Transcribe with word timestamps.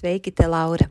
Sveiki, 0.00 0.32
te 0.32 0.46
Laura! 0.48 0.90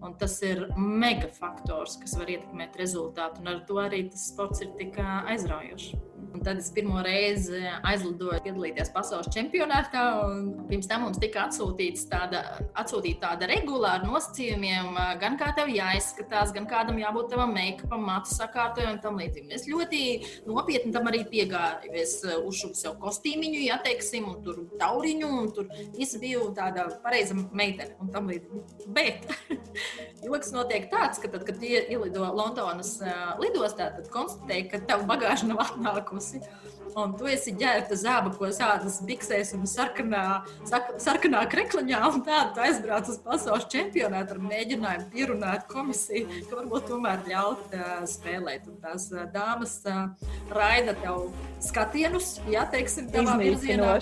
Un 0.00 0.14
tas 0.20 0.38
ir 0.46 0.62
mega 0.76 1.28
faktors, 1.36 1.98
kas 2.00 2.16
var 2.16 2.30
ietekmēt 2.32 2.78
rezultātu. 2.80 3.42
Un 3.42 3.52
ar 3.52 3.64
to 3.68 3.80
arī 3.82 4.06
tas 4.12 4.30
sports 4.32 4.64
ir 4.64 4.72
tik 4.78 4.96
aizraujošs. 5.00 5.92
Un 6.30 6.44
tad 6.46 6.60
es 6.60 6.68
pirmo 6.72 7.00
reizi 7.02 7.58
aizlidoju 7.86 8.38
piedalīties 8.44 8.92
pasaules 8.94 9.28
čempionātā. 9.34 10.02
Pirms 10.68 10.88
tam 10.90 11.04
mums 11.04 11.18
tika 11.20 11.48
tāda, 11.50 12.42
atsūtīta 12.78 13.32
tāda 13.32 13.48
regula 13.50 13.96
ar 13.98 14.04
nosacījumiem, 14.06 14.94
gan 15.20 15.38
kā 15.40 15.50
tev 15.56 15.72
jāizskatās, 15.74 16.52
gan 16.54 16.68
kādam 16.70 17.00
jābūt 17.02 17.32
tavam 17.34 17.54
make-upam, 17.56 18.04
matu 18.06 18.32
sakārtojumam 18.34 18.96
un 18.96 19.02
tam 19.02 19.18
līdzīgi. 19.20 19.50
Es 19.56 19.66
ļoti 19.68 20.02
nopietni 20.46 20.94
tam 20.94 21.10
arī 21.10 21.24
piegāju. 21.30 21.90
Es 21.98 22.20
uzšuvu 22.22 22.78
sev 22.78 22.96
kostīmiņu, 23.02 23.64
ja 23.66 23.80
teiksim, 23.82 24.28
un 24.30 24.40
tur 24.46 24.62
tauriņu, 24.80 25.32
un 25.42 25.50
tur 25.56 25.70
viss 25.98 26.18
bija 26.22 26.46
tāda 26.56 26.86
pareiza 27.02 27.36
meitene 27.36 27.98
un 28.00 28.14
tam 28.14 28.30
līdzīgi. 28.30 28.88
Bet 28.94 29.26
joks 30.24 30.54
notiek 30.54 30.90
tāds, 30.92 31.20
ka 31.22 31.30
tad, 31.32 31.46
kad 31.48 31.62
ielido 31.64 32.26
Londonas 32.34 32.96
lidostā, 33.42 33.90
tad 33.98 34.10
konstatēja, 34.12 34.68
ka 34.72 34.84
tavu 34.94 35.08
bagāžu 35.10 35.50
nav 35.50 35.64
atnākusi 35.66 36.10
nākusi. 36.10 36.42
Un 36.98 37.12
tu 37.14 37.28
esi 37.30 37.52
ģērbta 37.54 37.94
zābakos, 37.94 38.56
ādas 38.66 38.96
biksēs 39.06 39.52
un 39.54 39.62
sarkanā, 39.70 40.42
sarkanā 40.98 41.44
krekliņā. 41.46 42.00
Un 42.10 42.24
tādu 42.26 42.56
tu 42.56 42.64
aizbrauc 42.64 43.06
uz 43.12 43.20
pasaules 43.22 43.68
čempionātu 43.70 44.34
ar 44.34 44.40
mēģinājumu 44.42 45.06
pierunāt 45.12 45.68
komisiju, 45.70 46.42
ka 46.50 46.58
varbūt 46.58 46.88
tomēr 46.90 47.22
ļaut 47.30 47.76
uh, 47.78 48.02
spēlēt. 48.10 48.66
Un 48.66 48.80
tās 48.82 49.06
uh, 49.14 49.22
dāmas 49.30 49.76
uh, 49.86 50.08
raida 50.50 50.96
tev 50.98 51.30
skatienus, 51.62 52.40
ja 52.50 52.66
teiksim, 52.66 53.06
tādā 53.14 53.38
virzienā. 53.38 53.94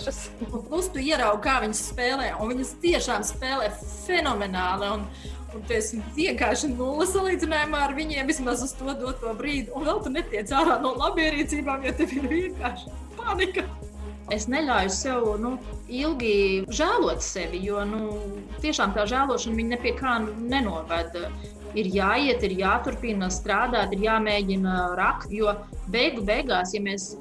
Un 0.49 0.65
plus 0.65 0.89
tu 0.89 1.05
ieraugi, 1.05 1.45
kā 1.45 1.59
viņas 1.67 1.89
spēlē. 1.93 2.33
Un 2.41 2.55
viņas 2.55 2.79
tiešām 2.81 3.29
spēlē 3.35 3.69
fenomenāli. 4.07 4.95
Un, 4.97 5.05
Un 5.59 5.65
tu 5.67 5.75
esi 5.75 5.99
vienkārši 6.15 6.69
nulle 6.71 7.03
salīdzinājumā 7.11 7.81
ar 7.89 7.93
viņiem 7.97 8.29
vismaz 8.31 8.61
uz 8.63 8.71
to 8.79 8.93
doto 9.01 9.33
brīdi. 9.35 9.73
Un 9.75 9.89
vēl 9.89 9.99
tu 10.05 10.13
netiec 10.15 10.53
ārā 10.55 10.77
no 10.85 10.93
labierīcībām, 11.01 11.83
jo 11.83 11.95
tev 11.99 12.13
ir 12.15 12.29
vienkārši 12.31 12.93
panika. 13.19 13.65
Es 14.31 14.47
neļauju 14.53 14.93
sev 14.95 15.27
nu, 15.43 15.57
ilgi 15.91 16.63
žēlot 16.79 17.25
sevi, 17.25 17.59
jo 17.65 17.83
nu, 17.91 18.21
tiešām 18.63 18.95
tā 18.95 19.09
žēlošana 19.11 19.67
ne 19.73 19.81
pie 19.83 19.97
kā 19.99 20.19
nenoveda. 20.29 21.33
Ir 21.79 21.91
jāiet, 21.91 22.45
ir 22.47 22.55
jāturpina 22.61 23.27
strādāt, 23.35 23.97
ir 23.97 24.07
jāmēģina 24.07 24.77
rakt. 25.01 25.35
Jo 25.35 25.57
beigu 25.91 26.23
beigās, 26.29 26.77
ja 26.77 26.85
mēs 26.85 27.17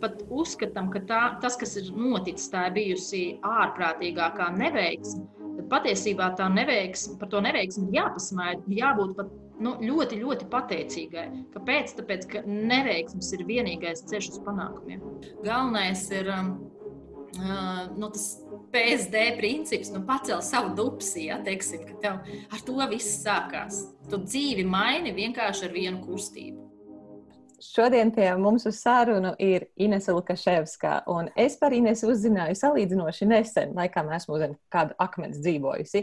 pat 0.00 0.24
uzskatām, 0.32 0.88
ka 0.94 1.04
tā, 1.12 1.20
tas, 1.44 1.60
kas 1.60 1.76
ir 1.82 1.92
noticis, 1.92 2.48
tā 2.54 2.70
ir 2.70 2.78
bijusi 2.78 3.22
ārprātīgākā 3.46 4.48
neveiksme 4.56 5.41
tad 5.56 5.68
patiesībā 5.72 6.32
tā 6.38 6.48
neveiksme, 6.52 7.18
par 7.20 7.30
to 7.32 7.40
neveiksmi 7.44 7.88
ir 7.88 7.98
jāpasmaida, 8.00 8.76
jābūt 8.82 9.16
pat 9.18 9.32
nu, 9.62 9.76
ļoti, 9.82 10.20
ļoti 10.22 10.48
pateicīgai. 10.52 11.26
Kāpēc? 11.54 11.96
Tāpēc, 11.98 12.28
ka 12.32 12.44
neveiksmes 12.48 13.32
ir 13.36 13.46
vienīgais 13.48 14.04
ceļš 14.10 14.32
uz 14.34 14.40
panākumiem. 14.46 15.02
Galvenais 15.44 16.04
ir 16.14 16.30
um, 16.32 16.52
uh, 17.36 17.84
nu, 17.96 18.10
tas 18.14 18.26
PSD 18.74 19.24
princips, 19.38 19.92
nu, 19.94 20.02
pacelt 20.08 20.46
savu 20.46 20.74
dupsi, 20.78 21.28
ja 21.28 21.38
teiksim, 21.44 21.86
ka 21.88 22.00
tev 22.02 22.34
ar 22.52 22.66
to 22.66 22.90
viss 22.92 23.22
sākās. 23.24 23.84
Tu 24.10 24.20
dzīvi 24.24 24.66
maini 24.68 25.14
vienkārši 25.16 25.68
ar 25.68 25.76
vienu 25.76 26.04
kustību. 26.06 26.61
Šodien 27.62 28.10
pie 28.10 28.26
mums 28.36 28.64
uz 28.66 28.80
sarunu 28.82 29.34
ir 29.38 29.64
Inese 29.76 30.12
Lukaševska. 30.12 30.96
Es 31.38 31.54
par 31.60 31.72
Inesu 31.72 32.08
uzzināju 32.10 32.56
salīdzinoši 32.58 33.28
nesen, 33.30 33.74
laikam 33.78 34.10
esmu 34.16 34.38
zem 34.42 34.56
kāda 34.72 34.96
akmens 34.98 35.38
dzīvojusi, 35.44 36.02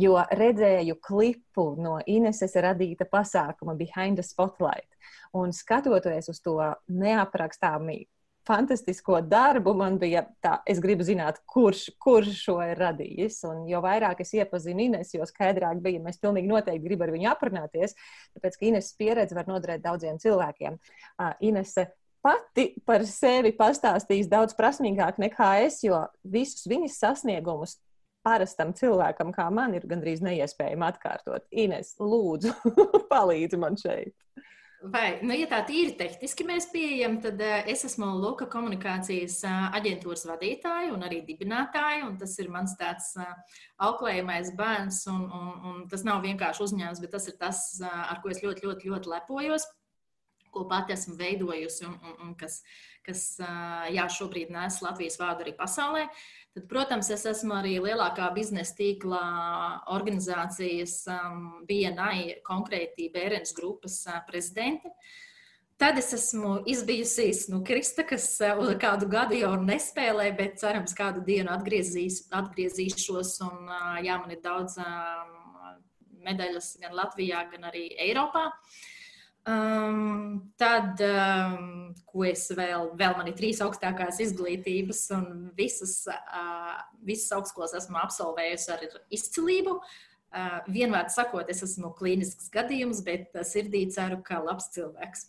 jo 0.00 0.16
redzēju 0.40 0.96
klipu 1.04 1.66
no 1.82 1.98
Ineses 2.06 2.56
radīta 2.64 3.04
pasākuma 3.12 3.76
Behind 3.76 4.16
the 4.16 4.24
Spotlight. 4.24 4.88
Un 5.36 5.52
skatoties 5.52 6.30
uz 6.32 6.40
to 6.40 6.56
neaprakstāmī 6.88 8.06
fantastisko 8.46 9.20
darbu. 9.26 9.74
Man 9.78 9.98
bija 10.00 10.24
tā, 10.44 10.58
es 10.68 10.80
gribu 10.82 11.06
zināt, 11.06 11.40
kurš, 11.50 11.88
kurš 12.02 12.32
šo 12.46 12.56
ir 12.64 12.78
radījis. 12.80 13.42
Un 13.50 13.66
jo 13.70 13.82
vairāk 13.84 14.22
es 14.24 14.32
iepazinu 14.38 14.86
Ines, 14.86 15.12
jo 15.16 15.26
skaidrāk 15.28 15.82
bija, 15.84 16.02
mēs 16.04 16.20
pilnīgi 16.22 16.50
noteikti 16.50 16.84
gribam 16.86 17.08
ar 17.08 17.14
viņu 17.16 17.30
aprunāties, 17.32 17.96
tāpēc 18.36 18.58
ka 18.58 18.68
Ines 18.70 18.90
pieredze 18.98 19.36
var 19.38 19.48
noderēt 19.50 19.84
daudziem 19.84 20.20
cilvēkiem. 20.22 20.78
Uh, 21.16 21.32
Inese 21.46 21.88
pati 22.26 22.72
par 22.86 23.04
sevi 23.06 23.52
pastāstīs 23.56 24.30
daudz 24.30 24.56
prasmīgāk 24.58 25.20
nekā 25.22 25.50
es, 25.66 25.82
jo 25.86 26.00
visus 26.26 26.66
viņas 26.70 27.00
sasniegumus 27.02 27.76
parastam 28.26 28.72
cilvēkam, 28.74 29.30
kā 29.34 29.46
man, 29.54 29.76
ir 29.78 29.86
gandrīz 29.86 30.22
neiespējami 30.26 30.86
atkārtot. 30.88 31.46
Ines, 31.54 31.94
lūdzu, 32.02 32.54
palīdzi 33.12 33.60
man 33.62 33.78
šeit. 33.78 34.14
Vai, 34.92 35.18
nu, 35.24 35.34
ja 35.34 35.48
tā 35.50 35.58
tīri 35.66 35.94
tehniski 35.98 36.44
mēs 36.46 36.68
pieejam, 36.70 37.16
tad 37.22 37.40
uh, 37.42 37.64
es 37.70 37.82
esmu 37.88 38.06
Luka 38.20 38.46
komunikācijas 38.50 39.38
uh, 39.48 39.70
aģentūras 39.74 40.26
vadītāja 40.28 40.92
un 40.94 41.02
arī 41.06 41.22
dibinātāja. 41.26 42.04
Un 42.06 42.14
tas 42.20 42.36
ir 42.42 42.50
mans 42.52 42.76
tāds 42.78 43.08
uh, 43.18 43.32
auklējamais 43.88 44.52
bērns. 44.58 45.00
Un, 45.10 45.24
un, 45.26 45.48
un 45.70 45.80
tas 45.90 46.04
nav 46.06 46.22
vienkārši 46.26 46.66
uzņēmums, 46.68 47.02
bet 47.02 47.14
tas 47.16 47.26
ir 47.30 47.38
tas, 47.40 47.62
ar 47.82 48.20
ko 48.22 48.30
es 48.30 48.42
ļoti, 48.44 48.66
ļoti, 48.68 48.92
ļoti 48.92 49.12
lepojos, 49.14 49.66
ko 50.54 50.66
pati 50.70 50.94
esmu 50.94 51.16
veidojusi 51.18 51.88
un, 51.88 51.96
un, 51.96 52.16
un 52.28 52.36
kas, 52.38 52.60
kas 53.04 53.26
jā, 53.92 54.06
šobrīd 54.12 54.54
nes 54.54 54.78
Latvijas 54.84 55.18
vārdu 55.20 55.46
arī 55.46 55.56
pasaulē. 55.58 56.06
Tad, 56.56 56.64
protams, 56.70 57.10
es 57.12 57.26
esmu 57.28 57.52
arī 57.58 57.74
lielākā 57.84 58.30
biznesa 58.32 58.72
tīkla 58.78 59.18
organizācijas 59.92 60.94
um, 61.12 61.42
BNI, 61.68 62.38
konkrēti 62.46 63.10
Bērens 63.12 63.52
grupas 63.52 63.98
uh, 64.08 64.22
prezidente. 64.24 64.88
Tad 65.76 66.00
es 66.00 66.08
esmu 66.16 66.62
izbijusi 66.64 67.28
nu, 67.52 67.60
Krista, 67.60 68.06
kas 68.08 68.30
uh, 68.40 68.72
kādu 68.80 69.04
gadu 69.12 69.36
jau 69.36 69.52
nespēlē, 69.60 70.30
bet 70.38 70.56
cerams, 70.62 70.96
kādu 70.96 71.20
dienu 71.28 71.52
atgriezīs, 71.52 72.22
atgriezīšos. 72.32 73.36
Un, 73.50 73.68
uh, 73.68 74.00
jā, 74.00 74.16
man 74.22 74.32
ir 74.32 74.40
daudz 74.40 74.80
um, 74.80 75.38
medaļas 76.24 76.72
gan 76.80 76.96
Latvijā, 76.96 77.44
gan 77.52 77.68
arī 77.68 77.90
Eiropā. 78.08 78.48
Uh, 78.48 78.95
Um, 79.46 80.40
tad, 80.58 80.98
um, 81.06 81.92
ko 82.10 82.24
es 82.26 82.48
vēl, 82.50 82.88
vēl 82.98 83.14
man 83.14 83.28
ir 83.30 83.36
trīs 83.38 83.60
augstākās 83.62 84.18
izglītības, 84.24 85.04
un 85.14 85.28
visas, 85.54 86.00
uh, 86.10 86.72
visas 87.06 87.30
augstskolas 87.36 87.76
esmu 87.78 88.00
absolvējusi 88.00 88.72
ar 88.74 88.82
izcilību. 89.14 89.76
Uh, 90.36 90.58
vienmēr 90.66 91.06
sakot, 91.14 91.46
es 91.52 91.62
esmu 91.62 91.92
klīnisks 91.94 92.50
gadījums, 92.52 93.04
bet 93.06 93.38
sirdī 93.46 93.84
ceru, 93.94 94.18
ka 94.26 94.40
labs 94.42 94.66
cilvēks. 94.74 95.28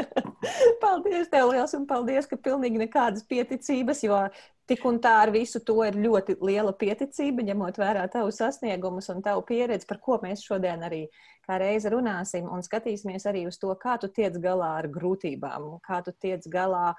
paldies, 0.84 1.28
tev 1.28 1.52
liels, 1.52 1.76
un 1.76 1.84
paldies, 1.90 2.26
ka 2.30 2.40
pilnīgi 2.40 2.80
nekādas 2.80 3.28
pieticības, 3.28 4.00
jo 4.08 4.22
tik 4.68 4.84
un 4.88 4.98
tā 5.02 5.12
ar 5.22 5.32
visu 5.34 5.60
to 5.60 5.76
ir 5.84 5.96
ļoti 6.00 6.38
liela 6.44 6.72
pieticība, 6.76 7.44
ņemot 7.44 7.78
vērā 7.80 8.06
tavu 8.12 8.32
sasniegumus 8.32 9.10
un 9.12 9.20
tavu 9.24 9.44
pieredzi, 9.48 9.88
par 9.88 10.00
ko 10.04 10.18
mēs 10.22 10.44
šodien 10.46 10.84
arī 10.86 11.04
kā 11.44 11.58
reizi 11.60 11.92
runāsim 11.92 12.48
un 12.48 12.64
skatīsimies 12.64 13.26
arī 13.28 13.44
uz 13.48 13.58
to, 13.60 13.72
kā 13.80 13.98
tu 14.00 14.08
tiec 14.08 14.36
galā 14.40 14.70
ar 14.80 14.88
grūtībām, 14.92 15.68
kā 15.84 16.00
tu 16.06 16.14
tiec 16.24 16.46
galā 16.50 16.94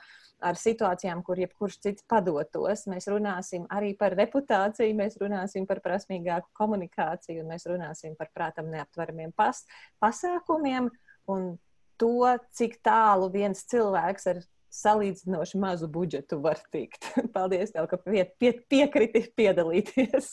ar 0.46 0.60
situācijām, 0.60 1.24
kur 1.26 1.40
jebkurš 1.42 1.80
cits 1.88 2.06
padotos. 2.10 2.86
Mēs 2.92 3.10
runāsim 3.10 3.66
arī 3.74 3.96
par 3.98 4.14
reputāciju, 4.20 4.98
mēs 4.98 5.18
runāsim 5.22 5.66
par 5.70 5.82
prasmīgāku 5.86 6.52
komunikāciju, 6.60 7.42
un 7.42 7.54
mēs 7.56 7.66
runāsim 7.72 8.18
par 8.20 8.30
prātam 8.36 8.70
neaptveramiem 8.74 9.34
pas 9.36 9.64
pasākumiem 10.04 10.92
un 11.32 11.56
to, 11.98 12.36
cik 12.54 12.78
tālu 12.86 13.32
viens 13.34 13.66
cilvēks 13.72 14.30
ar 14.34 14.44
salīdzinoši 14.76 15.62
mazu 15.62 15.90
budžetu 15.92 16.40
var 16.44 16.60
tikt. 16.74 17.08
Paldies, 17.36 17.74
tev, 17.76 17.88
ka 17.92 18.00
pie, 18.02 18.26
pie, 18.40 18.54
piekriti 18.70 19.26
piedalīties. 19.38 20.32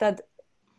Tad 0.00 0.24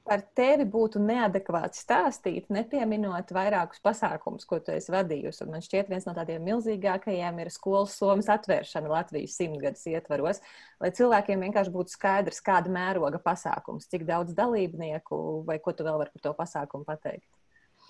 par 0.07 0.23
tevi 0.35 0.65
būtu 0.67 0.99
neadekvāti 1.01 1.79
stāstīt, 1.79 2.49
nepieminot 2.53 3.29
vairākus 3.35 3.81
pasākumus, 3.85 4.47
ko 4.49 4.59
tu 4.59 4.73
esi 4.73 4.93
vadījusi. 4.93 5.43
Un 5.45 5.53
man 5.55 5.65
šķiet, 5.65 5.91
viens 5.91 6.07
no 6.07 6.15
tādiem 6.17 6.43
milzīgākajiem 6.47 7.41
ir 7.43 7.51
skolas 7.53 7.95
somas 7.99 8.29
atvēršana 8.33 8.91
Latvijas 8.91 9.37
simtgadus 9.39 9.85
ietvaros, 9.91 10.41
lai 10.81 10.91
cilvēkiem 10.97 11.45
vienkārši 11.47 11.75
būtu 11.75 11.95
skaidrs, 11.95 12.41
kāda 12.45 12.73
mēroga 12.73 13.21
pasākums, 13.23 13.89
cik 13.91 14.07
daudz 14.09 14.35
dalībnieku 14.37 15.21
vai 15.47 15.61
ko 15.63 15.75
tu 15.75 15.87
vēl 15.87 16.01
vari 16.01 16.13
par 16.15 16.25
to 16.27 16.35
pasākumu 16.41 16.87
pateikt. 16.87 17.29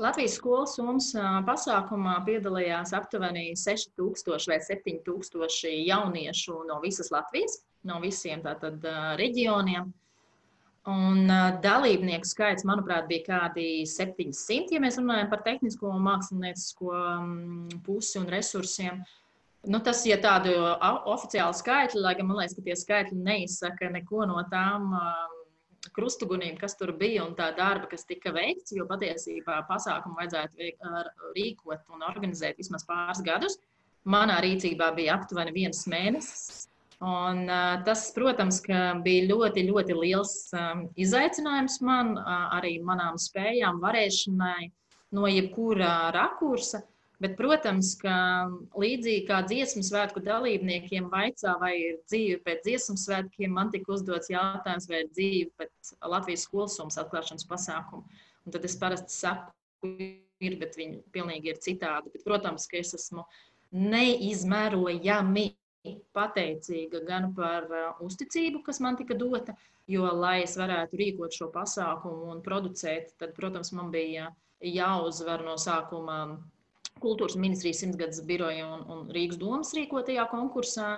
Latvijas 0.01 0.35
skolas 0.39 0.75
summas 0.77 1.11
pasākumā 1.45 2.15
piedalījās 2.25 2.93
aptuveni 2.97 3.51
6000 3.59 4.49
vai 4.49 4.57
7000 4.65 5.73
jauniešu 5.85 6.61
no 6.69 6.79
visas 6.81 7.11
Latvijas, 7.13 7.59
no 7.85 7.99
visiem 8.01 8.41
tātad 8.45 8.81
reģioniem. 9.21 9.91
Un 10.89 11.29
dalībnieku 11.61 12.25
skaits, 12.25 12.65
manuprāt, 12.65 13.05
bija 13.09 13.27
kādi 13.27 13.83
700, 13.85 14.73
ja 14.73 14.81
mēs 14.81 14.97
runājam 14.97 15.29
par 15.29 15.43
tehnisko 15.45 15.91
un 15.93 16.01
māksliniecisko 16.07 17.01
pusi 17.85 18.17
un 18.17 18.25
resursiem. 18.33 19.03
Nu, 19.69 19.77
tas 19.85 20.01
ir 20.07 20.15
ja 20.15 20.21
tādu 20.23 20.55
oficiālu 21.13 21.53
skaitli, 21.53 22.01
lai 22.01 22.15
gan 22.17 22.25
man 22.25 22.39
liekas, 22.39 22.57
ka 22.57 22.65
tie 22.65 22.79
skaitļi 22.79 23.19
neizsaka 23.21 23.91
neko 23.93 24.25
no 24.25 24.41
tām 24.49 24.89
uh, 24.97 25.40
krustugunīm, 25.95 26.57
kas 26.61 26.77
tur 26.79 26.93
bija 26.97 27.25
un 27.25 27.35
tā 27.37 27.49
darba, 27.57 27.89
kas 27.91 28.05
tika 28.09 28.33
veikts, 28.35 28.73
jo 28.77 28.85
patiesībā 28.89 29.63
pasākumu 29.69 30.19
vajadzētu 30.19 30.71
rīkot 31.37 31.87
un 31.95 32.05
organizēt 32.07 32.61
vismaz 32.61 32.85
pāris 32.87 33.23
gadus. 33.25 33.57
Manā 34.05 34.39
rīcībā 34.41 34.91
bija 34.97 35.17
aptuveni 35.19 35.53
viens 35.55 35.85
mēnesis. 35.89 36.67
Un, 37.01 37.47
uh, 37.49 37.79
tas, 37.85 38.03
protams, 38.13 38.59
bija 39.01 39.25
ļoti, 39.25 39.63
ļoti 39.65 39.95
liels 39.97 40.35
um, 40.53 40.83
izaicinājums 41.01 41.79
man, 41.81 42.13
uh, 42.19 42.51
arī 42.59 42.75
manām 42.85 43.17
spējām, 43.17 43.79
varēšanai 43.81 44.69
no 45.17 45.25
jebkura 45.29 46.11
rakursa. 46.13 46.83
Bet, 47.21 47.35
protams, 47.37 47.91
ka 48.01 48.13
līdzīgi 48.81 49.27
kā 49.27 49.43
dziesmu 49.45 49.83
svētku 49.85 50.23
dalībniekiem 50.25 51.09
vaicā, 51.11 51.53
vai 51.61 51.75
ir 51.77 51.99
dzīve 52.09 52.39
pēc 52.47 52.63
dziesmu 52.65 52.95
svētkiem, 52.97 53.51
man 53.53 53.69
tika 53.73 53.93
uzdots 53.93 54.31
jautājums, 54.31 54.87
vai 54.89 55.03
ir 55.03 55.11
dzīve 55.13 55.51
pēc 55.61 55.91
Latvijas 56.01 56.47
skolsums 56.47 56.97
atklāšanas 56.97 57.45
pasākumu. 57.49 58.07
Un 58.41 58.55
tad 58.55 58.65
es 58.65 58.73
parasti 58.81 59.13
saku, 59.13 59.53
ir, 60.41 60.55
bet 60.61 60.77
viņi 60.79 61.03
pilnīgi 61.13 61.51
ir 61.53 61.59
citādi. 61.61 62.09
Bet, 62.15 62.23
protams, 62.25 62.65
ka 62.69 62.79
es 62.81 62.95
esmu 62.97 63.27
neizmērojami 63.71 65.45
pateicīga 66.13 67.03
gan 67.05 67.31
par 67.37 67.67
uh, 67.69 68.01
uzticību, 68.05 68.63
kas 68.65 68.81
man 68.81 68.97
tika 68.97 69.17
dota, 69.17 69.53
jo, 69.89 70.07
lai 70.17 70.41
es 70.45 70.57
varētu 70.57 70.97
rīkot 70.99 71.37
šo 71.37 71.51
pasākumu 71.53 72.33
un 72.33 72.41
producēt, 72.45 73.13
tad, 73.21 73.33
protams, 73.37 73.71
man 73.77 73.93
bija 73.93 74.31
jāuzvar 74.61 75.45
no 75.45 75.55
sākuma 75.61 76.17
kultūras 77.01 77.37
ministrijas 77.39 77.81
simtgadus 77.83 78.21
biroja 78.27 78.67
un, 78.67 78.85
un 78.93 79.03
Rīgas 79.15 79.39
domas 79.41 79.73
rīkotajā 79.77 80.27
konkursā 80.31 80.91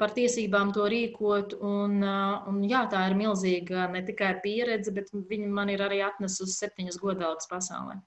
par 0.00 0.14
tiesībām 0.16 0.72
to 0.76 0.86
rīkot. 0.88 1.58
Un, 1.60 2.00
un, 2.02 2.62
jā, 2.68 2.86
tā 2.92 3.06
ir 3.10 3.18
milzīga 3.18 3.88
ne 3.92 4.04
tikai 4.06 4.34
pieredze, 4.44 4.94
bet 4.96 5.12
viņa 5.12 5.50
man 5.60 5.72
ir 5.72 5.84
arī 5.84 6.00
atnesusi 6.06 6.56
septiņas 6.56 7.00
godalgas 7.02 7.50
pasaulē 7.50 8.00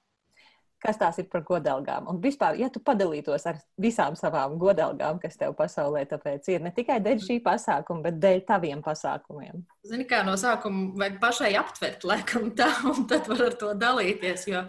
kas 0.84 1.00
tās 1.00 1.20
ir 1.22 1.28
par 1.32 1.44
godalgām. 1.48 2.08
Un 2.12 2.20
vispār, 2.24 2.58
ja 2.60 2.70
tu 2.72 2.82
padalītos 2.84 3.46
ar 3.50 3.62
visām 3.82 4.18
savām 4.20 4.58
godalgām, 4.62 5.20
kas 5.22 5.40
tev 5.40 5.56
pasaulē 5.58 6.04
tāpēc 6.10 6.50
ir 6.52 6.66
ne 6.66 6.74
tikai 6.76 7.00
dēļ 7.04 7.24
šī 7.24 7.40
pasākuma, 7.46 8.04
bet 8.10 8.20
dēļ 8.24 8.44
taviem 8.50 8.84
pasākumiem. 8.86 9.64
Zini, 9.88 10.08
kā 10.10 10.24
no 10.28 10.36
sākuma 10.40 10.92
vajag 11.00 11.18
pašai 11.24 11.54
aptvert, 11.60 12.04
laikam 12.08 12.52
tā, 12.58 12.70
un 12.92 13.08
tad 13.10 13.30
var 13.32 13.48
ar 13.48 13.58
to 13.60 13.72
dalīties, 13.80 14.46
jo 14.52 14.66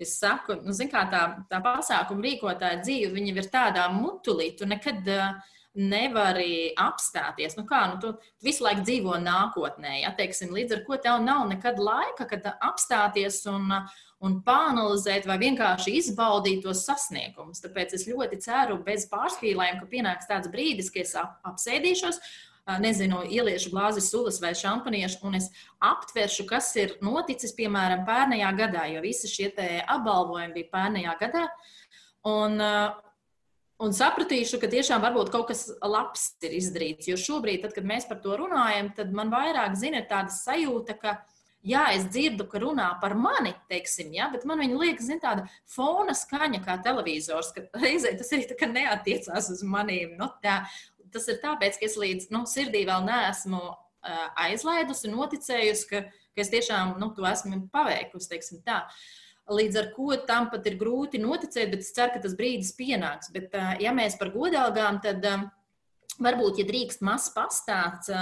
es 0.00 0.16
saku, 0.20 0.58
nu, 0.64 0.74
zini, 0.76 0.92
kā 0.92 1.04
tā, 1.12 1.22
tā 1.50 1.62
pasākuma 1.64 2.24
rīkotāja 2.24 2.82
dzīve, 2.84 3.12
viņa 3.16 3.36
ir 3.36 3.52
tādā 3.52 3.88
mutulī, 3.92 4.52
tu 4.58 4.68
nekad 4.68 5.08
uh, 5.14 5.54
nevari 5.78 6.72
apstāties. 6.78 7.54
Nu 7.58 7.64
kā, 7.68 7.84
nu 7.92 8.00
tu, 8.02 8.12
tu 8.18 8.48
visu 8.48 8.64
laiku 8.66 8.82
dzīvo 8.86 9.14
nākotnē, 9.22 10.00
ja 10.02 10.10
teiksim, 10.18 10.50
līdz 10.54 10.76
ar 10.76 10.82
to 10.86 10.98
tev 11.04 11.22
nav 11.22 11.46
nekad 11.50 11.78
laika, 11.78 12.26
kad 12.28 12.50
apstāties 12.54 13.40
un, 13.50 13.70
un 14.24 14.36
pāanalizēt 14.46 15.28
vai 15.30 15.38
vienkārši 15.44 15.94
izbaudīt 16.00 16.64
tos 16.66 16.82
sasniegumus. 16.88 17.62
Tāpēc 17.64 17.94
es 17.94 18.08
ļoti 18.10 18.40
ceru, 18.42 18.80
bez 18.84 19.06
pārspīlējuma, 19.12 19.80
ka 19.80 19.90
pienāks 19.90 20.30
tāds 20.30 20.50
brīdis, 20.52 20.90
kad 20.94 21.06
es 21.06 21.16
ap, 21.18 21.38
apsēdīšos. 21.54 22.20
Nezinu, 22.82 23.22
ieliešu 23.32 23.70
glāzi 23.72 24.02
sulas 24.04 24.42
vai 24.42 24.50
šampaniešu, 24.52 25.22
un 25.24 25.38
es 25.38 25.46
aptveršu, 25.80 26.44
kas 26.50 26.66
ir 26.76 26.98
noticis, 27.00 27.54
piemēram, 27.56 28.02
pērnajā 28.04 28.50
gadā, 28.58 28.82
jo 28.92 29.00
visi 29.00 29.30
šie 29.30 29.48
apbalvojumi 29.88 30.52
bija 30.58 30.68
pērnajā 30.74 31.14
gadā. 31.22 31.46
Un, 32.28 32.60
un 33.82 33.94
sapratīšu, 33.94 34.58
ka 34.60 34.70
tiešām 34.70 35.02
varbūt 35.04 35.32
kaut 35.32 35.48
kas 35.52 35.68
labs 35.84 36.30
ir 36.44 36.54
izdarīts. 36.58 37.08
Jo 37.10 37.18
šobrīd, 37.20 37.62
tad, 37.64 37.74
kad 37.76 37.86
mēs 37.88 38.08
par 38.10 38.20
to 38.24 38.36
runājam, 38.40 38.92
tad 38.96 39.12
man 39.14 39.32
vairāk 39.32 39.76
zina 39.78 40.02
tāda 40.08 40.34
sajūta, 40.34 40.96
ka, 40.98 41.14
jā, 41.66 41.84
es 41.96 42.08
dzirdu, 42.10 42.48
ka 42.50 42.62
runā 42.62 42.88
par 43.02 43.14
mani, 43.18 43.54
teiksim, 43.70 44.10
ja, 44.16 44.28
bet 44.32 44.46
man 44.48 44.62
viņa 44.62 44.80
liekas, 44.82 45.10
zina, 45.10 45.22
tāda 45.24 45.46
fona 45.70 46.16
skaņa 46.18 46.62
kā 46.66 46.78
televizors, 46.86 47.52
ka 47.54 47.66
reizē 47.78 48.14
tas 48.18 48.32
arī 48.34 48.72
neatiecās 48.74 49.52
uz 49.54 49.62
maniem. 49.66 50.16
Nu, 50.18 50.30
tā, 50.42 50.62
tas 51.14 51.28
ir 51.30 51.38
tāpēc, 51.44 51.78
ka 51.78 51.88
es 51.88 51.98
līdz 52.00 52.32
nu, 52.34 52.44
sirdī 52.50 52.82
vēl 52.88 53.06
neesmu 53.06 53.62
uh, 53.62 54.26
aizlaidusi, 54.48 55.14
noticējusi, 55.14 55.88
ka, 55.92 56.04
ka 56.34 56.44
es 56.44 56.52
tiešām 56.54 56.98
nu, 56.98 57.12
to 57.14 57.26
esmu 57.30 57.62
paveikusi, 57.74 58.34
teiksim 58.34 58.66
tā. 58.66 58.82
Uh, 58.82 59.24
Līdz 59.48 59.78
ar 59.80 59.86
to 59.96 60.16
tam 60.28 60.50
pat 60.52 60.66
ir 60.68 60.76
grūti 60.80 61.20
noticēt, 61.22 61.70
bet 61.72 61.84
es 61.84 61.94
ceru, 61.96 62.12
ka 62.14 62.20
tas 62.24 62.34
brīdis 62.36 62.74
pienāks. 62.76 63.32
Bet, 63.32 63.54
ja 63.80 63.94
mēs 63.96 64.18
par 64.20 64.32
godalgām, 64.34 65.00
tad 65.04 65.24
varbūt, 66.18 66.60
ja 66.60 66.66
drīkst 66.68 67.00
mazs 67.06 67.30
pastāsts, 67.32 68.12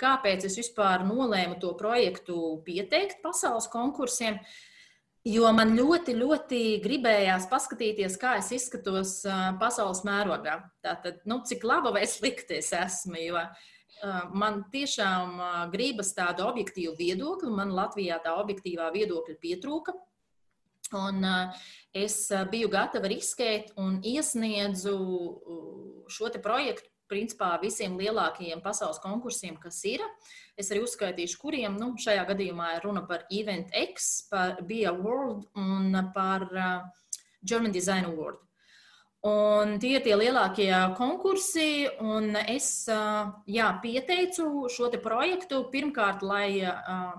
kāpēc 0.00 0.44
es 0.48 0.58
vispār 0.60 1.06
nolēmu 1.08 1.56
to 1.62 1.72
projektu 1.78 2.60
pieteikt 2.66 3.22
pasaules 3.24 3.70
konkursiem. 3.72 4.40
Jo 5.24 5.48
man 5.56 5.72
ļoti, 5.72 6.18
ļoti 6.20 6.62
gribējās 6.84 7.46
paskatīties, 7.48 8.18
kā 8.20 8.34
es 8.42 8.50
izskatos 8.52 9.22
pasaules 9.56 10.02
mērogā. 10.04 10.58
Tātad, 10.84 11.22
nu, 11.24 11.38
cik 11.48 11.64
laba 11.64 11.94
vai 11.96 12.04
slikta 12.04 12.58
es 12.58 12.74
esmu. 12.76 13.22
Jo 13.22 13.46
man 14.36 14.66
tiešām 14.74 15.38
gribas 15.72 16.12
tādu 16.12 16.44
objektīvu 16.50 16.92
viedokli, 16.98 17.48
man 17.56 17.72
Latvijā 17.72 18.18
tā 18.20 18.34
objektīvā 18.36 18.90
viedokļa 18.92 19.38
pietrūka. 19.40 19.94
Un 20.94 21.26
es 21.94 22.16
biju 22.50 22.70
gatava 22.72 23.10
riskēt 23.10 23.74
un 23.80 24.00
iesniedzu 24.02 24.96
šo 26.10 26.30
projektu 26.42 26.90
principā 27.10 27.54
visiem 27.62 27.98
lielākajiem 28.00 28.62
pasaules 28.64 29.00
konkursiem, 29.02 29.58
kas 29.60 29.82
ir. 29.88 30.02
Es 30.56 30.70
arī 30.72 30.84
uzskaitīšu, 30.84 31.38
kuriem 31.42 31.76
nu, 31.80 31.92
šajā 32.00 32.24
gadījumā 32.30 32.76
ir 32.76 32.86
runa 32.86 33.04
par 33.08 33.26
Event 33.30 33.74
X, 33.76 34.26
par 34.30 34.62
Be 34.68 34.84
a 34.88 34.94
World 34.94 35.44
un 35.58 35.94
par 36.14 36.48
German 37.44 37.74
Design 37.74 38.08
Award. 38.08 38.40
Un 39.24 39.78
tie 39.80 39.94
ir 39.96 40.02
tie 40.04 40.16
lielākie 40.20 40.68
konkursi, 40.98 41.86
un 42.04 42.36
es 42.36 42.84
jā, 42.84 43.68
pieteicu 43.80 44.68
šo 44.68 44.90
projektu 45.00 45.62
pirmkārt, 45.72 46.20
lai 46.20 46.60
uh, 46.60 47.14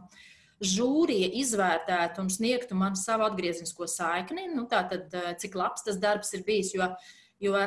žūrija 0.63 1.31
izvērtētu 1.41 2.23
un 2.23 2.29
sniegtu 2.31 2.77
man 2.77 2.95
savu 2.99 3.25
atgrieznisko 3.27 3.87
saikni, 3.91 4.47
nu, 4.53 4.67
tātad, 4.71 5.11
eh, 5.13 5.33
cik 5.41 5.55
labs 5.55 5.83
tas 5.83 5.99
darbs 5.99 6.33
ir 6.33 6.45
bijis. 6.47 6.73
Jo, 6.75 6.93
jo 7.39 7.59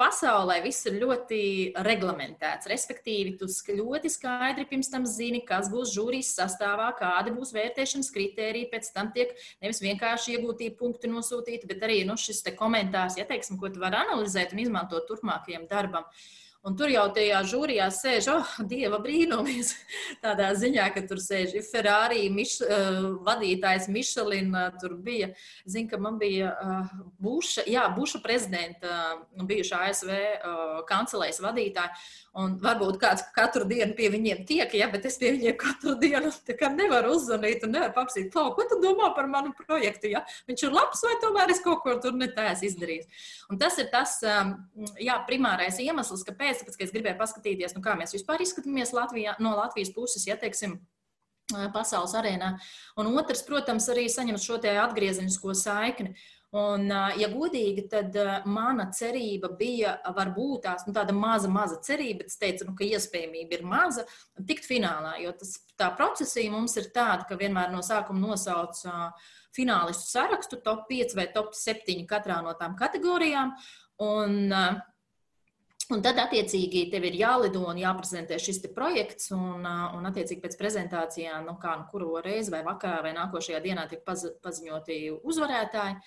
pasaulē 0.00 0.56
viss 0.64 0.86
ir 0.88 0.96
ļoti 0.98 1.40
reglamentēts. 1.86 2.66
Respektīvi, 2.66 3.36
tu 3.38 3.46
ļoti 3.46 4.10
skaidri 4.10 4.64
pirms 4.66 4.90
tam 4.90 5.04
zini, 5.06 5.44
kas 5.46 5.68
būs 5.70 5.92
žūrijas 5.94 6.34
sastāvā, 6.34 6.90
kādi 6.98 7.30
būs 7.36 7.52
vērtēšanas 7.54 8.10
kritēriji. 8.10 8.70
Pēc 8.72 8.92
tam 8.92 9.12
tiek 9.12 9.36
nevis 9.62 9.82
vienkārši 9.84 10.34
iegūtie 10.34 10.74
punkti 10.78 11.06
nosūtīti, 11.12 11.68
bet 11.70 11.84
arī 11.84 12.04
nu, 12.04 12.16
šis 12.16 12.42
komentārs, 12.58 13.18
ja 13.20 13.24
teiksim, 13.28 13.60
ko 13.60 13.68
tu 13.68 13.78
vari 13.78 14.00
analizēt 14.00 14.52
un 14.56 14.64
izmantot 14.64 15.06
turpmākajam 15.06 15.68
darbam. 15.70 16.08
Uh, 16.08 16.43
Un 16.64 16.72
tur 16.80 16.88
jau 16.88 17.02
tajā 17.12 17.42
žūrijā 17.44 17.90
sēž, 17.92 18.30
oh, 18.32 18.52
dieva 18.64 18.96
brīnums. 19.04 19.74
Tādā 20.24 20.46
ziņā, 20.56 20.86
ka 20.94 21.02
tur 21.04 21.20
sēž 21.20 21.52
Ferrari 21.66 22.22
miš, 22.32 22.54
uh, 22.64 23.10
vadītājs 23.26 23.90
Mišelina. 23.92 24.70
Tur 24.80 24.94
bija, 25.04 25.28
zinu, 25.68 25.90
ka 25.90 26.00
man 26.00 26.16
bija 26.22 26.54
uh, 26.54 26.94
Buša, 27.20 27.66
jā, 27.68 27.84
Buša 27.92 28.22
prezidenta, 28.24 28.94
uh, 29.20 29.44
bijušā 29.44 29.82
ASV 29.90 30.14
uh, 30.14 30.78
kancelēs 30.88 31.42
vadītāja. 31.44 31.92
Un 32.34 32.56
varbūt 32.58 32.96
kāds 32.98 33.22
katru 33.34 33.62
dienu 33.70 33.94
pie 33.94 34.08
viņiem 34.10 34.40
tiek, 34.48 34.72
ja, 34.74 34.88
bet 34.90 35.04
es 35.06 35.20
pie 35.20 35.28
viņiem 35.36 35.54
katru 35.58 35.92
dienu 36.00 36.32
nevaru 36.74 37.12
uzzvanīt 37.14 37.62
un 37.62 37.70
nevaru 37.76 37.94
paprasīt, 37.94 38.32
ko 38.34 38.64
tu 38.70 38.78
domā 38.82 39.12
par 39.14 39.28
manu 39.30 39.52
projektu. 39.54 40.10
Ja? 40.10 40.24
Viņš 40.50 40.64
ir 40.66 40.74
labs 40.74 41.04
vai 41.06 41.14
tomēr 41.22 41.52
es 41.54 41.62
kaut 41.62 41.84
ko 41.84 41.94
tur 42.02 42.16
netēs 42.18 42.64
izdarījis. 42.66 43.28
Un 43.54 43.60
tas 43.62 43.78
ir 43.78 43.86
tas 43.92 44.16
um, 44.26 44.50
jā, 44.98 45.20
primārais 45.28 45.78
iemesls, 45.78 46.26
kāpēc, 46.26 46.64
tāpēc, 46.64 46.80
ka 46.80 46.88
es 46.88 46.96
gribēju 46.96 47.20
paskatīties, 47.22 47.76
nu, 47.78 47.84
kā 47.86 47.94
mēs 48.00 48.16
vispār 48.16 48.42
izskatāmies 48.42 48.90
Latvijā, 48.96 49.36
no 49.38 49.54
Latvijas 49.54 49.94
puses, 49.94 50.26
ja 50.26 50.34
teiksim, 50.40 50.80
uh, 51.54 51.68
pasaules 51.74 52.18
arēnā. 52.18 52.56
Un 52.98 53.14
otrs, 53.14 53.46
protams, 53.46 53.86
arī 53.92 54.08
saņemt 54.10 54.42
šo 54.42 54.58
atgriezenisko 54.58 55.54
saikni. 55.54 56.16
Un, 56.54 56.86
ja 57.18 57.26
godīgi, 57.32 57.82
tad 57.90 58.14
mana 58.46 58.84
cerība 58.94 59.48
bija, 59.58 59.96
varbūt 60.14 60.60
tās, 60.68 60.84
nu, 60.86 60.92
tāda 60.94 61.10
maza, 61.16 61.48
maza 61.50 61.80
cerība, 61.82 62.22
bet 62.22 62.30
es 62.30 62.38
teicu, 62.38 62.68
nu, 62.68 62.74
ka 62.78 62.86
iespējamība 62.86 63.56
ir 63.56 63.64
maza, 63.66 64.04
tikt 64.38 64.68
finālā. 64.70 65.16
Jo 65.24 65.32
tas, 65.40 65.56
tā 65.80 65.88
procesija 65.98 66.52
mums 66.54 66.76
ir 66.78 66.92
tāda, 66.94 67.26
ka 67.26 67.38
vienmēr 67.40 67.74
no 67.74 67.82
sākuma 67.82 68.22
nosauc 68.28 68.78
finālistu 69.54 70.06
sarakstu, 70.12 70.60
top 70.62 70.86
5 70.90 71.18
vai 71.18 71.26
top 71.34 71.58
7 71.58 72.06
katrā 72.10 72.38
no 72.46 72.54
tām 72.60 72.78
kategorijām. 72.78 73.56
Un, 74.04 74.54
Un 75.92 76.00
tad, 76.00 76.16
attiecīgi, 76.16 76.86
tev 76.88 77.04
ir 77.04 77.16
jālido 77.18 77.60
un 77.68 77.76
jāprezentē 77.76 78.38
šis 78.40 78.62
projekts, 78.72 79.28
un, 79.36 79.66
un 79.66 80.08
attiecīgi, 80.08 80.40
pēc 80.40 80.56
prezentācijām, 80.56 81.44
nu, 81.44 81.58
kā 81.60 81.74
nu 81.76 81.84
kuru 81.90 82.22
reizi, 82.24 82.52
vai 82.54 82.62
vakarā, 82.64 83.02
vai 83.04 83.12
nākošajā 83.18 83.60
dienā 83.64 83.84
tiek 83.90 84.00
paziņoti 84.06 84.98
uzvarētāji. 85.20 85.98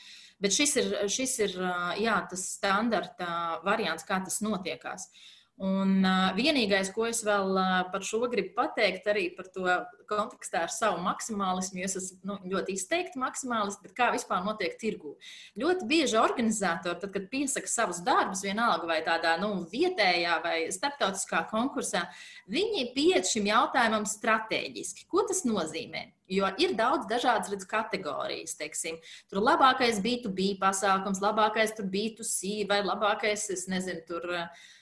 Bet 0.41 0.55
šis 0.57 0.75
ir, 0.81 0.91
šis 1.13 1.36
ir 1.46 1.55
jā, 2.01 2.17
tas 2.31 2.48
standarta 2.57 3.29
variants, 3.65 4.05
kā 4.07 4.17
tas 4.25 4.41
notiekās. 4.46 5.12
Un 5.57 6.03
uh, 6.05 6.35
vienīgais, 6.37 6.91
ko 6.93 7.07
es 7.09 7.23
vēl 7.25 7.55
uh, 7.57 7.77
par 7.89 8.03
šo 8.05 8.27
gribu 8.29 8.51
pateikt, 8.59 9.07
arī 9.09 9.23
par 9.33 9.47
to 9.49 9.63
kontekstā 10.05 10.67
ar 10.67 10.69
savu 10.69 10.99
maksimālismu, 11.01 11.79
jo 11.81 11.87
es 11.87 11.97
esmu 11.97 12.29
nu, 12.29 12.35
ļoti 12.51 12.75
izteikti 12.77 13.17
maksimālists, 13.17 13.81
bet 13.81 13.95
kā 13.97 14.11
vispār 14.13 14.45
notiek 14.45 14.75
tirgū. 14.77 15.15
Ļoti 15.57 15.87
bieži 15.89 16.19
organizatori, 16.21 17.01
tad, 17.01 17.09
kad 17.15 17.25
piesaka 17.33 17.73
savus 17.73 18.03
darbus, 18.05 18.45
vienalga 18.45 18.85
vai 18.85 18.99
tādā 19.01 19.33
nu, 19.41 19.49
vietējā 19.73 20.37
vai 20.45 20.59
starptautiskā 20.77 21.41
konkursā, 21.49 22.05
viņi 22.53 22.91
pieiet 22.93 23.25
šim 23.25 23.49
jautājumam 23.49 24.05
strateģiski. 24.05 25.09
Ko 25.09 25.25
tas 25.25 25.41
nozīmē? 25.49 26.11
Jo 26.29 26.53
ir 26.61 26.77
daudz 26.77 27.09
dažādas 27.09 27.49
redz, 27.49 27.65
kategorijas. 27.65 28.59
Teiksim. 28.59 29.01
Tur 29.31 29.41
labākais 29.41 30.03
B2B 30.05 30.57
pasākums, 30.61 31.23
labākais 31.23 31.73
tur 31.73 31.89
B2C 31.89 32.67
vai 32.69 32.83
labākais, 32.85 33.49
es 33.57 33.65
nezinu, 33.71 34.05
tur. 34.05 34.35
Uh, 34.45 34.73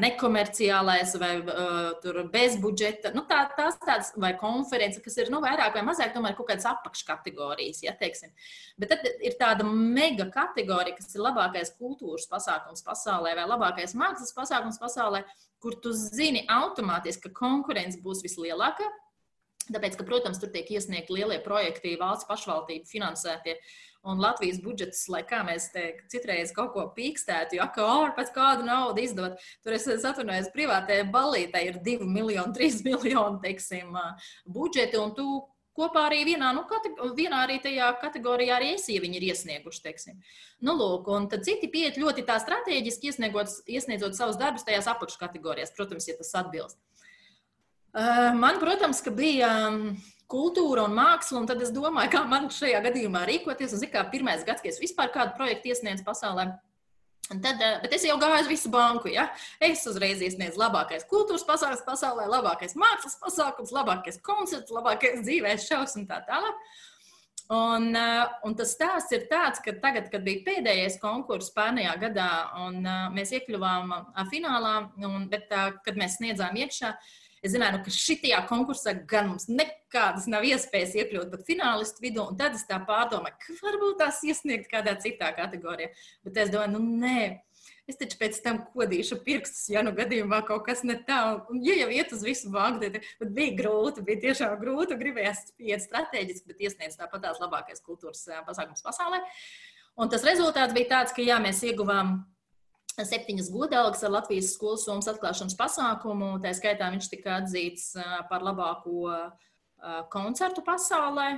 nekomerciālais 0.00 1.12
vai 1.20 1.30
uh, 1.42 2.22
bez 2.32 2.56
budžeta. 2.60 3.12
Nu, 3.14 3.22
tā, 3.28 3.44
tās 3.56 3.76
tādas 3.78 4.10
vai 4.18 4.32
konferences, 4.38 5.02
kas 5.04 5.18
ir 5.20 5.30
nu, 5.30 5.38
vairāk 5.44 5.76
vai 5.76 5.84
mazāk 5.86 6.14
tomēr 6.14 6.34
kaut 6.38 6.48
kādas 6.50 6.66
apakškategorijas. 6.72 7.82
Ja, 7.86 7.94
teiksim. 7.98 8.32
Bet 8.80 8.90
tad 8.94 9.06
ir 9.22 9.36
tāda 9.40 9.66
mega 9.66 10.26
kategorija, 10.32 10.98
kas 10.98 11.14
ir 11.14 11.22
labākais 11.22 11.74
kultūras 11.78 12.26
pasākums 12.30 12.82
pasaulē 12.86 13.36
vai 13.38 13.46
labākais 13.46 13.94
mākslas 13.98 14.34
pasākums 14.34 14.80
pasaulē, 14.82 15.22
kur 15.62 15.76
tu 15.78 15.94
zini 15.94 16.46
automātiski, 16.50 17.28
ka 17.28 17.38
konkurence 17.44 18.00
būs 18.02 18.24
vislielākā. 18.26 18.88
Tāpēc, 19.70 19.94
ka, 19.94 20.02
protams, 20.02 20.40
tur 20.42 20.50
tiek 20.50 20.66
iesniegti 20.74 21.14
lielie 21.14 21.38
projekti, 21.44 21.94
valsts 22.00 22.26
pašvaldību 22.26 22.90
finansētie 22.90 23.54
uh, 23.54 23.68
Un 24.08 24.16
Latvijas 24.16 24.62
budžets, 24.64 25.02
lai 25.12 25.20
kā 25.28 25.42
mēs 25.44 25.66
te 25.74 25.82
citreiz 26.08 26.54
kaut 26.56 26.72
ko 26.72 26.86
pīkstētu, 26.96 27.58
jo 27.58 27.66
kā 27.74 27.84
ar 27.84 28.14
pēc 28.16 28.30
kādu 28.32 28.64
naudu 28.64 29.02
izdot, 29.04 29.36
tur 29.60 29.76
es, 29.76 29.84
es 29.92 30.06
atvainojos, 30.08 30.48
privātajai 30.54 31.04
balītei 31.12 31.66
ir 31.68 31.80
2 31.84 32.08
miljoni, 32.08 32.54
3 32.56 32.80
miljoni, 32.88 33.40
teiksim, 33.44 33.92
budžeti, 34.48 34.96
un 34.96 35.12
tu 35.16 35.26
kopā 35.76 36.06
arī 36.08 36.22
vienā, 36.30 36.52
nu, 36.56 36.64
vienā 37.16 37.42
arī 37.44 37.58
tajā 37.62 37.90
kategorijā 38.00 38.56
arī 38.56 38.72
esi, 38.78 38.96
ja 38.96 39.04
viņi 39.04 39.20
ir 39.20 39.26
iesnieguši, 39.30 39.82
teiksim. 39.84 40.22
Nu, 40.64 40.74
lūk, 40.80 41.08
un 41.12 41.28
tad 41.32 41.44
citi 41.46 41.68
pieiet 41.72 42.00
ļoti 42.00 42.24
tā 42.28 42.38
strateģiski 42.40 43.12
iesniedzot, 43.12 43.60
iesniedzot 43.68 44.16
savus 44.16 44.40
darbus 44.40 44.64
tajās 44.64 44.88
apakškategorijās, 44.94 45.76
protams, 45.76 46.08
ja 46.08 46.16
tas 46.16 46.32
atbilst. 46.40 46.80
Man, 47.92 48.60
protams, 48.62 49.00
ka 49.02 49.12
bija 49.14 49.50
kultūra 50.30 50.86
un 50.88 50.96
māksla. 50.96 51.42
Un 51.42 51.48
tad 51.50 51.62
es 51.64 51.72
domāju, 51.74 52.14
kā 52.14 52.24
man 52.28 52.48
šajā 52.54 52.80
gadījumā 52.86 53.26
rīkoties. 53.28 53.76
Un, 53.76 53.86
kā 53.92 54.04
pirmais 54.12 54.44
gads, 54.46 54.62
kad 54.62 54.72
es 54.72 54.82
vispār 54.82 55.12
kādu 55.14 55.36
projektu 55.38 55.72
iesniedzu 55.72 56.06
pasaulē. 56.06 56.50
Tad, 57.30 57.60
eh, 57.62 57.78
bet 57.82 57.92
es 57.94 58.04
jau 58.08 58.16
gāju 58.18 58.42
uz 58.42 58.50
visu 58.50 58.70
banku. 58.72 59.10
Ja? 59.12 59.28
Es 59.62 59.84
uzreiz 59.86 60.22
iesniedzu 60.24 60.58
labākais 60.58 61.06
kultūras 61.10 61.46
pasākums 61.46 61.84
pasaulē, 61.86 62.26
labākais 62.26 62.74
mākslas 62.74 63.18
pasākums, 63.22 63.74
labākais 63.74 64.18
koncerts, 64.26 64.74
labākais 64.74 65.22
dzīvēs 65.22 65.68
šovs 65.68 65.94
un 66.00 66.08
tā 66.10 66.24
tālāk. 66.26 66.64
Un, 67.50 67.88
eh, 67.96 68.26
un 68.46 68.54
tas 68.54 68.74
stāsts 68.74 69.14
ir 69.14 69.28
tāds, 69.30 69.62
ka 69.62 69.74
tagad, 69.82 70.10
kad 70.10 70.26
bija 70.26 70.42
pēdējais 70.46 71.00
konkurss 71.02 71.54
pērnajā 71.54 71.96
gadā, 71.98 72.30
un 72.66 72.86
uh, 72.86 73.08
mēs 73.10 73.32
iekļuvām 73.34 73.90
finālā, 74.30 74.76
un, 75.02 75.26
bet 75.28 75.50
kad 75.50 75.98
mēs 75.98 76.20
sniedzām 76.20 76.54
iekšā, 76.54 76.92
uh, 76.94 77.19
Es 77.40 77.54
zināju, 77.54 77.78
nu, 77.78 77.84
ka 77.86 77.92
šajā 77.94 78.38
konkursā 78.50 78.92
gan 79.08 79.30
mums 79.30 79.46
nekādas 79.48 80.26
nav 80.28 80.44
iespējas 80.44 80.92
iekļūt 80.98 81.30
pat 81.32 81.46
finālistu 81.48 82.04
vidū, 82.04 82.26
un 82.28 82.36
tad 82.36 82.58
es 82.58 82.66
tā 82.68 82.76
pārdomāju, 82.84 83.38
ka 83.40 83.54
varbūt 83.62 84.00
tās 84.02 84.18
iesniegt 84.28 84.68
kādā 84.68 84.92
citā 85.00 85.30
kategorijā. 85.38 85.88
Bet 86.26 86.40
es 86.42 86.52
domāju, 86.52 86.76
nu 86.76 86.98
nē. 87.00 87.22
Es 87.88 87.96
taču 87.98 88.18
pēc 88.20 88.36
tam 88.44 88.60
kodīšu 88.74 89.18
pirkstus, 89.24 89.64
ja 89.72 89.80
nu 89.82 89.90
gadījumā 89.96 90.42
kaut 90.46 90.62
kas 90.68 90.84
ne 90.86 90.94
tā, 91.06 91.18
un 91.50 91.62
ja 91.64 91.74
jau 91.80 91.88
iet 91.96 92.12
uz 92.14 92.20
visu 92.22 92.52
banku, 92.52 92.86
tad 92.92 93.32
bija 93.34 93.56
grūti, 93.58 94.04
bija 94.06 94.20
tiešām 94.28 94.54
grūti, 94.60 94.98
gribējās 95.00 95.48
iet 95.58 95.82
strateģiski, 95.82 96.52
bet 96.52 96.62
iesniedz 96.68 97.00
tāpat 97.00 97.24
tās 97.24 97.40
labākais 97.42 97.82
kultūras 97.82 98.22
pasākums 98.46 98.84
pasaulē. 98.84 99.24
Un 99.98 100.12
tas 100.12 100.22
rezultāts 100.28 100.76
bija 100.76 100.92
tāds, 100.92 101.16
ka 101.16 101.24
jā, 101.24 101.40
mēs 101.42 101.64
ieguvām 101.66 102.20
septiņas 102.98 103.50
godalgas 103.52 104.02
ar 104.04 104.14
Latvijas 104.14 104.54
skolas 104.54 104.84
somas 104.86 105.08
atklāšanas 105.10 105.56
pasākumu. 105.58 106.34
Tā 106.42 106.52
skaitā 106.56 106.90
viņš 106.92 107.08
tika 107.12 107.38
atzīts 107.40 107.92
par 108.30 108.44
labāko 108.44 109.14
koncertu 110.12 110.64
pasaulē. 110.66 111.32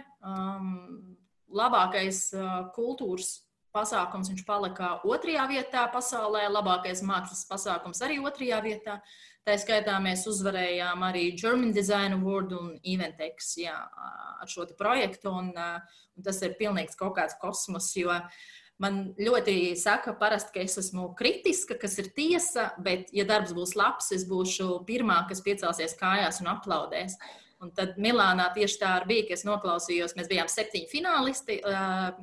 Labākais 1.53 2.29
kultūras 2.77 3.43
pasākums 3.73 4.31
viņš 4.33 4.47
palika 4.49 4.95
otrajā 5.09 5.45
vietā 5.49 5.87
pasaulē, 5.93 6.47
labākais 6.51 7.05
mākslas 7.07 7.45
pasākums 7.49 8.03
arī 8.05 8.19
otrajā 8.21 8.61
vietā. 8.65 8.99
Tā 9.43 9.57
skaitā 9.59 9.97
mēs 9.99 10.23
uzvarējām 10.31 11.03
arī 11.03 11.33
German 11.35 11.73
Design 11.75 12.15
Award 12.15 12.53
un 12.55 12.77
Eventex 12.87 13.57
jā, 13.59 13.75
ar 13.75 14.51
šo 14.51 14.69
projektu. 14.79 15.33
Un, 15.35 15.51
un 15.53 16.27
tas 16.27 16.39
ir 16.47 16.55
pilnīgs 16.61 16.95
kaut 17.01 17.17
kāds 17.17 17.35
kosmos, 17.43 17.89
jo 17.99 18.13
uh, 18.15 18.45
Man 18.81 19.13
ļoti 19.21 19.77
saka, 19.79 20.15
parasti, 20.19 20.55
ka 20.55 20.63
es 20.65 20.79
esmu 20.81 21.13
kritiska, 21.19 21.77
kas 21.79 21.99
ir 22.01 22.09
tiesa, 22.17 22.71
bet, 22.83 23.13
ja 23.15 23.27
darbs 23.29 23.53
būs 23.55 23.77
labs, 23.79 24.11
es 24.17 24.25
būšu 24.27 24.81
pirmā, 24.89 25.21
kas 25.29 25.45
piecelsies 25.45 25.95
kājās 25.99 26.41
un 26.43 26.51
aplaudēs. 26.55 27.19
Un 27.63 27.71
tad 27.77 27.95
Milānā 28.03 28.49
tieši 28.57 28.81
tā 28.81 28.97
arī 28.97 29.13
bija, 29.13 29.27
ka 29.29 29.37
es 29.37 29.45
noklausījos. 29.47 30.17
Mēs 30.19 30.31
bijām 30.31 30.49
septiņi 30.51 30.89
finālisti 30.91 31.61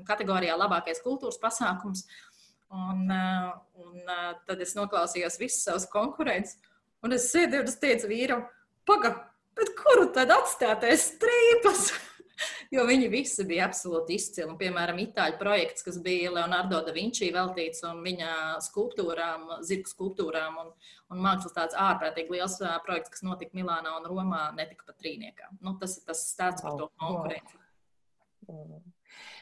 kategorijā 0.09 0.57
labākais 0.59 0.99
kultūras 1.05 1.39
pasākums. 1.39 2.03
Un, 2.75 3.07
un 3.79 4.11
tad 4.49 4.59
es 4.59 4.75
noklausījos 4.75 5.39
visus 5.39 5.63
savus 5.63 5.87
konkurentus. 5.93 6.57
Un 7.07 7.15
es 7.15 7.29
sēdēju 7.31 7.63
un 7.63 7.71
es 7.71 7.79
teicu 7.79 8.11
vīram, 8.11 8.43
pagaidi, 8.89 9.71
kuru 9.79 10.09
tad 10.15 10.33
atstātais 10.35 11.07
strīpas? 11.13 11.87
jo 12.75 12.85
viņi 12.87 13.09
visi 13.11 13.45
bija 13.49 13.67
absolūti 13.69 14.17
izcili. 14.19 14.55
Piemēram, 14.59 14.99
itāļu 15.03 15.39
projekts, 15.41 15.85
kas 15.85 15.99
bija 16.03 16.33
Leonardo 16.35 16.81
da 16.85 16.93
Vinci 16.95 17.31
veltīts 17.35 17.83
un 17.89 18.03
viņa 18.05 18.33
skulptūrām, 18.69 19.47
zirgu 19.67 19.91
skulptūrām 19.91 20.59
un, 20.63 20.71
un 21.13 21.23
mākslas 21.25 21.55
tāds 21.55 21.79
ārprātīgi 21.79 22.37
liels 22.37 22.59
projekts, 22.85 23.15
kas 23.15 23.25
notika 23.27 23.57
Milānā 23.57 23.97
un 23.99 24.07
Romā, 24.09 24.49
netika 24.57 24.87
pat 24.89 24.99
trīniekā. 25.01 25.53
Nu, 25.63 25.75
tas 25.81 25.97
ir 25.99 26.07
tas 26.09 26.23
stāsts 26.31 26.65
par 26.65 26.79
to 26.79 26.91
konkurenci. 27.01 27.59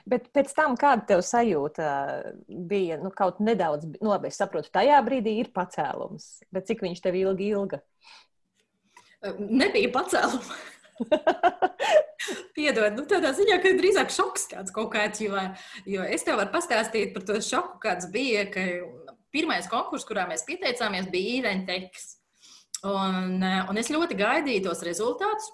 Bet 0.08 0.30
pēc 0.36 0.54
tam, 0.56 0.78
kāda 0.80 1.04
tev 1.10 1.22
sajūta 1.26 1.88
bija, 2.48 2.96
nu, 3.02 3.12
kaut 3.16 3.42
nedaudz, 3.44 3.90
nu, 3.98 4.08
labi, 4.08 4.32
es 4.32 4.40
saprotu, 4.40 4.72
tajā 4.72 5.02
brīdī 5.04 5.36
ir 5.42 5.52
pacēlums, 5.56 6.30
bet 6.56 6.70
cik 6.70 6.86
viņš 6.86 7.04
tev 7.04 7.18
ilgi 7.20 7.52
ilga? 7.52 7.82
Nebija 9.36 9.92
pacēluma. 9.92 10.58
Piedod, 12.58 12.96
nu, 12.98 13.06
tādā 13.10 13.32
ziņā, 13.38 13.60
ka 13.64 13.74
drīzāk 13.78 14.12
šoks 14.14 14.48
kāds 14.52 14.74
kaut 14.76 14.90
kāds, 14.96 15.22
jo, 15.24 15.38
jo 15.88 16.06
es 16.08 16.26
tev 16.26 16.40
varu 16.42 16.52
pastāstīt 16.56 17.14
par 17.16 17.26
to 17.28 17.38
šoku, 17.44 17.78
kāds 17.84 18.10
bija, 18.14 18.48
ka 18.52 18.66
pirmais 19.34 19.70
konkurss, 19.72 20.08
kurā 20.08 20.26
mēs 20.30 20.46
pieteicāmies, 20.48 21.10
bija 21.14 21.42
Irenteks. 21.42 22.16
Un, 22.88 23.42
un 23.42 23.80
es 23.80 23.90
ļoti 23.94 24.18
gaidīju 24.18 24.68
tos 24.68 24.84
rezultātus. 24.86 25.52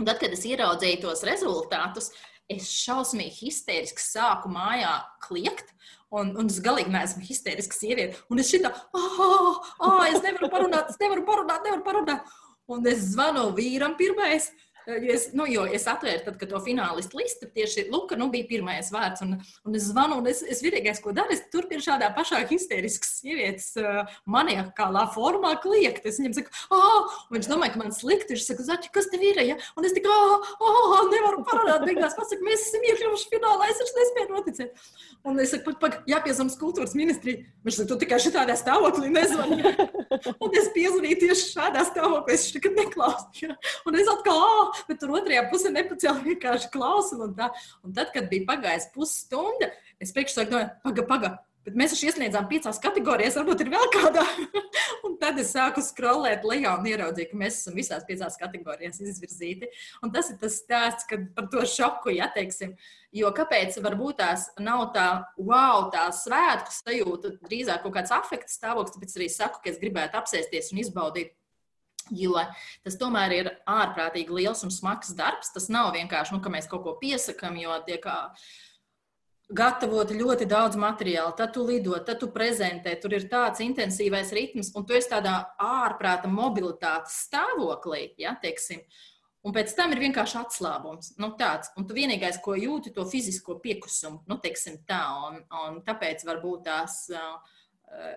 Un 0.00 0.08
tad, 0.08 0.18
kad 0.22 0.32
es 0.32 0.44
ieraudzīju 0.48 1.02
tos 1.02 1.22
rezultātus, 1.28 2.08
es 2.50 2.68
šausmīgi 2.82 3.46
histēriski 3.46 4.02
sāku 4.02 4.50
mājā 4.52 4.94
kliegt. 5.24 5.74
Un, 6.12 6.34
un 6.36 6.48
es 6.52 6.58
galīgi 6.60 6.92
neesmu 6.92 7.22
histēriska 7.24 7.76
sieviete. 7.76 8.18
Un 8.32 8.40
es 8.42 8.50
šitā, 8.52 8.68
ah, 8.68 9.20
oh, 9.24 9.62
oh, 9.80 10.00
es 10.04 10.20
nevaru 10.24 10.50
parunāt, 10.52 10.90
es 10.92 10.98
nevaru 11.00 11.24
parunāt, 11.28 11.64
nevaru 11.64 11.84
parunāt. 11.86 12.34
Un 12.70 12.86
es 12.86 13.12
zvanu 13.12 13.48
vīram 13.56 13.96
pirmais. 13.98 14.50
Jo 14.86 15.14
es, 15.14 15.28
nu, 15.36 15.46
jo 15.46 15.62
es 15.70 15.84
atvēru, 15.90 16.24
tad, 16.26 16.42
to 16.50 16.58
finālistu 16.64 17.20
listu 17.20 17.46
tieši 17.54 17.84
Luka 17.92 18.16
nu, 18.18 18.26
bija 18.32 18.48
pirmais 18.48 18.90
vārds. 18.92 19.22
Un, 19.22 19.36
un 19.38 19.78
es 19.78 19.86
zvanu, 19.90 20.18
un 20.18 20.26
es, 20.30 20.42
es 20.42 20.62
vienīgais, 20.64 20.98
ko 21.02 21.14
daru, 21.14 21.34
es 21.36 21.44
turpinu 21.52 21.84
šādā 21.84 22.08
pašā 22.16 22.40
histēriskas 22.50 23.12
sievietes 23.20 23.68
uh, 23.78 24.02
maniakālā 24.26 25.04
formā 25.14 25.54
kliegt. 25.62 26.06
Es 26.08 26.18
viņam 26.18 26.34
saku, 26.40 26.54
ah, 26.74 27.14
un 27.28 27.38
viņš 27.38 27.50
domā, 27.52 27.70
ka 27.70 27.82
man 27.82 27.94
slikti. 27.94 28.34
Viņš 28.34 28.48
saka, 28.48 28.66
Zaķi, 28.66 28.90
kas 28.94 29.06
tev 29.12 29.22
ir? 29.26 29.38
Ja? 29.46 29.58
Un 29.78 29.86
es 29.86 29.94
tikai, 29.94 30.10
ah, 30.10 30.50
ah, 30.66 30.98
nevaru 31.12 31.44
parādīt. 31.46 31.92
Beigās 31.92 32.18
pasaka, 32.18 32.42
mēs 32.46 32.66
esam 32.68 32.86
iekļuvuši 32.90 33.30
finālā, 33.30 33.70
es 33.70 33.80
taču 33.82 33.96
nespēju 34.00 34.34
noticēt. 34.34 34.84
Un 35.28 35.38
es 35.42 35.54
saku, 35.54 35.70
pat, 35.70 35.78
pat 35.82 36.10
jāpiezvanās 36.10 36.58
kultūras 36.58 36.96
ministrijai. 36.98 37.46
Viņš 37.62 37.78
saka, 37.78 37.90
tu 37.92 38.00
tikai 38.02 38.18
šādā 38.22 38.58
stāvoklī 38.58 39.12
nezvani. 39.14 39.62
un 40.42 40.58
es 40.58 40.70
piezvanīju 40.74 41.20
tieši 41.22 41.48
šādā 41.52 41.86
stāvoklī, 41.86 42.34
es 42.34 42.48
nekad 42.56 42.78
neklausīju. 42.80 43.56
Un 43.86 43.98
es 44.02 44.10
atkal, 44.10 44.42
ah, 44.42 44.71
bet 44.88 45.00
tur 45.02 45.14
otrajā 45.18 45.46
pusē 45.52 45.72
nepacēla 45.74 46.26
vienkārši 46.26 46.72
klausu. 46.74 47.20
Un, 47.22 47.36
tā. 47.38 47.52
un 47.84 47.96
tad, 47.96 48.12
kad 48.14 48.28
bija 48.32 48.48
pagājis 48.50 48.90
pusstunda, 48.94 49.72
es 50.02 50.14
priekšsāku, 50.16 50.52
domāju, 50.52 50.76
paga, 50.84 51.08
paga. 51.14 51.32
Bet 51.62 51.76
mēs 51.78 51.92
taču 51.92 52.08
iesniedzām 52.08 52.48
piecās 52.50 52.80
kategorijās, 52.82 53.36
varbūt 53.38 53.60
ir 53.62 53.68
vēl 53.70 53.84
kādā. 53.94 54.24
un 55.06 55.12
tad 55.20 55.36
es 55.38 55.52
sāku 55.54 55.82
skrolēt 55.84 56.42
lejā 56.46 56.72
un 56.74 56.88
ieraudzīju, 56.90 57.28
ka 57.30 57.38
mēs 57.38 57.60
esam 57.60 57.76
visās 57.78 58.06
piecās 58.08 58.38
kategorijās 58.40 58.98
izvirzīti. 59.04 59.68
Un 60.02 60.10
tas 60.14 60.32
ir 60.32 60.40
tas 60.40 60.56
stāsts 60.58 61.06
par 61.06 61.46
to 61.52 61.62
šoku, 61.70 62.10
ja 62.16 62.26
teiksim. 62.34 62.74
Jo 63.14 63.30
kāpēc 63.36 63.78
varbūt 63.84 64.18
tās 64.18 64.48
nav 64.58 64.88
tā 64.96 65.06
wow, 65.38 65.86
tā 65.94 66.08
svētku 66.16 66.74
sajūta, 66.80 67.36
drīzāk 67.46 67.86
kaut 67.86 67.94
kāds 67.94 68.14
afekts 68.16 68.58
stāvoklis, 68.58 68.96
tāpēc 68.96 69.14
arī 69.20 69.30
saku, 69.30 69.62
ka 69.62 69.70
es 69.70 69.78
gribētu 69.78 70.18
apsēsties 70.18 70.72
un 70.74 70.82
izbaudīt 70.82 71.36
Jo 72.10 72.34
tas 72.84 72.98
tomēr 73.00 73.36
ir 73.36 73.50
ārprātīgi 73.68 74.34
liels 74.42 74.64
un 74.66 74.74
smags 74.74 75.14
darbs. 75.18 75.52
Tas 75.54 75.68
nav 75.72 75.92
vienkārši, 75.96 76.34
nu, 76.34 76.42
ka 76.42 76.52
mēs 76.52 76.68
kaut 76.70 76.84
ko 76.86 76.96
piesakām, 77.00 77.56
jo 77.60 77.78
tiek 77.86 78.06
gatavot 79.52 80.10
ļoti 80.16 80.46
daudz 80.48 80.78
materiālu, 80.80 81.34
tad 81.36 81.52
tu 81.54 81.64
lido, 81.66 81.96
tad 82.06 82.20
tu 82.22 82.30
prezentē. 82.32 82.94
Tur 83.00 83.16
ir 83.18 83.28
tāds 83.30 83.62
intensīvais 83.64 84.32
ritms, 84.34 84.72
un 84.76 84.86
tu 84.88 84.96
esi 84.96 85.10
tādā 85.12 85.34
ārprāta 85.60 86.30
mobilitātes 86.30 87.24
stāvoklī, 87.26 88.12
ja, 88.20 88.36
teiksim. 88.42 88.82
Un 89.42 89.54
pēc 89.54 89.72
tam 89.74 89.90
ir 89.90 89.98
vienkārši 90.04 90.36
atslābums. 90.38 91.16
Nu, 91.18 91.32
tāds. 91.38 91.72
Un 91.76 91.86
tu 91.88 91.96
vienīgais, 91.96 92.38
ko 92.44 92.54
jūti, 92.54 92.92
to 92.94 93.02
fizisko 93.10 93.58
piekusumu, 93.62 94.22
nu, 94.30 94.38
teiksim 94.42 94.78
tā. 94.86 95.02
Un, 95.26 95.40
un 95.64 95.80
tāpēc 95.86 96.22
varbūt 96.28 96.68
tās. 96.68 97.04
Uh, 97.10 97.58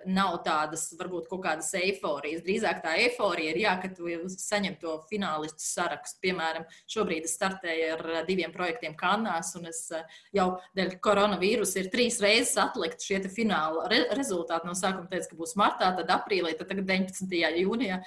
nav 0.07 0.37
tādas, 0.45 0.85
varbūt 0.97 1.27
kaut 1.29 1.41
kādas 1.43 1.71
eifórijas. 1.77 2.43
Drīzāk 2.45 2.81
tā 2.83 2.93
eiforija 3.01 3.51
ir, 3.51 3.59
jā, 3.65 3.73
ka 3.81 3.89
tu 3.95 4.07
saņem 4.31 4.77
to 4.81 4.95
finālistu 5.09 5.65
sarakstu. 5.65 6.21
Piemēram, 6.23 6.67
šobrīd 6.91 7.27
es 7.27 7.35
startēju 7.37 7.89
ar 7.95 8.05
eh, 8.13 8.21
diviem 8.27 8.53
projektiem 8.55 8.95
Kanās, 8.99 9.51
un 9.59 9.67
es 9.71 9.81
eh, 9.95 10.05
jau 10.35 10.47
dēļ 10.77 10.95
koronavīrusa 11.03 11.81
ir 11.81 11.91
trīs 11.93 12.21
reizes 12.23 12.55
atlikt 12.61 13.03
šie 13.03 13.19
fināla 13.27 13.89
re 13.91 14.05
rezultāti. 14.15 14.69
No 14.69 14.77
sākuma 14.77 15.11
teicu, 15.11 15.33
ka 15.33 15.41
būs 15.43 15.57
martā, 15.59 15.91
tad 15.99 16.13
aprīlī, 16.13 16.55
tad 16.55 16.71
tagad 16.71 16.87
19. 16.89 17.37
jūnijā. 17.65 18.01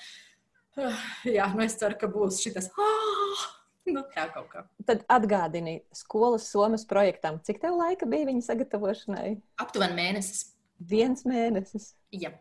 Jā, 1.27 1.53
nu 1.57 1.65
es 1.67 1.75
ceru, 1.79 1.99
ka 2.01 2.11
būs 2.11 2.43
šis. 2.45 2.71
Ah! 2.79 3.47
Nu, 3.89 4.03
tā 4.13 4.27
kaut 4.29 4.51
kā. 4.53 4.63
Tad 4.85 5.07
atgādini 5.09 5.79
skolas 5.97 6.45
somas 6.53 6.85
projektam, 6.89 7.39
cik 7.41 7.63
tev 7.63 7.79
laika 7.81 8.09
bija 8.09 8.29
viņa 8.29 8.45
sagatavošanai? 8.51 9.31
Aptuveni 9.65 9.97
mēnesis. 9.97 10.43
Viens 10.79 11.25
mēnesis. 11.27 11.93
Jā. 12.15 12.33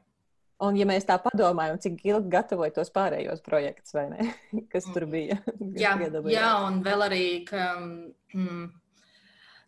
Un, 0.63 0.78
ja 0.78 0.88
mēs 0.89 1.06
tā 1.06 1.19
padomājam, 1.21 1.78
cik 1.82 2.02
ilgi 2.08 2.32
gatavoja 2.34 2.73
tos 2.73 2.89
pārējos 2.93 3.43
projektus, 3.45 3.93
vai 3.93 4.08
ne? 4.13 4.32
Kas 4.73 4.88
tur 4.93 5.06
bija? 5.10 5.38
jā, 5.84 5.93
jā, 6.34 6.50
un 6.65 6.82
vēl 6.86 7.06
arī, 7.06 7.28
ka 7.45 7.67
mm, 7.78 8.63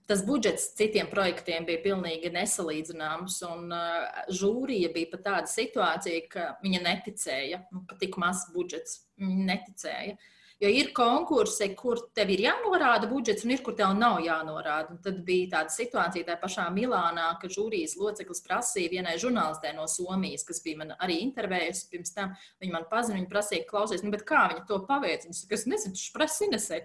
tas 0.09 0.23
budžets 0.25 0.71
citiem 0.79 1.11
projektiem 1.11 1.67
bija 1.69 1.83
pilnīgi 1.85 2.33
nesalīdzināms. 2.33 3.37
Un 3.51 3.69
uh, 3.75 4.25
žūrija 4.33 4.89
bija 4.95 5.13
pat 5.13 5.25
tāda 5.27 5.53
situācija, 5.53 6.25
ka 6.33 6.49
viņa 6.65 6.83
neticēja, 6.87 7.63
nu, 7.75 7.85
ka 7.89 7.99
tik 8.01 8.17
mazs 8.21 8.49
budžets. 8.55 9.03
Viņa 9.21 9.49
neticēja. 9.53 10.17
Uh, 10.17 10.35
Jo 10.59 10.67
ir 10.75 10.89
konkursi, 10.91 11.69
kur 11.79 12.01
tev 12.11 12.33
ir 12.33 12.41
jānorāda 12.43 13.07
budžets, 13.07 13.45
un 13.47 13.53
ir, 13.55 13.61
kur 13.63 13.77
tev 13.79 13.93
nav 13.95 14.17
jānorāda. 14.19 14.91
Un 14.91 14.97
tad 15.03 15.21
bija 15.23 15.53
tāda 15.53 15.71
situācija 15.71 16.27
tajā 16.27 16.39
pašā 16.41 16.65
Milānā, 16.75 17.29
ka 17.39 17.47
žūrijas 17.47 17.93
loceklis 17.95 18.43
prasīja 18.43 18.91
vienai 18.91 19.13
žurnālistē 19.21 19.71
no 19.77 19.85
Somijas, 19.87 20.43
kas 20.43 20.59
bija 20.65 20.81
man 20.81 20.91
arī 20.97 21.21
intervējusi 21.23 21.87
pirms 21.93 22.11
tam. 22.15 22.33
Viņa 22.59 22.75
man 22.75 22.87
pazina, 22.91 23.21
viņa 23.21 23.31
prasīja, 23.31 23.67
klausies, 23.69 24.03
nu, 24.03 24.11
kā 24.31 24.41
viņa 24.51 24.65
to 24.67 24.81
paveic. 24.89 25.23
Viņa 25.29 25.37
saka, 25.37 25.55
es 25.55 25.63
nezinu, 25.71 25.95
tas 25.95 26.09
prasa 26.17 26.47
Inesē. 26.49 26.79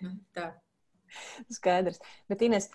Nu, 0.00 0.12
tā. 0.38 0.46
Skaidrs. 1.52 2.00
Bet, 2.30 2.44
Ines, 2.46 2.70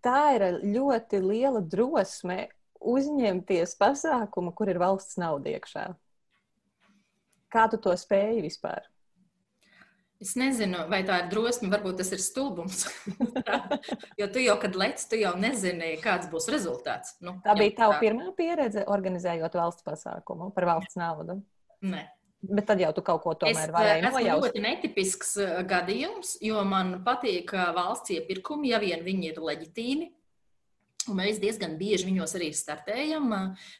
tā 0.00 0.22
ir 0.38 0.46
ļoti 0.62 1.20
liela 1.20 1.60
drosme 1.60 2.46
uzņemties 2.80 3.76
pasākumu, 3.76 4.54
kur 4.56 4.72
ir 4.72 4.80
valsts 4.80 5.20
nauda 5.20 5.52
iekšā. 5.52 5.84
Kā 7.52 7.66
tu 7.68 7.82
to 7.82 7.92
spēji 7.98 8.40
vispār? 8.46 8.88
Es 10.20 10.34
nezinu, 10.36 10.82
vai 10.92 11.00
tā 11.08 11.16
ir 11.22 11.30
drosme, 11.32 11.70
varbūt 11.72 12.02
tas 12.02 12.10
ir 12.12 12.20
stulbums. 12.20 12.82
jo 14.20 14.26
tu 14.28 14.42
jau, 14.44 14.58
kad 14.60 14.76
lec, 14.76 15.00
tu 15.08 15.16
jau 15.16 15.32
nezini, 15.40 15.94
kāds 16.02 16.28
būs 16.28 16.50
rezultāts. 16.52 17.14
Nu, 17.24 17.38
tā 17.44 17.54
bija 17.56 17.72
tava 17.78 17.96
tā. 17.96 18.02
pirmā 18.04 18.28
pieredze, 18.36 18.84
organizējot 18.92 19.56
valsts 19.56 19.86
pasākumu 19.86 20.50
par 20.52 20.68
valsts 20.74 21.00
naudu. 21.00 21.38
Nē. 21.88 22.04
Bet 22.52 22.68
tad 22.68 22.80
jau 22.84 22.92
tu 22.96 23.04
kaut 23.04 23.24
ko 23.24 23.34
tomēr 23.36 23.72
vari 23.72 24.04
nojaust. 24.04 24.12
Tas 24.12 24.20
ir 24.20 24.30
ļoti 24.44 24.64
netipisks 24.64 25.34
uh, 25.40 25.56
gadījums, 25.68 26.36
jo 26.44 26.60
man 26.68 26.98
patīk 27.04 27.56
uh, 27.56 27.70
valsts 27.76 28.12
iepirkumi, 28.18 28.74
ja 28.74 28.80
vien 28.80 29.00
viņi 29.04 29.32
ir 29.32 29.44
leģitīmi. 29.48 30.12
Un 31.08 31.16
mēs 31.16 31.40
diezgan 31.40 31.78
bieži 31.80 32.10
viņos 32.10 32.36
arī 32.36 32.52
startējam, 32.52 33.32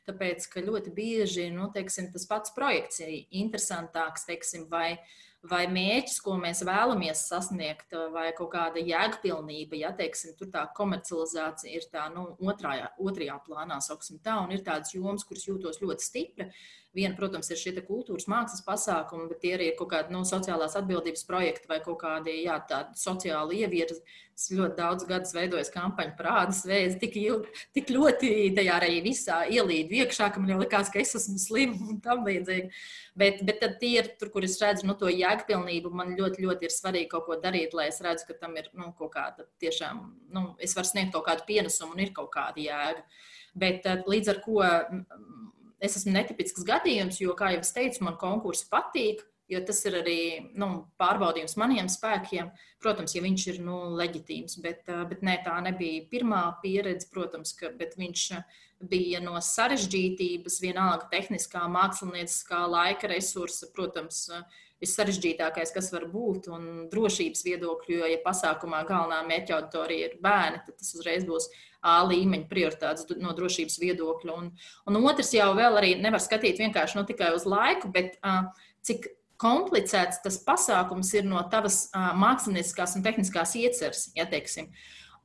tāpēc, 0.09 0.47
ka 0.49 0.65
ļoti 0.65 0.93
bieži 0.97 1.51
nu, 1.53 1.69
teiksim, 1.73 2.09
tas 2.15 2.25
pats 2.29 2.53
projekts 2.57 3.03
ir 3.05 3.13
interesantāks, 3.43 4.25
teiksim, 4.29 4.65
vai 4.73 4.95
uh, 4.95 5.19
vai 5.49 5.63
mērķis, 5.73 6.19
ko 6.21 6.35
mēs 6.41 6.61
vēlamies 6.69 7.23
sasniegt, 7.31 7.95
vai 8.13 8.29
kaut 8.37 8.51
kāda 8.53 8.83
jēgpilnība, 8.85 9.79
ja 9.81 9.93
teiksim, 9.97 10.35
tur 10.37 10.51
tā 10.53 10.67
komercializācija 10.77 11.73
ir 11.73 11.87
tā 11.93 12.09
nu, 12.13 12.27
otrajā, 12.45 12.91
otrajā 13.01 13.39
plānā, 13.47 13.81
sauksim 13.85 14.21
tā, 14.25 14.37
un 14.45 14.53
ir 14.53 14.65
tādas 14.67 14.93
jomas, 14.95 15.25
kuras 15.25 15.47
jūtos 15.49 15.81
ļoti 15.81 16.07
stipri. 16.07 16.51
Viena, 16.91 17.15
protams, 17.15 17.47
ir 17.53 17.59
šie 17.61 17.71
kultūras 17.87 18.27
mākslas 18.27 18.65
pasākumi, 18.67 19.29
bet 19.31 19.39
tie 19.45 19.53
ir 19.55 19.77
kaut 19.79 19.93
kādi 19.93 20.11
no 20.11 20.25
nu, 20.25 20.27
sociālās 20.27 20.73
atbildības 20.75 21.23
projekti 21.29 21.69
vai 21.71 21.77
kaut 21.85 22.01
kādi 22.01 22.41
jā, 22.43 22.57
sociāli 22.99 23.61
ievirzi. 23.63 24.01
Es 24.35 24.49
ļoti 24.51 24.75
daudz 24.75 25.05
gadus 25.07 25.35
veidoju 25.37 25.69
kampaņu 25.71 26.17
par 26.19 26.29
ādas 26.33 26.65
vēzi, 26.67 26.97
tik, 26.99 27.15
ilgi, 27.21 27.53
tik 27.77 27.93
ļoti 27.95 28.31
tajā 28.57 28.79
arī 28.81 28.97
visā 29.05 29.37
ielīdu 29.53 30.01
iekšā, 30.01 30.33
ka 30.33 30.43
man 30.43 30.51
jau 30.51 30.57
likās, 30.65 30.91
ka 30.91 30.99
es 30.99 31.15
esmu 31.21 31.39
slima 31.39 31.79
un 31.93 32.01
tam 32.03 32.25
līdzīgi. 32.27 32.83
Bet, 33.23 33.45
bet 33.47 33.63
tad 33.63 33.79
tie 33.79 33.93
ir 34.01 34.11
tur, 34.19 34.33
kur 34.35 34.49
es 34.49 34.59
redzu 34.59 34.89
nu, 34.89 34.99
to 34.99 35.13
jēgpilnību. 35.13 35.95
Man 35.95 36.17
ļoti, 36.19 36.43
ļoti 36.43 36.67
ir 36.67 36.75
svarīgi 36.75 37.11
kaut 37.15 37.29
ko 37.29 37.39
darīt, 37.39 37.77
lai 37.77 37.87
es 37.93 38.03
redzu, 38.03 38.27
ka 38.33 38.39
tam 38.43 38.59
ir 38.59 38.67
nu, 38.75 38.91
kaut 38.99 39.15
kāda 39.15 39.47
tiešām, 39.63 40.03
nu, 40.35 40.47
es 40.59 40.75
varu 40.75 40.91
sniegt 40.91 41.15
kaut 41.15 41.29
kādu 41.31 41.47
pienesumu 41.47 41.95
un 41.95 42.03
ir 42.09 42.15
kaut 42.17 42.33
kāda 42.35 42.65
jēga. 42.65 43.07
Bet 43.61 43.87
līdz 44.11 44.35
ar 44.35 44.43
to 44.43 44.59
es 45.81 45.97
esmu 45.99 46.15
netipisks 46.15 46.65
gadījums, 46.69 47.21
jo, 47.23 47.35
kā 47.39 47.55
jau 47.55 47.65
es 47.65 47.75
teicu, 47.77 48.05
man 48.07 48.21
konkursi 48.21 48.69
patīk. 48.73 49.27
jo 49.51 49.59
tas 49.67 49.81
ir 49.89 49.97
arī 49.99 50.21
nu, 50.55 50.67
pārbaudījums 51.01 51.57
maniem 51.59 51.89
spēkiem. 51.91 52.53
Protams, 52.79 53.17
ja 53.17 53.23
viņš 53.25 53.47
ir 53.51 53.57
nu, 53.67 53.81
leģitīms, 53.99 54.61
bet, 54.63 54.85
bet 55.11 55.25
nē, 55.27 55.41
tā 55.43 55.57
nebija 55.65 56.05
pirmā 56.13 56.45
pieredze, 56.63 57.09
protams, 57.11 57.57
ka, 57.59 57.73
bet 57.75 57.97
viņš 57.99 58.29
bija 58.93 59.19
no 59.25 59.35
sarežģītības, 59.43 60.61
vienalga 60.63 61.11
tehniskā, 61.11 61.65
mākslinieckā 61.67 62.63
laika 62.71 63.11
resursa, 63.11 63.69
protams, 63.75 64.29
vissarežģītākais, 64.81 65.73
kas 65.75 65.91
var 65.93 66.07
būt, 66.11 66.49
un 66.53 66.69
drošības 66.93 67.45
viedokļu, 67.47 67.99
jo, 68.01 68.07
ja 68.09 68.21
pasākumā 68.25 68.83
galvenā 68.89 69.21
mērķa 69.29 69.59
auditorija 69.59 70.09
ir 70.09 70.17
bērni, 70.25 70.63
tad 70.67 70.81
tas 70.81 70.95
uzreiz 70.97 71.27
būs 71.29 71.51
A 71.81 72.03
līmeņa 72.05 72.45
prioritātes 72.51 73.07
no 73.25 73.33
drošības 73.33 73.79
viedokļa. 73.81 74.35
Un, 74.37 74.51
un 74.85 74.99
otrs 75.01 75.31
jau 75.33 75.47
vēl 75.57 75.79
arī 75.81 75.95
nevar 75.97 76.21
skatīt 76.21 76.61
vienkārši 76.61 76.99
no 76.99 77.07
nu, 77.07 77.09
tikai 77.09 77.31
uz 77.33 77.47
laiku, 77.49 77.89
bet 77.95 78.19
uh, 78.21 78.51
cik 78.85 79.09
komplicēts 79.41 80.21
tas 80.21 80.37
pasākums 80.45 81.15
ir 81.17 81.25
no 81.25 81.41
tavas 81.53 81.87
uh, 81.89 82.11
mākslinieckās 82.21 82.99
un 82.99 83.07
tehniskās 83.07 83.57
ieceres, 83.57 84.11
ja 84.17 84.29
teiksim. 84.29 84.69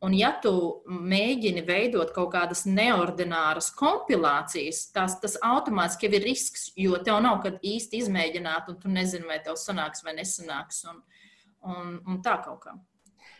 Un, 0.03 0.13
ja 0.13 0.33
tu 0.43 0.51
mēģini 0.85 1.63
veidot 1.65 2.11
kaut 2.13 2.33
kādas 2.33 2.65
neordināras 2.67 3.71
kompilācijas, 3.79 4.89
tas, 4.93 5.15
tas 5.21 5.37
automātiski 5.45 6.09
ir 6.11 6.25
risks, 6.25 6.67
jo 6.77 6.99
tev 7.05 7.21
nav 7.23 7.39
kad 7.45 7.61
īsti 7.63 8.03
izmēģināt, 8.03 8.67
un 8.73 8.81
tu 8.81 8.91
nezini, 8.91 9.27
vai 9.29 9.39
tev 9.45 9.55
sanāks 9.59 10.03
vai 10.05 10.17
nesanāks, 10.19 10.83
un, 10.91 10.99
un, 11.71 11.95
un 12.05 12.19
tā 12.25 12.35
kaut 12.43 12.59
kā. 12.67 12.75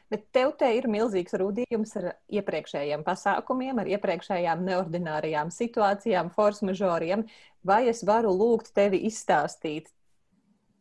Bet 0.09 0.27
tev 0.37 0.53
te 0.59 0.67
ir 0.77 0.85
milzīgs 0.89 1.33
rudījums 1.41 1.95
ar 1.99 2.11
iepriekšējiem 2.39 3.03
pasākumiem, 3.05 3.81
ar 3.81 3.89
iepriekšējām 3.95 4.61
neordinārajām 4.67 5.51
situācijām, 5.53 6.29
force 6.33 6.65
mažoriem. 6.65 7.25
Vai 7.65 7.87
es 7.89 8.03
varu 8.05 8.31
lūgt 8.37 8.69
tevi 8.77 9.01
izstāstīt 9.09 9.89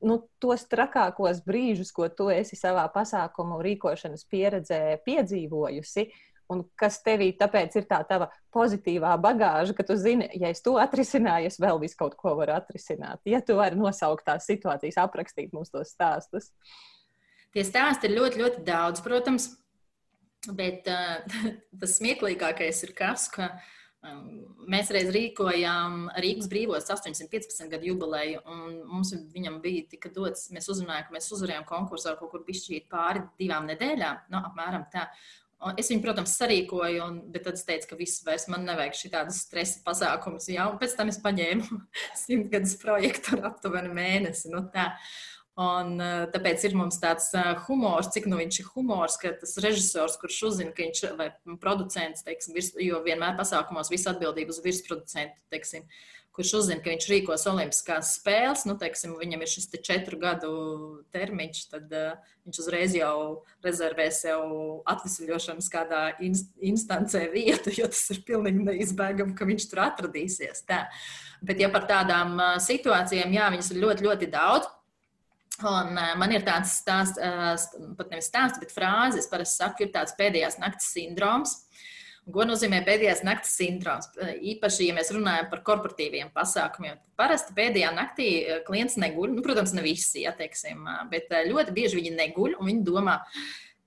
nu, 0.04 0.18
tos 0.42 0.66
trakākos 0.70 1.40
brīžus, 1.46 1.90
ko 1.94 2.08
tu 2.12 2.28
esi 2.32 2.58
savā 2.58 2.84
pasākumu 2.92 3.58
rīkošanas 3.64 4.26
pieredzē 4.30 4.80
piedzīvojusi, 5.06 6.06
un 6.52 6.62
kas 6.78 7.00
tevī 7.04 7.30
tāpēc 7.40 7.78
ir 7.80 7.86
tā 7.88 8.02
tava 8.08 8.28
pozitīvā 8.54 9.14
bagāža, 9.20 9.76
ka 9.76 9.86
tu 9.88 9.96
zini, 10.00 10.28
ja 10.40 10.52
es 10.52 10.60
to 10.64 10.76
atrisināju, 10.80 11.48
es 11.48 11.60
vēl 11.60 11.80
visu 11.82 11.98
kaut 12.02 12.18
ko 12.20 12.34
varu 12.38 12.56
atrisināt. 12.56 13.22
Ja 13.28 13.40
tu 13.40 13.56
vari 13.58 13.80
nosaukt 13.80 14.26
tās 14.28 14.48
situācijas, 14.50 15.00
aprakstīt 15.00 15.54
mums 15.56 15.72
tos 15.72 15.94
stāstus. 15.96 16.52
Tie 17.54 17.64
stāsti 17.64 18.10
ir 18.10 18.18
ļoti, 18.18 18.42
ļoti 18.42 18.64
daudz, 18.66 19.00
protams, 19.04 19.52
bet 20.52 20.90
uh, 20.90 21.22
tas 21.80 21.96
smieklīgākais 22.00 22.84
ir 22.84 22.92
kas, 22.98 23.30
ka 23.32 23.54
uh, 23.54 23.72
Mēs 24.68 24.90
reiz 24.92 25.08
rīkojām 25.12 26.08
Rīgas 26.20 26.48
brīvos 26.52 26.88
815 26.92 27.70
gadu 27.72 27.88
jubileju, 27.88 28.42
un 28.50 28.74
mums 28.88 29.14
viņam 29.32 29.60
bija 29.64 29.86
tika 29.90 30.10
dots, 30.12 30.50
mēs 30.52 30.68
uzrunājām, 30.72 31.06
ka 31.06 31.16
mēs 31.16 31.30
uzvarējām 31.36 31.64
konkursā 31.68 32.14
kaut 32.18 32.32
kur 32.32 32.44
bišķīt 32.44 32.90
pāri 32.92 33.24
divām 33.40 33.68
nedēļām, 33.70 34.26
no 34.28 34.40
nu, 34.40 34.50
apmēram 34.50 34.86
tā. 34.92 35.08
Un 35.64 35.78
es 35.80 35.88
viņu, 35.88 36.02
protams, 36.04 36.34
sarīkoju, 36.36 37.00
un, 37.06 37.20
bet 37.32 37.46
tad 37.46 37.56
es 37.56 37.64
teicu, 37.64 37.88
ka 37.88 37.96
viss 37.96 38.24
vairs 38.26 38.44
man 38.52 38.66
nevajag 38.68 38.98
šī 38.98 39.10
tādas 39.14 39.38
stresa 39.46 39.80
pasākumus. 39.86 40.50
Jā, 40.52 40.66
un 40.68 40.76
pēc 40.80 40.96
tam 40.98 41.12
es 41.12 41.20
paņēmu 41.24 41.78
simtgadus 42.24 42.74
projektu 42.82 43.38
ar 43.38 43.48
aptuveni 43.52 43.92
mēnesi. 43.96 44.50
Nu, 44.52 44.66
tā. 44.74 44.90
Un, 45.54 45.92
uh, 46.02 46.24
tāpēc 46.34 46.64
ir 46.66 46.72
mums 46.74 46.96
tāds 46.98 47.28
uh, 47.38 47.52
humors, 47.68 48.08
cik 48.10 48.24
nu 48.26 48.40
viņš 48.40 48.56
ir 48.58 48.72
humors, 48.74 49.14
ka 49.22 49.30
tas 49.38 49.54
režisors, 49.62 50.16
kurš 50.18 50.40
uzzina, 50.48 50.74
ka 50.74 50.82
viņš 50.82 51.02
ir 51.06 51.54
producents, 51.62 52.26
teiksim, 52.26 52.56
virs, 52.58 52.72
jo 52.82 52.98
vienmēr 53.04 53.38
pasākumos 53.38 53.92
visu 53.92 54.10
atbildību 54.10 54.50
uz 54.50 54.58
virsproducentu, 54.64 55.38
teiksim, 55.54 55.86
kurš 56.34 56.56
uzzina, 56.58 56.82
ka 56.82 56.90
viņš 56.90 57.06
rīkos 57.06 57.46
Olimpiskās 57.52 58.16
spēles, 58.16 58.66
nu, 58.66 58.74
teiksim, 58.82 59.14
viņam 59.20 59.46
ir 59.46 59.54
šis 59.54 59.70
te 59.70 59.78
četru 59.78 60.18
gadu 60.18 60.52
termiņš, 61.14 61.64
tad 61.70 61.98
uh, 62.02 62.34
viņš 62.42 62.62
uzreiz 62.66 62.98
jau 62.98 63.16
rezervē 63.62 64.10
sev 64.10 64.50
atvesļošanas 64.90 65.70
kādā 65.70 66.04
instancē 66.18 67.28
vietu, 67.30 67.70
jo 67.78 67.86
tas 67.94 68.08
ir 68.10 68.24
pilnīgi 68.26 68.72
neizbēgami, 68.72 69.38
ka 69.38 69.46
viņš 69.46 69.70
tur 69.70 69.86
atradīsies. 69.86 70.66
Tā. 70.66 70.88
Bet, 71.46 71.62
ja 71.62 71.70
par 71.70 71.86
tādām 71.86 72.40
situācijām, 72.58 73.38
jā, 73.38 73.52
viņas 73.54 73.70
ir 73.70 73.86
ļoti, 73.86 74.10
ļoti 74.10 74.34
daudz. 74.34 74.80
Un, 75.62 75.94
man 75.94 76.32
ir 76.34 76.42
tāds 76.42 76.72
stāsts, 76.80 77.20
pat 77.94 78.08
nevis 78.10 78.26
stāsts, 78.26 78.58
bet 78.58 78.72
frāze, 78.74 79.20
es 79.20 79.28
parasti 79.30 79.60
saku, 79.60 79.84
ir 79.84 79.92
tāds 79.94 80.16
pēdējās 80.18 80.58
naktas 80.58 80.88
sindroms. 80.90 81.52
Ko 82.34 82.46
nozīmē 82.48 82.80
pēdējās 82.86 83.20
naktas 83.22 83.52
sindroms? 83.60 84.08
Īpaši, 84.18 84.88
ja 84.88 84.96
mēs 84.96 85.12
runājam 85.14 85.46
par 85.52 85.60
korporatīviem 85.66 86.32
pasākumiem. 86.34 86.96
Parasti 87.20 87.54
pēdējā 87.54 87.92
naktī 87.94 88.28
klients 88.66 88.96
neguļ, 88.98 89.36
nu, 89.36 89.44
protams, 89.44 89.76
ne 89.76 89.84
visi, 89.84 90.24
ja 90.24 90.32
teiksim, 90.34 90.88
bet 91.12 91.30
ļoti 91.30 91.74
bieži 91.76 92.00
viņi 92.00 92.14
neguļ 92.16 92.56
un 92.56 92.70
viņi 92.70 92.86
domā, 92.88 93.18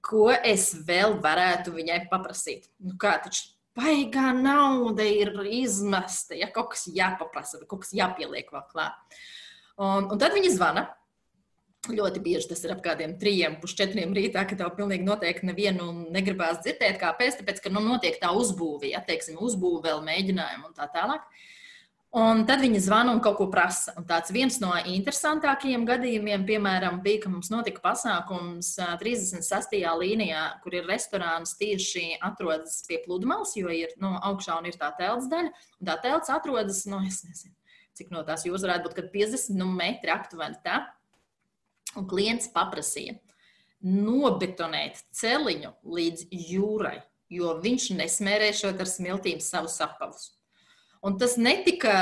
ko 0.06 0.30
es 0.32 0.69
vēl 0.88 1.17
varētu 1.23 1.73
viņai 1.75 2.03
paprasīt. 2.13 2.69
Nu, 2.86 2.93
kā 3.01 3.17
taču 3.25 3.49
baigā 3.77 4.30
nauda 4.38 5.03
ir 5.03 5.34
izmesta, 5.58 6.38
ja 6.38 6.47
kaut 6.53 6.71
kas 6.75 6.88
jāpaprasa, 6.93 7.60
kaut 7.65 7.84
kas 7.84 7.91
jāpieliek 7.97 8.53
vēl 8.53 8.63
klāt. 8.71 9.19
Un, 9.77 10.08
un 10.13 10.21
tad 10.21 10.38
viņi 10.38 10.53
zvana 10.56 10.88
Ļoti 11.88 12.21
bieži 12.23 12.50
tas 12.52 12.63
ir 12.65 12.73
ap 12.73 12.82
kādiem 12.86 13.15
trijiem, 13.21 13.60
pusčetriem 13.62 14.15
rītā, 14.15 14.43
kad 14.50 14.60
tev 14.60 14.73
pilnīgi 14.78 15.08
noteikti 15.08 15.47
nevienu 15.50 15.91
negribās 16.13 16.62
dzirdēt. 16.63 17.00
Kāpēc? 17.02 17.39
Tāpēc, 17.39 17.62
ka 17.63 17.71
nu, 17.73 17.84
notiek 17.86 18.19
tā 18.21 18.34
uzbūve, 18.36 18.89
ja 18.91 19.04
teiksim, 19.06 19.39
uzbūve 19.43 19.88
vēl 19.88 20.04
mēģinājumu 20.08 20.71
un 20.71 20.76
tā 20.78 20.89
tālāk. 20.93 21.23
Un 22.17 22.45
tad 22.47 22.62
viņi 22.63 22.80
zvana 22.82 23.12
un 23.12 23.19
kaut 23.21 23.36
ko 23.38 23.45
prasa. 23.52 23.91
Un 24.00 24.06
tāds 24.08 24.32
viens 24.34 24.56
no 24.63 24.71
interesantākajiem 24.89 25.84
gadījumiem, 25.86 26.45
piemēram, 26.47 27.02
bija, 27.04 27.26
ka 27.26 27.32
mums 27.32 27.52
notika 27.52 27.84
pasākums 27.84 28.71
36. 29.02 29.76
līnijā, 30.00 30.45
kur 30.63 30.78
ir 30.80 30.88
restorāns 30.88 31.58
tieši 31.60 32.15
atrodas 32.23 32.80
pie 32.88 33.02
pludmales, 33.04 33.54
jo 33.60 33.69
ir 33.69 33.91
no 34.00 34.15
nu, 34.15 34.21
augšā 34.32 34.56
un 34.62 34.69
ir 34.71 34.80
tā 34.80 34.93
telts 34.97 35.28
daļa. 35.30 35.52
Un 35.82 35.91
tā 35.91 35.97
telts 36.06 36.32
atrodas, 36.32 36.86
nu, 36.89 37.04
es 37.06 37.21
nezinu, 37.28 37.54
cik 38.00 38.15
no 38.15 38.23
tās 38.26 38.47
jūs 38.47 38.63
varētu 38.65 38.88
būt, 38.88 38.97
kad 39.02 39.12
50 39.13 39.60
nu, 39.60 39.67
metri 39.76 40.15
aptuveni 40.15 40.63
tā. 40.63 40.86
Un 41.95 42.08
klients 42.10 42.50
paprasīja 42.54 43.15
nobetonēt 43.88 45.00
celiņu 45.15 45.71
līdz 45.86 46.26
jūrai, 46.32 46.97
jo 47.30 47.54
viņš 47.62 47.91
nesmērēšot 48.00 48.82
ar 48.82 48.89
smiltīm 48.89 49.39
savus 49.43 49.78
apavus. 49.86 50.32
Un 51.06 51.15
tas 51.21 51.36
netika 51.38 51.93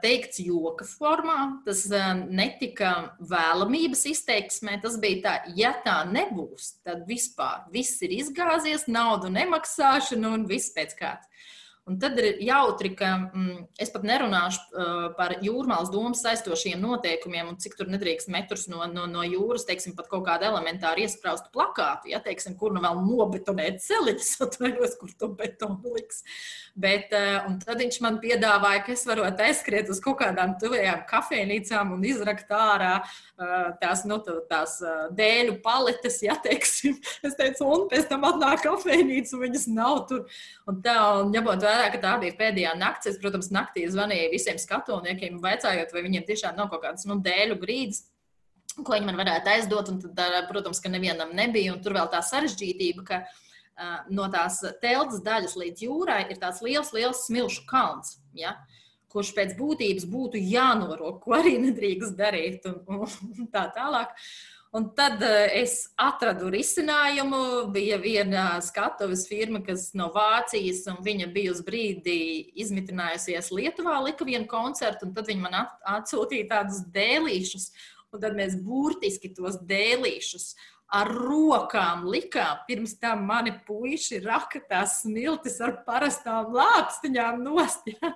teikts 0.00 0.38
joka 0.40 0.86
formā, 0.86 1.58
tas 1.66 1.82
netika 2.30 2.92
vēlamības 3.18 4.04
izteiksmē. 4.12 4.78
Tas 4.82 4.94
bija 5.02 5.20
tā, 5.24 5.34
ja 5.58 5.72
tā 5.84 5.98
nebūs, 6.08 6.76
tad 6.86 7.02
vispār 7.10 7.66
viss 7.74 7.98
ir 8.06 8.14
izgāzies, 8.20 8.86
naudu 8.86 9.32
nemaksāšana 9.34 10.30
un 10.36 10.46
viss 10.48 10.70
pēc 10.76 10.94
kārtas. 11.00 11.48
Un 11.88 11.96
tad 12.00 12.18
ir 12.20 12.42
jautri, 12.44 12.90
ka 12.96 13.10
mm, 13.16 13.60
es 13.80 13.88
pat 13.94 14.04
nerunāšu 14.04 14.60
uh, 14.60 15.04
par 15.16 15.38
jūrmālas 15.44 15.88
domas 15.92 16.20
saistošiem 16.24 16.82
noteikumiem 16.82 17.48
un 17.48 17.56
cik 17.60 17.78
tur 17.78 17.88
nedrīkst 17.88 18.28
metrus 18.32 18.66
no, 18.68 18.82
no, 18.92 19.06
no 19.08 19.24
jūras, 19.24 19.64
teiksim, 19.68 19.94
pat 19.96 20.10
kaut 20.10 20.26
kādu 20.26 20.44
elementāru 20.50 21.06
iesprāstu 21.06 21.48
plakātu, 21.54 22.10
ja, 22.12 22.20
teiksim, 22.24 22.58
kur 22.60 22.74
nu 22.76 22.82
vēl 22.84 23.00
nobetonēt 23.06 23.80
celiņus, 23.86 24.34
atvainojos, 24.48 24.98
kur 25.00 25.14
to 25.16 25.30
betonu 25.38 25.94
liks. 25.96 26.20
Bet, 26.78 27.08
uh, 27.16 27.48
tad 27.64 27.80
viņš 27.80 28.00
man 28.04 28.20
piedāvāja, 28.22 28.84
ka 28.84 28.92
es 28.92 29.06
varu 29.08 29.24
aizskriet 29.28 29.88
uz 29.88 30.02
kaut 30.04 30.20
kādām 30.20 30.58
tuvējām 30.60 31.06
kafejnīcām 31.08 31.96
un 31.96 32.04
izrakt 32.06 32.52
ārā 32.52 32.98
uh, 33.00 33.72
tās, 33.80 34.04
nu, 34.06 34.20
tās 34.50 34.76
uh, 34.84 35.08
dēļu 35.16 35.56
paletes, 35.64 36.20
ja 36.26 36.36
teiksim. 36.44 37.00
Es 37.24 37.34
teicu, 37.40 37.64
un 37.64 37.88
pēc 37.90 38.06
tam 38.12 38.28
atnāk 38.28 38.62
kafejnīca, 38.66 39.38
un 39.38 39.44
viņas 39.46 39.66
nav 39.72 40.04
tur. 40.10 40.28
Un 40.68 40.82
tā, 40.84 40.98
un 41.22 41.32
ņemot 41.32 41.64
vērā 41.64 41.77
vērā, 41.78 41.90
ka 41.94 42.00
tā 42.02 42.14
bija 42.22 42.36
pēdējā 42.38 42.74
naktis. 42.78 43.14
Es, 43.14 43.18
protams, 43.22 43.50
naktī 43.54 43.86
zvanīju 43.90 44.30
visiem 44.34 44.60
skatuniekiem, 44.60 45.40
vaicājot, 45.42 45.92
vai 45.94 46.04
viņiem 46.06 46.26
tiešām 46.28 46.58
nav 46.58 46.70
kaut 46.72 46.84
kādas 46.84 47.06
nu, 47.08 47.18
dēļu 47.24 47.58
grīdas. 47.62 48.04
Ko 48.78 48.94
viņi 48.94 49.08
man 49.08 49.18
varētu 49.18 49.50
aizdot, 49.54 49.90
un 49.90 50.00
tad, 50.02 50.40
protams, 50.50 50.82
ka 50.82 50.90
nevienam 50.92 51.32
nebija. 51.34 51.72
Un 51.74 51.82
tur 51.82 51.96
vēl 51.96 52.10
tā 52.12 52.20
sarežģītība, 52.22 53.06
ka 53.08 53.22
uh, 53.24 53.96
no 54.14 54.28
tās 54.30 54.60
telpas 54.82 55.22
daļas 55.24 55.56
līdz 55.58 55.86
jūrai 55.88 56.24
ir 56.28 56.42
tāds 56.42 56.60
liels, 56.66 56.92
liels 56.94 57.24
smilšu 57.26 57.64
kalns. 57.70 58.18
Ja? 58.38 58.58
kurš 59.12 59.32
pēc 59.36 59.54
būtības 59.58 60.06
būtu 60.08 60.40
jānorok, 60.52 61.22
ko 61.24 61.36
arī 61.38 61.56
nedrīkst 61.62 62.16
darīt, 62.18 62.66
un, 62.68 63.04
un 63.06 63.48
tā 63.52 63.66
tālāk. 63.74 64.12
Un 64.76 64.90
tad 64.92 65.22
eh, 65.24 65.62
es 65.62 65.86
atradu 65.96 66.50
risinājumu. 66.52 67.40
Bija 67.72 67.96
viena 68.02 68.44
skatuves 68.64 69.24
firma, 69.28 69.62
kas 69.64 69.88
no 69.96 70.10
Vācijas, 70.12 70.82
un 70.92 70.98
viņa 71.04 71.30
bija 71.32 71.54
uz 71.54 71.62
brīdi 71.64 72.18
izmitinājusies 72.60 73.48
Lietuvā, 73.56 73.96
lika 74.04 74.28
vienu 74.28 74.44
koncertu, 74.50 75.08
un 75.08 75.14
tad 75.16 75.30
viņi 75.30 75.44
man 75.46 75.56
atsūtīja 75.62 76.50
tādus 76.52 76.82
dēlīšus. 76.92 77.70
Un 78.12 78.20
tad 78.20 78.36
mēs 78.36 78.56
burtiski 78.64 79.32
tos 79.36 79.56
dēlīšus 79.68 80.52
ar 80.94 81.10
rokām 81.12 82.06
likām. 82.08 82.62
Pirms 82.68 82.94
tam 83.00 83.26
mani 83.28 83.52
puiši 83.66 84.22
raka 84.24 84.60
tās 84.70 85.00
smiltis 85.02 85.58
ar 85.64 85.76
parastām 85.86 86.54
lāpstiņām 86.56 87.42
nost. 87.44 87.90
Ja? 87.92 88.12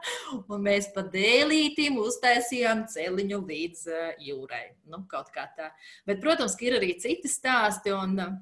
Un 0.47 0.65
mēs 0.65 0.89
pa 0.95 1.05
dēlītīm 1.13 1.99
uztaisījām 2.01 2.87
celiņu 2.93 3.43
līdz 3.49 3.85
uh, 3.91 4.09
jūrai. 4.23 4.65
Nu, 4.89 5.05
kaut 5.11 5.31
kā 5.35 5.47
tā. 5.57 5.73
Bet, 6.09 6.23
protams, 6.25 6.57
ir 6.65 6.79
arī 6.79 6.95
citi 7.03 7.31
stāsti. 7.31 7.93
Un, 7.97 8.17
uh, 8.23 8.41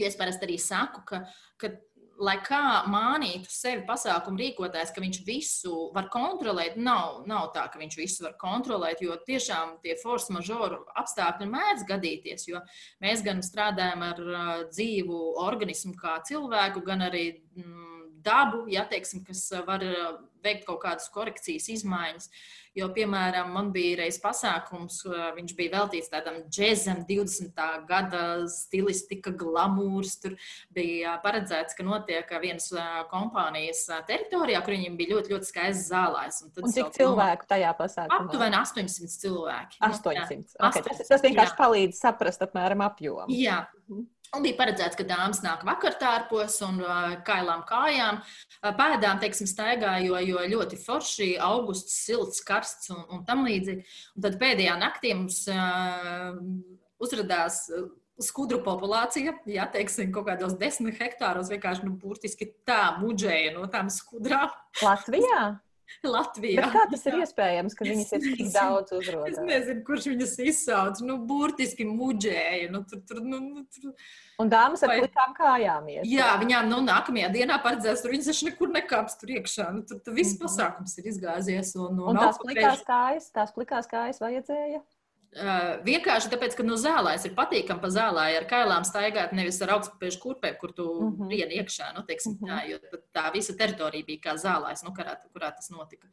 es 0.00 0.18
parasti 0.18 0.48
arī 0.48 0.58
saku, 0.60 1.04
ka, 1.06 1.22
ka 1.60 1.74
lai 2.22 2.36
kā 2.44 2.82
mānītu 2.90 3.50
sevi 3.50 3.82
pasākumu 3.88 4.40
rīkotājs, 4.40 4.92
ka 4.94 5.02
viņš 5.02 5.20
visu 5.26 5.74
var 5.94 6.08
kontrolēt, 6.12 6.78
nav, 6.78 7.22
nav 7.28 7.50
tā, 7.56 7.66
ka 7.72 7.80
viņš 7.80 7.98
visu 7.98 8.26
var 8.26 8.36
kontrolēt, 8.40 9.02
jo 9.02 9.16
tiešām 9.26 9.76
tie 9.84 9.96
force 10.00 10.32
majeure 10.34 10.82
apstākļi 11.02 11.48
mēdz 11.50 11.86
gadīties, 11.88 12.46
jo 12.50 12.62
mēs 13.02 13.24
gan 13.26 13.42
strādājam 13.44 14.04
ar 14.06 14.22
dzīvu 14.70 15.22
organismu 15.42 15.96
kā 15.98 16.18
cilvēku, 16.28 16.84
gan 16.86 17.08
arī 17.08 17.26
mm, 17.58 18.04
dabu, 18.22 18.66
ja 18.70 18.86
teiksim, 18.88 19.24
kas 19.26 19.48
var 19.66 19.82
veikt 20.44 20.66
kaut 20.68 20.82
kādas 20.84 21.08
korekcijas, 21.12 21.68
izmaiņas. 21.76 22.28
Jo, 22.72 22.86
piemēram, 22.88 23.50
man 23.52 23.66
bija 23.68 23.98
reiz 24.00 24.16
pasākums, 24.22 25.02
viņš 25.36 25.52
bija 25.58 25.74
veltīts 25.74 26.08
tādam 26.08 26.38
džēzam, 26.46 27.02
20. 27.04 27.58
gada 27.88 28.22
stilistika, 28.48 29.28
glamūrs. 29.42 30.14
Tur 30.22 30.38
bija 30.72 31.18
paredzēts, 31.24 31.76
ka 31.76 31.84
notiek 31.84 32.32
vienas 32.40 32.70
kompānijas 33.12 33.84
teritorijā, 34.08 34.62
kur 34.64 34.76
viņiem 34.78 34.96
bija 34.96 35.18
ļoti, 35.18 35.34
ļoti 35.34 35.50
skaists 35.50 35.92
zālājs. 35.92 36.40
Un, 36.46 36.54
un 36.64 36.72
cik 36.72 36.96
cilvēku 36.96 37.50
tajā 37.52 37.74
pasākumā? 37.76 38.22
Aptuveni 38.24 38.60
800 38.62 39.20
cilvēki. 39.26 39.80
800. 39.92 40.40
Nu, 40.56 40.70
okay. 40.70 40.80
800. 40.80 40.96
Tas, 40.96 41.12
tas 41.12 41.28
vienkārši 41.28 41.52
jā. 41.52 41.60
palīdz 41.60 42.02
saprast 42.06 42.48
apmēram 42.48 42.88
apjomu. 42.88 43.28
Jā. 43.36 43.66
Un 44.32 44.44
bija 44.46 44.56
paredzēts, 44.56 44.96
ka 44.96 45.04
dāmas 45.04 45.42
nāk 45.44 45.64
vakartārpos 45.68 46.54
un 46.64 46.78
uh, 46.80 47.16
kailām 47.26 47.66
kājām, 47.68 48.22
uh, 48.22 48.70
pēdām, 48.78 49.18
teiksim, 49.20 49.48
staigā, 49.50 49.98
jo, 50.06 50.16
jo 50.24 50.44
ļoti 50.54 50.78
forši, 50.80 51.34
augusts, 51.44 51.98
silts, 52.06 52.40
karsts 52.48 52.94
un, 52.94 53.02
un 53.12 53.26
tam 53.28 53.44
līdzīgi. 53.44 53.84
Un 54.16 54.24
tad 54.24 54.38
pēdējā 54.40 54.78
naktī 54.80 55.12
mums 55.18 55.42
uh, 55.52 56.38
uzrādījās 57.04 57.66
skudru 58.22 58.62
populācija, 58.64 59.34
ja 59.52 59.66
teiksim, 59.72 60.08
kaut 60.14 60.30
kādos 60.30 60.56
desmit 60.60 60.96
hektāros 61.00 61.52
vienkārši 61.52 61.84
nu, 61.84 61.98
burtiski 62.00 62.48
tā 62.68 62.94
muģēja 63.02 63.52
no 63.56 63.68
tām 63.72 63.92
skudrām. 63.92 64.48
Latvijā? 64.80 65.42
Latvijā. 66.14 66.62
Bet 66.62 66.74
kā 66.74 66.84
tas 66.90 67.06
ir 67.08 67.18
iespējams, 67.22 67.76
ka 67.78 67.86
viņas 67.86 68.12
ir 68.16 68.26
tik 68.26 68.52
daudz 68.54 68.94
uzrodētas? 68.96 69.38
Es 69.38 69.48
nezinu, 69.48 69.84
kurš 69.86 70.08
viņas 70.12 70.34
izsauc. 70.46 71.02
Nu, 71.06 71.18
burtiski 71.28 71.86
muģēja. 71.88 72.70
Nu, 72.72 72.82
tur, 72.88 73.02
tur, 73.08 73.22
nu, 73.24 73.40
nu, 73.42 73.64
tur. 73.74 73.92
Un 74.42 74.50
dāmas 74.52 74.82
ar 74.86 74.94
plikām 74.96 75.36
kājām 75.36 75.90
iet. 75.92 76.08
Jā, 76.08 76.32
viņām 76.40 76.70
nu, 76.70 76.80
nākamajā 76.86 77.28
dienā 77.34 77.58
paredzēs, 77.62 78.02
tur 78.02 78.14
viņas 78.14 78.32
taču 78.32 78.48
nekur 78.50 78.72
nekāps 78.74 79.18
tur 79.20 79.34
iekšā. 79.36 79.68
Nu, 79.76 79.84
tur, 79.88 80.00
tur 80.02 80.16
viss 80.16 80.34
-hmm. 80.34 80.46
pasākums 80.46 80.98
ir 80.98 81.12
izgāzies. 81.12 81.76
Un, 81.78 82.00
un, 82.00 82.10
un 82.14 82.22
tās 82.24 82.40
plikās 82.42 82.82
kājas, 82.88 83.30
tās 83.34 83.54
plikās 83.54 83.90
kājas 83.90 84.22
vajadzēja? 84.22 84.82
Uh, 85.32 85.78
vienkārši 85.80 86.28
tāpēc, 86.28 86.52
ka 86.58 86.64
no 86.64 86.74
nu, 86.74 86.80
zālēs 86.80 87.22
ir 87.24 87.32
patīkami 87.32 87.80
pa 87.80 87.88
zālē 87.88 88.26
ar 88.36 88.44
kailām 88.50 88.84
staigāt, 88.84 89.30
nevis 89.32 89.62
ar 89.64 89.70
augstspēju 89.78 90.18
kurpēm, 90.20 90.58
kur 90.60 90.74
tu 90.76 90.84
uh 90.84 91.06
-huh. 91.08 91.30
rieni 91.30 91.56
iekšā. 91.62 91.94
Nu, 91.96 92.02
teiksim, 92.04 92.34
tā, 92.42 92.58
jo 92.68 92.76
tā 93.16 93.32
visa 93.32 93.56
teritorija 93.56 94.04
bija 94.04 94.20
kā 94.26 94.34
zālēs, 94.36 94.84
nu, 94.84 94.92
kurā, 94.92 95.16
kurā 95.32 95.50
tas 95.56 95.70
notika. 95.70 96.08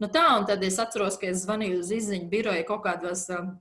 Nu, 0.00 0.08
tā, 0.08 0.26
un 0.38 0.46
tad 0.46 0.64
es 0.64 0.78
atceros, 0.78 1.16
ka 1.16 1.26
es 1.26 1.46
zvanīju 1.46 1.78
uz 1.78 1.90
izziņu 1.90 2.28
biroju 2.28 2.64
kaut 2.64 2.82
kādos. 2.84 3.28
Uh, 3.30 3.54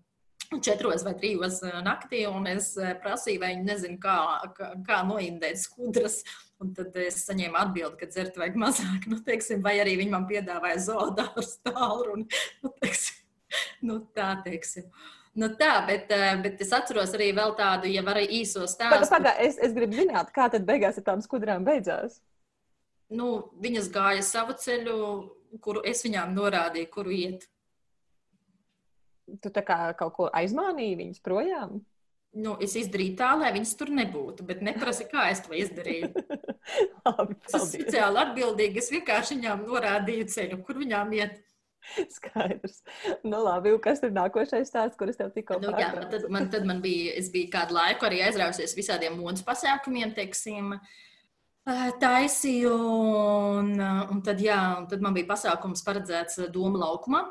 četros 0.61 1.03
vai 1.03 1.13
trijos 1.17 1.59
naktī, 1.83 2.25
un 2.29 2.47
es 2.47 2.73
prasīju, 3.03 3.41
vai 3.41 3.51
viņi 3.55 3.65
nezina, 3.65 3.97
kā, 4.01 4.17
kā, 4.57 4.71
kā 4.87 5.01
noindēt 5.07 5.59
skudras. 5.61 6.23
Un 6.63 6.71
tad 6.73 6.95
es 6.95 7.17
saņēmu 7.27 7.57
atbildi, 7.59 7.97
ka 7.99 8.07
dzert 8.07 8.37
vajag 8.39 8.55
mazāk, 8.55 9.07
nu, 9.11 9.19
teiksim, 9.25 9.61
vai 9.65 9.75
arī 9.83 9.97
viņi 9.99 10.13
man 10.13 10.27
piedāvāja 10.29 10.79
zoodāru 10.87 11.43
tālruni. 11.67 12.29
Nu, 12.63 12.71
teiksim, 12.79 13.24
nu, 13.87 13.99
tā 14.15 14.33
teiksim. 14.45 14.89
Nu 15.35 15.49
tā, 15.59 15.73
bet, 15.87 16.11
eh, 16.15 16.35
bet 16.39 16.61
es 16.63 16.71
atceros 16.71 17.11
arī 17.17 17.33
tādu, 17.35 17.89
ja 17.91 18.03
var 18.03 18.21
īso 18.23 18.63
stāstu. 18.71 19.09
Paga, 19.09 19.35
es, 19.43 19.57
es 19.57 19.73
gribu 19.75 19.97
zināt, 19.99 20.31
kā 20.31 20.47
tad 20.49 20.63
beigās 20.65 20.97
ar 20.97 21.03
tām 21.03 21.21
skudrām 21.21 21.65
beidzās. 21.67 22.21
Nu, 23.11 23.51
viņas 23.61 23.91
gāja 23.91 24.23
savu 24.23 24.55
ceļu, 24.57 24.95
kuru 25.61 25.83
es 25.85 26.03
viņām 26.05 26.31
norādīju, 26.33 26.91
kuru 26.93 27.11
iet. 27.11 27.49
Tu 29.41 29.49
tā 29.49 29.61
kā 29.65 29.91
kaut 29.97 30.13
ko 30.15 30.29
aizmānīji 30.33 30.97
viņas 31.01 31.21
projām? 31.25 31.81
Nu, 32.35 32.57
es 32.59 32.73
izdarīju 32.75 33.15
tā, 33.15 33.29
lai 33.39 33.53
viņas 33.55 33.71
tur 33.79 33.89
nebūtu, 33.95 34.43
bet 34.47 34.63
neprasa, 34.65 35.05
kā 35.07 35.29
es 35.31 35.39
to 35.45 35.55
izdarīju. 35.55 36.09
Labi, 37.05 37.37
es 37.39 37.53
esmu 37.53 37.69
speciāli 37.69 38.19
atbildīga. 38.25 38.81
Es 38.81 38.91
vienkārši 38.91 39.37
viņām 39.37 39.63
norādīju 39.69 40.27
ceļu, 40.33 40.59
kur 40.67 40.81
viņām 40.81 41.13
iet. 41.15 41.39
Skaidrs. 42.15 42.81
Nu, 43.23 43.39
labi, 43.45 43.73
kas 43.83 44.01
ir 44.05 44.13
nākošais 44.15 44.69
stāsts, 44.69 44.97
kurus 44.99 45.19
tev 45.19 45.31
tikko 45.35 45.59
nu, 45.61 45.71
jā, 45.79 45.91
tad 46.11 46.27
man, 46.33 46.49
tad 46.53 46.67
man 46.67 46.81
bija, 46.83 47.13
es 47.19 47.31
biju 47.33 47.51
kādu 47.53 47.77
laiku 47.77 48.07
arī 48.07 48.21
aizrausies 48.25 48.75
visādiem 48.77 49.17
mūnas 49.19 49.45
pasākumiem, 49.45 50.13
teiksim, 50.17 50.75
taisīju, 52.01 52.73
un, 53.61 53.71
un, 53.79 54.21
tad, 54.25 54.43
jā, 54.43 54.59
un 54.81 54.89
tad 54.91 55.05
man 55.05 55.15
bija 55.17 55.31
pasākums 55.33 55.83
paredzēts 55.85 56.45
Doma 56.53 56.83
laukumā. 56.85 57.25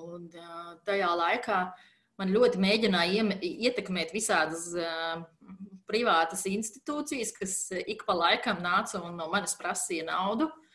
Un 0.00 0.26
tajā 0.86 1.10
laikā 1.18 1.60
man 2.20 2.32
ļoti 2.34 2.60
mēģināja 2.62 3.24
ietekmēt 3.40 4.12
visādas 4.14 4.68
privātas 5.90 6.44
institūcijas, 6.46 7.32
kas 7.34 7.54
ik 7.80 8.04
pa 8.06 8.14
laikam 8.14 8.60
nāca 8.62 9.00
un 9.02 9.16
no 9.18 9.26
manis 9.32 9.56
prasīja 9.58 10.04
naudu. 10.06 10.46
Uh, 10.46 10.66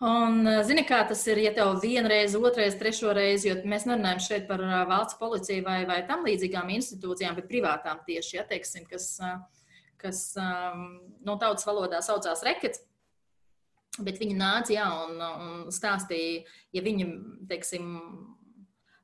Un, 0.00 0.46
eh, 0.48 0.62
zini, 0.64 0.80
kā 0.88 1.02
tas 1.04 1.20
ir, 1.28 1.42
ja 1.44 1.50
tev 1.52 1.74
vienreiz, 1.82 2.32
otrreiz, 2.32 2.72
trešo 2.80 3.12
reizi, 3.12 3.50
jo 3.50 3.56
mēs 3.68 3.84
nerunājam 3.84 4.22
šeit 4.24 4.46
par 4.48 4.62
eh, 4.64 4.76
valsts 4.88 5.18
policiju 5.20 5.64
vai, 5.66 5.82
vai 5.88 5.98
tam 6.08 6.24
līdzīgām 6.24 6.72
institūcijām, 6.72 7.36
bet 7.36 7.50
privātām 7.50 8.00
tieši, 8.06 8.38
ja 8.38 8.46
teiksim, 8.48 8.86
kas, 8.88 9.10
eh, 9.20 9.34
kas 10.00 10.22
no 10.40 11.36
tautas 11.36 11.68
valodā 11.68 12.00
saucās 12.00 12.40
rekets. 12.46 12.80
Bet 14.00 14.16
viņi 14.16 14.38
nāca 14.38 14.72
jā, 14.72 14.88
un, 15.04 15.20
un 15.20 15.68
stāstīja, 15.74 16.46
ja 16.72 16.80
viņi, 16.80 17.10
teiksim, 17.50 17.90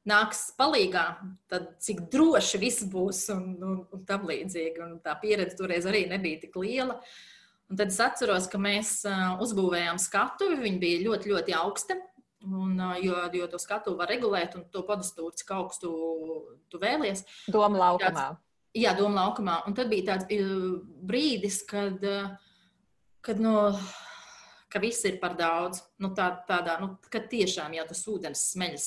nāks 0.08 0.46
palīdzīgā, 0.56 1.06
tad 1.52 1.74
cik 1.84 2.06
droši 2.08 2.62
viss 2.62 2.88
būs 2.88 3.26
un, 3.36 3.50
un, 3.60 3.78
un 3.92 4.08
tam 4.08 4.24
līdzīgi. 4.30 4.80
Un 4.80 5.00
tā 5.04 5.18
pieredze 5.20 5.58
toreiz 5.58 5.84
arī 5.84 6.06
nebija 6.08 6.46
tik 6.46 6.56
liela. 6.56 6.96
Uh, 6.96 7.35
Un 7.66 7.78
tad 7.78 7.90
es 7.90 7.98
atceros, 8.02 8.46
ka 8.50 8.60
mēs 8.62 9.00
uzbūvējām 9.42 9.98
skatuvi. 9.98 10.60
Viņa 10.62 10.82
bija 10.82 11.02
ļoti, 11.06 11.32
ļoti 11.32 11.56
augsta. 11.58 11.98
Un, 12.46 12.78
jo, 13.02 13.16
jo 13.34 13.46
to 13.50 13.58
skatu 13.58 13.96
var 13.98 14.10
regulēt, 14.12 14.54
un 14.54 14.68
to 14.70 14.84
podestūri, 14.86 15.34
cik 15.40 15.50
augstu 15.56 15.90
tu 16.70 16.78
vēlies. 16.78 17.24
Doma 17.50 17.80
laukumā. 17.80 18.12
Tāds, 18.12 18.42
jā, 18.78 18.92
doma 18.94 19.24
laukumā. 19.24 19.56
Un 19.66 19.74
tad 19.74 19.90
bija 19.90 20.12
tāds 20.12 20.30
brīdis, 21.10 21.64
kad, 21.66 22.06
kad 23.26 23.42
no 23.42 23.56
ka 24.70 24.82
viss 24.82 25.06
ir 25.08 25.18
par 25.22 25.36
daudz. 25.38 25.80
Nu, 25.96 26.10
tā, 26.12 26.26
tādā, 26.44 26.74
nu, 26.76 26.90
ka 27.08 27.22
tiešām 27.24 27.72
jau 27.72 27.84
tas 27.88 28.02
ūdens 28.12 28.40
smeļas 28.52 28.86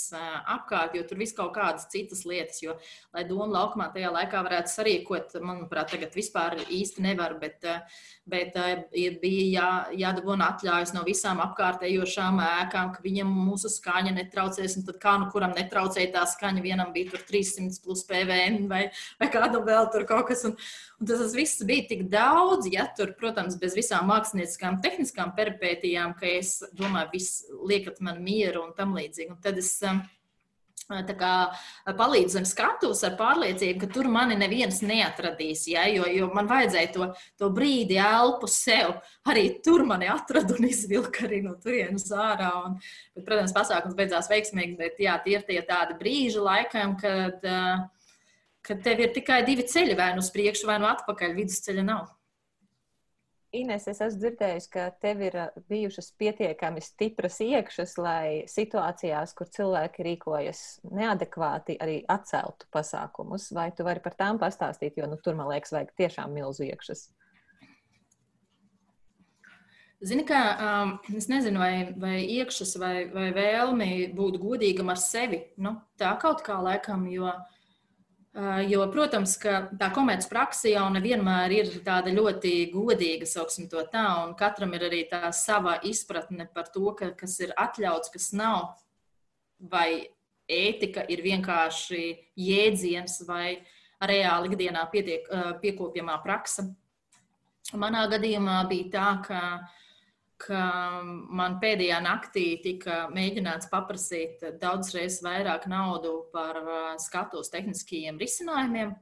apkārt, 0.54 0.93
jo 0.93 1.02
tur 1.10 1.17
viss 1.17 1.34
kaut 1.34 1.56
kādas 1.56 1.88
citas 1.89 2.22
lietas. 2.30 2.60
Jo, 2.62 2.76
lai 3.15 3.24
doma 3.26 3.48
laukumā 3.56 3.88
tajā 3.95 4.12
laikā 4.13 4.43
varētu 4.45 4.69
sarīkot, 4.76 5.34
manuprāt, 5.41 5.89
tagad 5.89 6.13
vispār 6.13 6.60
īsti 6.67 7.02
nevar, 7.08 7.34
bet, 7.41 7.65
bet 8.30 8.60
bija 9.24 9.48
jā, 9.56 9.69
jādabūna 10.04 10.52
atļaujas 10.54 10.93
no 10.93 11.02
visām 11.08 11.41
apkārtējošām 11.48 12.43
ēkām, 12.45 12.93
ka 12.93 13.02
viņam 13.08 13.34
mūsu 13.50 13.74
skaņa 13.74 14.13
netraucēs. 14.19 14.78
Un 14.78 14.86
tad 14.91 15.02
kā 15.02 15.15
nu 15.17 15.32
kuram 15.34 15.58
netraucēja 15.58 16.13
tā 16.13 16.28
skaņa, 16.30 16.62
vienam 16.62 16.93
bija 16.93 17.15
tur 17.15 17.26
300 17.32 17.82
plus 17.82 18.06
PVN 18.06 18.69
vai, 18.69 18.86
vai 19.17 19.32
kādam 19.34 19.65
vēl 19.65 19.89
tur 19.89 20.06
kaut 20.13 20.30
kas. 20.30 20.45
Un, 20.45 20.54
Un 21.00 21.08
tas 21.08 21.32
viss 21.32 21.62
bija 21.63 21.86
tik 21.88 22.02
daudz, 22.12 22.65
ja 22.67 22.84
tur, 22.91 23.13
protams, 23.15 23.56
bez 23.60 23.72
visām 23.78 24.10
mākslinieckām, 24.12 24.82
tehniskām 24.84 25.30
peripētijām, 25.38 26.12
ka 26.19 26.28
es 26.28 26.58
domāju, 26.76 26.98
viss 27.12 27.43
liekat 27.69 27.99
man 28.03 28.23
mieru 28.23 28.63
un 28.67 28.73
tam 28.77 28.95
līdzīgi. 28.97 29.33
Un 29.33 29.41
tad 29.43 29.59
es 29.62 29.71
um, 29.88 30.01
kā, 30.89 31.33
palīdzu 31.97 32.33
zem 32.38 32.47
skatuves 32.49 33.03
ar 33.05 33.15
pārliecību, 33.19 33.79
ka 33.83 33.91
tur 33.93 34.09
mani 34.09 34.38
neviens 34.39 34.81
neatradīs. 34.81 35.67
Ja, 35.69 35.85
jo, 35.91 36.07
jo 36.09 36.31
man 36.33 36.49
vajadzēja 36.49 36.91
to, 36.95 37.09
to 37.38 37.51
brīdi, 37.53 37.99
elpu 38.01 38.49
sev. 38.49 38.97
Arī 39.29 39.62
tur 39.65 39.85
mani 39.85 40.09
atrada 40.09 40.57
un 40.57 40.69
izvilka 40.69 41.27
arī 41.27 41.43
no 41.45 41.55
turienes 41.62 42.09
ārā. 42.12 42.51
Un, 42.65 42.79
bet, 43.15 43.25
protams, 43.27 43.53
pasākums 43.55 43.97
beidzās 43.97 44.29
veiksmīgi, 44.31 44.77
bet 44.79 44.99
jā, 44.99 45.19
tie 45.23 45.38
ir 45.38 45.47
tie 45.47 45.62
tādi 45.62 45.97
brīži 46.01 46.43
laikam, 46.43 46.97
kad. 46.99 47.39
Uh, 47.45 47.88
ka 48.69 48.75
tev 48.83 48.99
ir 49.01 49.13
tikai 49.15 49.41
divi 49.47 49.63
ceļi, 49.65 49.95
vai 49.97 50.12
nu 50.13 50.21
uz 50.21 50.29
priekšu, 50.33 50.67
vai 50.69 50.77
nu 50.81 50.89
atpakaļ. 50.89 51.35
Vidusceļa 51.38 51.85
nav. 51.88 52.09
Ines, 53.49 53.88
es 53.89 53.97
esmu 53.97 54.21
dzirdējusi, 54.21 54.69
ka 54.69 54.83
tev 55.01 55.23
ir 55.25 55.35
bijušas 55.71 56.12
pietiekami 56.21 56.83
stipras 56.85 57.39
iekšas, 57.41 57.95
lai 57.97 58.43
situācijās, 58.45 59.33
kur 59.33 59.49
cilvēki 59.49 60.05
rīkojas 60.05 60.62
neadekvāti, 60.85 61.79
arī 61.81 61.95
atceltu 62.13 62.69
pasākumus. 62.69 63.47
Vai 63.57 63.71
tu 63.73 63.88
vari 63.88 64.03
par 64.05 64.13
tām 64.19 64.38
pastāstīt, 64.41 65.01
jo 65.01 65.09
nu, 65.09 65.17
tur, 65.17 65.33
man 65.39 65.49
liekas, 65.49 65.73
vajag 65.73 65.95
tiešām 65.97 66.38
milzu 66.38 66.67
iekšas? 66.69 67.07
Zini, 70.05 70.23
kā 70.29 70.43
um, 70.53 70.93
es 71.17 71.25
nezinu, 71.27 71.59
vai, 71.59 71.73
vai 71.97 72.19
iekšas 72.38 72.77
vai, 72.79 72.95
vai 73.09 73.31
vēlmi 73.33 74.12
būt 74.15 74.38
godīgam 74.45 74.93
ar 74.93 75.01
sevi. 75.01 75.41
Nu, 75.57 75.73
tā 75.97 76.13
kaut 76.21 76.45
kā 76.45 76.62
laikam, 76.62 77.09
jo 77.09 77.25
uh, 77.33 77.59
Jo, 78.69 78.83
protams, 78.93 79.33
ka 79.41 79.63
tā 79.73 79.87
komerces 79.89 80.29
praksa 80.29 80.69
jau 80.69 80.83
nevienmēr 80.93 81.53
ir 81.55 81.71
tāda 81.85 82.11
ļoti 82.13 82.69
godīga, 82.69 83.25
sauksim 83.25 83.65
to 83.71 83.81
tā, 83.89 84.03
un 84.21 84.35
katram 84.37 84.75
ir 84.77 84.85
arī 84.85 84.99
tā 85.09 85.31
sava 85.33 85.79
izpratne 85.89 86.45
par 86.53 86.69
to, 86.69 86.93
ka, 86.99 87.09
kas 87.17 87.39
ir 87.41 87.55
atļauts, 87.57 88.13
kas 88.13 88.29
nav, 88.37 88.75
vai 89.57 90.13
ētika 90.45 91.07
ir 91.09 91.23
vienkārši 91.25 92.03
jēdziens 92.37 93.17
vai 93.25 93.63
reāli 93.99 94.53
ikdienā 94.53 94.85
pietiek, 94.93 95.25
piekopjamā 95.63 96.21
praksa. 96.21 96.69
Manā 97.73 98.05
gadījumā 98.13 98.61
bija 98.69 98.91
tā, 98.93 99.09
ka 99.25 99.41
ka 100.39 100.63
man 101.04 101.58
pēdējā 101.62 101.99
naktī 102.04 102.45
tika 102.63 103.04
mēģināts 103.13 103.69
paprasīt 103.71 104.43
daudz 104.62 104.93
reizes 104.95 105.21
vairāk 105.25 105.67
naudu 105.71 106.15
par 106.34 106.62
uh, 106.63 106.82
skatuves 107.02 107.52
tehniskajiem 107.54 108.19
risinājumiem. 108.21 108.95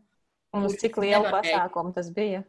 Un 0.58 0.66
uz 0.66 0.78
cik 0.82 0.98
lielu 1.04 1.30
pasākumu 1.30 1.94
tas 1.94 2.10
bija? 2.16 2.42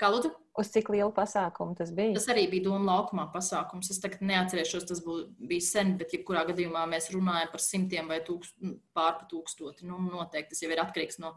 Kā 0.00 0.10
lūdzu? 0.12 0.32
Uz 0.58 0.70
cik 0.74 0.90
lielu 0.92 1.10
pasākumu 1.14 1.74
tas 1.78 1.90
bija? 1.94 2.14
Tas 2.18 2.28
arī 2.30 2.44
bija 2.50 2.66
Doma 2.68 2.92
laukumā 2.92 3.24
pasākums. 3.32 3.88
Es 3.90 4.02
tagad 4.02 4.22
neatcerēšos, 4.26 4.86
tas 4.90 5.00
bū, 5.02 5.20
bija 5.38 5.64
sen, 5.64 5.94
bet 5.98 6.12
jebkurā 6.14 6.44
gadījumā 6.50 6.84
mēs 6.90 7.10
runājam 7.14 7.50
par 7.50 7.62
simtiem 7.62 8.10
vai 8.10 8.20
tūkst, 8.26 8.58
pārpa 8.94 9.26
tūkstoti. 9.30 9.88
Nu, 9.88 9.98
noteikti 10.04 10.52
tas 10.52 10.62
jau 10.62 10.70
ir 10.74 10.82
atkarīgs 10.82 11.18
no, 11.22 11.32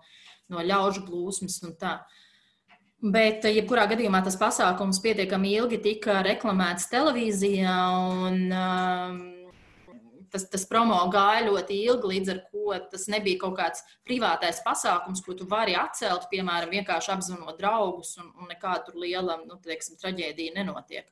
no 0.54 0.66
ļaužu 0.66 1.06
plūsmas 1.08 1.62
un 1.66 1.78
tā. 1.80 2.00
Uh, 2.02 2.27
Bet, 2.98 3.46
eh, 3.46 3.54
jebkurā 3.60 3.84
gadījumā, 3.92 4.24
tas 4.26 4.36
pasākums 4.42 4.98
pietiekami 5.04 5.52
ilgi 5.60 5.78
tika 5.84 6.24
reklamēts 6.26 6.88
televīzijā, 6.90 7.76
un 8.26 8.40
um, 8.50 9.20
tas, 10.34 10.48
tas 10.50 10.66
promo 10.66 10.98
gāja 11.14 11.46
ļoti 11.46 11.78
ilgi, 11.84 12.10
līdz 12.16 12.32
ar 12.34 12.40
to 12.50 12.80
tas 12.92 13.06
nebija 13.14 13.38
kaut 13.44 13.54
kāds 13.60 13.86
privātais 14.08 14.64
pasākums, 14.66 15.22
ko 15.22 15.38
tu 15.38 15.46
vari 15.46 15.78
atcelt, 15.78 16.26
piemēram, 16.32 16.74
vienkārši 16.74 17.14
apzvanot 17.14 17.62
draugus, 17.62 18.16
un, 18.18 18.34
un 18.42 18.50
nekāda 18.50 18.96
liela 18.98 19.38
nu, 19.46 19.60
teiksim, 19.62 20.02
traģēdija 20.02 20.58
nenotiek. 20.58 21.06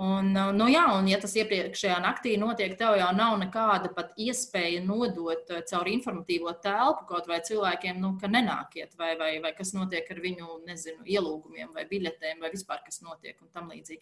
Un, 0.00 0.30
uh, 0.32 0.48
nu, 0.56 0.64
jā, 0.72 0.86
un, 0.96 1.08
ja 1.10 1.18
tas 1.20 1.34
iepriekšējā 1.36 1.98
naktī 2.00 2.30
notiek, 2.40 2.72
tev 2.80 2.94
jau 2.96 3.10
nav 3.12 3.34
nekāda 3.42 3.90
pat 3.92 4.14
iespēja 4.16 4.80
nodot 4.80 5.52
uh, 5.52 5.60
caur 5.68 5.90
informatīvo 5.92 6.54
telpu 6.64 7.04
kaut 7.10 7.28
vai 7.28 7.42
cilvēkiem, 7.44 7.98
nu, 8.00 8.14
ka 8.22 8.30
nenākiet, 8.32 8.94
vai, 8.96 9.10
vai, 9.20 9.34
vai 9.44 9.52
kas 9.58 9.74
notiek 9.76 10.08
ar 10.08 10.22
viņu, 10.24 10.62
nezinu, 10.64 11.04
ielūgumiem 11.04 11.74
vai 11.76 11.84
biļetēm, 11.90 12.40
vai 12.40 12.48
vispār 12.54 12.80
kas 12.86 13.02
notiek 13.04 13.36
un 13.44 13.52
tam 13.52 13.68
līdzīgi. 13.74 14.00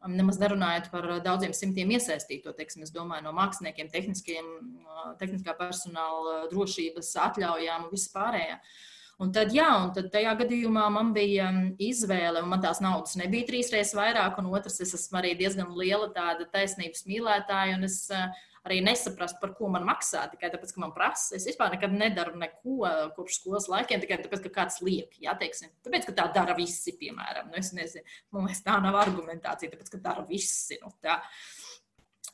Um, 0.00 0.16
nemaz 0.16 0.40
nerunājot 0.40 0.88
par 0.94 1.10
uh, 1.10 1.20
daudziem 1.28 1.52
simtiem 1.56 1.92
iesaistīto, 1.98 2.56
teiksim, 2.56 2.88
domāju, 2.96 3.28
no 3.28 3.36
māksliniekiem, 3.36 3.92
tehniskā 3.92 5.58
personāla, 5.60 6.46
drošības 6.48 7.12
atļaujām 7.28 7.90
un 7.90 7.92
vispārējā. 7.92 8.56
Un 9.16 9.30
tad, 9.32 9.52
jā, 9.56 9.68
un 9.80 9.94
tad 9.96 10.10
tajā 10.12 10.34
gadījumā 10.42 10.82
man 10.92 11.14
bija 11.16 11.46
um, 11.48 11.70
izvēle, 11.80 12.42
un 12.44 12.50
man 12.52 12.60
tās 12.60 12.82
naudas 12.84 13.16
nebija 13.16 13.46
trīs 13.48 13.70
reizes 13.72 13.96
vairāk, 13.96 14.36
un 14.42 14.50
otrs, 14.52 14.76
es 14.84 14.92
esmu 14.98 15.22
arī 15.22 15.30
diezgan 15.38 15.70
liela 15.72 16.10
tāda 16.12 16.44
taisnības 16.52 17.06
mīlētāja, 17.08 17.78
un 17.78 17.86
es 17.88 18.02
uh, 18.12 18.26
arī 18.66 18.82
nesaprastu, 18.84 19.38
par 19.40 19.54
ko 19.56 19.70
man 19.72 19.86
maksā, 19.88 20.26
tikai 20.34 20.50
tāpēc, 20.52 20.74
ka 20.74 20.82
man 20.82 20.92
prasa. 20.92 21.38
Es 21.38 21.46
vispār 21.48 21.72
nekad 21.72 21.94
nedaru 21.96 22.36
neko 22.42 22.90
kopš 23.16 23.38
skolas 23.38 23.68
laikiem, 23.72 24.02
tikai 24.02 24.18
tāpēc, 24.20 24.42
ka 24.44 24.52
kāds 24.58 24.82
liek, 24.84 25.14
jā, 25.22 25.32
teiksim, 25.40 25.70
tāpēc, 25.86 26.08
ka 26.08 26.16
tā 26.18 26.26
dara 26.34 26.56
visi, 26.58 26.92
piemēram. 27.00 27.48
Nu, 27.52 27.60
es 27.62 27.70
nezinu, 27.76 28.04
man 28.36 28.50
liekas, 28.50 28.64
tā 28.66 28.74
nav 28.84 28.98
argumentācija, 29.00 29.72
tāpēc, 29.72 29.94
ka 29.94 30.02
dara 30.10 30.26
visi. 30.28 30.76
Nu, 30.82 30.92
tā. 31.04 31.22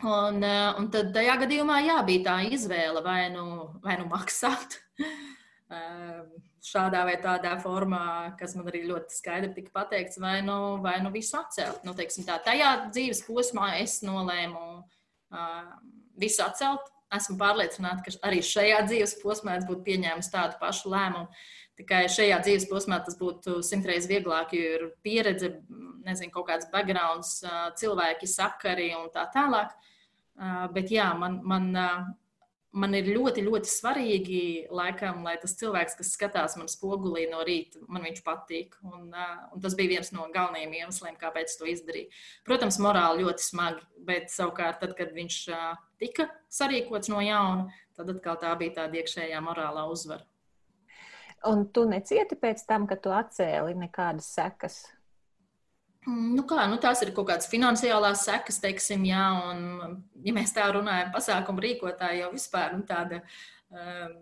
Un, 0.03 0.41
uh, 0.43 0.81
un 0.81 0.91
tad 0.91 1.13
tajā 1.15 1.37
gadījumā 1.45 1.79
jā, 1.87 2.01
bija 2.09 2.25
tā 2.27 2.41
izvēle 2.51 3.05
vai 3.07 3.21
nu, 3.31 3.69
vai 3.85 4.01
nu 4.01 4.09
maksāt. 4.11 4.81
Um, 5.73 6.33
šādā 6.63 7.01
vai 7.09 7.15
tādā 7.23 7.55
formā, 7.63 8.35
kas 8.39 8.53
man 8.59 8.69
arī 8.69 8.83
ļoti 8.91 9.15
skaidri 9.17 9.53
tika 9.57 9.73
pateikts, 9.81 10.19
vai 10.21 10.37
nu, 10.45 10.79
vai 10.85 10.99
nu 11.03 11.11
visu 11.15 11.39
atcelt. 11.39 11.81
Nu, 11.87 11.95
tā, 11.97 12.37
tajā 12.45 12.73
dzīves 12.91 13.23
posmā 13.25 13.71
es 13.81 14.01
nolēmu 14.05 14.65
uh, 14.83 15.71
visu 16.21 16.45
atcelt. 16.45 16.91
Esmu 17.13 17.37
pārliecināta, 17.41 18.05
ka 18.05 18.15
arī 18.29 18.41
šajā 18.45 18.85
dzīves 18.87 19.19
posmā 19.21 19.59
es 19.59 19.67
būtu 19.69 19.85
pieņēmis 19.89 20.31
tādu 20.33 20.57
pašu 20.61 20.93
lēmumu. 20.93 21.43
Tikai 21.77 22.05
šajā 22.13 22.39
dzīves 22.45 22.69
posmā 22.71 23.01
tas 23.05 23.17
būtu 23.21 23.59
simtreiz 23.65 24.07
vieglāk, 24.09 24.53
jo 24.57 24.77
ir 24.77 24.87
pieredze, 25.05 25.55
nezinu, 26.05 26.33
kaut 26.33 26.51
kāds 26.51 26.69
backgrounds, 26.73 27.39
cilvēki, 27.81 28.29
sakari 28.29 28.91
un 28.97 29.09
tā 29.13 29.27
tālāk. 29.33 29.73
Bet 30.73 30.93
jā, 30.93 31.11
man, 31.21 31.41
man 31.49 31.69
man 32.73 32.97
ir 32.97 33.09
ļoti, 33.13 33.45
ļoti 33.47 33.69
svarīgi, 33.69 34.41
laikam, 34.73 35.23
lai 35.27 35.35
tas 35.41 35.55
cilvēks, 35.61 35.97
kas 35.99 36.13
skatās 36.17 36.57
man 36.59 36.71
spogulī 36.73 37.27
no 37.31 37.43
rīta, 37.47 37.83
man 37.93 38.05
viņš 38.07 38.23
patīk. 38.27 38.79
Un, 38.89 39.11
un 39.13 39.63
tas 39.63 39.77
bija 39.79 39.97
viens 39.97 40.13
no 40.15 40.27
galvenajiem 40.33 40.79
iemesliem, 40.81 41.19
kāpēc 41.21 41.57
to 41.59 41.69
izdarīju. 41.71 42.11
Protams, 42.49 42.81
morāli 42.83 43.27
ļoti 43.27 43.47
smagi, 43.47 43.85
bet 44.09 44.33
savukārt, 44.33 44.81
tad, 44.83 44.97
kad 44.99 45.13
viņš 45.17 45.39
tika 46.03 46.29
sarīkots 46.53 47.13
no 47.13 47.21
jauna, 47.25 47.69
tad 47.99 48.11
atkal 48.15 48.41
tā 48.41 48.55
bija 48.61 48.83
tāda 48.83 49.03
iekšējā 49.03 49.45
morālā 49.45 49.87
uzvara. 49.93 50.25
Un 51.49 51.67
tu 51.75 51.85
necieti 51.91 52.39
pēc 52.39 52.63
tam, 52.69 52.87
kad 52.91 53.03
tu 53.03 53.11
atcēli 53.15 53.75
nekādas 53.75 54.29
sekas 54.31 54.85
nu 56.07 56.43
kā, 56.49 56.67
nu 56.71 56.81
tās 56.83 57.03
ir 57.05 57.13
kaut 57.15 57.29
kādas 57.31 57.51
finansiālās 57.51 58.27
sekas, 58.27 58.61
teiksim, 58.63 59.07
jā, 59.07 59.25
un, 59.53 59.97
ja 60.25 60.35
mēs 60.35 60.55
tā 60.57 60.67
runājam, 60.75 61.13
pasākumu 61.15 61.63
rīkotāji 61.63 62.25
jau 62.25 62.35
vispār 62.35 62.77
nu, 62.77 62.87
tāda. 62.89 63.23
Um, 63.73 64.21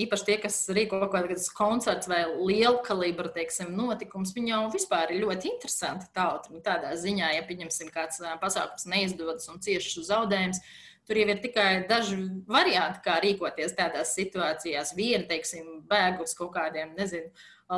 īpaši 0.00 0.24
tie, 0.24 0.36
kas 0.40 0.56
rīko 0.72 1.02
kaut 1.02 1.12
kādas 1.12 1.50
koncerts 1.52 2.08
vai 2.08 2.22
liela 2.24 2.80
kalibra 2.84 3.28
teiksim, 3.32 3.74
notikums, 3.76 4.32
viņi 4.36 4.54
jau 4.54 4.62
vispār 4.72 5.12
ir 5.12 5.24
ļoti 5.26 5.50
interesanti 5.52 6.08
tauta. 6.16 6.52
Nu, 6.52 6.62
tādā 6.64 6.94
ziņā, 6.96 7.34
ja 7.36 7.42
pieņemsim, 7.48 7.92
kāds 7.92 8.22
pasākums 8.40 8.88
neizdodas 8.88 9.50
un 9.52 9.60
cieši 9.64 10.06
zaudējums, 10.08 10.62
tur 11.08 11.20
jau 11.20 11.28
ir 11.28 11.42
tikai 11.42 11.68
daži 11.90 12.16
varianti, 12.48 13.02
kā 13.04 13.18
rīkoties 13.24 13.76
tādās 13.76 14.14
situācijās. 14.16 14.94
Viena, 14.96 15.26
teiksim, 15.28 15.82
bēg 15.90 16.22
uz 16.24 16.32
kaut 16.38 16.54
kādiem, 16.56 16.94
nezinu, 16.96 17.28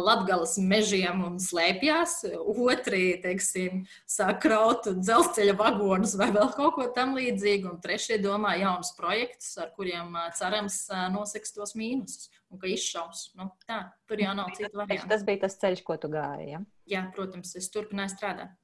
Latgales 0.03 0.57
mežiem 0.59 1.23
un 1.27 1.37
slēpjas, 1.43 2.21
otri, 2.41 3.19
teiksim, 3.23 3.85
sāk 4.11 4.41
kraut 4.45 4.89
dzelzceļa 4.99 5.55
vagonus 5.59 6.17
vai 6.19 6.31
vēl 6.35 6.51
kaut 6.57 6.79
ko 6.79 6.89
tam 6.97 7.15
līdzīgu, 7.19 7.75
un 7.75 7.83
trešie 7.85 8.19
domā 8.23 8.57
jaunus 8.61 8.95
projektus, 8.99 9.53
ar 9.63 9.71
kuriem 9.77 10.17
cerams 10.39 10.85
noseks 11.15 11.55
tos 11.55 11.77
mīnusus 11.79 12.31
un 12.51 12.61
ka 12.63 12.71
izšaus. 12.71 13.29
Nu, 13.39 13.51
tā, 13.69 13.81
tur 14.09 14.23
jau 14.23 14.35
nav 14.37 14.53
citu 14.57 14.75
variantu. 14.79 15.11
Tas 15.11 15.25
bija 15.27 15.45
tas 15.47 15.59
ceļš, 15.63 15.83
ko 15.87 15.99
tu 16.01 16.11
gāji, 16.13 16.53
ja? 16.55 16.63
Jā, 16.91 17.07
protams, 17.15 17.55
es 17.59 17.71
turpināju 17.75 18.15
strādāt. 18.15 18.55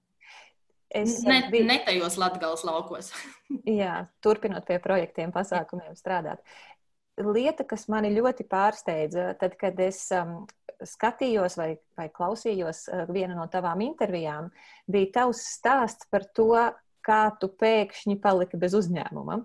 Es 0.90 1.20
ne, 1.22 1.44
biju... 1.52 1.68
ne 1.68 1.78
tajos 1.86 2.16
latgāles 2.18 2.64
laukos. 2.66 3.12
Jā, 3.80 4.08
turpinot 4.24 4.66
pie 4.66 4.80
projektiem, 4.82 5.30
pasākumiem 5.34 5.94
strādāt. 5.98 6.42
Lieta, 7.20 7.66
kas 7.68 7.88
mani 7.92 8.12
ļoti 8.14 8.46
pārsteidza, 8.48 9.32
tad, 9.40 9.56
kad 9.60 9.80
es 9.84 10.06
um, 10.16 10.44
skatījos 10.86 11.58
vai, 11.60 11.74
vai 11.98 12.08
klausījos 12.14 12.86
uh, 12.88 13.02
vienu 13.12 13.36
no 13.36 13.46
tavām 13.52 13.82
intervijām, 13.84 14.48
bija 14.88 15.12
tavs 15.20 15.42
stāsts 15.58 16.08
par 16.10 16.24
to, 16.36 16.54
kā 17.04 17.20
tu 17.40 17.50
pēkšņi 17.60 18.18
paliki 18.20 18.60
bez 18.60 18.76
uzņēmuma. 18.76 19.40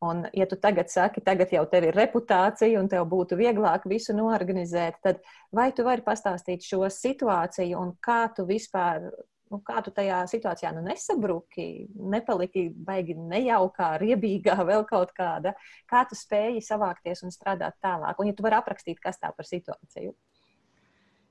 Un, 0.00 0.22
ja 0.32 0.46
tu 0.48 0.56
tagad 0.56 0.88
saki, 0.88 1.20
tagad 1.20 1.50
jau 1.52 1.66
tev 1.68 1.90
ir 1.90 1.96
reputācija 1.96 2.80
un 2.80 2.86
tev 2.88 3.04
būtu 3.08 3.36
vieglāk 3.36 3.84
visu 3.88 4.14
noorganizēt, 4.16 4.96
tad 5.04 5.20
vai 5.52 5.68
tu 5.76 5.84
vari 5.84 6.00
pastāstīt 6.06 6.64
šo 6.64 6.86
situāciju 6.88 7.76
un 7.76 7.92
kā 8.00 8.22
tu 8.36 8.46
vispār, 8.48 9.10
nu, 9.50 9.58
kā 9.66 9.80
tu 9.84 9.92
tajā 9.94 10.20
situācijā 10.30 10.70
nu 10.76 10.82
nesabruki, 10.84 11.66
nepaliki 12.12 12.68
baigi 12.86 13.16
nejaukā, 13.18 13.92
riebīgā, 14.02 14.56
vēl 14.70 14.86
kaut 14.88 15.12
kāda, 15.16 15.54
kā 15.90 16.04
tu 16.08 16.18
spēji 16.18 16.62
savākties 16.64 17.24
un 17.26 17.34
strādāt 17.34 17.78
tālāk? 17.84 18.18
Un, 18.18 18.30
ja 18.30 18.36
tu 18.36 18.46
vari 18.46 18.60
aprakstīt, 18.60 19.02
kas 19.02 19.20
tā 19.20 19.32
par 19.36 19.48
situāciju? 19.48 20.14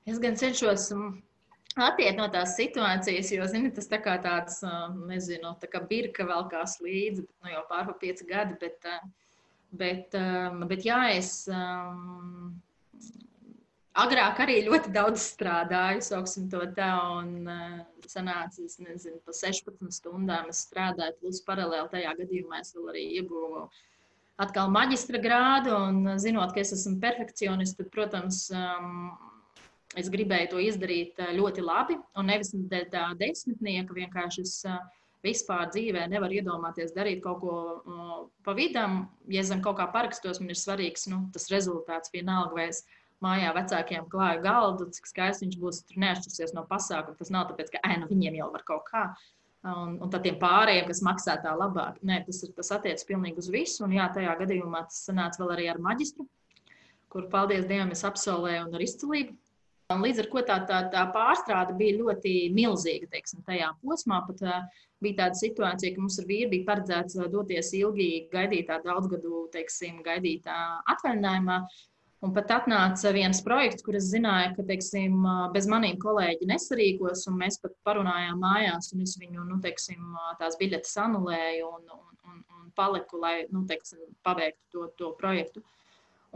Es 0.08 0.20
gan 0.20 0.36
cenšos 0.40 0.88
mm, 0.96 1.10
attiekt 1.86 2.18
no 2.18 2.28
tās 2.32 2.56
situācijas, 2.58 3.32
jo, 3.34 3.48
zini, 3.50 3.72
tas 3.76 3.88
tā 3.90 4.00
kā 4.02 4.16
tāds, 4.22 4.60
nezinu, 5.10 5.54
tā 5.60 5.70
kā 5.70 5.82
birka 5.86 6.26
vēl 6.28 6.48
kās 6.52 6.78
līdzi, 6.84 7.26
bet, 7.26 7.36
nu, 7.44 7.52
jau 7.54 7.64
pārpa 7.70 7.96
pieci 8.00 8.26
gadi, 8.28 8.56
bet, 8.60 8.88
bet, 9.70 10.16
bet 10.72 10.88
jā, 10.88 11.02
es 11.16 11.46
agrāk 13.98 14.42
arī 14.44 14.58
ļoti 14.66 14.92
daudz 14.94 15.22
strādāju, 15.32 16.02
sauksim 16.04 16.48
to 16.52 16.62
tā, 16.76 16.90
un 17.18 17.48
uh, 17.50 17.78
sanāca, 18.06 18.64
es 18.64 18.78
nezinu, 18.82 19.20
pa 19.26 19.34
16 19.34 19.94
stundām 19.94 20.50
es 20.52 20.64
strādāju, 20.68 21.16
plus 21.22 21.40
paralēli 21.46 21.90
tajā 21.94 22.14
gadījumā 22.20 22.60
es 22.62 22.74
vēl 22.76 22.92
arī 22.92 23.06
ieguvu 23.20 23.66
atkal 24.40 24.70
maģistra 24.72 25.20
grādu, 25.20 25.74
un 25.74 26.14
zinot, 26.22 26.54
ka 26.54 26.62
es 26.62 26.72
esmu 26.76 27.00
perfekcionists, 27.02 27.76
tad, 27.76 27.90
protams, 27.92 28.46
um, 28.54 29.10
es 29.98 30.08
gribēju 30.12 30.54
to 30.54 30.62
izdarīt 30.62 31.18
ļoti 31.34 31.66
labi, 31.66 31.98
un 32.16 32.30
nevis 32.30 32.54
tā 32.94 33.10
desmitnieka 33.18 33.96
vienkārši 33.96 34.46
es 34.46 34.56
vispār 35.24 35.68
dzīvē 35.68 36.06
nevaru 36.08 36.38
iedomāties 36.38 36.94
darīt 36.96 37.20
kaut 37.24 37.42
ko 37.42 37.56
uh, 37.76 38.14
pa 38.46 38.54
vidam. 38.56 39.02
Ja 39.28 39.42
zem 39.44 39.60
kaut 39.64 39.76
kā 39.80 39.84
parakstos, 39.92 40.40
man 40.40 40.54
ir 40.54 40.56
svarīgs 40.56 41.08
nu, 41.12 41.26
tas 41.34 41.50
rezultāts 41.52 42.12
vienalga, 42.14 42.56
vai 42.56 42.70
es 42.70 42.84
mājā 43.24 43.50
vecākiem 43.56 44.06
klāju 44.12 44.42
galdu, 44.44 44.88
cik 44.94 45.10
skaisti 45.10 45.46
viņš 45.46 45.58
būs. 45.60 45.82
Tur 45.88 46.00
neatšķirsies 46.04 46.54
no 46.56 46.64
pasākuma. 46.70 47.18
Tas 47.18 47.32
nav 47.34 47.50
tāpēc, 47.50 47.74
ka 47.74 47.98
nu, 48.00 48.08
viņiem 48.10 48.40
jau 48.40 48.48
var 48.54 48.64
kaut 48.68 48.88
kā. 48.88 49.04
Un, 49.60 49.98
un 50.00 50.08
tad 50.08 50.24
tiem 50.24 50.38
pārējiem, 50.40 50.86
kas 50.88 51.02
maksā 51.04 51.34
tā 51.44 51.52
labāk, 51.52 51.98
Nē, 52.06 52.22
tas, 52.24 52.38
ir, 52.46 52.54
tas 52.56 52.70
attiecas 52.72 53.04
pilnīgi 53.08 53.42
uz 53.42 53.50
visu. 53.52 53.84
Un 53.84 53.92
jā, 53.98 54.08
tajā 54.14 54.32
gadījumā 54.40 54.86
tas 54.88 55.02
sanāca 55.04 55.42
vēl 55.42 55.52
arī 55.56 55.68
ar 55.68 55.80
maģistru, 55.84 56.24
kur, 57.12 57.28
paldies 57.32 57.68
Dievam, 57.68 57.92
es 57.92 58.06
absolvēju 58.08 58.66
un 58.66 58.78
ar 58.78 58.84
izcilību. 58.86 59.36
Un 59.90 60.04
līdz 60.06 60.22
ar 60.22 60.28
to 60.30 60.42
tā, 60.46 60.56
tā, 60.68 60.78
tā 60.92 61.02
pārstrāde 61.12 61.74
bija 61.76 61.98
ļoti 61.98 62.32
milzīga. 62.54 63.08
Teiksim, 63.10 63.42
tajā 63.44 63.72
posmā 63.82 64.20
pat 64.28 64.42
uh, 64.46 64.80
bija 65.02 65.24
tāda 65.24 65.38
situācija, 65.40 65.94
ka 65.94 66.04
mums 66.04 66.18
ar 66.22 66.28
vīru 66.28 66.52
bija 66.54 66.68
paredzēts 66.68 67.18
doties 67.32 67.72
ilgi 67.76 68.08
gaidītā, 68.32 68.78
daudzgadu 68.84 69.48
teiksim, 69.54 69.98
gaidītā 70.06 70.56
atvaļinājumā. 70.94 71.58
Un 72.20 72.34
pat 72.36 72.50
atnāca 72.52 73.14
viens 73.16 73.38
projekts, 73.40 73.80
kur 73.84 73.96
es 73.96 74.10
zināju, 74.12 74.52
ka 74.58 74.64
teiksim, 74.68 75.22
bez 75.54 75.64
maniem 75.72 75.96
kolēģi 76.02 76.48
nesarīkos, 76.50 77.24
un 77.30 77.38
mēs 77.40 77.56
pat 77.62 77.72
parunājām 77.88 78.42
mājās, 78.42 78.90
un 78.92 79.06
es 79.06 79.14
viņu 79.16 79.46
nu, 79.48 79.56
teiksim, 79.64 80.02
tās 80.40 80.58
biļetes 80.60 80.92
anulēju 81.00 81.70
un, 81.70 81.86
un, 81.96 82.18
un, 82.28 82.42
un 82.58 82.66
paliku, 82.76 83.16
lai 83.22 83.46
nu, 83.48 83.62
teiksim, 83.68 84.02
pabeigtu 84.26 84.60
to, 84.74 84.88
to 84.98 85.12
projektu. 85.20 85.64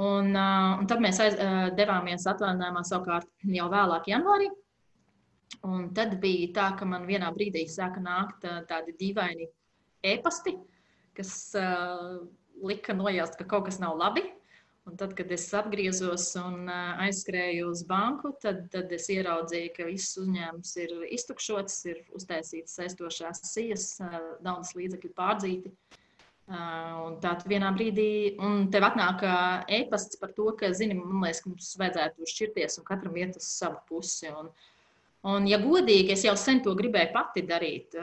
Un, 0.01 0.33
un 0.35 0.89
tad 0.91 1.03
mēs 1.05 1.21
aiz, 1.23 1.37
devāmies 1.77 2.25
atvaļinājumā 2.33 2.83
savukārt 2.89 3.29
jau 3.55 3.67
vēlāk, 3.71 4.09
janvārī. 4.11 4.49
Un 5.69 5.91
tad 5.95 6.17
bija 6.23 6.49
tā, 6.57 6.71
ka 6.79 6.89
man 6.89 7.05
vienā 7.07 7.29
brīdī 7.37 7.67
sāka 7.71 8.01
nākt 8.03 8.49
tādi 8.71 8.97
dīvaini 8.99 9.47
e-pasti, 10.05 10.57
kas 11.17 11.35
uh, 11.61 12.25
lika 12.65 12.97
nojaust, 12.97 13.37
ka 13.39 13.47
kaut 13.53 13.69
kas 13.69 13.79
nav 13.85 13.95
labi. 14.01 14.25
Un 14.85 14.99
tad, 15.01 15.15
kad 15.17 15.31
es 15.33 15.47
atgriezos 15.57 16.27
un 16.37 16.69
aizskrēju 16.69 17.71
uz 17.73 17.81
banku, 17.89 18.35
tad, 18.43 18.67
tad 18.73 18.91
es 18.93 19.07
ieraudzīju, 19.15 19.71
ka 19.79 19.87
viss 19.89 20.19
uzņēmums 20.21 20.73
ir 20.83 20.91
iztukšots, 21.17 21.79
ir 21.89 22.03
uztaisīts 22.19 22.77
saistošās 22.77 23.41
sijas, 23.49 23.87
naudas 24.45 24.75
līdzekļi 24.77 25.11
pārdzīti. 25.17 25.73
Un 26.53 27.17
tā 27.23 27.33
vienā 27.49 27.71
brīdī, 27.73 28.37
tev 28.75 28.85
atnāk 28.91 29.25
e-pasts 29.73 30.21
par 30.21 30.35
to, 30.37 30.51
ka, 30.61 30.69
zini, 30.77 30.99
man 30.99 31.25
liekas, 31.25 31.41
ka 31.41 31.55
mums 31.55 31.71
vajadzētu 31.81 32.29
šķirties 32.35 32.77
un 32.83 32.89
katram 32.91 33.17
iet 33.17 33.41
uz 33.41 33.49
savu 33.55 33.81
pusi. 33.89 34.29
Un, 34.29 34.53
un 35.33 35.49
ja 35.49 35.63
godīgi, 35.65 36.13
es 36.13 36.27
jau 36.29 36.37
sen 36.37 36.61
to 36.67 36.77
gribēju 36.77 37.15
pati 37.17 37.47
darīt. 37.49 37.97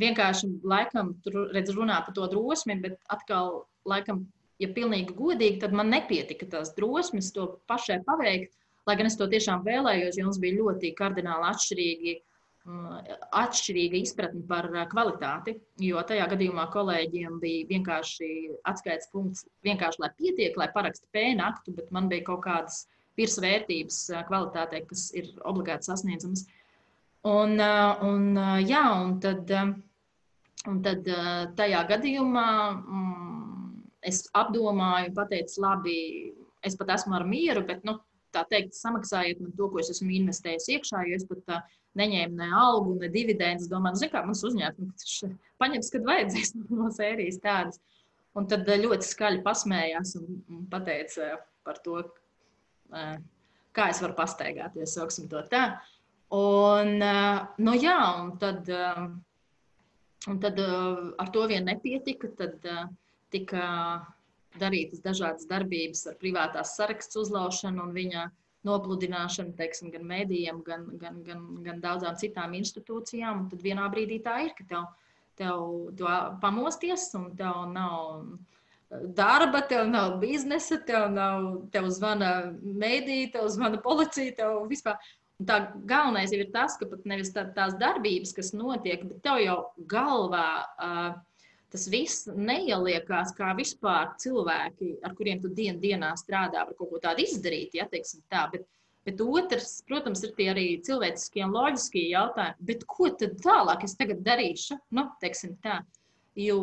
Vienkārši 0.00 0.54
laikam 0.64 1.12
tur 1.20 1.50
redz 1.52 1.76
runā 1.76 2.00
par 2.06 2.16
to 2.16 2.32
drosmi, 2.32 2.80
bet 2.80 2.96
atkal 3.12 3.66
laikam 3.84 4.24
ja 4.62 4.70
pilnīgi 4.74 5.14
godīgi, 5.18 5.60
tad 5.62 5.74
man 5.76 5.92
nepietika 5.92 6.48
tās 6.54 6.72
drosmes 6.76 7.30
to 7.34 7.48
pašai 7.70 8.00
paveikt. 8.06 8.54
Lai 8.88 8.96
gan 8.96 9.10
es 9.10 9.18
to 9.20 9.28
tiešām 9.28 9.66
vēlējos, 9.66 10.16
jo 10.16 10.24
mums 10.26 10.40
bija 10.40 10.62
ļoti 10.62 10.94
kardināli 10.96 11.44
atšķirīgi, 11.50 12.14
mm, 12.64 13.16
atšķirīga 13.36 13.98
izpratne 14.00 14.44
par 14.48 14.70
uh, 14.72 14.84
kvalitāti. 14.88 15.58
Jo 15.84 16.00
tajā 16.08 16.24
gadījumā 16.32 16.64
kolēģiem 16.72 17.36
bija 17.42 17.66
vienkārši 17.68 18.30
atskaites 18.70 19.10
punkts, 19.12 19.44
vienkārši 19.66 20.02
lai 20.04 20.12
pietiek, 20.16 20.56
lai 20.56 20.70
parakstu 20.72 21.04
pēnu 21.12 21.44
aktu, 21.50 21.76
bet 21.76 21.92
man 21.94 22.08
bija 22.08 22.30
kaut 22.30 22.46
kādas 22.48 22.86
virsvērtības 23.20 24.00
uh, 24.14 24.24
kvalitātei, 24.30 24.86
kas 24.88 25.10
ir 25.20 25.34
obligāti 25.44 25.90
sasniedzamas. 25.90 26.46
Un, 27.28 27.58
uh, 27.60 28.00
un, 28.08 28.40
jā, 28.64 28.84
un 29.04 29.18
tad, 29.20 29.52
un 30.64 30.82
tad 30.86 31.12
tajā 31.60 31.84
gadījumā. 31.92 32.48
Mm, 32.72 33.27
es 34.08 34.24
apdomāju, 34.36 35.14
pateicu, 35.16 35.60
labi, 35.64 35.98
es 36.66 36.76
pat 36.78 36.96
esmu 36.96 37.16
ar 37.18 37.26
mieru, 37.28 37.62
bet, 37.68 37.84
nu, 37.86 37.98
tā 38.34 38.42
teikt, 38.50 38.76
samaksājiet 38.76 39.40
man 39.40 39.54
to, 39.56 39.70
ko 39.72 39.80
es 39.80 39.92
esmu 39.94 40.10
investējis 40.18 40.68
iekšā, 40.74 41.04
jo 41.08 41.16
es 41.16 41.26
pat 41.28 41.54
uh, 41.54 41.76
neņēmu 41.98 42.38
ne 42.38 42.48
algu, 42.54 42.96
ne 43.00 43.10
dividendus. 43.12 43.68
Domāju, 43.70 44.02
nu, 44.02 44.10
kā 44.12 44.22
mums 44.26 44.44
uzņēmums 44.46 45.14
paņems, 45.60 45.92
kad 45.94 46.08
vajadzēs 46.08 46.54
no 46.78 46.90
sērijas 46.94 47.40
tādas. 47.44 47.80
Un 48.36 48.46
tad 48.50 48.68
ļoti 48.68 49.06
skaļi 49.08 49.42
pasmējās 49.46 50.14
un, 50.20 50.42
pateica 50.70 51.38
par 51.66 51.80
to, 51.84 52.02
kā 53.74 53.88
es 53.90 54.02
varu 54.04 54.14
pastaigāties, 54.18 54.94
sauksim 54.94 55.26
to 55.32 55.40
tā. 55.50 55.64
Un, 56.36 57.00
nu 57.64 57.74
jā, 57.80 57.98
un 58.20 58.34
tad, 58.40 58.68
un 60.28 60.40
tad 60.44 60.60
ar 60.60 61.32
to 61.34 61.46
vien 61.50 61.66
nepietika. 61.66 62.30
Tad, 62.38 62.68
tika 63.34 63.64
darītas 64.58 65.02
dažādas 65.04 65.46
darbības 65.48 66.06
ar 66.10 66.18
privātās 66.20 66.74
sarakstu 66.78 67.22
uzlaušanu 67.22 67.84
un 67.84 67.94
viņa 67.96 68.28
nopludināšanu, 68.66 69.54
teiksim, 69.58 69.92
gan 69.94 70.06
mēdījiem, 70.08 70.62
gan, 70.66 70.86
gan, 71.00 71.20
gan, 71.26 71.44
gan 71.64 71.82
daudzām 71.84 72.18
citām 72.20 72.56
institūcijām. 72.58 73.44
Un 73.44 73.50
tad 73.52 73.62
vienā 73.64 73.86
brīdī 73.92 74.18
tā 74.24 74.40
ir, 74.48 74.54
ka 74.58 74.66
tev, 74.72 74.88
tev, 75.38 75.62
tev 75.98 76.38
pamosties 76.42 77.06
un 77.18 77.30
tev 77.38 77.62
nav 77.72 78.24
darba, 79.14 79.62
tev 79.68 79.86
nav 79.90 80.18
biznesa, 80.22 80.80
tev, 80.88 81.06
nav, 81.12 81.46
tev 81.72 81.88
zvana 81.94 82.32
mēdīja, 82.62 83.32
tev 83.36 83.48
zvana 83.54 83.80
policija, 83.84 84.36
tev 84.42 84.62
vispār. 84.70 84.98
Un 85.38 85.46
tā 85.46 85.58
galvenais 85.86 86.32
ir 86.34 86.48
tas, 86.50 86.74
ka 86.80 86.88
pat 86.90 87.04
nevis 87.06 87.30
tā, 87.30 87.44
tās 87.54 87.76
darbības, 87.78 88.32
kas 88.34 88.48
notiek, 88.58 89.04
bet 89.06 89.20
tev 89.22 89.38
jau 89.38 89.58
galvā 89.86 90.48
uh, 90.66 91.12
tas 91.72 91.84
viss 91.92 92.28
neieliekās 92.32 93.34
kā 93.36 93.52
vispār 93.58 94.14
cilvēki, 94.22 94.94
ar 95.04 95.14
kuriem 95.18 95.42
tu 95.42 95.50
dien, 95.52 95.78
dienā 95.80 96.14
strādā, 96.20 96.64
var 96.64 96.74
kaut 96.78 96.92
ko 96.92 97.00
tādu 97.02 97.24
izdarīt. 97.26 97.76
Ja, 97.76 97.88
tā, 97.90 98.46
bet, 98.52 98.64
bet 99.08 99.20
otrs, 99.24 99.78
protams, 99.88 100.24
ir 100.24 100.34
tie 100.38 100.48
arī 100.54 100.66
cilvēciskie 100.84 101.44
un 101.44 101.54
loģiskie 101.56 102.08
jautājumi. 102.08 102.68
Bet 102.72 102.88
ko 102.88 103.12
tad 103.20 103.36
tālāk 103.44 103.84
es 103.88 103.96
tagad 104.00 104.24
darīšu? 104.26 104.80
Nu, 104.96 105.10
teiksim, 105.22 105.58
tā. 105.64 105.82
Jo, 106.38 106.60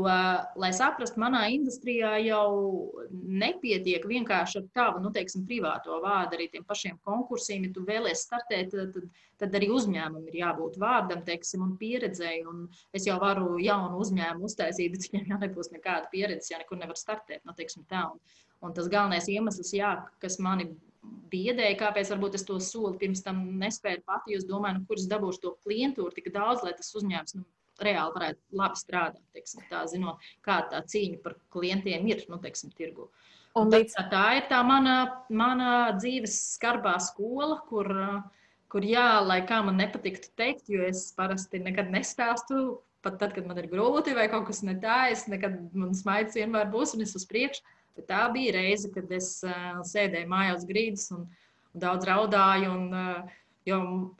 lai 0.55 0.69
saprastu, 0.71 1.19
manā 1.19 1.41
industrijā 1.51 2.13
jau 2.23 2.93
nepietiek 3.11 4.05
vienkārši 4.07 4.61
ar 4.61 4.67
tavu, 4.77 5.01
nu, 5.03 5.09
teiksim, 5.11 5.43
privāto 5.49 5.97
vārdu, 5.99 6.37
arī 6.37 6.45
tiem 6.53 6.63
pašiem 6.63 6.95
konkursiem. 7.03 7.65
Ja 7.67 7.73
tu 7.75 7.83
vēlēsies 7.83 8.23
startēt, 8.23 8.71
tad, 8.71 9.09
tad 9.41 9.57
arī 9.59 9.67
uzņēmumam 9.75 10.29
ir 10.31 10.37
jābūt 10.39 10.79
vārdam, 10.79 11.25
teiksim, 11.27 11.65
un 11.65 11.73
pieredzēji. 11.81 12.45
Un 12.47 12.61
es 12.95 13.09
jau 13.09 13.17
varu 13.19 13.57
jaunu 13.59 13.99
uzņēmumu 14.05 14.47
uztaisīt, 14.47 14.95
bet 14.95 15.09
viņiem 15.09 15.33
jau 15.33 15.41
nebūs 15.43 15.73
nekāda 15.73 16.07
pieredze, 16.13 16.53
ja 16.53 16.61
nekur 16.63 16.79
nevar 16.79 17.01
startēt. 17.01 17.43
Nu, 17.43 17.57
teiksim, 17.59 17.83
tā. 17.91 18.05
un, 18.13 18.39
un 18.63 18.77
tas 18.79 18.87
galvenais 18.87 19.27
iemesls, 19.33 19.73
jā, 19.75 19.91
kas 20.23 20.39
mani 20.39 20.69
biedēja, 21.35 21.75
kāpēc 21.83 22.15
varbūt 22.15 22.39
es 22.39 22.47
to 22.47 22.61
soli 22.63 22.95
pirms 23.01 23.27
tam 23.27 23.43
nespēju 23.59 24.05
pati, 24.07 24.39
es 24.39 24.47
domāju, 24.47 24.79
nu, 24.79 24.87
kurš 24.87 25.09
dabūšu 25.11 25.43
to 25.43 25.53
klientūru 25.67 26.15
tik 26.15 26.31
daudz, 26.31 26.63
lai 26.63 26.71
tas 26.79 26.95
uzņēmums 26.95 27.35
nu, 27.41 27.43
reāli 27.83 28.15
varētu 28.15 28.59
labi 28.59 28.79
strādāt, 28.79 29.21
teiksim, 29.35 29.63
tā, 29.71 29.83
zinot, 29.91 30.23
kāda 30.45 30.69
tā 30.71 30.81
cīņa 30.93 31.21
par 31.23 31.37
klientiem 31.53 32.07
ir, 32.11 32.23
nu, 32.31 32.39
teiksim, 32.43 32.71
tirgu. 32.77 33.09
Un 33.55 33.71
līdz... 33.71 33.95
tā, 33.97 34.07
tā 34.11 34.23
ir 34.39 34.47
tā 34.51 34.61
mana, 34.67 34.95
mana 35.31 35.69
dzīves 35.95 36.37
skarbā 36.55 36.97
skola, 37.03 37.61
kur, 37.69 37.91
kur 38.71 38.87
jā, 38.87 39.07
lai 39.23 39.41
kā 39.47 39.61
man 39.63 39.79
nepatiktu 39.79 40.33
teikt, 40.39 40.67
jo 40.71 40.83
es 40.83 41.07
parasti 41.15 41.61
nekad 41.63 41.91
nestāstu, 41.93 42.81
pat 43.05 43.19
tad, 43.21 43.35
kad 43.37 43.47
man 43.47 43.59
ir 43.61 43.69
grūti 43.71 44.15
vai 44.17 44.25
kaut 44.31 44.47
kas 44.49 44.63
ne 44.65 44.75
tā, 44.81 45.05
es 45.13 45.27
nekad, 45.31 45.59
man 45.77 45.93
smaids 45.95 46.35
vienmēr 46.35 46.71
būs 46.73 46.95
un 46.97 47.05
es 47.05 47.15
uz 47.17 47.27
priekšu. 47.29 47.63
Bet 47.95 48.09
tā 48.09 48.25
bija 48.33 48.57
reize, 48.57 48.89
kad 48.91 49.11
es 49.15 49.37
uh, 49.47 49.79
sēdēju 49.87 50.27
mājās 50.27 50.65
grīdas 50.67 51.05
un, 51.15 51.29
un 51.71 51.83
daudz 51.83 52.07
raudāju. 52.09 52.73
Un, 52.73 52.89
uh, 52.91 53.37
Jo 53.65 53.79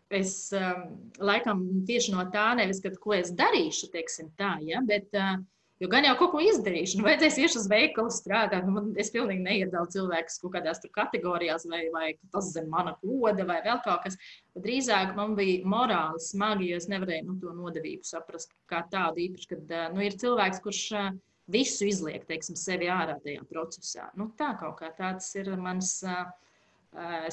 es 0.10 0.50
um, 0.58 0.86
laikam 1.22 1.60
tieši 1.86 2.16
no 2.16 2.24
tā 2.34 2.48
nevis, 2.58 2.80
kad, 2.82 2.96
ko 3.02 3.14
es 3.14 3.30
darīšu, 3.38 3.92
teiksim 3.94 4.32
tā, 4.40 4.56
ja, 4.66 4.80
bet 4.86 5.14
uh, 5.14 5.36
jo 5.80 5.90
gan 5.92 6.08
jau 6.08 6.16
kaut 6.18 6.32
ko 6.34 6.42
izdarīšu, 6.42 6.98
nu, 7.00 7.06
vajadzēs 7.06 7.38
iešu 7.44 7.60
uz 7.62 7.68
veikalu 7.70 8.14
strādāt. 8.14 8.66
Nu, 8.66 8.74
man, 8.78 8.88
es 9.02 9.12
pilnīgi 9.14 9.44
neiedalu 9.46 9.92
cilvēkus 9.94 10.40
kaut 10.42 10.56
kādās 10.56 10.82
tur 10.82 10.90
kategorijās, 10.96 11.68
vai, 11.70 11.84
vai 11.94 12.08
tas 12.34 12.50
zem 12.56 12.72
mana 12.72 12.96
koda, 13.04 13.46
vai 13.48 13.60
vēl 13.66 13.84
kaut 13.86 14.08
kas. 14.08 14.18
Drīzāk 14.58 15.14
man 15.20 15.36
bija 15.38 15.62
morāli 15.76 16.24
smagi, 16.26 16.72
jo 16.72 16.80
es 16.82 16.90
nevarēju 16.92 17.28
nu, 17.28 17.38
to 17.44 17.54
nodevību 17.54 18.08
saprast 18.08 18.56
kā 18.72 18.82
tādu 18.92 19.28
īpaši, 19.28 19.52
kad 19.52 19.76
uh, 19.78 19.86
nu, 19.94 20.02
ir 20.08 20.18
cilvēks, 20.22 20.64
kurš 20.66 20.82
uh, 20.96 21.12
visu 21.52 21.86
izliek, 21.86 22.26
teiksim, 22.26 22.58
sevi 22.58 22.90
ārā 22.90 23.20
tajā 23.22 23.46
procesā. 23.52 24.10
Nu, 24.18 24.32
tā 24.40 24.56
kaut 24.58 24.80
kā 24.82 24.90
tāds 24.98 25.30
ir 25.38 25.54
mans. 25.60 26.00
Uh, 26.08 26.26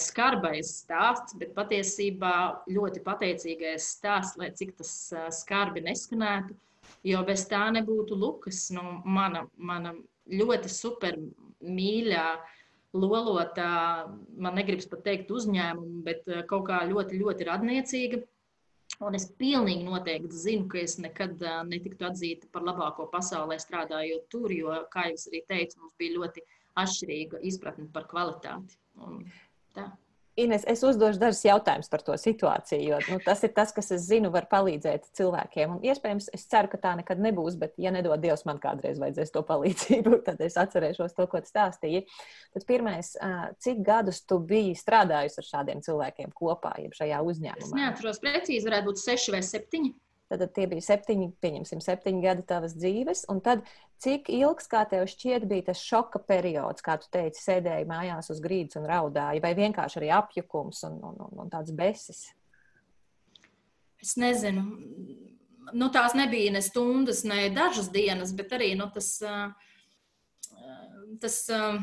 skarbais 0.01 0.71
stāsts, 0.83 1.37
bet 1.39 1.55
patiesībā 1.55 2.35
ļoti 2.71 3.03
pateicīgais 3.07 3.93
stāsts, 3.97 4.39
lai 4.41 4.51
cik 4.59 4.75
tas 4.81 4.93
skarbi 5.43 5.85
neskanētu. 5.85 6.57
Jo 7.07 7.23
bez 7.27 7.47
tā 7.51 7.69
nebūtu 7.75 8.17
Lukas, 8.19 8.67
nu, 8.75 8.83
mana, 9.05 9.45
mana 9.57 9.95
ļoti 10.31 10.71
super 10.71 11.17
mīļā, 11.63 12.27
lolotā, 12.93 13.71
man 14.37 14.59
negribas 14.59 14.89
pat 14.91 15.05
teikt 15.07 15.31
uzņēmumu, 15.33 16.03
bet 16.05 16.27
kaut 16.51 16.67
kā 16.69 16.83
ļoti, 16.89 17.21
ļoti 17.23 17.49
radniecīga. 17.49 18.21
Un 19.03 19.17
es 19.17 19.25
pilnīgi 19.41 19.87
noteikti 19.87 20.37
zinu, 20.37 20.67
ka 20.71 20.83
es 20.83 20.99
nekad 21.01 21.41
netiktu 21.67 22.07
atzīta 22.07 22.51
par 22.53 22.67
labāko 22.67 23.09
pasaulē 23.11 23.57
strādājot 23.63 24.29
tur, 24.31 24.53
jo, 24.53 24.75
kā 24.93 25.09
jau 25.09 25.17
es 25.17 25.25
arī 25.31 25.41
teicu, 25.49 25.81
mums 25.81 25.97
bija 25.99 26.19
ļoti 26.19 26.45
atšķirīga 26.83 27.41
izpratne 27.49 27.89
par 27.95 28.07
kvalitāti. 28.11 28.77
Un 29.01 29.23
tā. 29.77 29.91
Ines, 30.33 30.63
es 30.65 30.81
uzdošu 30.81 31.21
dažus 31.21 31.43
jautājumus 31.45 31.91
par 31.93 32.01
to 32.07 32.15
situāciju, 32.17 32.85
jo 32.89 32.99
nu, 33.13 33.19
tas 33.21 33.43
ir 33.45 33.51
tas, 33.53 33.69
kas, 33.77 33.91
es 33.93 34.07
zinu, 34.07 34.31
var 34.33 34.47
palīdzēt 34.49 35.11
cilvēkiem. 35.19 35.75
Un, 35.75 35.83
iespējams, 35.85 36.31
es 36.33 36.47
ceru, 36.49 36.71
ka 36.73 36.81
tā 36.81 36.95
nekad 37.03 37.21
nebūs, 37.21 37.59
bet, 37.61 37.75
ja 37.77 37.93
nedod 37.93 38.17
Dievs, 38.23 38.47
man 38.49 38.57
kādreiz 38.63 38.97
vajadzēs 39.03 39.35
to 39.35 39.43
palīdzību, 39.45 40.15
tad 40.31 40.41
es 40.41 40.57
atcerēšos 40.57 41.13
to, 41.19 41.27
ko 41.29 41.43
tu 41.45 41.53
stāstīji. 41.53 42.07
Tad 42.57 42.65
pirmais, 42.69 43.13
cik 43.61 43.85
gadus 43.85 44.23
tu 44.25 44.41
biji 44.41 44.73
strādājusi 44.81 45.43
ar 45.43 45.49
šādiem 45.51 45.85
cilvēkiem 45.85 46.33
kopā, 46.33 46.79
jeb 46.81 46.97
šajā 46.97 47.21
uzņēmumā? 47.29 47.69
Es 47.69 47.77
neatceros 47.77 48.25
precīzi, 48.25 48.65
varētu 48.71 48.89
būt 48.89 49.05
seši 49.05 49.37
vai 49.37 49.45
septiņi. 49.45 49.93
Tad 50.33 50.53
tie 50.57 50.67
bija 50.71 50.85
septiņi, 50.87 51.29
pieņemsim, 51.45 51.83
septiņi 51.85 52.23
gadi 52.25 52.45
tavas 52.49 52.77
dzīves. 52.79 53.25
Un 53.33 53.43
tad, 53.45 53.65
cik 54.03 54.31
ilgs, 54.33 54.69
kā 54.71 54.85
tev 54.89 55.05
šķiet, 55.11 55.45
bija 55.51 55.69
tas 55.71 55.83
šoka 55.83 56.23
periods, 56.25 56.85
kā 56.85 56.97
tu 57.03 57.11
teici, 57.13 57.43
sēdēji 57.43 57.89
mājās 57.91 58.33
uz 58.33 58.41
grīdas 58.45 58.81
un 58.81 58.89
raudāji, 58.89 59.43
vai 59.45 59.53
vienkārši 59.59 60.01
arī 60.01 60.13
apjukums 60.17 60.85
un, 60.89 61.01
un, 61.11 61.21
un, 61.27 61.43
un 61.45 61.53
tāds 61.53 61.75
besis? 61.77 62.25
Es 64.03 64.17
nezinu. 64.19 64.65
Nu, 65.73 65.89
tās 65.95 66.17
nebija 66.19 66.51
ne 66.53 66.63
stundas, 66.65 67.23
ne 67.29 67.47
dažas 67.55 67.93
dienas, 67.95 68.33
bet 68.37 68.57
arī 68.57 68.73
nu, 68.79 68.91
tas. 68.95 69.15
Uh, 69.23 69.71
tas, 71.21 71.37
um, 71.53 71.79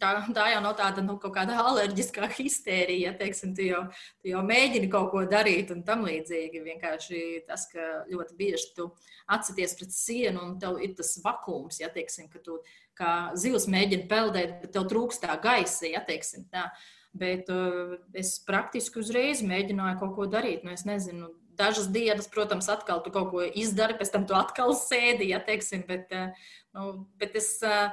tā, 0.00 0.10
tā 0.34 0.46
jau 0.52 0.60
nav 0.64 0.74
tāda 0.78 1.02
nu, 1.04 1.16
kaut 1.20 1.34
kāda 1.36 1.58
alerģiskā 1.62 2.28
histērija. 2.38 3.14
Teiksim, 3.18 3.52
tu, 3.56 3.66
jau, 3.66 3.82
tu 4.22 4.32
jau 4.32 4.42
mēģini 4.46 4.90
kaut 4.92 5.10
ko 5.12 5.24
darīt 5.28 5.72
un 5.74 5.82
tam 5.86 6.06
līdzīgi. 6.08 6.62
Vienkārši 6.66 7.20
tas, 7.48 7.66
ka 7.72 8.04
ļoti 8.10 8.38
bieži 8.38 8.72
tu 8.76 8.88
atsities 9.32 9.76
pret 9.78 9.94
sienu 9.94 10.46
un 10.46 10.56
tev 10.62 10.80
ir 10.82 10.96
tas 10.98 11.14
vakums, 11.24 11.82
ja 11.82 11.90
teiksim, 11.92 12.30
ka 12.32 12.42
tu 12.44 12.58
kā 12.98 13.12
zivs 13.38 13.68
mēģini 13.72 14.08
peldēt, 14.10 14.58
bet 14.64 14.74
tev 14.76 14.88
trūkst 14.90 15.24
tā 15.26 15.36
gaisa. 15.42 15.86
Ja, 15.90 16.02
teiksim, 16.06 16.48
tā. 16.52 16.70
Bet 17.12 17.50
uh, 17.52 17.98
es 18.16 18.38
praktiski 18.46 19.02
uzreiz 19.02 19.44
mēģināju 19.44 20.00
kaut 20.00 20.16
ko 20.16 20.26
darīt. 20.32 20.64
Nu, 20.64 20.72
es 20.72 20.86
nezinu, 20.88 21.28
dažas 21.58 21.90
dienas, 21.92 22.30
protams, 22.32 22.70
atkal 22.72 23.02
tu 23.04 23.12
kaut 23.12 23.28
ko 23.34 23.44
izdari, 23.44 23.98
pēc 23.98 24.14
tam 24.14 24.24
tu 24.28 24.36
atkal 24.38 24.72
sēdi, 24.78 25.28
ja 25.34 25.42
teiksim, 25.44 25.84
bet, 25.88 26.08
uh, 26.16 26.50
nu, 26.76 27.06
bet 27.20 27.36
es. 27.40 27.54
Uh, 27.60 27.92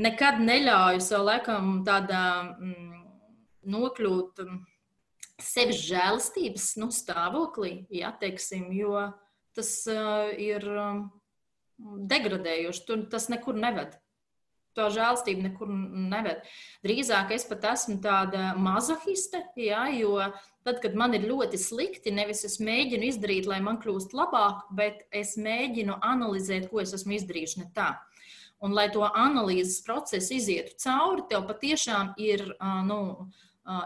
nekad 0.00 0.40
neļauju 0.40 1.00
sev 1.04 1.26
laikam 1.26 1.80
tādā 1.86 2.24
mm, 2.58 3.00
nokļūt 3.72 4.44
mm, 4.44 4.60
sevis 5.42 5.82
žēlastības 5.88 6.68
nu, 6.80 6.90
stāvoklī, 6.94 7.74
ja, 7.92 8.12
teiksim, 8.20 8.70
jo 8.76 9.10
tas 9.56 9.74
uh, 9.90 10.30
ir 10.38 10.64
um, 10.70 11.02
degradējoši. 12.08 12.86
Tur 12.88 13.04
tas 13.12 13.28
nekur 13.32 13.58
neved. 13.58 13.98
Tā 14.72 14.86
žēlstība 14.88 15.50
nekur 15.50 15.68
neved. 15.68 16.46
Drīzāk 16.84 17.34
es 17.36 17.44
pat 17.44 17.66
esmu 17.74 17.98
tāda 18.04 18.54
mazohiste, 18.56 19.42
ja, 19.60 19.82
jo 19.92 20.16
tad, 20.64 20.78
kad 20.80 20.96
man 20.96 21.12
ir 21.18 21.26
ļoti 21.28 21.60
slikti, 21.60 22.14
nevis 22.14 22.40
es 22.48 22.56
mēģinu 22.62 23.10
izdarīt, 23.10 23.48
lai 23.50 23.60
man 23.64 23.82
kļūst 23.82 24.16
labāk, 24.16 24.64
bet 24.72 25.04
es 25.12 25.34
mēģinu 25.36 25.98
analizēt, 26.00 26.70
ko 26.70 26.80
es 26.80 26.94
esmu 26.96 27.18
izdarījis 27.18 27.58
ne 27.60 27.68
tā. 27.76 27.90
Un, 28.62 28.76
lai 28.76 28.86
to 28.94 29.02
analīzes 29.02 29.80
procesu 29.82 30.36
izietu 30.36 30.76
cauri, 30.78 31.24
tev 31.30 31.48
patiešām 31.48 32.12
ir 32.22 32.44
nu, 32.86 33.00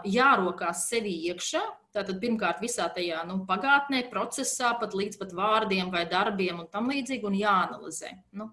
jārokās 0.05 0.85
sevi 0.91 1.15
iekšā. 1.31 1.63
Tātad 1.97 2.19
pirmkārt 2.21 2.61
visā 2.61 2.85
tajā 2.93 3.23
nu, 3.25 3.39
pagātnē, 3.49 4.03
procesā, 4.11 4.75
pat 4.77 4.93
līdz 4.93 5.17
pat 5.17 5.33
vārdiem 5.33 5.89
vai 5.93 6.03
darbiem 6.09 6.61
un 6.61 6.69
tam 6.69 6.91
līdzīgi, 6.93 7.25
un 7.25 7.37
jāanalizē. 7.39 8.13
Nu, 8.37 8.51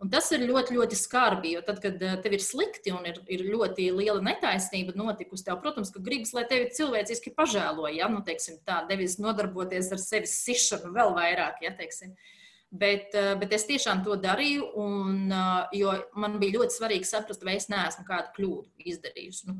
Un 0.00 0.08
tas 0.08 0.30
ir 0.32 0.46
ļoti, 0.48 0.74
ļoti 0.78 0.96
skarbi, 0.96 1.50
jo 1.52 1.60
tad, 1.60 1.78
kad 1.84 2.00
tev 2.00 2.32
ir 2.32 2.40
slikti 2.40 2.88
un 2.96 3.04
ir, 3.04 3.18
ir 3.28 3.42
ļoti 3.44 3.90
liela 3.92 4.22
netaisnība 4.24 4.94
notikusi, 4.96 5.44
tev, 5.44 5.58
protams, 5.60 5.92
ka 5.92 6.00
gribas, 6.00 6.32
lai 6.32 6.46
tevi 6.48 6.70
cilvēciski 6.72 7.34
pažēlo, 7.36 7.84
ja 7.92 8.08
nu, 8.08 8.24
teiksim, 8.24 8.62
tā, 8.64 8.80
nevis 8.88 9.18
nodarboties 9.20 9.92
ar 9.92 10.00
sevis 10.00 10.38
sišanu 10.46 10.94
vēl 10.96 11.12
vairāk, 11.18 11.60
ja 11.66 11.74
teiksim. 11.76 12.16
Uh, 12.16 12.39
Bet, 12.70 13.14
eh, 13.18 13.32
bet 13.34 13.52
es 13.52 13.64
tiešām 13.66 14.04
to 14.06 14.14
darīju, 14.14 14.68
un, 14.78 15.32
eh, 15.32 15.68
jo 15.80 15.90
man 16.14 16.38
bija 16.38 16.60
ļoti 16.60 16.76
svarīgi 16.76 17.08
saprast, 17.08 17.42
vai 17.42 17.56
es 17.56 17.66
neesmu 17.66 18.04
kādu 18.06 18.30
kļūdu 18.36 18.86
izdarījusi. 18.86 19.46
Nu, 19.46 19.58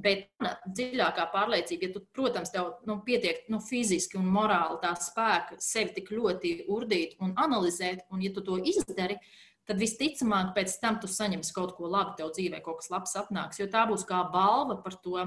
Bet 0.00 0.30
dziļākā 0.40 1.26
pārliecība, 1.28 1.82
ja 1.82 1.92
tu, 1.92 2.00
protams, 2.14 2.48
tev 2.50 2.70
nu, 2.86 3.02
pietiek 3.04 3.42
nu, 3.52 3.58
fiziski 3.60 4.16
un 4.16 4.30
morāli 4.32 4.78
tā 4.80 4.94
spēka 4.96 5.58
sevi 5.60 5.92
tik 5.92 6.08
ļoti 6.08 6.52
urdīt 6.72 7.18
un 7.20 7.34
analizēt, 7.34 8.06
un 8.10 8.22
ja 8.22 8.30
tu 8.32 8.40
to 8.40 8.56
izdari, 8.56 9.18
tad 9.66 9.76
visticamāk 9.76 10.54
pēc 10.56 10.80
tam 10.80 10.96
tu 11.02 11.06
saņemsi 11.06 11.52
kaut 11.52 11.76
ko 11.76 11.90
labu, 11.90 12.14
tev 12.16 12.32
dzīvē 12.32 12.62
kaut 12.64 12.80
kas 12.80 12.88
labs 12.88 13.12
atnāks, 13.20 13.60
jo 13.60 13.66
tā 13.66 13.84
būs 13.90 14.06
kā 14.08 14.22
balva 14.32 14.78
par 14.80 14.96
to, 15.04 15.18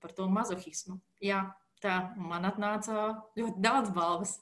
par 0.00 0.16
to 0.16 0.30
mazohismu. 0.32 0.96
Jā, 1.20 1.52
tā 1.82 2.14
man 2.16 2.48
atnāca 2.48 3.18
ļoti 3.36 3.60
daudz 3.60 3.92
balvas. 3.92 4.38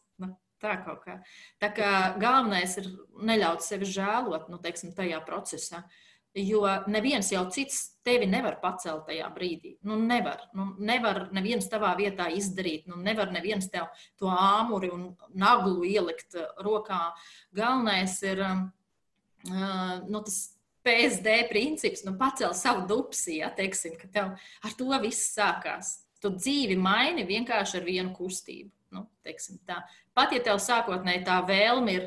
Tā 0.61 0.77
kā. 0.85 1.17
Tā 1.61 1.71
kā 1.73 1.91
galvenais 2.21 2.77
ir 2.81 2.91
neļaut 3.17 3.65
sevi 3.65 3.89
žēlot, 3.89 4.51
nu, 4.53 4.61
teiksim, 4.63 4.93
tajā 4.97 5.21
procesā. 5.25 5.85
Jo 6.37 6.63
neviens 6.87 7.27
jau 7.33 7.43
cits 7.51 7.79
tevi 8.07 8.29
nevar 8.31 8.61
pacelt 8.63 9.09
tajā 9.09 9.27
brīdī. 9.35 9.73
Nu, 9.83 9.97
nevar. 9.99 10.45
Nu, 10.55 10.69
nevar 10.79 11.25
neviens 11.35 11.67
tavā 11.73 11.91
vietā 11.99 12.29
izdarīt. 12.31 12.87
Nu, 12.87 13.01
nevar 13.01 13.33
neviens 13.35 13.67
tev 13.73 13.89
to 14.21 14.31
āmuri 14.31 14.93
un 14.95 15.09
naglu 15.35 15.83
ielikt 15.89 16.39
rokā. 16.63 17.01
Galvenais 17.57 18.15
ir 18.23 18.45
uh, 18.47 18.63
nu, 20.07 20.23
tas 20.23 20.39
PSD 20.87 21.49
princips, 21.51 22.05
nu, 22.07 22.15
pacelt 22.21 22.57
savu 22.57 22.87
dupsi, 22.89 23.41
ja 23.41 23.51
teiksim, 23.53 23.97
ka 24.01 24.09
tev 24.13 24.31
ar 24.65 24.77
to 24.79 24.93
viss 25.03 25.35
sākās. 25.35 25.99
Tu 26.21 26.31
dzīvi 26.37 26.77
maini 26.77 27.25
vienkārši 27.29 27.81
ar 27.81 27.85
vienu 27.89 28.15
kustību. 28.17 28.71
Nu, 28.95 29.07
Pat 30.17 30.35
ja 30.35 30.43
tev 30.45 30.61
sākotnēji 30.63 31.25
tā 31.27 31.39
vēlme 31.47 31.95
ir 31.95 32.07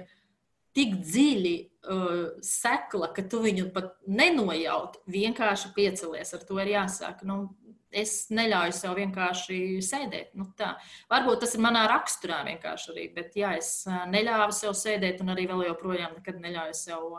tik 0.74 0.96
dziļi 1.04 1.56
uh, 1.62 2.24
sekla, 2.44 3.12
ka 3.14 3.26
tu 3.30 3.44
viņu 3.44 3.70
pat 3.76 3.94
nenojaut, 4.10 4.98
vienkārši 5.12 5.74
piecelies. 5.76 6.34
Ar 6.34 6.48
to 6.48 6.58
ir 6.64 6.74
jāsāk. 6.74 7.22
Nu, 7.30 7.54
es 7.94 8.16
neļauju 8.34 8.74
sev 8.74 8.98
vienkārši 8.98 9.60
sēdēt. 9.86 10.34
Nu, 10.40 10.48
tā. 10.58 10.74
Varbūt 11.14 11.44
tas 11.46 11.54
ir 11.54 11.62
manā 11.64 11.86
raksturā 11.92 12.42
vienkārši 12.50 12.92
arī, 12.96 13.08
bet 13.16 13.38
jā, 13.38 13.54
es 13.62 13.84
uh, 13.90 14.04
neļāvu 14.10 14.56
sev 14.58 14.76
sēdēt 14.78 15.22
un 15.24 15.34
arī 15.36 15.48
vēl 15.52 15.68
joprojām 15.70 16.18
nekad 16.18 16.42
neļauju 16.42 16.80
sev 16.80 17.10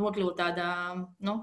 nokļūt 0.00 0.38
tādā, 0.38 0.70
nu, 1.26 1.40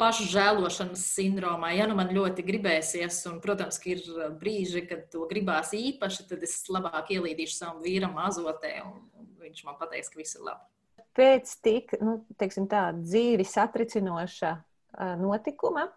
pašu 0.00 0.26
žēlošanas 0.32 1.06
sindromā. 1.14 1.72
Ja 1.76 1.86
nu 1.90 1.96
man 1.98 2.12
ļoti 2.14 2.44
gribēsies, 2.46 3.20
un, 3.30 3.40
protams, 3.44 3.80
ir 3.88 4.02
uh, 4.12 4.28
brīži, 4.40 4.84
kad 4.88 5.08
to 5.12 5.28
gribās 5.30 5.74
īpaši, 5.76 6.28
tad 6.30 6.44
es 6.46 6.60
labāk 6.72 7.14
ielīdīšu 7.14 7.56
savam 7.56 7.82
vīram 7.84 8.16
azotē, 8.24 8.76
un, 8.86 9.02
viņš 9.44 9.66
man 9.68 9.78
pateiks, 9.80 10.10
ka 10.12 10.20
viss 10.20 10.38
ir 10.38 10.46
labi. 10.48 11.04
Pēc 11.14 11.50
tik 11.62 11.94
nu, 12.02 12.18
teiksim, 12.40 12.66
tā, 12.70 12.88
dzīvi 12.98 13.46
satricinoša 13.46 14.54
uh, 14.56 15.12
notikuma, 15.20 15.88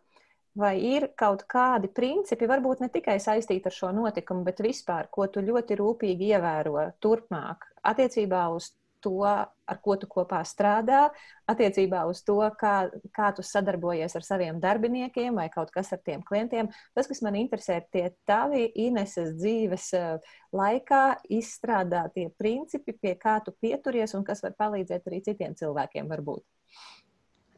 vai 0.57 0.75
ir 0.81 1.11
kaut 1.17 1.45
kādi 1.49 1.89
principi, 1.93 2.49
varbūt 2.49 2.81
ne 2.81 2.89
tikai 2.93 3.17
saistīti 3.21 3.69
ar 3.69 3.75
šo 3.75 3.91
notikumu, 3.93 4.45
bet 4.45 4.61
vispār, 4.65 5.09
ko 5.13 5.27
tu 5.29 5.41
ļoti 5.45 5.77
rūpīgi 5.77 6.31
ievēro 6.33 6.89
turpmāk 7.01 7.65
attiecībā 7.85 8.47
uz 8.53 8.71
to, 9.07 9.23
ar 9.67 9.79
ko 9.83 9.95
tu 9.99 10.07
kopā 10.11 10.41
strādā, 10.47 11.07
attiecībā 11.49 12.03
uz 12.11 12.21
to, 12.27 12.37
kā, 12.59 12.75
kā 13.15 13.31
tu 13.35 13.45
sadarbojies 13.45 14.15
ar 14.19 14.25
saviem 14.27 14.59
darbiniekiem 14.63 15.39
vai 15.39 15.47
kaut 15.53 15.71
kas 15.75 15.93
ar 15.95 16.03
tiem 16.03 16.23
klientiem. 16.27 16.71
Tas, 16.97 17.09
kas 17.09 17.23
man 17.25 17.39
interesē, 17.39 17.79
ir 17.81 17.87
tie 17.93 18.05
tavi 18.27 18.67
Ineses 18.87 19.33
dzīves 19.39 19.89
eh, 19.97 20.35
laikā 20.55 21.03
izstrādātie 21.39 22.29
principi, 22.39 22.95
pie 22.95 23.15
kā 23.19 23.39
tu 23.45 23.55
pieturies 23.55 24.15
un 24.17 24.27
kas 24.27 24.43
var 24.45 24.55
palīdzēt 24.59 25.07
arī 25.07 25.23
citiem 25.25 25.55
cilvēkiem 25.57 26.11
varbūt. 26.11 26.43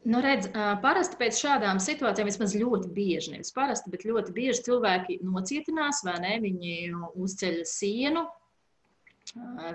Nu, 0.10 0.22
redz, 0.24 0.47
parasti 0.80 1.18
pēc 1.20 1.41
šādām 1.41 1.80
situācijām, 1.84 2.30
vismaz 2.30 2.54
ļoti 2.56 2.88
bieži, 2.95 3.34
nevis 3.34 3.52
parasti, 3.52 3.91
bet 3.91 4.06
ļoti 4.08 4.32
bieži 4.32 4.64
cilvēki 4.70 5.18
nocietinās, 5.28 6.00
vai 6.08 6.16
ne? 6.24 6.38
Viņi 6.45 6.76
uzceļ 7.20 7.58
sienu, 7.68 8.24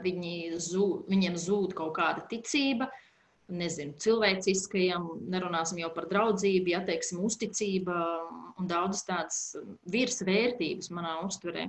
Viņi 0.05 0.59
zūd, 0.59 1.05
viņiem 1.11 1.37
zūd 1.39 1.75
kaut 1.79 1.95
kāda 1.99 2.25
ticība, 2.31 2.89
nezinu, 3.53 3.95
cilvēciskajam, 4.01 5.07
nerunāsim 5.31 5.83
jau 5.83 5.91
par 5.95 6.09
draudzību, 6.11 6.73
ja 6.73 6.81
teiksim, 6.87 7.21
uzticība 7.25 7.97
un 8.59 8.71
daudzas 8.71 9.05
tādas 9.07 9.41
virsvērtības 9.93 10.91
manā 10.97 11.19
uztverē. 11.27 11.69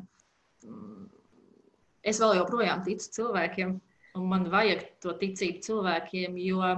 Es 2.05 2.21
vēl 2.21 2.37
joprojām 2.39 2.83
ticu 2.85 3.11
cilvēkiem, 3.19 3.77
un 4.15 4.27
man 4.31 4.47
vajag 4.53 4.85
to 5.03 5.13
ticību 5.19 5.63
cilvēkiem, 5.65 6.37
jo 6.45 6.75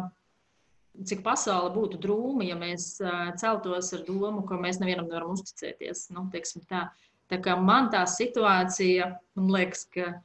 cik 1.05 1.21
pasaule 1.25 1.69
būtu 1.75 1.99
drūma, 2.01 2.47
ja 2.47 2.57
mēs 2.57 2.95
celtos 3.41 3.91
ar 3.93 4.05
domu, 4.07 4.43
ka 4.47 4.57
mēs 4.59 4.79
nevienam 4.81 5.09
nevaram 5.09 5.35
uzticēties. 5.35 6.07
Nu, 6.15 6.25
tā. 6.69 6.87
tā 7.29 7.39
kā 7.43 7.57
man 7.61 7.91
tā 7.93 8.01
situācija, 8.09 9.11
man 9.37 9.53
liekas, 9.53 9.85
ka 9.93 10.15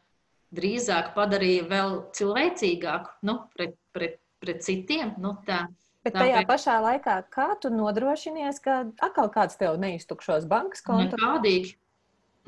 drīzāk 0.53 1.15
padarīja 1.15 1.69
vēl 1.71 1.97
cilvēcīgāku 2.17 3.29
nu, 3.29 3.39
pret, 3.57 3.79
pret 3.93 4.23
pret 4.43 4.63
citiem. 4.67 5.15
Nu, 5.23 5.37
tā, 5.47 5.67
Bet 6.03 6.17
tajā 6.19 6.43
tā, 6.43 6.47
pašā 6.49 6.77
laikā, 6.83 7.17
kā 7.31 7.53
tu 7.63 7.71
nodrošinies, 7.71 8.59
ka 8.65 8.81
atkal 9.07 9.31
kāds 9.31 9.59
tev 9.61 9.79
neiztukšos 9.83 10.49
bankas 10.51 10.83
kontu? 10.83 11.15
Nekādīgi. 11.15 11.77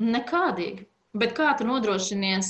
Nekādīgi. 0.03 0.87
Bet 1.15 1.37
kā 1.37 1.53
tu 1.55 1.67
nodrošinies, 1.69 2.49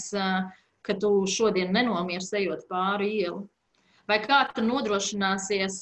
ka 0.86 0.96
tu 1.02 1.12
šodien 1.30 1.70
nenomiers 1.76 2.32
ejot 2.34 2.66
pāri 2.72 3.12
ielu? 3.20 3.44
Vai 4.10 4.18
kā 4.22 4.40
tu 4.54 4.64
nodrošināsies 4.66 5.78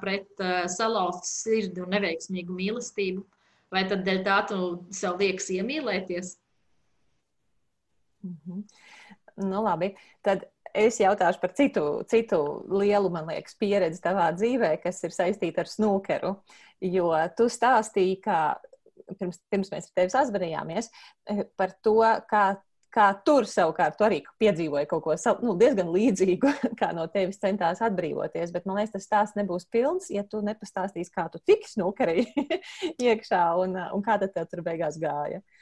pret 0.00 0.40
salauztu 0.72 1.28
sirdi 1.28 1.84
un 1.84 1.92
neveiksmīgu 1.92 2.56
mīlestību? 2.56 3.26
Vai 3.72 3.84
tad 3.88 4.06
dēļ 4.08 4.24
tā 4.24 4.38
tu 4.48 4.58
sev 4.92 5.20
liekas 5.20 5.52
iemīlēties? 5.52 6.34
Mm 8.24 8.36
-hmm. 8.40 8.64
Nu, 9.36 9.62
labi. 9.64 9.92
Tad 10.24 10.44
es 10.74 10.98
jautāšu 11.00 11.40
par 11.42 11.52
citu, 11.56 11.84
citu 12.08 12.40
lielu, 12.72 13.10
man 13.12 13.28
liekas, 13.30 13.56
pieredzi 13.60 14.02
tavā 14.04 14.30
dzīvē, 14.36 14.74
kas 14.82 15.02
ir 15.06 15.14
saistīta 15.14 15.64
ar 15.64 15.70
snookeru. 15.70 16.34
Jo 16.82 17.12
tu 17.36 17.46
stāstīji, 17.52 18.18
ka 18.24 18.58
pirms, 19.18 19.40
pirms 19.52 19.72
mēs 19.72 19.88
ar 19.88 19.96
tevi 20.00 20.12
sazvanījāmies 20.14 20.90
eh, 21.30 21.44
par 21.58 21.74
to, 21.84 21.98
kā, 22.30 22.44
kā 22.92 23.08
tur 23.26 23.46
savukārt 23.48 23.98
tu 23.98 24.06
arī 24.08 24.22
piedzīvoji 24.42 24.88
kaut 24.90 25.04
ko 25.04 25.16
nu, 25.44 25.54
diezgan 25.60 25.92
līdzīgu, 25.94 26.52
kā 26.80 26.92
no 26.96 27.06
tevis 27.12 27.40
centās 27.42 27.84
atbrīvoties. 27.84 28.54
Bet 28.54 28.68
man 28.68 28.80
liekas, 28.80 28.96
tas 28.96 29.08
stāsts 29.08 29.38
nebūs 29.38 29.68
pilns, 29.72 30.10
ja 30.12 30.24
tu 30.24 30.42
nepastāstīsi, 30.44 31.14
kā 31.14 31.28
tu 31.32 31.40
tiki 31.44 31.70
snookerī 31.70 32.26
iekšā 33.08 33.44
un, 33.62 33.76
un 33.92 34.04
kā 34.06 34.18
tad 34.22 34.34
tev 34.34 34.50
tur 34.50 34.64
beigās 34.66 34.98
gāja. 35.02 35.42
Uh, 35.42 35.60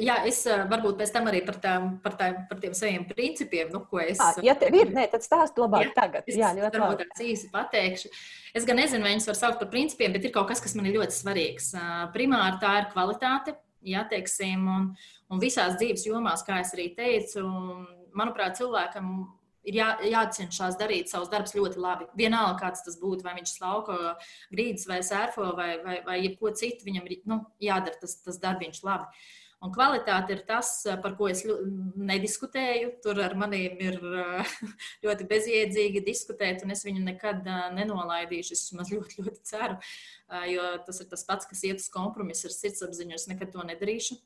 Jā, 0.00 0.22
es 0.24 0.38
varbūt 0.70 0.96
pēc 0.96 1.10
tam 1.12 1.26
arī 1.28 1.42
par, 1.44 1.58
tām, 1.60 1.88
par, 2.00 2.14
tām, 2.16 2.38
par 2.48 2.60
tiem 2.62 2.72
saviem 2.76 3.02
principiem, 3.04 3.68
nu, 3.74 3.82
ko 3.90 4.00
es. 4.00 4.16
À, 4.24 4.30
ja 4.44 4.54
tev 4.56 4.72
ir, 4.78 4.88
nē, 4.96 5.04
tad 5.12 5.26
stāst 5.26 5.60
labāk 5.60 5.90
jā, 5.90 5.92
tagad. 5.98 6.30
Jā, 6.32 6.54
ļoti 6.56 6.80
labi. 6.80 7.04
Varbūt 7.04 7.20
īsi 7.26 7.50
pateikšu. 7.52 8.12
Es 8.56 8.64
gan 8.68 8.80
nezinu, 8.80 9.04
vai 9.04 9.12
viņas 9.12 9.28
var 9.28 9.38
saukt 9.42 9.60
par 9.60 9.68
principiem, 9.74 10.16
bet 10.16 10.24
ir 10.24 10.32
kaut 10.32 10.48
kas, 10.48 10.64
kas 10.64 10.72
man 10.78 10.88
ir 10.88 10.96
ļoti 10.96 11.18
svarīgs. 11.18 11.74
Primāri 12.16 12.62
tā 12.62 12.72
ir 12.80 12.88
kvalitāte, 12.94 13.58
jā, 13.84 14.06
teiksim, 14.08 14.64
un, 14.64 14.90
un 15.28 15.44
visās 15.44 15.76
dzīves 15.76 16.08
jomās, 16.08 16.46
kā 16.46 16.62
es 16.64 16.72
arī 16.72 16.88
teicu, 16.96 17.44
manuprāt, 18.16 18.56
cilvēkam 18.56 19.12
ir 19.66 19.80
jā, 19.80 19.92
jācenšas 20.08 20.78
darīt 20.80 21.10
savus 21.10 21.30
darbus 21.32 21.56
ļoti 21.56 21.80
labi. 21.82 22.08
Vienalga, 22.18 22.56
kāds 22.64 22.84
tas 22.86 22.96
būtu, 23.00 23.26
vai 23.26 23.36
viņš 23.38 23.56
slauko 23.58 23.96
grīdas, 24.54 24.86
vai 24.88 25.02
sērfo, 25.04 25.50
vai, 25.58 25.74
vai, 25.84 25.98
vai 26.06 26.20
jebko 26.22 26.54
citu, 26.56 26.86
viņam 26.86 27.10
ir 27.10 27.18
nu, 27.28 27.42
jādara 27.62 28.00
tas, 28.00 28.22
tas 28.24 28.40
darbiņš 28.42 28.86
labi. 28.86 29.26
Un 29.64 29.72
kvalitāte 29.72 30.34
ir 30.34 30.42
tas, 30.44 30.68
par 31.00 31.14
ko 31.16 31.30
es 31.32 31.40
nediskutēju. 31.46 32.90
Tur 33.04 33.22
ar 33.24 33.32
maniem 33.40 33.80
ir 33.80 33.96
ļoti 35.04 35.26
bezjēdzīgi 35.30 36.04
diskutēt, 36.04 36.64
un 36.66 36.74
es 36.74 36.84
viņu 36.84 37.00
nekad 37.06 37.48
nenolaidīšu. 37.78 38.52
Es 38.52 38.68
maz 38.76 38.92
ļoti, 38.92 39.18
ļoti 39.24 39.44
ceru, 39.48 39.78
jo 40.52 40.70
tas 40.86 41.00
ir 41.00 41.10
tas 41.12 41.24
pats, 41.28 41.48
kas 41.48 41.64
iet 41.64 41.80
uz 41.80 41.88
kompromisu 41.92 42.50
ar 42.50 42.56
sirdsapziņu. 42.58 43.16
Es 43.16 43.28
nekad 43.32 43.54
to 43.56 43.64
nedarīšu. 43.64 44.20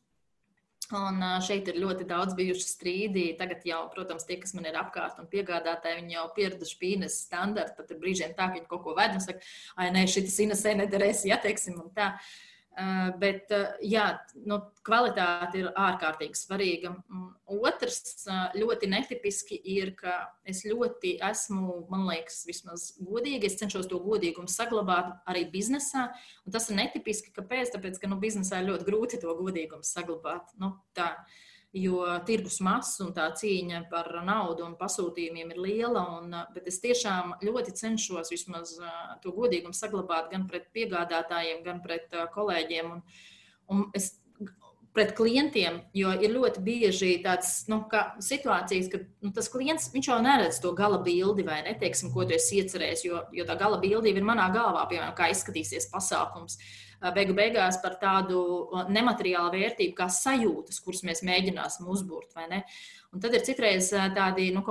Un 0.98 1.22
šeit 1.46 1.68
ir 1.70 1.78
ļoti 1.78 2.02
daudz 2.10 2.34
bijuši 2.34 2.66
strīdi. 2.66 3.26
Tagad 3.38 3.62
jau, 3.68 3.84
protams, 3.94 4.26
tie, 4.26 4.40
kas 4.42 4.56
man 4.58 4.66
ir 4.66 4.74
apkārt 4.80 5.22
un 5.22 5.30
piegādātāji, 5.30 6.00
viņi 6.00 6.16
jau 6.16 6.26
pieraduši 6.34 6.78
pie 6.80 6.94
Ines 6.96 7.22
standarta. 7.28 7.78
Pat 7.78 7.94
ir 7.94 8.02
brīžiem 8.02 8.34
tā, 8.34 8.48
ka 8.48 8.58
viņi 8.58 8.66
kaut 8.66 8.82
ko 8.82 8.98
ved 8.98 9.14
un 9.14 9.22
saka, 9.22 9.46
ah, 9.76 9.92
nē, 9.94 10.08
šis 10.10 10.42
Inesē 10.48 10.74
nederēs, 10.82 11.22
ja 11.30 11.38
teiksim, 11.38 11.78
un 11.78 11.94
tā. 11.94 12.16
Uh, 12.16 12.49
Eh, 12.49 12.49
bet 13.20 13.50
eh, 13.52 13.72
jā, 13.90 14.04
nu, 14.46 14.60
kvalitāte 14.86 15.58
ir 15.58 15.68
ārkārtīgi 15.74 16.38
svarīga. 16.38 16.92
Mm, 17.10 17.26
otrs, 17.66 17.98
eh, 18.30 18.56
ļoti 18.62 18.88
netipiski 18.92 19.58
ir, 19.74 19.92
ka 19.98 20.20
es 20.48 20.62
ļoti 20.68 21.16
esmu, 21.30 21.80
man 21.90 22.06
liekas, 22.08 22.44
vismaz 22.48 22.86
godīgi. 23.02 23.50
Es 23.50 23.58
cenšos 23.60 23.90
to 23.90 24.00
godīgumu 24.04 24.50
saglabāt 24.50 25.12
arī 25.28 25.44
biznesā. 25.52 26.08
Un 26.46 26.56
tas 26.56 26.70
ir 26.70 26.78
netipiski, 26.78 27.34
kāpēc? 27.36 27.74
Tāpēc, 27.74 28.00
ka 28.00 28.10
nu, 28.10 28.20
biznesā 28.22 28.62
ir 28.62 28.70
ļoti 28.70 28.88
grūti 28.88 29.22
to 29.22 29.34
godīgumu 29.42 29.86
saglabāt. 29.86 30.54
Nu, 30.62 30.76
tā. 30.96 31.12
Uh, 31.20 31.49
jo 31.72 32.02
tirgus 32.26 32.58
masa 32.66 33.04
un 33.04 33.12
tā 33.14 33.28
cīņa 33.38 33.84
par 33.90 34.08
naudu 34.26 34.64
un 34.66 34.76
pasūtījumiem 34.78 35.52
ir 35.54 35.60
liela. 35.62 36.02
Un, 36.18 36.34
bet 36.54 36.66
es 36.70 36.80
tiešām 36.82 37.36
ļoti 37.46 37.74
cenšos 37.78 38.32
vismaz 38.34 38.76
to 39.22 39.34
godīgumu 39.36 39.76
saglabāt 39.76 40.32
gan 40.32 40.48
pret 40.50 40.70
piegādātājiem, 40.74 41.62
gan 41.66 41.82
pret 41.84 42.10
kolēģiem. 42.34 42.90
Un, 42.96 43.04
un 43.70 43.86
es 43.94 44.16
pret 44.94 45.12
klientiem, 45.14 45.78
jo 45.94 46.10
ir 46.18 46.32
ļoti 46.34 46.62
bieži 46.66 47.12
tādas 47.22 47.62
nu, 47.70 47.84
situācijas, 48.24 48.88
ka 48.90 48.98
nu, 49.22 49.30
tas 49.34 49.48
klients 49.52 49.86
jau 49.94 50.18
neredz 50.22 50.58
to 50.62 50.72
gala 50.74 50.98
bildi 51.04 51.44
vai 51.46 51.60
neteiksim, 51.66 52.10
ko 52.14 52.26
tu 52.26 52.34
esi 52.34 52.58
iecerējis, 52.58 53.04
jo, 53.06 53.20
jo 53.36 53.46
tā 53.46 53.54
gala 53.60 53.78
bildi 53.82 54.10
ir 54.10 54.26
manā 54.26 54.48
galvā, 54.54 54.88
piemēram, 54.90 55.14
kā 55.14 55.30
izskatīsies 55.30 55.86
pasākums. 55.92 56.58
Beigu 57.00 57.32
beigās 57.36 57.78
par 57.80 57.94
tādu 58.00 58.40
nemateriālu 58.92 59.54
vērtību, 59.54 59.94
kā 59.96 60.10
sajūtas, 60.12 60.82
kuras 60.84 61.00
mēs 61.08 61.22
mēģināsim 61.24 61.88
uzbūvēt? 61.88 62.36
Un 63.10 63.22
tad 63.24 63.34
ir 63.34 63.42
citreiz 63.46 63.88
tādi 64.14 64.50
nu, 64.54 64.62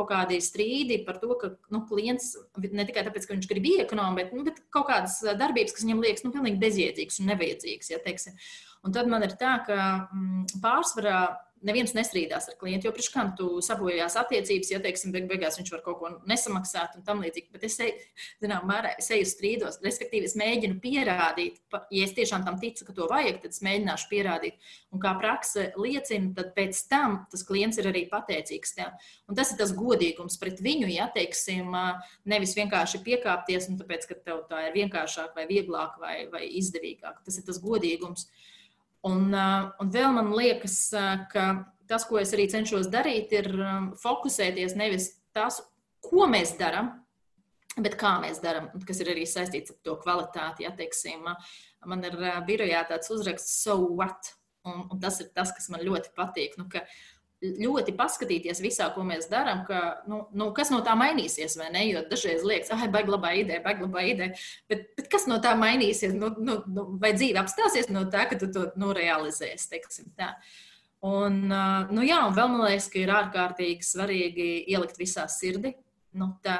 strīdi 0.45 1.01
par 1.07 1.17
to, 1.19 1.33
ka 1.41 1.51
nu, 1.73 1.81
klients 1.89 2.35
ne 2.61 2.85
tikai 2.87 3.03
tāpēc, 3.07 3.25
ka 3.25 3.35
viņš 3.35 3.49
grib 3.49 3.65
iekonomēt, 3.73 4.29
bet, 4.29 4.37
nu, 4.37 4.45
bet 4.45 4.61
kaut 4.69 4.87
kādas 4.91 5.17
darbības, 5.41 5.73
kas 5.75 5.87
viņam 5.87 6.05
liekas 6.05 6.25
nu, 6.27 6.33
pilnīgi 6.35 6.61
bezjēdzīgas 6.61 7.19
un 7.19 7.31
nevajadzīgas. 7.33 7.91
Ja, 7.91 7.99
teiksim. 8.05 8.37
Un 8.85 8.95
tad 8.95 9.09
man 9.11 9.25
ir 9.25 9.33
tā, 9.39 9.57
ka 9.65 9.79
mm, 10.13 10.61
pārsvarā 10.63 11.23
neviens 11.65 11.93
nestrīdās 11.95 12.49
ar 12.51 12.57
klientu, 12.59 12.87
jo 12.87 12.93
priekš 12.95 13.09
kam 13.13 13.31
tu 13.37 13.47
sabojājās 13.63 14.15
attiecības, 14.21 14.71
ja, 14.73 14.79
teiksim, 14.83 15.13
beig 15.15 15.27
beigās 15.29 15.57
viņš 15.59 15.71
var 15.73 15.81
kaut 15.85 15.99
ko 16.01 16.11
nesamaksāt 16.29 16.97
un 16.97 17.05
tam 17.07 17.23
līdzīgi. 17.23 17.49
Bet 17.53 17.65
es, 17.67 17.77
zinām, 18.41 18.67
mērā, 18.69 18.93
es 19.01 19.09
eju 19.15 19.27
strīdos, 19.29 19.79
respektīvi, 19.83 20.29
es 20.29 20.37
mēģinu 20.39 20.79
pierādīt, 20.83 21.59
ja 21.95 22.05
es 22.05 22.15
tiešām 22.17 22.45
tam 22.47 22.59
ticu, 22.61 22.87
ka 22.87 22.95
to 22.95 23.07
vajag, 23.11 23.41
tad 23.43 23.55
es 23.55 23.63
mēģināšu 23.65 24.09
pierādīt. 24.11 24.69
Un 24.95 25.03
kā 25.03 25.13
prakse 25.19 25.69
liecina, 25.79 26.31
tad 26.37 26.53
pēc 26.57 26.83
tam 26.91 27.19
tas 27.31 27.45
klients 27.47 27.81
ir 27.81 27.89
arī 27.91 28.05
pateicīgs 28.11 28.77
tev. 28.77 29.09
Un 29.29 29.39
tas 29.39 29.51
ir 29.53 29.59
tas 29.59 29.73
godīgums 29.75 30.39
pret 30.41 30.61
viņu, 30.63 30.89
ja, 30.93 31.09
teiksim, 31.15 31.75
nevis 32.29 32.55
vienkārši 32.57 33.03
piekāpties, 33.05 33.69
un 33.71 33.81
tāpēc, 33.81 34.07
ka 34.09 34.21
tev 34.23 34.45
tā 34.49 34.67
ir 34.69 34.77
vienkāršāk 34.77 35.35
vai 35.35 35.49
vieglāk 35.49 35.99
vai, 36.01 36.15
vai 36.31 36.45
izdevīgāk. 36.61 37.21
Tas 37.25 37.41
ir 37.41 37.45
tas 37.47 37.61
godīgums. 37.63 38.29
Uh, 38.29 38.47
un 39.07 39.91
vēl 39.93 40.15
man 40.15 40.31
liekas, 40.35 40.79
uh, 40.97 41.27
ka 41.31 41.49
tas, 41.89 42.05
ko 42.05 42.19
es 42.21 42.33
arī 42.35 42.47
cenšos 42.51 42.89
darīt, 42.93 43.33
ir 43.33 43.49
um, 43.57 43.91
fokusēties 43.99 44.75
nevis 44.79 45.11
tas, 45.35 45.61
ko 46.05 46.27
mēs 46.29 46.55
darām, 46.59 46.91
bet 47.79 47.95
kā 47.99 48.17
mēs 48.23 48.41
darām, 48.43 48.69
kas 48.87 49.01
ir 49.01 49.13
arī 49.13 49.25
saistīts 49.29 49.73
ar 49.73 49.79
to 49.85 49.95
kvalitāti. 50.03 50.65
Ja, 50.67 50.73
teiksim, 50.75 51.25
man 51.89 52.05
ir 52.05 52.19
uh, 52.19 52.37
birojā 52.45 52.83
tāds 52.91 53.11
uzraksts, 53.13 53.61
so 53.63 53.79
what? 53.87 54.35
Un, 54.67 54.83
un 54.91 54.99
tas 55.01 55.21
ir 55.23 55.31
tas, 55.33 55.53
kas 55.55 55.69
man 55.71 55.85
ļoti 55.87 56.11
patīk. 56.17 56.57
Nu, 56.59 56.67
ļoti 57.39 57.93
paskatīties 57.95 58.59
visā, 58.59 58.89
ko 58.91 59.05
mēs 59.07 59.29
darām, 59.31 59.61
ka, 59.67 60.01
nu, 60.11 60.21
nu, 60.35 60.49
kas 60.55 60.71
no 60.73 60.81
tā 60.83 60.95
mainīsies, 60.99 61.55
vai 61.59 61.69
ne? 61.71 61.85
Jo 61.87 62.03
dažreiz 62.09 62.43
liekas, 62.43 62.71
ah, 62.75 62.83
baigi 62.91 63.13
labā 63.13 63.31
ideja, 63.39 63.61
baigi 63.63 63.85
labā 63.85 64.03
ideja, 64.11 64.33
bet, 64.71 64.89
bet 64.97 65.07
kas 65.11 65.27
no 65.31 65.39
tā 65.43 65.53
mainīsies? 65.59 66.15
Nu, 66.17 66.33
nu, 66.35 66.59
nu, 66.67 66.85
vai 66.99 67.13
dzīve 67.15 67.39
apstāsies 67.39 67.87
no 67.93 68.03
tā, 68.11 68.25
ka 68.29 68.39
tu 68.41 68.51
to 68.51 68.65
nu, 68.79 68.91
realizēsi, 68.95 69.69
teiksim 69.71 70.11
tā. 70.19 70.33
Un, 71.07 71.45
nu, 71.47 72.03
jā, 72.03 72.19
un 72.27 72.35
vēl 72.35 72.51
man 72.51 72.65
liekas, 72.67 72.89
ka 72.91 72.99
ir 72.99 73.13
ārkārtīgi 73.15 73.87
svarīgi 73.87 74.49
ielikt 74.73 74.99
visā 74.99 75.23
sirdi. 75.31 75.77
Nu, 76.19 76.33
tā 76.43 76.57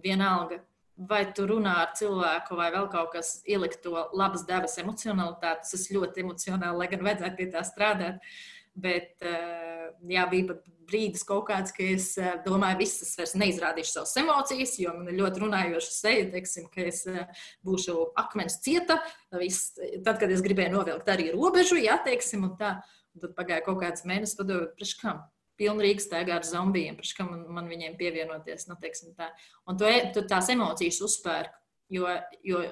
vienalga, 0.00 0.62
vai 0.96 1.26
tu 1.36 1.44
runā 1.50 1.74
ar 1.82 1.92
cilvēku, 1.98 2.56
vai 2.56 2.70
vēl 2.72 2.88
kaut 2.92 3.12
kas, 3.18 3.34
ielikt 3.44 3.82
to 3.84 4.06
labas 4.16 4.46
dabas 4.48 4.78
emocionalitāti. 4.80 5.68
Tas 5.74 5.84
ir 5.90 5.98
ļoti 5.98 6.24
emocionāli, 6.24 6.78
lai 6.80 6.88
gan 6.88 7.04
vajadzētu 7.04 7.40
pie 7.42 7.50
tā 7.52 7.66
strādāt. 7.68 8.32
Bet, 8.72 9.18
uh, 9.20 9.71
jā, 10.08 10.24
bija 10.30 10.48
pat 10.52 10.62
brīdis 10.88 11.24
kaut 11.28 11.46
kāds, 11.48 11.74
ka 11.74 11.84
es 11.94 12.12
eh, 12.20 12.34
domāju, 12.44 12.80
visas 12.82 13.06
es 13.06 13.18
vairs 13.18 13.34
neizrādīšu 13.40 13.94
savas 13.94 14.14
emocijas, 14.22 14.74
jo 14.82 14.94
man 14.96 15.10
ir 15.12 15.18
ļoti 15.20 15.44
runājoša 15.44 15.92
seja, 15.94 16.30
teiksim, 16.32 16.68
ka 16.72 16.86
es 16.88 17.04
eh, 17.10 17.44
būšu 17.66 17.96
akmens 18.22 18.60
cieta. 18.64 18.98
Viss, 19.40 19.76
tad, 20.04 20.18
kad 20.20 20.30
es 20.32 20.44
gribēju 20.44 20.76
novilkt 20.76 21.12
arī 21.12 21.30
robežu, 21.34 21.80
jā, 21.80 21.98
teiksim, 22.04 22.48
un 22.48 22.56
tā, 22.60 22.76
un 23.14 23.26
tad 23.26 23.36
pagāja 23.38 23.64
kaut 23.66 23.80
kāds 23.84 24.06
mēnesis, 24.08 24.38
padomāju, 24.38 24.74
priekš 24.78 24.98
kam? 25.02 25.22
pilna 25.62 25.84
Rīgas 25.84 26.08
staigā 26.08 26.38
ar 26.38 26.46
zombijiem, 26.46 26.96
priekš 26.98 27.12
kam 27.18 27.28
man, 27.32 27.42
man 27.58 27.68
viņiem 27.70 27.98
pievienoties. 27.98 28.66
Nu, 28.70 28.78
tā. 29.18 29.28
Un 29.68 29.78
to, 29.78 29.86
e, 29.86 30.08
tu 30.14 30.24
tās 30.28 30.48
emocijas 30.50 30.98
uzpērk, 31.04 31.54
jo, 31.92 32.08
jo 32.46 32.62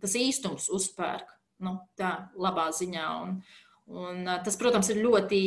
tas 0.00 0.16
īstums 0.18 0.70
uzpērk 0.72 1.28
nu, 1.62 1.76
tā 1.98 2.12
labā 2.40 2.68
ziņā. 2.74 3.06
Un, 3.22 3.36
un, 3.92 4.32
tas, 4.44 4.58
protams, 4.60 4.90
ir 4.92 5.02
ļoti 5.04 5.42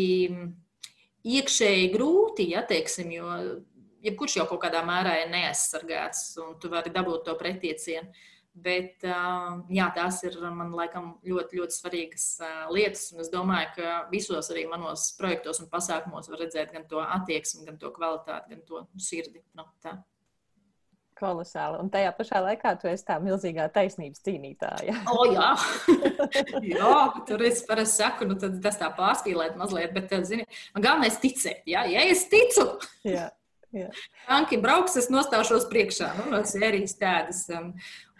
iekšēji 1.25 1.89
grūti, 1.95 2.49
ja 2.53 2.61
teiksim, 2.67 3.11
jo 3.15 3.31
jebkurš 4.05 4.39
jau 4.39 4.45
kaut 4.49 4.61
kādā 4.65 4.83
mērā 4.85 5.17
ir 5.23 5.33
neaizsargāts, 5.33 6.29
un 6.43 6.55
tu 6.61 6.69
vari 6.71 6.93
dabūt 6.93 7.25
to 7.27 7.35
pretiecienu. 7.39 8.13
Bet 8.55 9.03
jā, 9.03 9.85
tās 9.97 10.21
ir 10.23 10.37
man 10.55 10.69
laikam 10.71 11.09
ļoti, 11.27 11.57
ļoti 11.59 11.75
svarīgas 11.75 12.27
lietas. 12.71 13.09
Un 13.11 13.25
es 13.25 13.31
domāju, 13.33 13.73
ka 13.75 13.95
visos 14.13 14.47
arī 14.53 14.63
manos 14.71 15.09
projektos 15.19 15.59
un 15.59 15.67
pasākumos 15.73 16.31
var 16.31 16.45
redzēt 16.45 16.71
gan 16.71 16.87
to 16.87 17.03
attieksmi, 17.03 17.65
gan 17.67 17.81
to 17.81 17.91
kvalitāti, 17.97 18.53
gan 18.53 18.63
to 18.69 18.85
sirdi. 18.95 19.43
No, 19.51 19.65
nu, 19.65 19.73
tā. 19.83 19.97
Kolosāli. 21.15 21.79
Un 21.79 21.89
tajā 21.93 22.11
pašā 22.17 22.41
laikā 22.43 22.73
tu 22.81 22.89
esi 22.91 23.05
tā 23.07 23.15
milzīgā 23.23 23.69
taisnības 23.73 24.23
cīnītāja. 24.25 24.97
O, 25.07 25.21
oh, 25.21 25.31
jā, 25.31 25.51
jā 26.75 26.97
tur 27.29 27.43
es 27.47 27.61
parasti 27.67 28.01
saku, 28.01 28.27
nu, 28.27 28.35
tas 28.39 28.79
tā 28.81 28.89
pārspīlēt 28.97 29.55
mazliet, 29.59 29.93
bet, 29.95 30.11
zini, 30.27 30.47
man 30.75 30.85
galvenais 30.85 31.19
ticēt. 31.23 31.63
Jā, 31.71 31.85
ja 31.91 32.03
es 32.11 32.25
ticu, 32.31 32.67
jā, 33.07 33.29
jā. 33.75 33.87
tanki 34.27 34.59
brauks, 34.63 34.97
es 34.99 35.07
nostāšos 35.13 35.69
priekšā. 35.71 36.11
Nu, 36.19 36.27
no 36.33 36.43
sērijas 36.47 36.97
tādas. 36.99 37.45
Un, 37.55 37.71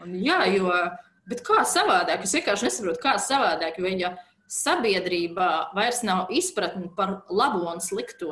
un, 0.04 0.16
jā, 0.24 0.40
jo, 0.56 0.72
bet 1.28 1.44
kā 1.48 1.66
savādāk? 1.68 2.24
Es 2.24 2.38
vienkārši 2.40 2.70
nesaprotu, 2.70 3.04
kā 3.04 3.18
savādāk. 3.20 3.82
Jo, 3.84 3.92
ja 3.92 4.16
sabiedrībā 4.52 5.50
vairs 5.76 6.04
nav 6.06 6.30
izpratne 6.34 6.90
par 6.96 7.24
labo 7.34 7.66
un 7.72 7.82
slikto, 7.84 8.32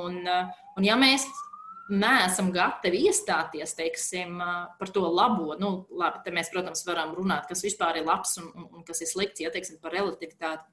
un, 0.00 0.22
un 0.26 0.86
ja 0.86 0.96
mēs 0.98 1.26
neesam 1.92 2.50
gatavi 2.54 3.04
iestāties 3.08 3.74
teiksim, 3.78 4.40
par 4.78 4.90
to 4.94 5.04
labo. 5.06 5.54
Nu, 5.60 5.70
labi, 5.94 6.22
te 6.24 6.32
mēs, 6.34 6.50
protams, 6.52 6.84
varam 6.86 7.14
runāt, 7.16 7.46
kas 7.50 7.62
vispār 7.66 8.00
ir 8.00 8.08
labs 8.08 8.36
un, 8.42 8.48
un, 8.54 8.66
un 8.78 8.86
kas 8.86 9.02
ir 9.04 9.10
slikts, 9.10 9.42
ja 9.44 9.52
teiksim, 9.54 9.78
par 9.82 9.94
relativitāti. 9.94 10.66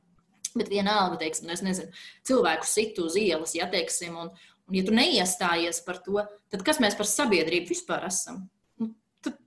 Bet 0.53 0.69
vienalga, 0.69 1.17
teiksim, 1.21 1.49
nu, 1.49 1.57
nezinu, 1.65 2.01
cilvēku 2.29 2.67
situ 2.69 3.07
uz 3.07 3.17
ielas, 3.17 3.55
ja 3.57 3.65
teiksim, 3.69 4.17
un, 4.21 4.33
un 4.69 4.77
ja 4.77 4.83
tu 4.85 4.93
neiestājies 4.93 5.81
par 5.85 6.01
to, 6.05 6.19
tad 6.53 6.65
kas 6.65 6.81
mēs 6.83 6.97
par 6.99 7.09
sabiedrību 7.09 7.73
vispār 7.73 8.05
esam? 8.09 8.43
Nu, 8.81 8.91
tad... 9.25 9.39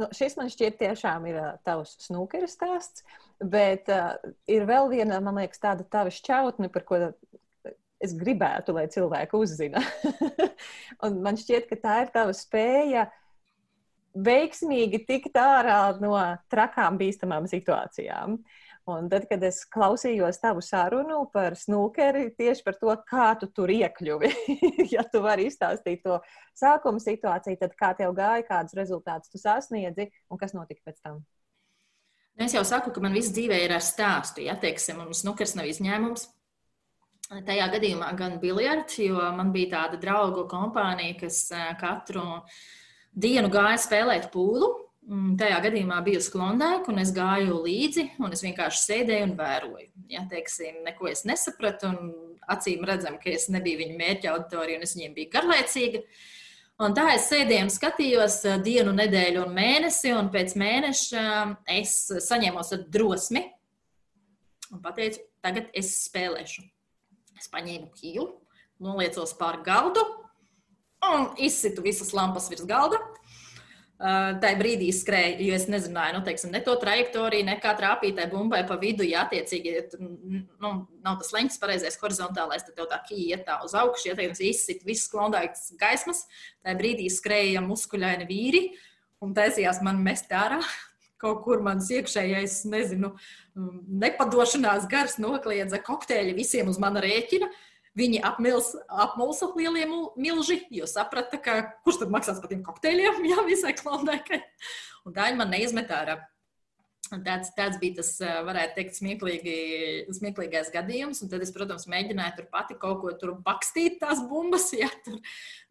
Nu, 0.00 0.10
šis 0.18 0.34
man 0.38 0.50
šķiet 0.50 0.80
tiešām 0.82 1.28
ir 1.30 1.38
tavs 1.66 1.94
snūkeris 2.08 2.58
stāsts, 2.58 3.06
bet 3.38 3.90
uh, 3.94 4.16
ir 4.50 4.66
vēl 4.66 4.90
viena, 4.90 5.22
man 5.22 5.38
liekas, 5.38 5.62
tāda 5.62 5.86
tava 5.86 6.10
šķautne, 6.14 6.72
par 6.74 6.86
ko 6.88 6.98
es 8.04 8.14
gribētu, 8.16 8.74
lai 8.76 8.86
cilvēki 8.92 9.38
uzzina. 9.38 9.82
man 11.24 11.38
šķiet, 11.40 11.68
ka 11.70 11.80
tā 11.80 12.00
ir 12.04 12.12
tava 12.14 12.34
spēja 12.36 13.08
veiksmīgi 14.14 15.02
tikt 15.08 15.34
ārā 15.40 15.96
no 16.02 16.14
trakām, 16.52 17.00
bīstamām 17.00 17.48
situācijām. 17.50 18.38
Un 18.84 19.06
tad, 19.08 19.24
kad 19.30 19.40
es 19.48 19.62
klausījos 19.72 20.42
tavu 20.42 20.60
sarunu 20.62 21.22
par 21.32 21.54
snukeri, 21.56 22.26
tieši 22.36 22.66
par 22.66 22.76
to, 22.76 22.92
kā 23.08 23.30
tu 23.40 23.48
tur 23.48 23.72
iekļuvi, 23.72 24.28
ja 24.94 25.06
tu 25.08 25.22
vari 25.24 25.48
izstāstīt 25.48 26.04
to 26.04 26.18
sākuma 26.52 27.00
situāciju, 27.00 27.56
tad 27.62 27.72
kā 27.80 27.94
tev 27.96 28.12
gāja, 28.16 28.44
kādus 28.44 28.76
rezultātus 28.76 29.32
tu 29.32 29.40
sasniedzi 29.40 30.10
un 30.28 30.40
kas 30.40 30.52
notika 30.52 30.84
pēc 30.84 31.00
tam? 31.00 31.22
Es 32.34 32.52
jau 32.52 32.64
saku, 32.66 32.90
ka 32.92 33.00
man 33.00 33.14
viss 33.14 33.32
dzīvē 33.32 33.62
ir 33.62 33.72
ar 33.76 33.82
stāstu. 33.84 34.42
Ja 34.44 34.58
teiksim, 34.60 35.00
un 35.00 35.16
snukers 35.16 35.54
nav 35.56 35.70
izņēmums. 35.70 36.26
Tajā 37.24 37.66
gadījumā 37.72 38.10
gan 38.18 38.36
biljards, 38.42 38.98
jo 39.00 39.20
man 39.34 39.50
bija 39.54 39.70
tāda 39.78 40.00
draugu 40.00 40.44
kompānija, 40.50 41.16
kas 41.22 41.46
katru 41.80 42.42
dienu 43.16 43.48
gāja 43.52 43.78
spēlēt 43.80 44.28
pūlu. 44.34 44.68
Tajā 45.40 45.56
gadījumā 45.66 45.98
bija 46.04 46.20
sklondēka, 46.24 46.88
un 46.92 47.00
es 47.02 47.10
gāju 47.16 47.58
līdzi, 47.64 48.06
un 48.24 48.32
es 48.32 48.44
vienkārši 48.44 48.80
sēdēju 48.80 49.26
un 49.26 49.34
vēroju. 49.40 49.88
Ja, 50.12 50.24
teiksim, 50.28 50.78
neko 50.86 51.10
es 51.10 51.24
nesapratu, 51.28 51.90
un 51.92 52.12
acīm 52.52 52.84
redzam, 52.88 53.18
ka 53.20 53.32
es 53.32 53.50
nebiju 53.52 53.82
viņu 53.82 53.98
mērķa 54.00 54.32
auditorija, 54.32 54.80
un 54.80 54.86
es 54.86 54.94
viņiem 54.96 55.16
biju 55.16 55.32
garlaicīga. 55.34 56.04
Un 56.84 56.96
tā 56.96 57.06
es 57.14 57.28
sēdēju 57.30 57.68
un 57.68 57.72
skatījos 57.72 58.38
dienu, 58.64 58.96
nedēļu 58.96 59.44
un 59.44 59.52
mēnesi, 59.56 60.12
un 60.16 60.32
pēc 60.32 60.56
mēneša 60.60 61.24
es 61.76 61.98
saņēmos 62.28 62.72
ar 62.76 62.86
drosmi 62.96 63.44
un 64.72 64.80
pateicu, 64.84 65.22
tagad 65.44 65.68
es 65.76 65.92
spēlēšu. 66.08 66.64
Es 67.44 67.50
paņēmu 67.52 67.90
kīlu, 67.92 68.30
noliecos 68.80 69.34
pār 69.36 69.60
galdu 69.66 70.00
un 71.04 71.26
izsitu 71.44 71.84
visas 71.84 72.14
lampas 72.16 72.48
virs 72.48 72.64
galda. 72.64 72.96
Tajā 74.04 74.56
brīdī 74.58 74.88
skrēja, 74.92 75.36
jo 75.44 75.54
es 75.54 75.66
nezināju, 75.70 76.16
nu, 76.16 76.22
teiksim, 76.26 76.50
ne 76.52 76.62
to 76.64 76.72
trajektoriju, 76.80 77.46
ne 77.46 77.54
kā 77.62 77.74
trāpītai 77.78 78.26
bumbai 78.32 78.62
pa 78.68 78.78
vidu. 78.80 79.04
Jā, 79.06 79.26
attiecīgi, 79.28 79.74
ja 79.76 79.84
nu, 80.00 80.72
nav 81.04 81.20
tas 81.20 81.30
leņķis 81.36 81.60
pareizais 81.60 82.00
horizontālais, 82.00 82.64
tad 82.66 82.74
tev 82.80 82.88
tā 82.90 82.98
kīja 83.06 83.36
iet 83.36 83.44
tā 83.46 83.60
uz 83.64 83.76
augšu, 83.78 84.08
ja 84.10 84.16
teiksim, 84.18 84.48
izsit 84.48 84.82
visas 84.88 85.12
klondaikas 85.12 85.68
gaismas. 85.80 86.24
Tajā 86.64 86.80
brīdī 86.80 87.06
skrēja 87.12 87.62
muskuļaini 87.64 88.28
vīri 88.28 88.64
un 89.24 89.36
taisījās 89.36 89.84
man 89.84 90.02
mest 90.04 90.32
ārā. 90.32 90.58
Kaut 91.24 91.40
kur 91.46 91.62
mans 91.64 91.88
iekšējais, 91.88 92.58
nezinu, 92.68 93.14
um, 93.56 93.78
nepadošanās 94.02 94.88
gars 94.90 95.16
nokliedza 95.22 95.80
kokteļi 95.84 96.34
visiem 96.36 96.68
uz 96.68 96.80
mana 96.82 97.00
rēķina. 97.04 97.48
Viņi 97.94 98.20
apmils, 98.26 98.72
apmulsa 98.90 99.48
lielie 99.54 99.86
milži, 100.18 100.58
jo 100.74 100.88
saprata, 100.90 101.38
ka 101.40 101.60
kurš 101.86 102.02
tad 102.02 102.12
maksās 102.12 102.40
par 102.42 102.50
tiem 102.50 102.64
kokteļiem, 102.66 103.22
jā, 103.32 103.40
visai 103.46 103.72
klondēkai. 103.78 104.42
Un 105.08 105.16
viņi 105.16 105.40
man 105.40 105.54
neizmet 105.54 105.92
ārā. 105.94 106.18
Tāds, 107.24 107.50
tāds 107.54 107.78
bija 107.80 107.98
tas, 108.00 108.10
varētu 108.46 108.74
teikt, 108.78 108.96
smieklīgi, 108.98 109.56
smieklīgais 110.16 110.70
gadījums. 110.74 111.20
Un 111.22 111.30
tad 111.32 111.44
es, 111.44 111.52
protams, 111.54 111.86
mēģināju 111.90 112.38
tur 112.38 112.48
pati 112.52 112.76
kaut 112.80 113.02
ko 113.02 113.12
tur 113.20 113.34
bakstīt, 113.44 114.00
tās 114.02 114.24
bumbas. 114.30 114.70
Ja 114.84 114.88
tur 115.04 115.20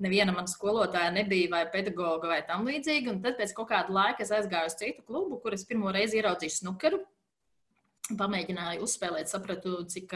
neviena 0.02 0.32
mana 0.34 0.48
skolotāja 0.50 1.12
nebija, 1.14 1.50
vai 1.52 1.66
pedagoga, 1.74 2.30
vai 2.32 2.40
tam 2.48 2.64
līdzīgi. 2.70 3.12
Un 3.12 3.20
tad 3.26 3.36
pēc 3.40 3.52
kaut 3.58 3.68
kāda 3.74 3.94
laika 3.94 4.24
es 4.24 4.32
aizgāju 4.34 4.72
uz 4.72 4.78
citu 4.80 5.04
klubu, 5.06 5.42
kur 5.44 5.54
es 5.58 5.66
pirmo 5.68 5.92
reizi 5.94 6.22
ieraudzīju 6.22 6.56
snukeru. 6.56 7.02
Pamēģināju 8.20 8.84
uzspēlēt, 8.84 9.30
sapratu, 9.32 9.78
cik 9.92 10.16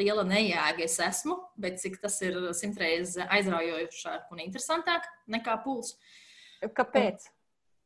liela 0.00 0.24
nejēga 0.28 0.84
es 0.84 0.98
esmu, 1.00 1.38
bet 1.60 1.78
cik 1.80 2.00
tas 2.02 2.18
ir 2.24 2.36
simtreiz 2.56 3.16
aizraujošāk 3.24 4.32
un 4.34 4.42
interesantāk 4.44 5.08
nekā 5.32 5.56
pūls. 5.64 5.94
Kāpēc? 6.64 7.28
Un, 7.28 7.33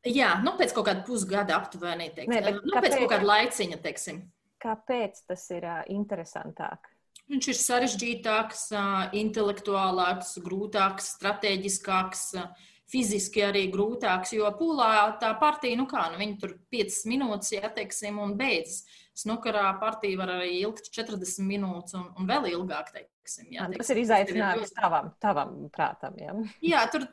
Jā, 0.07 0.37
nu, 0.43 0.53
pēc 0.59 0.71
kaut 0.75 0.87
kāda 0.87 1.03
pusgada 1.07 1.57
aptuveni. 1.59 2.11
Teiksim. 2.15 2.31
Nē, 2.31 2.53
nu, 2.55 2.71
kāpēc? 2.71 2.85
pēc 2.85 3.01
kaut 3.01 3.11
kāda 3.11 3.27
laiciņa, 3.27 3.81
teiksim. 3.83 4.21
Kāpēc 4.63 5.21
tas 5.27 5.43
ir 5.55 5.67
uh, 5.67 5.81
interesantāk? 5.91 6.87
Viņš 7.29 7.47
ir 7.51 7.57
sarežģītāks, 7.59 8.63
uh, 8.73 9.11
intelektuālāks, 9.19 10.33
grūtāks, 10.43 11.11
strateģiskāks, 11.17 12.23
uh, 12.39 12.69
fiziski 12.89 13.43
arī 13.45 13.67
grūtāks. 13.73 14.33
Jo 14.37 14.49
pūlā 14.57 15.19
tā 15.21 15.33
partija, 15.41 15.77
nu 15.79 15.85
kā, 15.89 16.07
nu, 16.13 16.19
viņi 16.21 16.39
tur 16.41 16.55
5 16.73 17.03
minūtes, 17.11 17.53
ja 17.57 17.71
teiksim, 17.75 18.19
un 18.23 18.35
beidzas. 18.39 18.87
Snukarā 19.19 19.67
partija 19.81 20.19
var 20.19 20.31
arī 20.37 20.59
ilgt 20.61 20.91
40 20.95 21.43
minūtes 21.47 21.95
un, 21.99 22.09
un 22.15 22.29
vēl 22.29 22.49
ilgāk. 22.53 22.91
Teiksim. 22.95 23.49
Jā, 23.53 23.67
teiksim, 23.67 23.81
tas 23.81 23.91
ir 23.93 24.01
izaicinājums 24.03 24.73
tavam, 24.77 25.09
tavam 25.21 25.55
prātam. 25.75 26.15
Jā, 26.21 26.35
jā 26.65 26.83
tur 26.93 27.05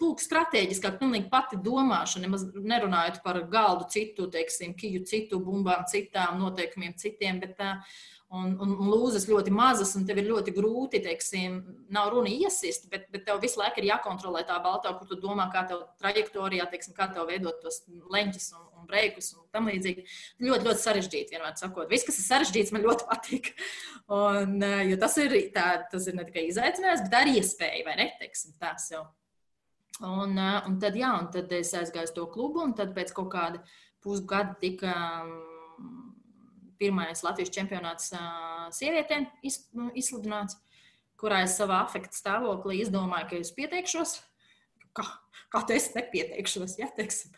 pūk 0.00 0.22
strateģiskāk, 0.24 0.98
pilnīgi 1.02 1.28
pati 1.30 1.60
domāšana, 1.62 2.26
nemaz 2.26 2.46
nerunājot 2.56 3.20
par 3.24 3.42
galdu 3.52 3.86
citu, 3.92 4.26
teiksim, 4.32 4.74
kiju 4.78 5.04
citu, 5.06 5.42
bumbām 5.44 5.84
citām, 5.90 6.40
noteikumiem 6.42 6.96
citiem, 6.98 7.38
bet 7.44 7.60
uh, 7.62 8.00
un, 8.34 8.52
un, 8.60 8.72
un 8.76 8.88
lūzas 8.92 9.24
ļoti 9.28 9.52
mazas, 9.54 9.94
un 9.96 10.04
tev 10.08 10.20
ir 10.20 10.28
ļoti 10.28 10.52
grūti, 10.56 11.00
teiksim, 11.04 11.58
nav 11.94 12.10
runa 12.12 12.28
iesist, 12.28 12.88
bet, 12.92 13.06
bet 13.12 13.24
tev 13.24 13.40
visu 13.40 13.60
laiku 13.60 13.80
ir 13.80 13.88
jākontrolē 13.88 14.42
tā 14.48 14.58
baltā, 14.64 14.92
kur 14.98 15.08
tu 15.08 15.16
domā, 15.22 15.48
kā 15.52 15.64
tev 15.70 15.86
trajektorijā, 16.02 16.68
teiksim, 16.68 16.96
kā 16.96 17.08
tev 17.14 17.28
veidot 17.30 17.60
tos 17.62 17.80
leņķus 17.88 18.50
un, 18.58 18.66
un 18.76 18.90
breikus 18.90 19.32
un 19.36 19.46
tam 19.54 19.70
līdzīgi. 19.72 20.04
Ļoti, 20.44 20.68
ļoti 20.68 20.84
sarežģīti, 20.84 21.36
vienmēr 21.36 21.56
sakot. 21.60 21.88
Viss, 21.92 22.06
kas 22.08 22.20
ir 22.20 22.28
sarežģīts, 22.28 22.74
man 22.76 22.84
ļoti 22.84 23.08
patīk. 23.08 23.52
Un, 24.12 24.58
jo 24.90 25.00
tas 25.00 25.16
ir, 25.24 25.38
tā, 25.54 25.70
tas 25.92 26.10
ir 26.10 26.18
ne 26.18 26.28
tikai 26.28 26.48
izaicinājums, 26.50 27.06
bet 27.08 27.18
arī 27.22 27.38
iespēja, 27.40 27.84
vai 27.88 27.96
ne, 28.02 28.10
teiksim, 28.20 28.58
tās 28.60 28.90
jau. 28.92 29.06
Un, 30.04 30.36
un 30.38 30.76
tad, 30.78 30.94
jā, 30.94 31.10
un 31.18 31.32
tad 31.34 31.50
es 31.56 31.72
aizgāju 31.74 32.06
uz 32.06 32.14
to 32.14 32.28
klubu, 32.30 32.62
un 32.62 32.76
tad 32.78 32.92
pēc 32.94 33.10
kaut 33.16 33.32
kāda 33.32 33.64
pusgada 34.04 34.54
tika 34.60 34.92
pirmais 36.80 37.22
Latvijas 37.26 37.52
čempionāts 37.54 38.12
sievietēm 38.78 39.28
nu, 39.78 39.90
izsludināts, 39.98 40.58
kurā 41.18 41.42
es 41.46 41.56
savā 41.58 41.82
afekta 41.84 42.14
stāvoklī 42.16 42.82
izdomāju, 42.84 43.30
ka 43.30 43.40
es 43.42 43.54
pieteikšos. 43.56 44.18
Kā, 44.96 45.04
kā 45.52 45.64
tu 45.66 45.74
esi 45.76 45.94
nepieteikšos? 45.98 46.78
Ja, 46.80 46.90
teiksim. 46.94 47.34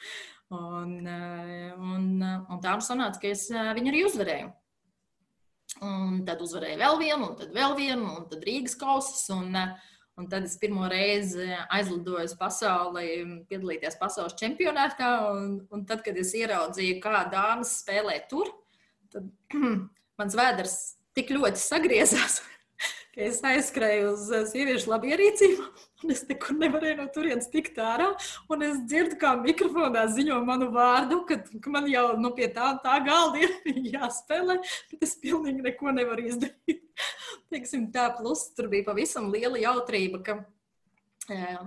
un, 0.50 0.96
un, 1.06 2.08
un 2.24 2.62
tā 2.62 2.74
mums 2.74 2.90
sanāca, 2.90 3.20
ka 3.22 3.30
es 3.30 3.48
viņu 3.50 3.92
arī 3.92 4.04
uzvarēju. 4.08 4.50
Un 5.86 6.24
tad 6.26 6.42
uzvarēja 6.42 6.80
vēl 6.80 6.98
vienu, 7.00 7.30
un 7.30 7.36
tad 7.38 7.54
vēl 7.54 7.76
vienu, 7.78 8.08
un 8.18 8.26
tad 8.28 8.42
Rīgas 8.44 8.74
kausas. 8.78 9.22
Un, 9.32 9.54
un 10.18 10.26
tad 10.28 10.48
es 10.48 10.56
pirmo 10.60 10.88
reizi 10.90 11.46
aizlidoju 11.72 12.26
uz 12.28 12.34
pasauli, 12.36 13.44
piedalīties 13.48 13.96
pasaules 14.00 14.36
čempionātā. 14.40 15.12
Un, 15.30 15.60
un 15.72 15.86
tad, 15.88 16.02
kad 16.06 16.18
es 16.20 16.34
ieraudzīju, 16.36 16.98
kā 17.04 17.22
dāmas 17.32 17.78
spēlē 17.80 18.18
tur, 18.32 18.50
tad 19.12 19.28
mans 20.20 20.38
vēders 20.38 20.78
tik 21.16 21.32
ļoti 21.34 21.60
sagriezās, 21.60 22.40
ka 23.14 23.22
es 23.26 23.40
aizskrēju 23.46 24.12
uz 24.12 24.26
eh, 24.34 24.44
sieviešu 24.50 24.92
labierīcību, 24.92 25.66
un 26.04 26.14
es 26.14 26.22
nekur 26.28 26.56
nevarēju 26.60 26.98
no 27.00 27.08
turienes 27.14 27.50
tikt 27.52 27.80
ārā. 27.82 28.10
Un 28.52 28.64
es 28.66 28.78
dzirdu, 28.86 29.18
kā 29.20 29.34
mikrofonā 29.40 30.06
ziņo 30.14 30.40
manu 30.46 30.70
vārdu, 30.74 31.22
ka, 31.28 31.40
ka 31.62 31.74
man 31.74 31.88
jau 31.90 32.06
nu, 32.20 32.32
pie 32.36 32.48
tā, 32.54 32.72
tā 32.84 33.00
galda 33.06 33.42
ir 33.42 33.56
jāspēlē, 33.96 34.60
bet 34.92 35.08
es 35.08 35.18
pilnīgi 35.22 35.66
neko 35.66 35.96
nevaru 35.96 36.30
izdarīt. 36.30 36.86
Teiksim, 37.50 37.90
tā 37.94 38.10
plus 38.16 38.48
tur 38.54 38.70
bija 38.72 38.86
pavisam 38.92 39.28
liela 39.32 39.60
jautrība. 39.60 40.22
Ka, 40.24 40.40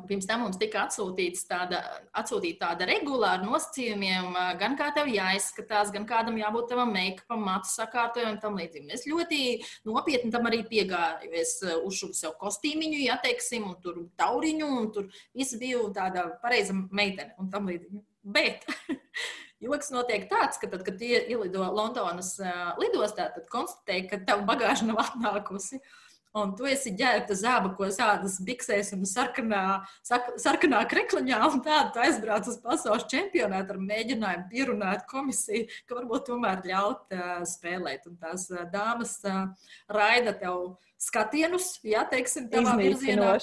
Pirms 0.07 0.25
tam 0.27 0.41
mums 0.43 0.57
tika 0.59 0.83
tāda, 0.91 1.79
atsūtīta 2.19 2.67
tāda 2.67 2.87
regulāra 2.89 3.43
nosacījumiem, 3.45 4.35
gan 4.59 4.75
kā 4.79 4.89
tev 4.95 5.07
jāizskatās, 5.11 5.91
gan 5.93 6.07
kādam 6.09 6.37
jābūt 6.39 6.67
tavam 6.73 6.91
make-upam, 6.95 7.45
matu 7.47 7.71
sakārtojumam 7.71 8.41
tam 8.43 8.57
līdzīgi. 8.59 8.91
Es 8.91 9.07
ļoti 9.07 9.39
nopietni 9.87 10.33
tam 10.33 10.49
arī 10.49 10.63
piegāju. 10.67 11.31
Es 11.39 11.55
uzšuvu 11.63 12.17
sev 12.17 12.35
kostīmiņu, 12.41 12.99
ja 13.05 13.17
teiksim, 13.23 13.69
un 13.71 13.79
tur 13.83 14.03
tauriņu, 14.19 14.69
un 14.81 14.91
tur 14.95 15.09
viss 15.37 15.55
bija 15.59 15.85
tāda 15.95 16.27
pareiza 16.43 16.75
meitene 16.75 17.33
un 17.39 17.51
tam 17.53 17.71
līdzīgi. 17.71 18.03
Bet 18.23 18.67
joks 19.63 19.93
notiek 19.95 20.27
tāds, 20.31 20.59
ka 20.59 20.67
tad, 20.71 20.83
kad 20.83 20.99
ielido 20.99 21.63
Londonas 21.71 22.35
lidostā, 22.81 23.31
tad 23.35 23.47
konstatēja, 23.51 24.09
ka 24.11 24.23
tava 24.27 24.47
bagāža 24.53 24.91
nav 24.91 25.05
atnākusi. 25.07 25.79
Uh, 25.79 25.99
un 26.37 26.53
tu 26.57 26.67
esi 26.69 26.93
ģērbta 26.97 27.35
zābakos, 27.37 27.99
ādas 28.01 28.39
biksēs 28.43 28.93
un 28.95 29.05
sarkanā, 29.09 29.63
sarkanā 30.03 30.81
krekliņā, 30.89 31.39
un 31.49 31.61
tādu 31.65 32.01
aizbrauc 32.03 32.49
uz 32.49 32.57
pasaules 32.63 33.05
čempionātu 33.11 33.75
ar 33.75 33.81
mēģinājumu 33.83 34.47
pierunāt 34.51 35.05
komisiju, 35.11 35.67
ka 35.87 35.99
varbūt 35.99 36.27
tomēr 36.31 36.63
ļaut 36.69 37.13
uh, 37.13 37.35
spēlēt. 37.49 38.09
Un 38.09 38.17
tās 38.21 38.47
uh, 38.53 38.65
dāmas 38.73 39.19
uh, 39.29 39.45
raida 39.93 40.33
tev 40.41 40.73
skatienus, 41.03 41.75
ja 41.85 42.05
teiksim, 42.09 42.47
tādā 42.51 42.77
virzienā. 42.79 43.35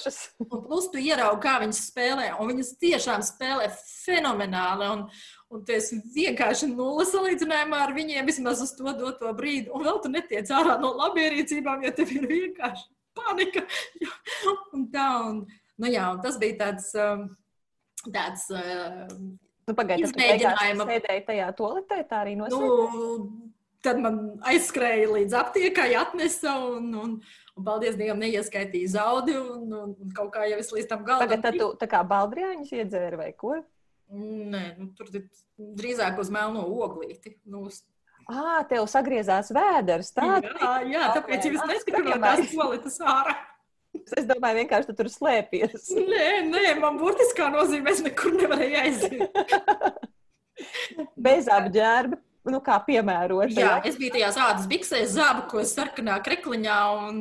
Un 0.43 0.63
plus 0.65 0.89
tu 0.91 1.01
ieraugi, 1.01 1.43
kā 1.45 1.59
viņas 1.61 1.83
spēlē, 1.91 2.31
un 2.41 2.49
viņas 2.51 2.73
tiešām 2.81 3.23
spēlē 3.25 3.69
fenomenāli. 3.77 4.89
Un, 4.95 5.05
un 5.51 5.65
tu 5.67 5.75
esi 5.75 5.99
vienkārši 6.15 6.71
nulle 6.71 7.05
salīdzinājumā 7.09 7.83
ar 7.85 7.93
viņiem 7.95 8.29
vismaz 8.29 8.63
uz 8.63 8.73
to 8.77 8.93
doto 8.97 9.33
brīdi. 9.37 9.71
Un 9.75 9.85
vēl 9.87 10.01
tu 10.03 10.11
netiec 10.13 10.49
ārā 10.55 10.77
no 10.81 10.93
labierīcībām, 10.99 11.85
jo 11.85 11.93
tev 11.97 12.15
ir 12.15 12.27
vienkārši 12.31 12.87
panika. 13.17 13.63
un 14.75 14.89
tā, 14.93 15.07
un, 15.29 15.45
nu 15.81 15.93
jā, 15.93 16.09
un 16.15 16.21
tas 16.23 16.39
bija 16.41 16.59
tāds, 16.65 16.91
um, 16.97 17.29
tāds 18.09 18.49
um, 18.55 19.31
Nu, 19.69 19.75
Pagaidiet, 19.77 20.09
izmēģinājuma. 20.09 20.85
Sēdēja 20.89 21.21
tajā 21.27 21.47
toaletē, 21.55 21.99
tā 22.09 22.23
arī 22.23 22.31
nosēdēja. 22.39 22.87
Nu, 22.95 23.51
tad 23.85 23.99
man 24.01 24.17
aizskrēja 24.49 25.05
līdz 25.11 25.35
aptiekai, 25.37 25.85
atnesa 25.99 26.55
un, 26.65 26.89
un, 26.97 27.13
Un, 27.61 27.65
paldies 27.67 27.97
Dievam, 27.99 28.21
neieskaitīja 28.21 28.95
zaudi. 28.95 29.35
Un, 29.37 29.67
un, 29.75 29.93
un 30.01 30.15
kaut 30.15 30.31
kā 30.33 30.47
jau 30.49 30.59
es 30.61 30.71
līdz 30.73 30.89
tam 30.89 31.03
galam. 31.07 31.27
Tagad 31.27 31.59
tu 31.59 31.69
tā 31.81 31.87
kā 31.91 32.01
baldriāņus 32.07 32.73
iedzēri 32.79 33.19
vai 33.19 33.31
ko? 33.37 33.57
Nē, 34.11 34.63
nu, 34.75 34.89
tur 34.97 35.07
drīzāk 35.79 36.19
uz 36.19 36.31
melno 36.33 36.65
oglīti. 36.83 37.37
Nu, 37.47 37.65
uz... 37.69 37.81
À, 38.27 38.61
tev 38.67 38.85
sagriezās 38.91 39.51
vēders. 39.55 40.11
Tā, 40.15 40.27
jā, 40.43 40.73
jā, 40.91 41.05
tāpēc 41.15 41.47
jau 41.47 41.53
es 41.55 41.87
no 41.87 42.17
tās 42.19 42.43
kvalitātes 42.51 42.99
ārā. 43.07 43.37
Es 43.91 44.27
domāju, 44.27 44.61
vienkārši 44.61 44.87
tu 44.87 44.95
tur 45.01 45.09
slēpies. 45.11 45.89
Nē, 45.95 46.27
nē, 46.47 46.65
man 46.79 46.99
burtiskā 46.99 47.49
nozīmē, 47.51 47.91
es 47.91 48.03
nekur 48.05 48.37
nevarēju 48.37 48.77
aiziet. 48.85 49.39
Bez 51.19 51.49
apģērba 51.51 52.19
nu, 52.51 52.61
kā 52.63 52.77
piemērota. 52.85 53.51
Jā, 53.55 53.73
es 53.87 53.97
biju 53.99 54.15
tajās 54.15 54.39
ādas 54.39 54.69
biksēs, 54.71 55.11
zābakos, 55.17 55.75
sarkanā 55.75 56.17
krekliņā 56.23 56.77
un 57.07 57.19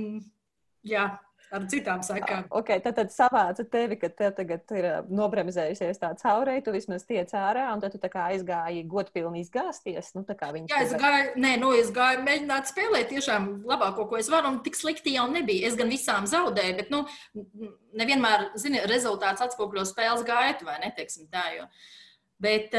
jā, 0.87 1.09
ar 1.51 1.67
citām 1.71 2.03
sekām. 2.07 2.47
Okay, 2.61 2.81
tad, 2.85 2.97
tad 2.99 3.13
savāca 3.15 3.65
tevi, 3.67 3.99
ka 4.01 4.11
tev 4.15 4.33
tagad 4.39 4.75
ir 4.77 4.89
nobremzējusies 5.11 6.01
tā 6.01 6.13
caurēji, 6.21 6.65
tu 6.67 6.75
vismaz 6.75 7.05
tiec 7.09 7.33
ārā, 7.37 7.67
un 7.75 7.83
tad 7.83 7.95
tu 7.95 8.01
tā 8.03 8.11
kā 8.13 8.29
aizgāji 8.35 8.85
godpilni 8.91 9.43
izgāzties. 9.45 10.13
Nu, 10.17 10.25
Jā, 10.71 10.83
es 10.85 10.95
gāju, 10.99 11.33
nē, 11.43 11.55
nu, 11.63 11.73
es 11.77 11.91
gāju 11.95 12.23
mēģināt 12.27 12.71
spēlēt 12.71 13.11
tiešām 13.13 13.49
labāko, 13.69 14.07
ko 14.11 14.21
es 14.21 14.31
varu, 14.33 14.55
un 14.55 14.61
tik 14.65 14.79
slikti 14.79 15.17
jau 15.17 15.27
nebija. 15.33 15.69
Es 15.71 15.79
gan 15.79 15.91
visām 15.91 16.29
zaudēju, 16.31 16.77
bet, 16.79 16.93
nu, 16.95 17.05
nevienmēr, 17.99 18.53
zini, 18.61 18.85
rezultāts 18.91 19.43
atspūgļo 19.45 19.87
spēles 19.89 20.23
gaitu, 20.29 20.69
vai 20.69 20.79
ne, 20.85 20.93
teiksim 20.97 21.27
tā, 21.33 21.49
jo. 21.59 21.67
Bet, 22.41 22.73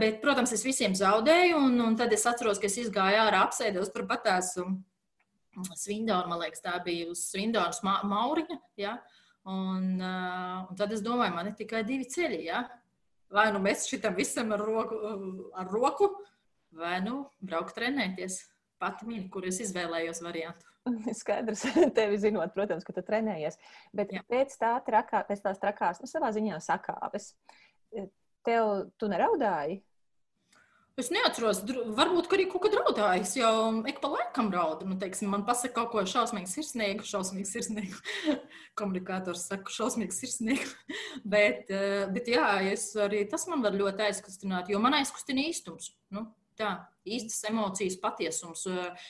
bet, 0.00 0.18
protams, 0.24 0.50
es 0.56 0.64
visiem 0.66 0.96
zaudēju, 0.98 1.60
un, 1.68 1.76
un 1.84 1.94
tad 1.98 2.10
es 2.16 2.24
atceros, 2.26 2.58
ka 2.58 2.66
es 2.66 2.80
izgāju 2.82 3.20
ārā, 3.28 3.44
apsēdos 3.46 3.92
turpat 3.94 4.24
tās 4.26 4.56
Svindona, 5.78 6.28
man 6.30 6.42
liekas, 6.42 6.62
tā 6.64 6.74
bija 6.84 7.08
uz 7.12 7.26
Svindonas 7.30 7.82
ma 7.86 7.98
Mauriņa. 8.08 8.58
Ja? 8.80 8.96
Un, 9.50 9.94
uh, 10.00 10.64
un 10.70 10.78
tad 10.78 10.92
es 10.96 11.02
domāju, 11.04 11.34
man 11.36 11.50
ir 11.50 11.56
tikai 11.58 11.84
divi 11.86 12.08
ceļi. 12.10 12.42
Ja? 12.48 12.64
Vai 13.34 13.48
nu 13.54 13.60
mēs 13.62 13.88
šitam 13.90 14.16
visam 14.18 14.52
ar 14.54 14.62
roku, 14.62 15.00
ar 15.54 15.70
roku 15.72 16.10
vai 16.74 16.98
nu 17.04 17.24
braukt 17.44 17.76
trenēties. 17.78 18.42
Pati 18.82 19.06
mīļa, 19.08 19.28
kur 19.32 19.46
es 19.48 19.60
izvēlējos 19.62 20.20
variantu. 20.24 20.66
Skaidrs, 21.20 21.62
tevi 21.98 22.18
zinot, 22.20 22.52
protams, 22.56 22.84
ka 22.84 22.92
tu 22.96 23.04
trenējies. 23.06 23.56
Bet 23.96 24.12
Jā. 24.12 24.24
pēc, 24.28 24.56
tā 24.60 24.74
trakā, 24.84 25.22
pēc 25.28 25.44
tās 25.46 25.62
trakās, 25.62 26.02
nu, 26.02 26.10
savā 26.10 26.34
ziņā 26.34 26.58
sakāves, 26.64 27.32
Tev 28.44 28.90
tu 29.00 29.08
neraudāji? 29.08 29.78
Es 30.94 31.08
neatceros, 31.10 31.64
varbūt 31.98 32.28
arī 32.36 32.44
kaut 32.46 32.62
kad 32.68 32.76
raudāju. 32.78 33.24
Es 33.26 33.32
jau 33.34 33.80
ik 33.90 33.96
pa 34.02 34.12
laikam 34.12 34.52
raudu. 34.54 34.86
Nu, 34.86 34.94
teiksim, 35.00 35.26
man 35.32 35.42
pasaka 35.48 35.74
kaut 35.80 35.90
ko 35.90 36.04
šausmīgi 36.06 36.52
sirsnīgu, 36.52 37.06
šausmīgi 37.08 37.48
sirsnīgu. 37.50 37.98
Komunikators 38.78 39.48
saka, 39.50 39.74
šausmīgi 39.74 40.14
sirsnīgu. 40.14 40.70
bet, 41.34 41.66
eh, 41.74 42.06
bet 42.14 42.30
jā, 42.30 42.46
es 42.70 42.92
arī 42.94 43.24
tas 43.30 43.48
man 43.50 43.66
var 43.66 43.74
ļoti 43.74 44.06
aizkustināt, 44.06 44.70
jo 44.70 44.78
man 44.82 44.94
aizkustina 45.00 45.42
īstums. 45.50 45.90
Nu, 46.14 46.28
tā, 46.54 46.76
īstas 47.02 47.42
emocijas, 47.50 47.98
patiesums. 47.98 48.62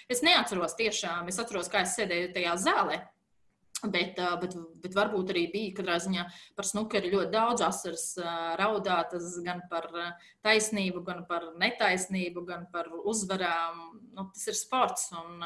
Es 0.08 0.24
neatceros 0.24 0.78
tiešām, 0.80 1.28
es 1.28 1.40
atceros, 1.42 1.68
kā 1.68 1.84
es 1.84 1.98
sēdēju 1.98 2.32
tajā 2.38 2.56
zālē 2.64 3.02
Bet, 3.92 4.18
bet, 4.40 4.54
bet 4.80 4.94
varbūt 4.96 5.32
arī 5.34 5.44
bija 5.52 5.74
katrā 5.78 5.98
ziņā 6.00 6.24
par 6.56 6.68
snukeri 6.68 7.10
ļoti 7.12 7.32
daudz 7.34 7.64
asaras 7.66 8.06
raudātas 8.60 9.34
gan 9.44 9.60
par 9.70 9.90
taisnību, 10.44 11.02
gan 11.04 11.24
par 11.28 11.50
netaisnību, 11.60 12.44
gan 12.48 12.64
par 12.72 12.88
uzvarām. 13.04 13.82
Nu, 14.14 14.28
tas 14.32 14.46
ir 14.48 14.56
sports. 14.56 15.10
Un, 15.18 15.44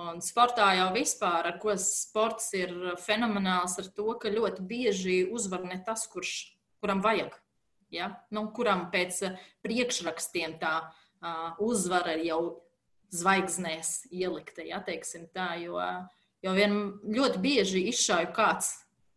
un 0.00 0.22
sportā 0.24 0.70
jau 0.78 0.88
vispār, 0.96 1.50
ar 1.52 1.60
ko 1.62 1.76
sports 1.80 2.52
ir 2.56 2.72
fenomenāls, 3.02 3.76
ar 3.82 3.92
to, 3.96 4.08
ka 4.22 4.32
ļoti 4.32 4.64
bieži 4.68 5.20
uzvar 5.28 5.66
ne 5.68 5.80
tas, 5.84 6.06
kurš, 6.12 6.34
kuram 6.80 7.04
vajag. 7.04 7.36
Ja? 7.92 8.14
Nu, 8.32 8.46
kuram 8.56 8.88
pēc 8.92 9.20
priekšrakstiem 9.64 10.56
tā 10.62 10.78
uh, 10.88 11.52
uzvara 11.60 12.16
jau 12.24 12.40
zvaigznēs 13.12 14.08
ielikta, 14.08 14.64
ja 14.64 14.80
teiksim 14.84 15.28
tā. 15.34 15.52
Jo, 15.60 15.76
uh, 15.76 16.21
Jo 16.42 16.54
vien 16.56 16.78
ļoti 17.06 17.38
bieži 17.42 17.84
izšauju 17.92 18.32
kāds 18.34 18.72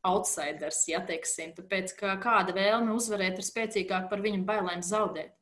outsiders, 0.06 0.84
ja 0.90 1.02
teiksim, 1.06 1.56
tāpēc 1.58 1.96
ka 1.98 2.14
kāda 2.22 2.54
vēlme 2.54 2.94
uzvarēt 2.94 3.42
ir 3.42 3.48
spēcīgāka 3.48 4.12
par 4.12 4.22
viņu 4.22 4.44
bailēm 4.46 4.86
zaudēt. 4.86 5.34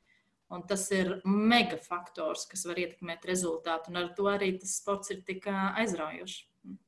Un 0.54 0.62
tas 0.70 0.86
ir 0.94 1.16
mega 1.26 1.80
faktors, 1.82 2.46
kas 2.48 2.64
var 2.70 2.80
ietekmēt 2.80 3.26
rezultātu, 3.26 3.90
un 3.92 4.04
ar 4.04 4.12
to 4.16 4.28
arī 4.30 4.54
tas 4.62 4.76
sports 4.80 5.12
ir 5.12 5.24
tik 5.26 5.48
aizraujošs. 5.50 6.44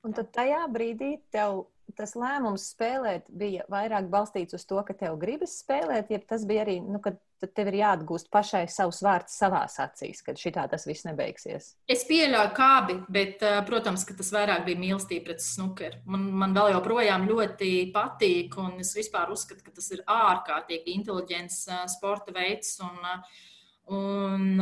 Un 0.06 0.14
tad 0.16 0.30
tajā 0.36 0.62
brīdī 0.72 1.16
tev 1.34 1.66
tas 1.98 2.16
lēmums 2.18 2.70
spēlēt 2.74 3.28
bija 3.30 3.66
vairāk 3.72 4.10
balstīts 4.12 4.58
uz 4.58 4.66
to, 4.68 4.82
ka 4.88 4.96
tev 4.98 5.20
gribas 5.22 5.60
spēlēt, 5.62 6.12
ja 6.12 6.20
tas 6.20 6.46
bija 6.48 6.66
arī, 6.66 6.80
nu, 6.82 7.00
kad 7.04 7.20
tev 7.56 7.70
ir 7.70 7.78
jāatgūst 7.82 8.32
pašai 8.34 8.64
savs 8.72 9.02
vārds 9.06 9.36
savās 9.38 9.78
acīs, 9.84 10.24
kad 10.26 10.40
šitā 10.40 10.66
tas 10.72 10.88
viss 10.88 11.06
nebeigsies. 11.06 11.74
Es 11.92 12.06
pieļauju 12.10 12.54
kābi, 12.58 12.98
bet, 13.12 13.44
protams, 13.68 14.06
ka 14.08 14.18
tas 14.18 14.32
vairāk 14.34 14.66
bija 14.66 14.82
mīlestība 14.82 15.30
pret 15.30 15.44
snukeru. 15.46 16.02
Man, 16.10 16.30
man 16.44 16.56
vēl 16.58 16.74
joprojām 16.74 17.28
ļoti 17.30 17.74
patīk, 17.96 18.58
un 18.62 18.80
es 18.82 18.96
vispār 18.98 19.34
uzskatu, 19.36 19.66
ka 19.66 19.76
tas 19.76 19.92
ir 19.94 20.06
ārkārtīgi 20.10 20.96
inteliģents 20.98 21.66
sporta 21.94 22.34
veids. 22.36 22.80
Un, 22.86 22.98
uh, 23.04 23.44
Un, 23.86 24.58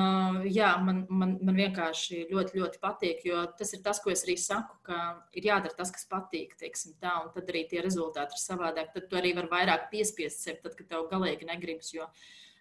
jā, 0.51 0.73
man, 0.83 1.05
man, 1.07 1.37
man 1.47 1.55
vienkārši 1.55 2.25
ļoti, 2.27 2.57
ļoti 2.59 2.79
patīk, 2.83 3.21
jo 3.23 3.45
tas 3.55 3.71
ir 3.71 3.79
tas, 3.85 4.01
ko 4.03 4.11
es 4.11 4.25
arī 4.25 4.35
saku, 4.41 4.75
ka 4.83 4.97
ir 5.31 5.47
jādara 5.47 5.77
tas, 5.77 5.93
kas 5.95 6.03
patīk, 6.11 6.57
tā, 6.59 7.13
un 7.21 7.29
tad 7.31 7.47
arī 7.53 7.63
tie 7.71 7.79
rezultāti 7.85 8.35
ir 8.35 8.43
savādāk. 8.43 8.91
Tad 8.91 9.07
tu 9.07 9.19
arī 9.19 9.31
vari 9.37 9.51
vairāk 9.53 9.87
piespiest 9.93 10.43
sevi, 10.43 10.59
tad, 10.65 10.75
kad 10.75 10.91
tev 10.91 11.07
galīgi 11.11 11.47
negribas, 11.47 11.93
jo, 11.95 12.09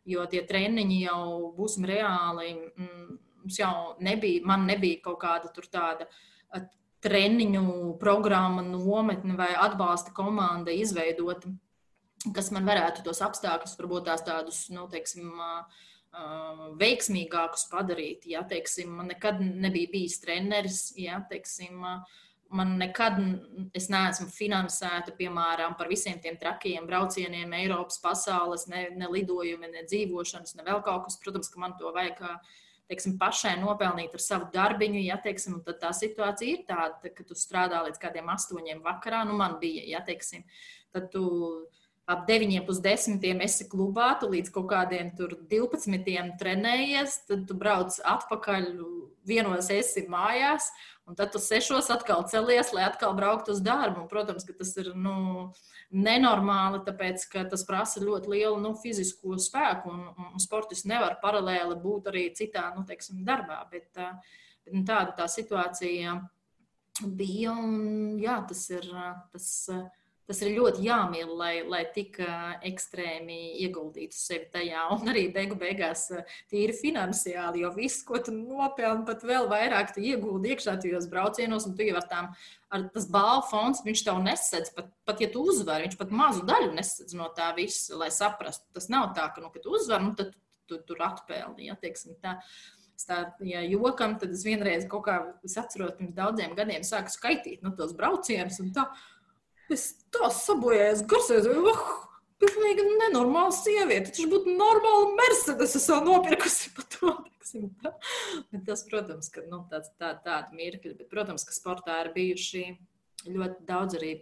jo 0.07 0.27
tie 0.31 0.45
treniņi 0.47 1.01
jau 1.03 1.25
būsim 1.57 1.89
reāli. 1.91 2.55
Mm, 2.77 3.19
mums 3.43 3.59
jau 3.59 3.75
nebija, 3.99 4.47
man 4.47 4.69
nebija 4.71 5.03
kaut 5.03 5.19
kāda 5.25 5.51
tāda 5.67 6.07
treniņu 7.03 7.97
programma, 8.01 8.63
nometne 8.63 9.37
vai 9.39 9.51
atbalsta 9.59 10.15
komanda 10.15 10.71
izveidota, 10.71 11.51
kas 12.35 12.53
man 12.55 12.69
varētu 12.69 13.03
tos 13.07 13.23
apstākļus, 13.27 13.75
varbūt 13.81 14.07
tās 14.07 14.23
tādus, 14.27 14.69
nu, 14.71 14.87
teiksim, 14.91 15.33
veiksmīgākus 16.81 17.69
padarīt. 17.73 18.27
Ja, 18.29 18.43
teiksim, 18.49 18.91
man 18.99 19.09
nekad 19.13 19.41
nebija 19.41 19.91
bijis 19.93 20.19
treneris, 20.21 20.81
ja, 21.01 21.23
teiksim, 21.29 21.81
man 22.53 22.75
nekad 22.81 23.17
es 23.77 23.89
neesmu 23.93 24.29
finansēta, 24.33 25.15
piemēram, 25.17 25.77
par 25.79 25.89
visiem 25.89 26.21
tiem 26.21 26.37
trakajiem 26.41 26.87
braucieniem, 26.89 27.55
Eiropas, 27.63 28.01
pasaules, 28.03 28.67
ne, 28.69 28.91
ne 28.97 29.09
lidojumi, 29.09 29.73
ne 29.73 29.87
dzīvošanas, 29.89 30.59
ne 30.59 30.67
vēl 30.69 30.85
kaut 30.85 31.09
kas. 31.09 31.17
Protams, 31.23 31.49
ka 31.49 31.63
man 31.65 31.79
to 31.81 31.93
vajag 31.97 32.21
teiksim, 32.93 33.17
pašai 33.21 33.55
nopelnīt 33.63 34.13
ar 34.13 34.21
savu 34.21 34.51
darbiņu, 34.53 35.01
ja 35.07 35.17
teiksim, 35.23 35.63
tā 35.65 35.95
situācija 35.97 36.59
ir 36.59 36.65
tāda, 36.69 37.13
ka 37.17 37.25
tu 37.25 37.37
strādā 37.39 37.81
līdz 37.87 38.01
kādiem 38.03 38.29
astoņiem 38.35 38.83
vakarā, 38.85 39.23
nu 39.29 39.39
man 39.39 39.57
bija, 39.63 39.87
ja 39.95 40.03
teiksim, 40.05 40.45
tad 40.93 41.09
tu 41.15 41.25
ap 42.13 42.27
9 42.29 42.63
pus 42.67 42.79
10 42.85 43.43
esi 43.45 43.67
klubā, 43.71 44.13
tu 44.21 44.29
līdz 44.33 44.53
kaut 44.55 44.69
kādiem 44.71 45.11
12 45.17 46.37
trenējies, 46.41 47.23
tad 47.29 47.47
tu 47.49 47.57
brauc 47.59 47.97
atpakaļ, 48.15 48.69
vienos 49.29 49.71
esi 49.71 50.05
mājās, 50.11 50.69
un 51.07 51.17
tad 51.19 51.33
tu 51.35 51.41
sešos 51.43 51.91
atkal 51.95 52.25
celies, 52.31 52.73
lai 52.75 52.87
atkal 52.87 53.15
brauktu 53.19 53.55
uz 53.55 53.63
darbu. 53.65 54.05
Un, 54.05 54.11
protams, 54.11 54.47
ka 54.47 54.55
tas 54.59 54.75
ir 54.81 54.93
nu, 54.99 55.53
nenormāli, 55.93 56.83
tāpēc 56.87 57.25
ka 57.33 57.47
tas 57.53 57.65
prasa 57.69 58.03
ļoti 58.03 58.33
lielu 58.33 58.61
nu, 58.63 58.75
fizisko 58.83 59.39
spēku, 59.41 59.93
un, 59.93 60.29
un 60.33 60.43
sportists 60.43 60.89
nevar 60.89 61.19
paralēli 61.23 61.79
būt 61.83 62.13
arī 62.13 62.29
citā 62.37 62.71
nu, 62.77 62.87
teiksim, 62.89 63.25
darbā. 63.27 63.61
Bet, 63.73 63.91
bet 63.93 64.73
nu, 64.75 64.85
tāda 64.89 65.17
tā 65.23 65.29
situācija 65.31 66.21
bija, 67.07 67.57
un 67.57 68.17
jā, 68.23 68.39
tas 68.49 68.69
ir. 68.73 68.89
Tas, 69.33 69.51
tas 70.29 70.41
ir 70.45 70.53
ļoti 70.57 70.85
jāmīl, 70.87 71.31
lai, 71.39 71.53
lai 71.67 71.83
tik 71.95 72.19
ekstrēmi 72.69 73.39
ieguldītu 73.65 74.17
sevi 74.17 74.49
tajā. 74.53 74.85
Un 74.97 75.13
arī 75.13 75.27
beigu 75.35 75.59
beigās 75.59 76.07
tīri 76.51 76.75
finansiāli, 76.79 77.65
jo 77.65 77.73
viss, 77.77 78.05
ko 78.07 78.21
tu 78.23 78.35
nopelni, 78.37 79.07
pat 79.09 79.25
vēl 79.27 79.49
vairāk 79.51 79.95
tu 79.97 80.05
ieguldi 80.05 80.55
iekšā 80.55 80.79
tajos 80.83 81.09
braucienos, 81.13 81.67
un 81.69 81.77
tu 81.79 81.87
jau 81.87 81.99
ar 82.01 82.09
tām, 82.11 82.31
ar 82.73 82.87
tas 82.95 83.09
balvu 83.13 83.49
fonds, 83.51 83.83
viņš 83.87 84.05
tev 84.07 84.21
nesedz, 84.25 84.73
pat, 84.77 84.93
pat 85.09 85.25
ja 85.25 85.31
tu 85.33 85.45
uzvari, 85.53 85.89
viņš 85.89 85.99
pat 86.01 86.15
mazu 86.23 86.47
daļu 86.49 86.71
nesedz 86.77 87.17
no 87.19 87.29
tā 87.37 87.51
visa, 87.59 87.99
lai 88.01 88.13
saprastu. 88.15 88.69
Tas 88.77 88.89
nav 88.93 89.11
tā, 89.17 89.29
ka, 89.35 89.45
nu, 89.45 89.51
kad 89.55 89.67
tu 89.67 89.75
uzvari, 89.77 90.07
nu, 90.07 90.15
tad 90.19 90.33
tu, 90.33 90.41
tu 90.71 90.79
tur 90.89 91.03
atpelni, 91.05 91.69
ja, 91.71 91.77
teiksim 91.81 92.17
tā. 92.23 92.39
Tā, 93.03 93.17
ja 93.43 93.65
jokam, 93.67 94.13
tad 94.21 94.31
es 94.31 94.45
vienreiz 94.47 94.85
kaut 94.87 95.09
kā, 95.09 95.17
es 95.43 95.57
atceros, 95.59 95.97
pirms 95.97 96.15
daudziem 96.15 96.53
gadiem 96.55 96.85
sāku 96.87 97.11
skaitīt 97.11 97.65
nu, 97.65 97.73
tos 97.75 97.97
braucienus, 97.99 98.61
un 98.63 98.69
tā, 98.77 98.85
Es 99.73 99.85
tā 100.13 100.29
sabojājos 100.37 101.05
garsies. 101.09 101.49
Oh, 101.49 101.85
pilnīgi 102.43 102.87
nenormāla 103.01 103.55
sieviete. 103.57 104.11
Taču 104.11 104.29
būtu 104.33 104.57
normāla 104.59 105.13
Mercedes, 105.19 105.77
es 105.79 105.89
jau 105.89 106.01
nopirkusi 106.05 106.73
par 106.77 106.89
to. 106.97 107.15
Bet 108.53 108.63
tas, 108.65 108.85
protams, 108.89 109.29
ka 109.33 109.45
nu, 109.45 109.63
tāds, 109.71 109.93
tā, 110.01 110.15
tāda 110.25 110.57
mirkļa, 110.57 110.95
bet, 111.01 111.09
protams, 111.11 111.45
ka 111.45 111.53
sportā 111.53 111.99
ir 112.05 112.13
bijuši 112.15 112.65
ļoti 113.29 113.67
daudz 113.69 113.99
arī 113.99 114.13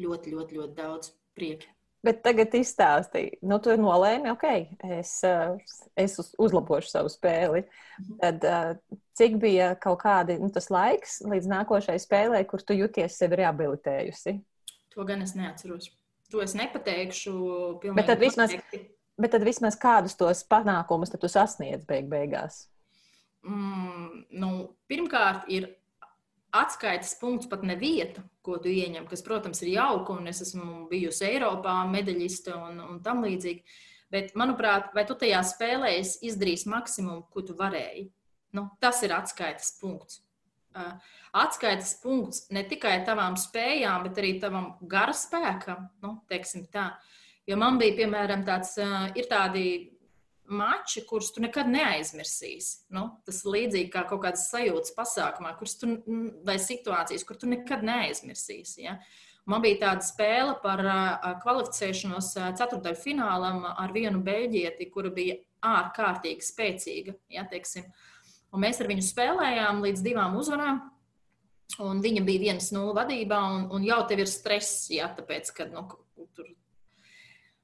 ļoti, 0.00 0.34
ļoti, 0.36 0.58
ļoti 0.60 0.76
daudz 0.78 1.12
prieka. 1.36 1.70
Bet 2.00 2.22
tagad 2.24 2.54
izstāstīja, 2.56 3.36
nu, 3.44 3.58
tu 3.60 3.74
nolēmi, 3.76 4.30
ok, 4.32 4.44
es, 4.96 5.18
es 6.00 6.14
uzlabošu 6.40 6.88
savu 6.88 7.10
spēli. 7.12 7.66
Mhm. 8.00 8.14
Tad 8.22 8.46
cik 9.20 9.36
bija 9.42 9.74
kaut 9.80 10.00
kādi 10.00 10.38
nu, 10.40 10.48
tas 10.54 10.70
laiks 10.72 11.18
līdz 11.28 11.50
nākošajai 11.50 12.00
spēlē, 12.00 12.40
kur 12.48 12.64
tu 12.64 12.76
jūties 12.76 13.18
sevi 13.20 13.42
rehabilitējusi? 13.42 14.38
To 14.94 15.04
gan 15.08 15.20
es 15.26 15.36
neatceros. 15.36 15.90
To 16.32 16.40
es 16.40 16.54
nepateikšu. 16.56 17.34
Bet 17.92 18.08
tad, 18.08 18.22
vismaz, 18.22 18.54
bet 19.20 19.34
tad 19.34 19.44
vismaz 19.44 19.76
kādus 19.80 20.16
tos 20.16 20.40
panākumus 20.48 21.12
tu 21.12 21.28
sasniedz 21.28 21.84
beig 21.88 22.08
beigās? 22.10 22.64
Mm, 23.44 24.24
nu, 24.40 24.50
pirmkārt, 24.88 25.48
ir 25.52 25.68
atskaites 26.56 27.14
punkts, 27.20 27.48
pat 27.50 27.62
ne 27.66 27.76
vieta, 27.78 28.22
ko 28.44 28.56
tu 28.62 28.70
ieņem, 28.72 29.06
kas, 29.10 29.22
protams, 29.26 29.62
ir 29.64 29.74
jauka, 29.76 30.16
un 30.16 30.30
es 30.30 30.42
esmu 30.44 30.86
bijusi 30.90 31.26
Eiropā, 31.28 31.76
medaļiste 31.90 32.54
un, 32.56 32.80
un 32.86 32.98
tam 33.04 33.22
līdzīgi. 33.26 33.62
Bet, 34.10 34.32
manuprāt, 34.38 34.90
vai 34.94 35.04
tu 35.06 35.14
tajā 35.18 35.42
spēlē 35.46 35.92
izdarīsi 36.00 36.70
maksimumu, 36.72 37.28
ko 37.30 37.44
tu 37.46 37.54
varēji? 37.58 38.08
Nu, 38.58 38.66
tas 38.82 39.04
ir 39.06 39.14
atskaites 39.14 39.76
punkts. 39.78 40.24
Atskaites 41.34 41.96
punkts 42.02 42.44
ne 42.54 42.64
tikai 42.66 43.00
tavām 43.06 43.36
spējām, 43.38 44.04
bet 44.06 44.18
arī 44.22 44.34
tavam 44.42 44.72
gara 44.90 45.14
spēkam. 45.14 45.86
Nu, 46.02 46.16
jo 47.46 47.58
man 47.58 47.78
bija, 47.78 47.96
piemēram, 48.02 48.42
tāds, 48.46 48.76
ir 49.18 49.30
tādi 49.30 49.64
mači, 50.50 51.04
kurus 51.06 51.30
tu 51.34 51.42
nekad 51.44 51.68
neaizmirsīsi. 51.70 52.86
Nu, 52.94 53.06
tas 53.26 53.40
ir 53.44 53.54
līdzīgi 53.54 53.90
kā 53.92 54.04
kaut 54.08 54.24
kādas 54.24 54.48
sajūtas 54.50 54.94
pasākumā, 54.96 55.54
tu, 55.80 55.90
vai 56.46 56.56
situācijas, 56.60 57.24
kur 57.26 57.38
tu 57.40 57.50
nekad 57.50 57.84
neaizmirsīsi. 57.86 58.84
Ja? 58.84 58.96
Man 59.50 59.64
bija 59.64 59.80
tāda 59.86 60.06
spēle 60.06 60.56
par 60.62 60.82
kvalificēšanos 61.42 62.32
ceturdaļu 62.58 63.00
finālam 63.00 63.64
ar 63.70 63.94
vienu 63.94 64.22
beļģieti, 64.26 64.90
kura 64.92 65.12
bija 65.14 65.38
ārkārtīgi 65.66 66.46
spēcīga. 66.46 67.16
Ja, 67.32 67.46
teiksim. 67.48 67.88
un 68.52 68.64
mēs 68.64 68.80
ar 68.82 68.90
viņu 68.90 69.06
spēlējām 69.06 69.82
līdz 69.84 70.04
divām 70.06 70.36
uzvarām. 70.40 70.82
Un 71.80 72.02
viņa 72.02 72.22
bija 72.26 72.42
viens 72.48 72.72
no 72.74 72.90
vadībā, 72.96 73.38
un, 73.54 73.66
un 73.70 73.84
jau 73.86 74.00
tev 74.10 74.24
ir 74.24 74.28
stress, 74.28 74.88
ja, 74.90 75.06
tāpēc, 75.14 75.52
ka 75.54 75.68
nu, 75.70 75.86
tur. 76.34 76.48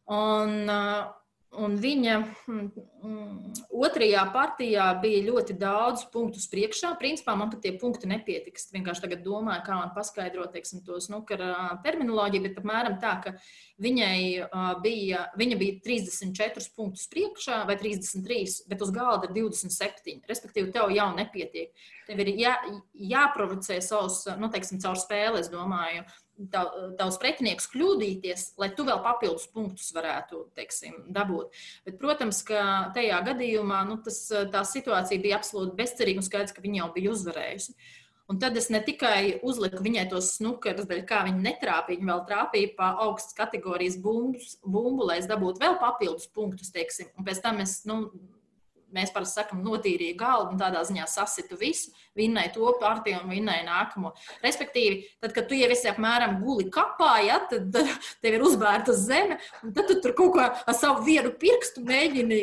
Un, 0.06 0.60
uh, 0.70 1.08
Un 1.56 1.76
viņa 1.80 2.14
mm, 2.20 2.66
otrajā 3.72 4.22
partijā 4.34 4.86
bija 5.00 5.22
ļoti 5.28 5.56
daudz 5.56 6.04
punktu 6.12 6.42
priekšā. 6.52 6.90
Principā 7.00 7.36
man 7.38 7.52
pat 7.52 7.62
tie 7.64 7.72
punkti 7.80 8.10
nepietiks. 8.10 8.68
Vienkārši 8.74 9.04
tagad 9.06 9.22
domāju, 9.24 9.64
kā 9.64 9.78
man 9.78 9.94
paskaidrot 9.96 10.52
teiksim, 10.52 10.82
to 10.84 10.98
snukara 11.00 11.78
terminoloģiju, 11.84 12.44
bet 12.44 12.60
apmēram 12.60 12.98
tā, 13.00 13.14
ka 13.24 13.34
viņai 13.82 14.18
bija, 14.84 15.24
viņa 15.40 15.60
bija 15.62 15.78
34 15.86 16.68
punktus 16.76 17.08
priekšā 17.12 17.62
vai 17.68 17.78
33, 17.80 18.68
bet 18.68 18.84
uz 18.84 18.92
galda 18.94 19.30
ir 19.30 19.36
27. 19.38 20.20
Respektīvi, 20.28 20.74
tev 20.76 20.92
jau 20.92 21.08
nepietiek. 21.16 21.72
Tev 22.06 22.22
ir 22.22 22.34
jā, 22.36 22.54
jāprovocē 23.14 23.80
savs, 23.84 24.24
nu, 24.40 24.52
teiksim, 24.52 24.82
caur 24.84 25.00
spēli, 25.00 25.40
es 25.40 25.52
domāju 25.52 26.04
tavs 26.52 27.18
pretinieks 27.20 27.68
kļūdīties, 27.72 28.46
lai 28.60 28.70
tu 28.76 28.84
vēl 28.86 29.00
papildus 29.04 29.46
punktus 29.52 29.92
varētu 29.96 30.46
teiksim, 30.56 31.06
dabūt. 31.16 31.54
Bet, 31.86 31.98
protams, 32.00 32.42
ka 32.46 32.62
tajā 32.96 33.20
gadījumā 33.30 33.82
nu, 33.88 34.00
tas, 34.04 34.20
tā 34.52 34.64
situācija 34.68 35.22
bija 35.22 35.38
absolūti 35.40 35.78
bezcerīga 35.78 36.22
un 36.22 36.26
skaidrs, 36.26 36.56
ka 36.56 36.64
viņa 36.64 36.82
jau 36.82 36.90
bija 36.96 37.14
uzvarējusi. 37.14 37.76
Un 38.26 38.40
tad 38.42 38.56
es 38.58 38.66
ne 38.74 38.80
tikai 38.82 39.38
uzliku 39.46 39.78
viņai 39.84 40.08
tos 40.10 40.32
snukarus, 40.34 40.88
daļai 40.90 41.04
kā 41.06 41.20
viņa 41.28 41.44
netrāpīja, 41.44 42.00
viņa 42.00 42.10
vēl 42.10 42.22
trāpīja 42.26 42.72
pa 42.78 42.88
augstas 43.04 43.36
kategorijas 43.38 44.00
bumbu, 44.02 45.06
lai 45.06 45.20
es 45.20 45.28
dabūtu 45.30 45.62
vēl 45.62 45.76
papildus 45.78 46.26
punktus, 46.34 46.72
teiksim. 46.74 47.12
Un 47.14 47.28
pēc 47.28 47.38
tam 47.44 47.62
es 47.62 47.78
nu, 47.86 48.00
mēs 48.96 49.12
parasti 49.14 49.40
sakām, 49.40 49.62
notīrīja 49.64 50.16
galdu 50.18 50.54
un 50.54 50.60
tādā 50.60 50.82
ziņā 50.88 51.06
sasitu 51.10 51.58
visu, 51.60 51.92
vinnēja 52.16 52.54
to 52.56 52.72
partiju 52.80 53.20
un 53.22 53.32
vinnēja 53.34 53.66
nākamo. 53.68 54.12
Respektīvi, 54.44 55.02
tad, 55.22 55.34
kad 55.36 55.48
tu 55.50 55.58
jau 55.58 55.70
esi 55.72 55.90
apmēram 55.90 56.38
guli 56.42 56.68
kapā, 56.72 57.12
ja, 57.26 57.38
tad 57.50 57.74
tev 58.22 58.38
ir 58.38 58.46
uzbērta 58.46 58.96
zeme, 58.96 59.38
un 59.62 59.74
tad 59.76 59.90
tu 59.90 59.98
tur 60.04 60.16
kaut 60.18 60.34
ko 60.36 60.46
ar 60.46 60.76
savu 60.76 61.04
vienu 61.06 61.34
pirkstu 61.40 61.84
mēģini 61.86 62.40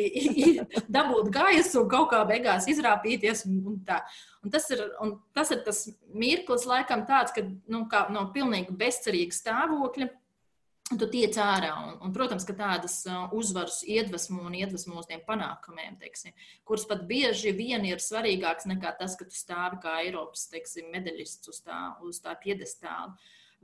dabūt 0.96 1.32
gaisu 1.34 1.82
un 1.82 1.90
kaut 1.92 2.12
kā 2.14 2.22
beigās 2.28 2.70
izrāpīties. 2.70 3.46
Un, 3.50 3.80
tā. 3.86 4.00
Un 4.44 4.52
tas, 4.52 4.66
ir, 4.74 4.82
un 5.00 5.14
tas 5.36 5.48
ir 5.54 5.62
tas 5.64 5.78
mirklis, 6.12 6.66
laikam, 6.68 7.06
tāds, 7.08 7.32
ka 7.32 7.46
nu, 7.72 7.86
no 8.12 8.26
pilnīgi 8.34 8.76
bezcerīga 8.76 9.32
stāvokļa 9.32 10.10
tu 10.92 11.06
tiec 11.08 11.36
ārā. 11.40 11.72
Un, 11.80 11.94
un, 12.04 12.12
protams, 12.14 12.44
ka 12.46 12.56
tādas 12.56 12.98
uzvaras 13.34 13.80
iedvesmo 13.88 14.42
un 14.44 14.56
iedvesmo 14.58 14.98
uz 15.00 15.08
tiem 15.08 15.22
panākumiem, 15.26 15.96
teiksim, 16.00 16.34
kuras 16.68 16.84
pat 16.90 17.06
bieži 17.08 17.54
vien 17.56 17.86
ir 17.88 18.02
svarīgākas 18.04 18.68
nekā 18.68 18.92
tas, 18.98 19.16
ka 19.16 19.28
tu 19.28 19.36
stāvi 19.36 19.80
kā 19.84 19.96
Eiropas 20.04 20.48
teiksim, 20.52 20.90
medaļists 20.92 21.52
uz 21.52 21.62
tā, 21.64 21.80
uz 22.04 22.20
tā 22.24 22.36
piedestāla. 22.42 23.14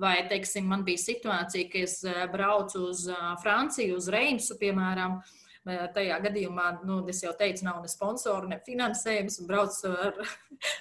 Vai, 0.01 0.15
teiksim, 0.31 0.65
man 0.65 0.81
bija 0.87 1.03
situācija, 1.03 1.69
ka 1.69 1.85
es 1.85 1.99
braucu 2.33 2.87
uz 2.89 3.05
Franciju, 3.43 4.01
uz 4.01 4.09
Reimsu, 4.13 4.57
piemēram, 4.61 5.21
Tajā 5.61 6.15
gadījumā, 6.25 6.71
nu, 6.89 6.95
es 7.13 7.19
jau 7.21 7.35
teicu, 7.37 7.67
nav 7.67 7.83
ne 7.85 7.89
sponsoru, 7.93 8.49
ne 8.49 8.57
finansējums, 8.65 9.35
un 9.43 9.49
braucu 9.51 9.91
ar, 10.07 10.17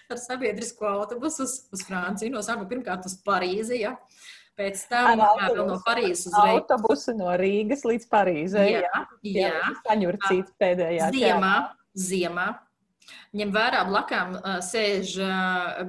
ar 0.08 0.22
sabiedrisko 0.24 0.88
autobusu 0.88 1.44
uz, 1.44 1.56
uz 1.76 1.84
Franciju. 1.84 2.32
No 2.32 2.40
sākuma 2.48 2.70
pirmkārt 2.72 3.04
uz 3.10 3.18
Parīzi. 3.28 3.82
Ja. 3.82 3.92
Uh, 3.92 4.39
Pēc 4.60 4.82
tam 4.92 5.22
jā, 5.22 5.50
no 5.56 5.78
Parīzes 5.86 6.26
uz 6.28 6.34
Rīgas. 6.36 6.56
Autobusu 6.58 7.14
no 7.16 7.32
Rīgas 7.40 7.86
līdz 7.88 8.10
Parīzei. 8.12 8.66
Jā, 8.74 8.82
jā. 9.24 9.52
jā. 9.54 9.76
Saņurcīts 9.86 10.58
pēdējā. 10.60 11.14
Ziemā, 11.16 11.54
ziemā. 11.96 12.48
ņem 13.40 13.54
vērā, 13.56 13.86
blakām 13.88 14.36
sēž, 14.66 15.16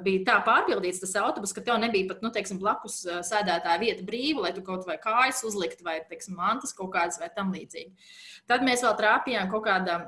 bija 0.05 0.23
tā 0.29 0.39
pārpildīts 0.47 1.03
tas 1.03 1.17
autobus, 1.21 1.55
ka 1.57 1.65
tev 1.67 1.81
nebija 1.83 2.13
pat, 2.13 2.23
nu, 2.25 2.31
teiksim, 2.35 2.61
blakus 2.63 3.03
sēdētāja 3.27 3.81
vieta 3.83 4.07
brīva, 4.07 4.47
lai 4.47 4.55
tu 4.57 4.65
kaut 4.67 4.87
vai 4.89 4.97
kājas 5.03 5.43
uzliktu, 5.49 5.85
vai, 5.87 6.01
teiksim, 6.09 6.39
mantas 6.39 6.77
kaut 6.77 6.93
kādas 6.95 7.21
vai 7.21 7.31
tam 7.35 7.53
līdzīgi. 7.57 8.13
Tad 8.51 8.65
mēs 8.67 8.85
vēl 8.87 8.97
trāpījām 9.01 9.51
kaut 9.53 9.67
kādā 9.67 9.99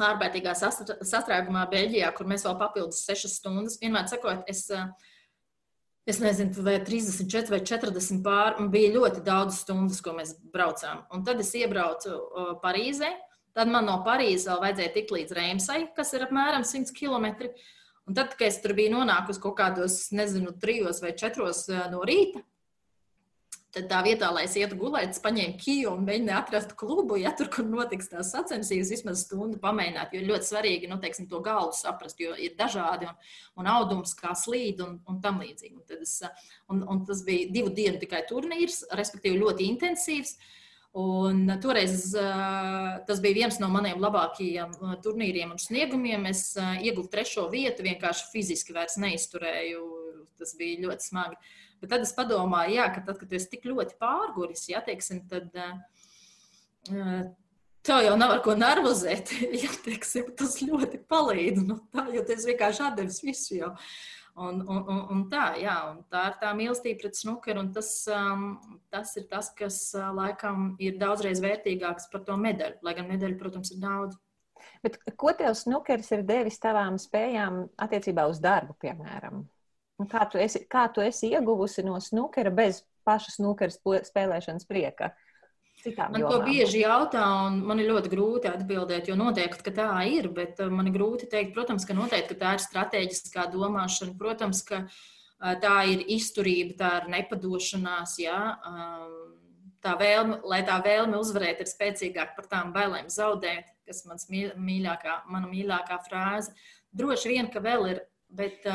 ārkārtīgā 0.00 0.54
sastrēgumā 0.56 1.66
Beļģijā, 1.70 2.10
kur 2.16 2.28
mēs 2.30 2.46
vēl 2.46 2.56
papildus 2.60 3.02
sešas 3.08 3.40
stundas. 3.40 3.80
Vienmēr 3.82 4.06
sakot, 4.10 4.46
es, 4.50 4.68
es 6.08 6.20
nezinu, 6.22 6.64
vai 6.64 6.78
34 6.84 7.52
vai 7.52 7.60
40 7.66 8.22
pāri, 8.24 8.60
un 8.62 8.70
bija 8.72 8.92
ļoti 8.94 9.24
daudz 9.26 9.60
stundas, 9.64 10.00
ko 10.04 10.14
mēs 10.16 10.34
braucām. 10.54 11.04
Un 11.14 11.24
tad 11.26 11.42
es 11.42 11.52
iebraucu 11.58 12.16
Parīzē. 12.62 13.12
Tad 13.56 13.70
man 13.70 13.88
no 13.88 13.98
Parīzes 14.06 14.46
vēl 14.46 14.62
vajadzēja 14.62 14.94
tikt 14.94 15.12
līdz 15.14 15.36
Reimsai, 15.36 15.80
kas 15.96 16.14
ir 16.14 16.24
apmēram 16.28 16.64
100 16.66 16.94
km. 16.94 17.50
Un 18.08 18.16
tad, 18.16 18.32
kad 18.38 18.46
es 18.48 18.60
tur 18.62 18.74
biju 18.78 18.94
nonākusi 18.94 19.42
kaut 19.42 19.56
kādos, 19.58 19.98
nezinu, 20.14 20.54
trijos 20.62 21.02
vai 21.02 21.12
četros 21.18 21.66
no 21.92 22.02
rīta, 22.06 22.42
Tad 23.70 23.84
tā 23.86 24.00
vietā, 24.02 24.32
lai 24.34 24.48
es 24.48 24.56
ietu 24.58 24.74
gulēt, 24.74 25.12
es 25.14 25.22
paņēmu 25.22 25.54
kiju 25.62 25.92
un 25.92 26.02
mēģināju 26.02 26.38
atrast 26.40 26.72
klubu, 26.78 27.14
ja 27.20 27.30
tur, 27.38 27.46
kur 27.54 27.68
notiks 27.70 28.10
tās 28.10 28.32
sacensības, 28.34 28.90
vismaz 28.90 29.22
stundu 29.22 29.60
pamēģināt. 29.62 30.16
Jo 30.16 30.24
ļoti 30.26 30.48
svarīgi 30.48 30.90
nu, 30.90 30.98
teiksim, 31.02 31.28
to 31.30 31.38
galvu 31.44 31.76
saprast, 31.78 32.18
jo 32.18 32.34
ir 32.34 32.56
dažādi 32.58 33.06
un, 33.06 33.20
un 33.62 33.70
audums, 33.70 34.16
kā 34.18 34.34
slīd 34.34 34.82
un, 34.82 34.96
un 35.06 35.20
tam 35.22 35.38
līdzīgi. 35.44 35.78
Un, 35.78 36.02
es, 36.02 36.16
un, 36.66 36.82
un 36.82 37.04
tas 37.06 37.22
bija 37.26 37.46
divu 37.54 37.70
dienu 37.76 38.02
tikai 38.02 38.24
turnīrs, 38.26 38.82
respektīvi 38.98 39.38
ļoti 39.38 39.70
intensīvs. 39.70 40.34
Un 40.98 41.46
toreiz 41.62 42.08
tas 43.06 43.22
bija 43.22 43.36
viens 43.44 43.60
no 43.62 43.70
maniem 43.70 44.02
labākajiem 44.02 44.74
turnīriem 45.04 45.54
un 45.54 45.62
sniegumiem. 45.62 46.26
Es 46.32 46.48
ieguvu 46.58 47.06
trešo 47.12 47.46
vietu, 47.54 47.86
vienkārši 47.86 48.32
fiziski 48.32 48.74
vairs 48.74 48.98
neizturēju. 48.98 49.84
Tas 50.40 50.58
bija 50.58 50.88
ļoti 50.88 51.12
smagi. 51.12 51.38
Bet 51.80 51.94
tad 51.94 52.04
es 52.04 52.12
padomāju, 52.16 52.76
jā, 52.76 52.86
ka 52.94 53.02
tad, 53.06 53.18
kad 53.22 53.32
es 53.36 53.48
tik 53.48 53.64
ļoti 53.68 53.96
pārguris, 54.00 54.66
ja, 54.68 54.82
teiksim, 54.84 55.22
tad 55.30 55.54
uh, 55.56 57.22
tev 57.86 58.04
jau 58.04 58.16
nav 58.20 58.36
ar 58.36 58.42
ko 58.44 58.56
nervozēt. 58.58 59.34
Ja, 59.62 59.72
teiksim, 59.84 60.32
tas 60.38 60.58
ļoti 60.62 61.02
palīdz. 61.10 61.66
Nu, 61.66 61.80
tā, 61.94 62.06
jo 62.14 62.24
tas 62.28 62.46
vienkārši 62.48 62.86
atdevis 62.90 63.20
visu 63.24 63.60
jau. 63.60 63.74
Un, 64.40 64.60
un, 64.62 64.84
un, 64.88 65.00
un 65.12 65.22
tā, 65.28 65.50
jā, 65.60 65.74
un 65.90 66.04
tā 66.12 66.28
ir 66.30 66.36
tā 66.40 66.52
mīlestība 66.56 67.02
pret 67.02 67.18
snukeru. 67.18 67.64
Tas, 67.74 67.90
um, 68.14 68.50
tas 68.92 69.12
ir 69.18 69.26
tas, 69.32 69.50
kas 69.56 69.80
uh, 69.98 70.10
laikam 70.16 70.74
ir 70.80 71.00
daudzreiz 71.00 71.42
vērtīgāks 71.44 72.08
par 72.12 72.24
to 72.28 72.36
medaļu. 72.40 72.80
Lai 72.86 72.96
gan 72.96 73.10
medaļu, 73.10 73.38
protams, 73.40 73.72
ir 73.74 73.82
daudz. 73.82 74.20
Bet 74.84 75.00
ko 75.18 75.32
tev 75.36 75.56
snukers 75.56 76.12
ir 76.14 76.22
devis 76.28 76.60
tavām 76.60 76.96
spējām 77.00 77.64
attiecībā 77.80 78.26
uz 78.30 78.40
darbu, 78.44 78.76
piemēram? 78.80 79.42
Kā 80.08 80.24
tu, 80.30 80.38
esi, 80.40 80.62
kā 80.70 80.86
tu 80.94 81.02
esi 81.04 81.32
ieguvusi 81.34 81.84
no 81.84 81.98
snukera 82.00 82.52
bez 82.54 82.84
paša 83.04 83.34
snukera 83.36 84.00
spēlēšanas 84.06 84.68
prieka? 84.68 85.10
Man 85.80 86.20
jomām? 86.20 86.28
to 86.28 86.38
bieži 86.44 86.82
jautā, 86.82 87.22
un 87.48 87.62
man 87.64 87.80
ir 87.80 87.88
ļoti 87.88 88.10
grūti 88.12 88.50
atbildēt, 88.50 89.08
jo 89.08 89.16
noteikti, 89.16 89.64
ka 89.64 89.72
tā 89.78 89.88
ir, 90.12 90.28
bet 90.36 90.60
uh, 90.60 90.68
man 90.72 90.90
ir 90.90 90.96
grūti 90.98 91.28
teikt, 91.30 91.54
protams, 91.56 91.86
ka 91.88 91.96
noteikti 91.96 92.36
ka 92.36 92.40
tā 92.42 92.50
ir 92.56 92.64
strateģiskā 92.66 93.46
domāšana, 93.54 94.12
protams, 94.20 94.60
ka 94.68 94.82
uh, 94.84 95.54
tā 95.62 95.76
ir 95.88 96.04
izturība, 96.12 96.76
tā 96.82 96.90
ir 97.00 97.08
nepadošanās, 97.16 98.18
jā, 98.20 98.40
um, 98.68 99.16
tā 99.80 99.96
vēlme, 100.00 100.42
lai 100.52 100.60
tā 100.68 100.76
vēlme 100.84 101.16
uzvarēt 101.20 101.64
ir 101.64 101.72
spēcīgāka 101.72 102.36
par 102.36 102.50
tām 102.52 102.74
bailēm 102.76 103.08
zaudēt, 103.08 103.72
kas 103.88 104.04
mans 104.08 104.28
mīļākā, 104.30 105.22
mana 105.32 105.48
mīļākā 105.48 105.96
frāze. 106.04 106.52
Droši 106.92 107.32
vien, 107.32 107.48
ka 107.48 107.62
vēl 107.64 107.88
ir 107.94 108.04
Bet, 108.30 108.66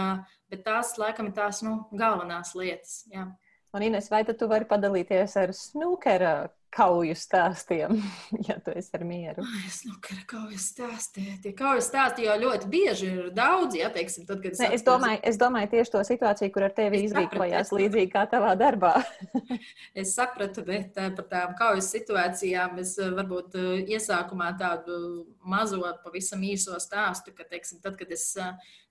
bet 0.52 0.66
tās, 0.66 0.96
laikam, 1.00 1.30
ir 1.32 1.38
tās 1.38 1.62
nu, 1.64 1.78
galvenās 1.96 2.54
lietas. 2.60 3.04
Jā. 3.12 3.30
Un, 3.76 3.84
Ines, 3.84 4.08
vai 4.12 4.24
tu 4.28 4.48
vari 4.48 4.68
padalīties 4.68 5.36
ar 5.40 5.52
snukera 5.56 6.36
kauju 6.76 7.16
stāstiem, 7.18 8.00
ja 8.48 8.58
tu 8.64 8.74
esi 8.76 8.92
ar 8.98 9.06
mieru. 9.08 9.46
Es 9.68 9.82
nu, 9.88 9.96
kā 10.04 10.18
kauju 10.30 10.60
stāstī. 10.60 11.26
Tie 11.44 11.54
kauju 11.58 11.84
stāsti 11.84 12.28
jau 12.28 12.36
ļoti 12.42 12.70
bieži 12.72 13.10
ir 13.12 13.30
daudz, 13.36 13.78
ja 13.80 13.90
teiksim, 13.94 14.26
tad, 14.28 14.42
kad 14.44 14.56
es. 14.56 14.62
Ne, 14.64 14.72
es, 14.76 14.86
domāju, 14.86 15.22
es 15.32 15.40
domāju 15.42 15.72
tieši 15.76 15.94
to 15.96 16.04
situāciju, 16.10 16.54
kur 16.56 16.68
ar 16.68 16.76
tevi 16.76 17.04
izrīkojās 17.08 17.74
līdzīgi 17.76 18.12
kā 18.14 18.26
tavā 18.32 18.54
darbā. 18.60 18.94
es 20.02 20.16
sapratu, 20.18 20.66
bet 20.68 20.98
eh, 21.00 21.12
par 21.16 21.30
tām 21.32 21.56
kaujas 21.60 21.92
situācijām 21.96 22.80
es 22.84 22.96
eh, 23.00 23.12
varbūt 23.16 23.60
eh, 23.60 23.70
iesākumā 23.96 24.52
tādu 24.60 24.98
mazo, 25.46 25.84
pavisam 26.04 26.44
īso 26.46 26.78
stāstu, 26.82 27.34
ka, 27.36 27.48
teiksim, 27.50 27.82
tad, 27.84 27.98
kad 28.00 28.12
es 28.16 28.34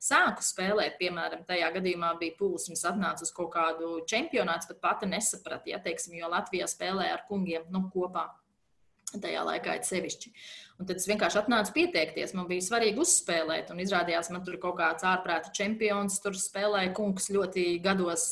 sāku 0.04 0.44
spēlēt, 0.44 0.98
piemēram, 1.00 1.44
tajā 1.48 1.70
gadījumā 1.78 2.12
bija 2.20 2.36
pulsnis 2.38 2.84
atnācis 2.88 3.28
uz 3.28 3.34
kaut 3.34 3.52
kādu 3.54 3.98
čempionātu, 4.10 4.68
pat 4.72 4.80
pati 4.82 5.08
nesapratu, 5.08 5.72
ja, 5.72 5.80
teiksim, 5.82 6.16
jo 6.18 6.28
Latvijā 6.32 6.68
spēlē 6.70 7.08
ar 7.14 7.24
kungiem 7.28 7.63
nu, 7.72 7.86
kopā. 7.94 8.28
Tajā 9.14 9.44
laikā 9.46 9.76
ir 9.78 9.84
sevišķi. 9.86 10.30
Un 10.74 10.88
tad 10.88 10.98
es 10.98 11.06
vienkārši 11.06 11.38
atnācu 11.38 11.70
pieteikties. 11.76 12.32
Man 12.34 12.48
bija 12.48 12.64
svarīgi 12.66 12.98
uzspēlēt, 12.98 13.68
un 13.70 13.78
izrādījās, 13.84 14.32
man 14.34 14.42
tur 14.46 14.56
kaut 14.62 14.74
kāds 14.80 15.06
ārprāta 15.06 15.52
čempions 15.54 16.16
tur 16.22 16.34
spēlēja 16.34 16.90
kungs 16.96 17.28
ļoti 17.30 17.66
gados 17.84 18.24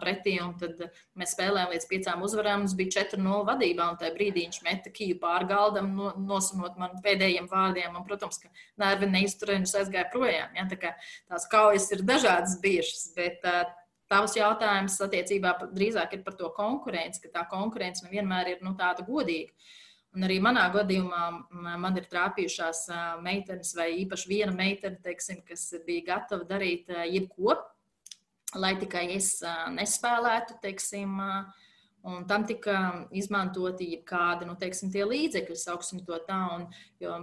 pretī. 0.00 0.38
Tad 0.62 0.80
mēs 1.20 1.34
spēlējām 1.36 1.74
līdz 1.74 1.88
piecām 1.90 2.24
uzvarām. 2.24 2.64
Mums 2.64 2.76
bija 2.78 3.02
4-0 3.02 3.42
vadībā, 3.50 3.90
un 3.92 4.00
tajā 4.00 4.14
brīdī 4.16 4.46
viņš 4.46 4.62
meta 4.64 4.94
kiju 4.96 5.18
pār 5.20 5.44
galdam, 5.50 5.92
no, 5.98 6.14
nosunot 6.16 6.80
man 6.80 6.96
pēdējiem 7.04 7.50
vārdiem. 7.50 7.92
Un, 7.92 8.06
protams, 8.08 8.40
ka 8.40 8.48
nervi 8.80 9.10
neizturēja 9.12 9.60
un 9.60 9.68
es 9.68 9.76
aizgāju 9.82 10.08
projām. 10.14 10.56
Ja? 10.56 10.64
Tā 10.72 10.94
tās 11.28 11.50
kaujas 11.52 11.90
ir 11.92 12.06
dažādas 12.08 12.56
bijušas, 12.64 13.10
bet 13.18 13.44
Tavs 14.10 14.34
jautājums 14.34 14.96
attiecībā 15.04 15.54
drīzāk 15.70 16.16
ir 16.16 16.24
par 16.26 16.34
to 16.38 16.50
konkurenci, 16.56 17.22
ka 17.24 17.30
tā 17.38 17.44
konkurence 17.50 18.02
nevienmēr 18.06 18.56
ir 18.56 18.64
nu, 18.66 18.74
tāda 18.78 19.06
godīga. 19.06 19.54
Un 20.18 20.26
arī 20.26 20.40
manā 20.42 20.64
gadījumā 20.74 21.24
man 21.78 21.98
ir 22.00 22.08
trāpījušās 22.10 22.88
meitenes, 23.22 23.70
vai 23.78 23.92
īpaši 24.00 24.30
viena 24.32 24.54
meitene, 24.54 24.98
teiksim, 25.04 25.44
kas 25.46 25.68
bija 25.86 26.08
gatava 26.08 26.48
darīt 26.48 26.90
jebko, 27.06 27.54
lai 28.58 28.72
tikai 28.80 29.04
es 29.14 29.36
nespēlētu, 29.76 30.58
teiksim, 30.64 31.14
uh, 31.22 31.59
Un 32.08 32.22
tam 32.24 32.46
tika 32.48 32.74
izmantoti 33.12 33.90
kādi 34.08 34.46
nu, 34.48 34.54
teiksim, 34.60 34.88
līdzekļi, 34.88 35.56
sauksim 35.60 36.00
to 36.06 36.16
tā. 36.24 36.38
Un, 36.56 36.62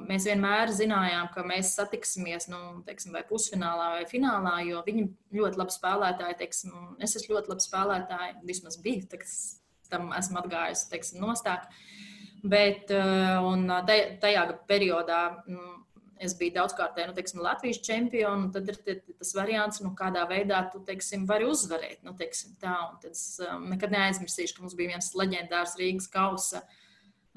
mēs 0.06 0.28
vienmēr 0.30 0.70
zinājām, 0.70 1.32
ka 1.34 1.46
mēs 1.48 1.74
satiksimies 1.80 2.46
nu, 2.52 2.60
teiksim, 2.86 3.16
vai 3.18 3.24
pusfinālā 3.26 3.88
vai 3.96 4.04
finālā, 4.10 4.60
jo 4.68 4.84
viņi 4.86 5.08
ļoti 5.34 5.62
labi 5.64 5.74
spēlētāji, 5.74 6.38
teiksim, 6.44 6.76
es 7.02 7.18
esmu 7.18 7.38
ļoti 7.38 7.54
labi 7.54 7.66
spēlētāji, 7.66 8.38
vismaz 8.52 8.78
biju, 8.84 9.08
tad, 9.10 9.26
tam 9.90 10.12
esmu 10.18 10.44
atgājusi 10.44 10.92
teiksim, 10.94 11.26
nostāk. 11.26 11.66
Bet 12.46 12.94
eh, 12.94 13.42
tajā 14.22 14.46
periodā 14.70 15.22
nu, 15.50 15.72
es 16.24 16.34
biju 16.38 16.56
daudzkārtēji 16.56 17.10
nu, 17.10 17.16
teiksim, 17.18 17.42
Latvijas 17.46 17.80
čempions, 17.86 18.52
tad 18.56 18.70
ir 18.72 18.80
tas 19.18 19.34
variants, 19.38 19.82
nu, 19.84 19.94
kādā 19.98 20.24
veidā 20.30 20.62
tu 20.74 20.82
teiksim, 20.88 21.26
vari 21.30 21.48
uzvarēt. 21.50 22.02
Nu, 22.06 22.16
teiksim, 22.18 22.56
tā, 22.62 22.76
tad 23.02 23.12
es 23.14 23.40
um, 23.44 23.68
nekad 23.72 23.94
neaizmirsīšu, 23.94 24.58
ka 24.58 24.66
mums 24.66 24.78
bija 24.78 24.96
viens 24.96 25.12
leģendārs 25.18 25.78
Rīgas 25.80 26.10
kausa. 26.14 26.64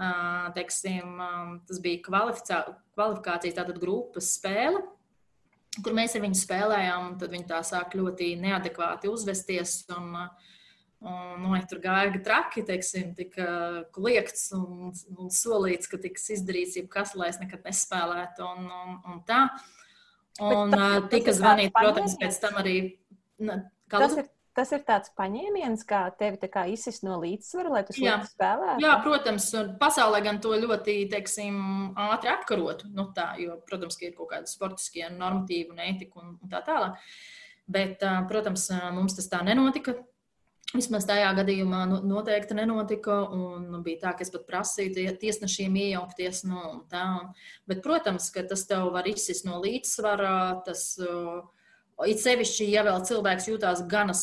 Uh, 0.00 0.48
teiksim, 0.56 1.18
um, 1.20 1.56
tas 1.68 1.80
bija 1.84 2.00
kvalifikācijas 2.06 3.58
tātad 3.58 3.76
grupas 3.82 4.30
spēle, 4.38 4.80
kur 5.84 5.92
mēs 5.96 6.16
ar 6.16 6.24
viņu 6.24 6.40
spēlējām, 6.40 7.10
un 7.10 7.18
tad 7.20 7.34
viņi 7.34 7.50
tā 7.50 7.60
sāk 7.68 7.98
ļoti 7.98 8.32
neadekvāti 8.40 9.12
uzvesties. 9.12 9.82
Un, 9.96 10.14
uh, 10.24 10.56
Un, 11.00 11.40
nu, 11.40 11.54
tur 11.64 11.78
gāja 11.80 12.18
traki, 12.20 12.60
teiksim, 12.68 13.14
tika 13.16 13.44
kliegts 13.94 14.50
un, 14.52 14.90
un 15.16 15.30
solīts, 15.32 15.88
ka 15.88 15.96
tiks 16.00 16.28
izdarīts 16.36 16.76
jebkas, 16.76 17.14
lai 17.16 17.30
es 17.32 17.38
nekad 17.40 17.64
nespēlētu. 17.64 18.44
Un, 18.44 18.66
un, 18.68 18.98
un 19.08 19.22
tā. 19.28 19.46
Un 20.44 20.74
tas, 20.74 21.06
tika 21.12 21.32
zvanīt, 21.36 21.72
protams, 21.72 22.18
pēc 22.20 22.36
tam 22.42 22.60
arī. 22.60 22.74
Tas 23.90 24.12
ir, 24.20 24.28
tas 24.56 24.74
ir 24.76 24.84
tāds 24.84 25.12
paņēmiens, 25.16 25.86
kā 25.88 26.02
tevi 26.20 26.52
kā 26.52 26.66
izsist 26.68 27.04
no 27.08 27.16
līdzsvara, 27.24 27.72
lai 27.78 27.82
tu 27.88 27.96
spēlētu. 27.96 28.84
Jā, 28.84 28.92
protams, 29.00 29.48
pasaulē 29.80 30.20
gan 30.28 30.42
to 30.44 30.52
ļoti, 30.52 30.98
teiksim, 31.16 31.56
ātri 32.10 32.34
apkarotu. 32.34 32.92
Nu, 32.92 33.08
tā, 33.16 33.32
jo, 33.40 33.56
protams, 33.68 33.96
ka 33.96 34.10
ir 34.10 34.14
kaut 34.20 34.34
kādi 34.34 34.52
sportiskie 34.52 35.08
normatīvi 35.16 35.72
un 35.72 35.80
ētika 35.88 36.20
un, 36.20 36.36
un 36.36 36.52
tā 36.52 36.60
tālāk. 36.68 37.00
Bet, 37.70 38.04
protams, 38.28 38.68
mums 38.92 39.16
tas 39.16 39.32
tā 39.32 39.40
nenotika. 39.48 39.96
Vismaz 40.70 41.02
tajā 41.08 41.30
gadījumā 41.34 41.80
nu, 41.90 41.96
noteikti 42.06 42.54
nenotika. 42.54 43.16
Bija 43.82 44.04
tā, 44.04 44.12
ka 44.14 44.22
es 44.22 44.30
pat 44.30 44.44
prasīju 44.46 45.16
tiesnešiem 45.18 45.78
iejaukties. 45.82 46.44
Nu, 46.46 46.84
tā, 46.92 47.06
bet, 47.70 47.82
protams, 47.86 48.28
ka 48.34 48.44
tas 48.46 48.62
tev 48.70 48.92
var 48.94 49.08
izsist 49.10 49.48
no 49.48 49.58
līdzsvara. 49.64 50.34
Tas 50.66 50.92
it 52.06 52.22
sevišķi, 52.22 52.70
ja 52.70 52.84
vēl 52.86 53.02
cilvēks 53.08 53.50
jūtās 53.50 53.82
gana 53.90 54.14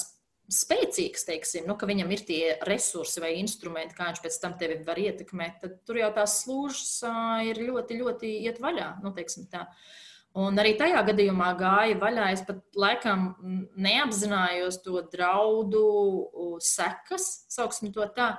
spēcīgs, 0.47 1.25
teiksim, 1.27 1.65
nu, 1.67 1.75
ka 1.75 1.87
viņam 1.89 2.11
ir 2.15 2.23
tie 2.27 2.41
resursi 2.67 3.19
vai 3.19 3.33
instrumenti, 3.41 3.95
kā 3.97 4.07
viņš 4.07 4.21
pēc 4.23 4.37
tam 4.39 4.55
tevi 4.59 4.79
var 4.87 4.99
ietekmēt, 5.01 5.57
tad 5.63 5.73
tur 5.83 5.99
jau 5.99 6.07
tās 6.15 6.39
slūžas 6.45 6.93
ir 7.49 7.59
ļoti, 7.67 7.99
ļoti 7.99 8.31
iet 8.47 8.61
vaļā. 8.63 8.93
Nu, 9.03 9.11
Un 10.37 10.59
arī 10.61 10.75
tajā 10.77 10.99
gadījumā 11.07 11.53
gāja 11.57 11.97
vaļā. 11.97 12.27
Es 12.35 12.43
pat 12.45 12.61
laikam 12.77 13.31
neapzinājos 13.73 14.83
to 14.85 15.01
draudu 15.09 15.87
sekas, 16.61 17.47
sauksim 17.53 17.93
to 17.95 18.05
tā. 18.13 18.35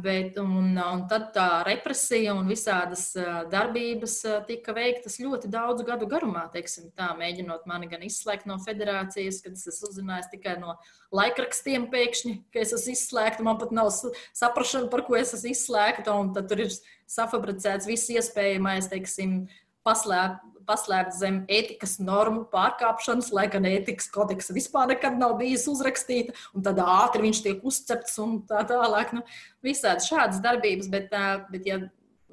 Bet, 0.00 0.38
un, 0.40 0.70
un 0.72 1.02
tad 1.10 1.26
tā 1.34 1.60
represija 1.66 2.32
un 2.32 2.46
visādas 2.48 3.10
darbības 3.52 4.14
tika 4.48 4.72
veiktas 4.72 5.18
ļoti 5.20 5.50
daudzu 5.52 5.84
gadu 5.84 6.06
garumā. 6.08 6.46
Tā, 6.54 7.08
mēģinot 7.18 7.66
mani 7.68 7.90
gan 7.90 8.06
izslēgt 8.06 8.48
no 8.48 8.56
federācijas, 8.62 9.42
kad 9.44 9.58
es 9.58 9.82
uzzināju 9.84 10.30
tikai 10.32 10.54
no 10.62 10.78
laikrakstiem, 11.12 11.90
pēkšņi, 11.92 12.36
ka 12.54 12.62
es 12.62 12.72
esmu 12.78 12.94
izslēgta. 12.94 13.44
Man 13.44 13.60
pat 13.60 13.74
nav 13.76 13.90
saprašana, 13.92 14.88
par 14.92 15.04
ko 15.08 15.18
es 15.18 15.34
esmu 15.36 15.52
izslēgta. 15.52 16.16
Tad 16.38 16.48
tur 16.48 16.64
ir 16.64 16.72
safabricēts 17.10 17.90
viss 17.90 18.14
iespējamais, 18.16 18.88
teiksim, 18.88 19.42
paslēp, 19.84 20.40
paslēpts 20.70 21.18
zem 21.20 21.42
ētikas 21.50 21.98
normu 22.00 22.46
pārkāpšanas, 22.52 23.32
lai 23.34 23.48
gan 23.50 23.66
ētikas 23.68 24.08
kodeksa 24.14 24.54
vispār 24.56 24.94
nekad 24.94 25.18
nav 25.18 25.34
bijis 25.40 25.66
uzrakstīta, 25.70 26.36
un 26.54 26.64
tad 26.66 26.78
ātri 26.84 27.26
viņš 27.26 27.42
tiek 27.46 27.66
uzcepts 27.66 28.16
un 28.22 28.38
tā 28.48 28.62
tālāk. 28.70 29.12
Nu, 29.16 29.26
visādi 29.66 30.06
šādas 30.06 30.40
darbības, 30.44 30.90
bet, 30.92 31.10
bet 31.50 31.68
ja 31.68 31.82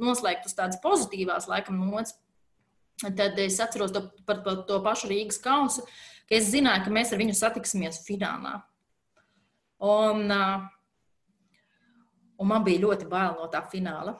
noslēgt 0.01 0.47
uz 0.47 0.55
tādas 0.57 0.79
pozitīvās 0.83 1.49
laikam 1.49 1.81
nots, 1.81 2.15
tad 3.01 3.37
es 3.41 3.59
atceros 3.61 3.93
to, 3.93 4.05
par, 4.25 4.41
par 4.45 4.63
to 4.69 4.79
pašu 4.85 5.09
Rīgas 5.11 5.41
kausu, 5.41 5.85
ka 6.29 6.37
es 6.37 6.49
zināju, 6.53 6.85
ka 6.85 6.93
mēs 6.93 7.13
ar 7.13 7.21
viņu 7.21 7.35
satiksimies 7.37 8.01
finālā. 8.05 8.59
Un, 9.83 10.25
un 12.37 12.49
man 12.49 12.65
bija 12.65 12.87
ļoti 12.87 13.09
bail 13.09 13.35
no 13.37 13.49
tā 13.53 13.61
fināla, 13.71 14.15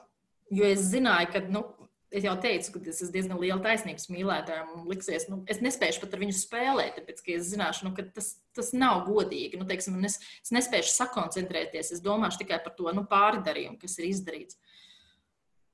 jo 0.54 0.68
es 0.68 0.86
zināju, 0.92 1.32
ka 1.34 1.42
nu, 1.50 1.64
es 2.12 2.24
jau 2.24 2.34
teicu, 2.42 2.72
ka 2.74 2.82
es 2.88 3.02
esmu 3.02 3.14
diezgan 3.14 3.42
liela 3.42 3.60
taisnības 3.64 4.08
mīlētāja. 4.12 4.66
Man 4.70 4.88
liekas, 4.90 5.28
nu, 5.32 5.42
es 5.50 5.60
nespēju 5.64 6.02
pat 6.04 6.16
ar 6.16 6.24
viņu 6.24 6.36
spēlēt, 6.38 7.00
tāpēc 7.00 7.24
es 7.36 7.52
zināšu, 7.52 7.88
nu, 7.88 7.94
ka 7.98 8.08
tas, 8.16 8.34
tas 8.56 8.72
nav 8.76 9.04
godīgi. 9.10 9.60
Nu, 9.60 9.68
teiksim, 9.68 10.00
es, 10.08 10.20
es 10.44 10.54
nespēju 10.56 10.88
sakoncentrēties. 10.92 11.94
Es 11.98 12.04
domāšu 12.04 12.44
tikai 12.44 12.62
par 12.64 12.78
to 12.78 12.94
nu, 12.96 13.04
pārdarījumu, 13.10 13.80
kas 13.82 13.98
ir 14.00 14.10
izdarīts. 14.12 14.60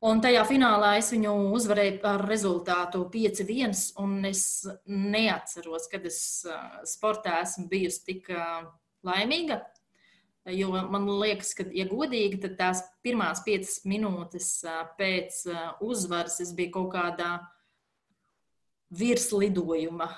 Un 0.04 0.20
tajā 0.20 0.42
finālā 0.44 0.98
es 1.00 1.14
viņu 1.14 1.32
uzvarēju 1.56 2.02
ar 2.10 2.26
rezultātu 2.28 3.06
5-1. 3.14 3.78
Es 4.28 4.44
neatceros, 4.90 5.88
kad 5.92 6.10
es 6.10 6.18
sportā 6.92 7.38
esmu 7.46 7.70
bijusi 7.72 8.04
tik 8.10 8.34
laimīga. 9.08 9.62
Jo 10.52 10.74
man 10.92 11.08
liekas, 11.08 11.54
ka, 11.56 11.64
ja 11.72 11.86
godīgi, 11.88 12.42
tad 12.44 12.58
tās 12.60 12.82
pirmās 13.06 13.40
piecas 13.46 13.78
minūtes 13.88 14.50
pēc 14.98 15.38
uzvaras 15.84 16.42
es 16.44 16.52
biju 16.56 16.74
kaut 16.76 16.90
kādā 16.98 17.30
virslidojuma, 18.94 20.10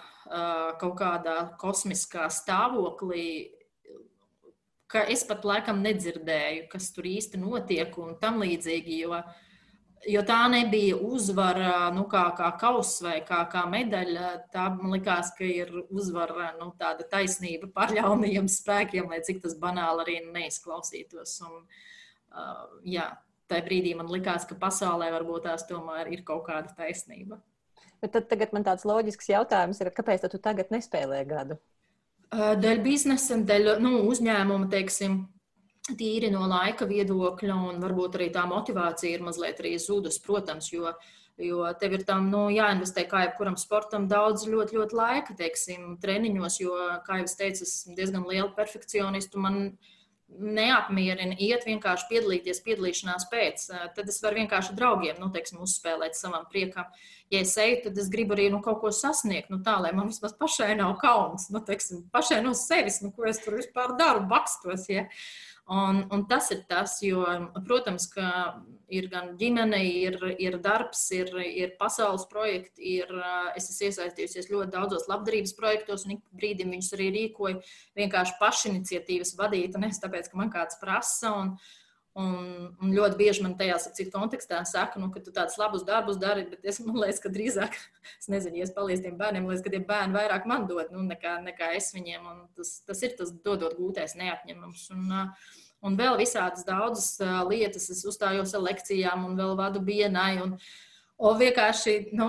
kaut 0.82 0.96
kādā 0.98 1.36
kosmiskā 1.62 2.26
stāvoklī, 2.34 3.28
ka 4.90 5.06
es 5.14 5.22
pat 5.30 5.46
laikam 5.46 5.86
nedzirdēju, 5.86 6.66
kas 6.74 6.90
tur 6.96 7.06
īsti 7.06 7.38
notiek 7.42 7.94
un 8.02 8.18
tam 8.22 8.42
līdzīgi. 8.42 8.98
Jo, 9.06 9.20
uh, 9.20 9.45
jo 10.10 10.22
tā 10.28 10.40
nebija 10.52 10.98
uzvara, 11.02 11.90
nu, 11.96 12.06
kā, 12.12 12.24
kā 12.38 12.52
kauss 12.60 13.02
vai 13.06 13.18
kā, 13.26 13.42
kā 13.52 13.66
medaļa. 13.72 14.32
Tā 14.54 14.68
man 14.76 14.94
likās, 14.96 15.32
ka 15.38 15.48
ir 15.48 15.72
uzvara, 15.90 16.52
nu, 16.60 16.72
tāda 16.80 17.08
taisnība 17.12 17.72
par 17.74 17.94
ļaunajiem 17.96 18.50
spēkiem, 18.52 19.10
lai 19.12 19.22
cik 19.26 19.44
tas 19.46 19.58
banāli 19.60 20.06
arī 20.06 20.18
neizklausītos. 20.30 21.38
Un, 21.48 21.62
uh, 21.66 22.66
jā, 22.88 23.10
tajā 23.52 23.68
brīdī 23.68 23.94
man 23.98 24.10
likās, 24.12 24.48
ka 24.50 24.58
pasaulē 24.62 25.12
varbūt 25.16 25.48
tās 25.50 25.68
tomēr 25.70 26.12
ir 26.14 26.26
kaut 26.28 26.46
kāda 26.50 26.74
taisnība. 26.78 27.40
Bet 28.04 28.14
tad 28.14 28.28
tagad 28.30 28.52
man 28.54 28.66
tāds 28.66 28.86
loģisks 28.86 29.32
jautājums 29.32 29.80
ir, 29.82 29.94
kāpēc 29.96 30.28
tu 30.30 30.42
tagad 30.42 30.74
nespēlē 30.74 31.24
gadu? 31.30 31.58
Dēļ 32.36 32.82
biznesa, 32.84 33.38
dēļ 33.48 33.78
nu, 33.80 34.02
uzņēmuma, 34.10 34.68
teiksim, 34.70 35.22
tīri 35.94 36.32
no 36.34 36.46
laika 36.50 36.88
viedokļa, 36.90 37.58
un 37.70 37.84
varbūt 37.84 38.18
arī 38.18 38.32
tā 38.34 38.46
motivācija 38.50 39.18
ir 39.18 39.26
mazliet 39.26 39.60
arī 39.62 39.76
zudus, 39.82 40.18
protams, 40.24 40.72
jo, 40.74 40.94
jo 41.38 41.66
tev 41.80 42.00
ir 42.00 42.06
tam 42.08 42.30
nu, 42.32 42.48
jāinvestē 42.54 43.06
kā 43.10 43.26
jebkuram 43.28 43.58
sportam 43.60 44.08
daudz, 44.10 44.48
ļoti, 44.50 44.80
ļoti 44.80 44.98
laika, 44.98 45.36
teiksim, 45.38 45.98
treniņos, 46.02 46.62
jo, 46.64 46.80
kā 47.06 47.20
jau 47.22 47.28
es 47.30 47.38
teicu, 47.38 47.68
esmu 47.68 48.00
diezgan 48.00 48.26
liela 48.30 48.50
perfekcionistu. 48.58 49.42
Man 49.42 49.76
neapmierina 50.36 51.36
iet 51.40 51.66
vienkārši 51.68 52.08
piedalīties 52.10 52.62
piedalīšanās 52.66 53.28
pēc. 53.32 53.66
Tad 53.96 54.10
es 54.10 54.18
varu 54.24 54.42
vienkārši 54.42 54.74
draugiem, 54.78 55.20
nu, 55.22 55.30
teiksim, 55.34 55.62
uzspēlēt 55.64 56.18
savam 56.18 56.48
priekam. 56.52 56.90
Ja 57.34 57.42
es 57.46 57.54
eju, 57.62 57.84
tad 57.86 58.00
es 58.02 58.10
gribu 58.14 58.36
arī 58.36 58.50
nu, 58.54 58.60
kaut 58.66 58.82
ko 58.82 58.92
sasniegt, 58.94 59.52
nu, 59.54 59.62
tā, 59.66 59.78
lai 59.82 59.94
man 59.96 60.10
vismaz 60.12 60.36
pašai 60.38 60.74
nav 60.78 60.96
kauns, 61.02 61.48
nu, 61.54 61.62
teiksim, 61.66 62.04
pašai 62.14 62.42
no 62.46 62.54
sevis, 62.58 63.00
nu, 63.06 63.14
ko 63.16 63.30
es 63.30 63.42
tur 63.44 63.58
vispār 63.60 63.96
daru, 64.00 64.26
bakstos. 64.30 64.90
Ja? 64.92 65.06
Un, 65.66 66.04
un 66.14 66.28
tas 66.30 66.52
ir 66.54 66.60
tas, 66.70 67.00
jo, 67.02 67.24
protams, 67.66 68.06
ka 68.14 68.28
ir 68.94 69.08
gan 69.10 69.32
ģimene, 69.40 69.80
ir, 69.82 70.20
ir 70.38 70.60
darbs, 70.62 71.08
ir, 71.18 71.32
ir 71.42 71.72
pasaules 71.80 72.28
projekti, 72.30 73.00
ir, 73.00 73.10
es 73.58 73.72
esmu 73.72 73.90
iesaistījusies 73.90 74.52
ļoti 74.52 74.76
daudzos 74.76 75.08
labdarības 75.10 75.56
projektos, 75.58 76.06
un 76.06 76.20
ik 76.20 76.22
brīdim 76.38 76.76
viņus 76.76 76.92
arī 76.98 77.10
rīkoju 77.16 77.64
vienkārši 77.98 78.38
pašiniciatīvas 78.44 79.34
vadīt, 79.40 79.80
un 79.80 79.90
es 79.90 79.98
tāpēc, 80.04 80.30
ka 80.30 80.38
man 80.38 80.54
kāds 80.54 80.78
prasa. 80.82 81.34
Un, 81.34 81.56
Un, 82.16 82.70
un 82.80 82.94
ļoti 82.96 83.18
bieži 83.20 83.44
man 83.44 83.58
tajā 83.60 83.76
citu 83.90 84.14
kontekstā 84.14 84.62
saka, 84.64 85.02
nu, 85.02 85.10
ka 85.12 85.20
tu 85.20 85.34
tādus 85.36 85.58
labus 85.60 85.84
darbus 85.84 86.16
dari, 86.16 86.46
bet 86.48 86.64
es 86.64 86.80
domāju, 86.80 87.18
ka 87.20 87.32
drīzāk, 87.34 87.76
es 88.22 88.30
nezinu, 88.32 88.62
ja 88.62 88.68
es 88.70 88.72
palīdzu 88.76 89.04
tiem 89.04 89.18
bērniem, 89.20 89.50
ka 89.66 89.74
tie 89.74 89.82
bērni 89.84 90.16
vairāk 90.16 90.48
man 90.48 90.64
dod 90.70 90.94
nu, 90.96 91.04
nekā, 91.10 91.36
nekā 91.44 91.74
es 91.76 91.92
viņiem. 91.92 92.30
Tas, 92.56 92.78
tas 92.88 93.04
ir 93.04 93.18
tas 93.20 93.36
dodot 93.44 93.76
gūtais 93.76 94.16
neatņemams. 94.16 94.88
Un, 94.96 95.12
un 95.84 96.00
vēl 96.00 96.16
visādas 96.24 96.64
daudzas 96.64 97.20
lietas, 97.50 97.90
es 97.92 98.06
uzstājos 98.08 98.56
ar 98.56 98.64
lekcijām 98.64 99.28
un 99.28 99.36
vēl 99.36 99.52
vadu 99.60 99.84
bienai. 99.84 100.38
Un, 100.46 100.56
Un 101.16 101.38
vienkārši, 101.40 101.94
nu, 102.20 102.26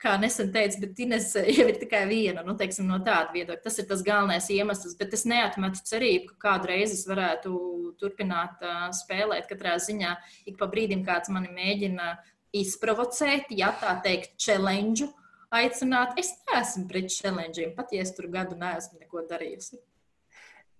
kā 0.00 0.18
nesen 0.20 0.50
teicu, 0.52 0.82
bet 0.82 0.98
Ines 1.00 1.30
jau 1.56 1.64
ir 1.70 1.78
tikai 1.80 2.02
viena 2.10 2.42
nu, 2.44 2.52
teiksim, 2.58 2.84
no 2.90 2.98
tāda 3.00 3.32
viedokļa. 3.32 3.62
Tas 3.64 3.80
ir 3.80 3.86
tas 3.88 4.02
galvenais 4.04 4.48
iemesls, 4.52 4.96
bet 4.98 5.16
es 5.16 5.24
neatmetu 5.28 5.80
cerību, 5.88 6.34
ka 6.34 6.50
kādreiz 6.50 6.92
es 6.92 7.06
varētu 7.08 7.54
turpināt 8.00 8.60
uh, 8.60 8.90
spēlēt. 8.92 9.48
Katrā 9.48 9.78
ziņā 9.80 10.12
ik 10.52 10.60
pa 10.60 10.68
brīdim 10.68 11.06
kāds 11.06 11.32
mani 11.32 11.48
mēģina 11.56 12.12
izprovocēt, 12.60 13.48
ja 13.56 13.72
tā 13.80 13.96
teikt, 14.04 14.36
challenge, 14.36 15.08
aicināt. 15.56 16.12
Es 16.20 16.34
neesmu 16.50 16.84
pret 16.92 17.08
challenge, 17.16 17.70
pat 17.78 17.96
ja 17.96 18.04
es 18.04 18.12
tur 18.16 18.28
gadu 18.32 18.60
neesmu 18.60 19.00
neko 19.00 19.24
darījusi. 19.32 19.80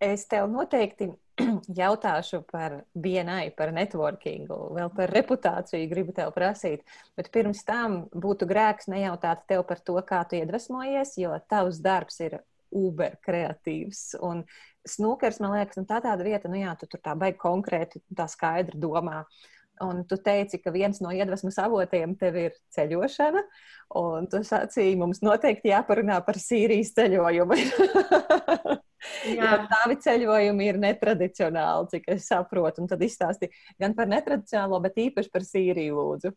Es 0.01 0.27
tev 0.28 0.51
noteikti 0.52 1.09
jautāšu 1.81 2.43
par 2.51 2.82
BNI, 2.93 3.52
par 3.56 3.73
networkingu, 3.73 4.59
vēl 4.77 4.93
par 4.97 5.12
reputāciju 5.14 5.89
gribu 5.89 6.12
tev 6.16 6.32
prasīt. 6.36 6.85
Bet 7.16 7.31
pirms 7.32 7.64
tam 7.64 8.02
būtu 8.12 8.48
grēks 8.48 8.90
nejautāt 8.93 9.47
tev 9.48 9.64
par 9.68 9.81
to, 9.81 9.97
kā 10.05 10.23
tu 10.28 10.36
iedvesmojies, 10.36 11.16
jo 11.23 11.32
tavs 11.48 11.81
darbs 11.85 12.20
ir 12.24 12.39
uber 12.77 13.16
kreatīvs. 13.24 14.18
Un 14.27 14.44
snukers, 14.89 15.40
man 15.40 15.56
liekas, 15.56 15.81
nu, 15.81 15.86
tā 15.89 16.02
tāda 16.05 16.27
vieta, 16.27 16.51
nu 16.52 16.60
jā, 16.60 16.77
tu 16.77 16.89
tur 16.93 17.01
tā 17.01 17.16
baigi 17.16 17.40
konkrēti, 17.40 18.05
tā 18.16 18.28
skaidri 18.28 18.81
domā. 18.81 19.24
Un 19.85 20.06
tu 20.09 20.16
teici, 20.16 20.56
ka 20.60 20.73
viens 20.73 21.02
no 21.05 21.10
iedvesmas 21.12 21.59
avotiem 21.60 22.14
tev 22.16 22.36
ir 22.40 22.55
ceļošana, 22.73 23.43
un 24.01 24.28
tu 24.32 24.40
sacīji, 24.44 24.97
mums 24.97 25.20
noteikti 25.24 25.73
jāparunā 25.73 26.16
par 26.24 26.40
Sīrijas 26.40 26.94
ceļojumu. 26.97 27.60
Tavi 29.70 29.98
ceļojumi 30.02 30.68
ir 30.70 30.81
netradicionāli, 30.82 31.90
cik 31.93 32.10
es 32.16 32.28
saprotu. 32.31 32.82
Un 32.82 32.90
tad 32.90 33.02
izstāsti 33.05 33.51
gan 33.81 33.94
par 33.98 34.10
netradicionālo, 34.10 34.81
bet 34.85 35.01
īpaši 35.06 35.32
par 35.32 35.47
Sīriju, 35.47 35.97
lūdzu. 36.01 36.32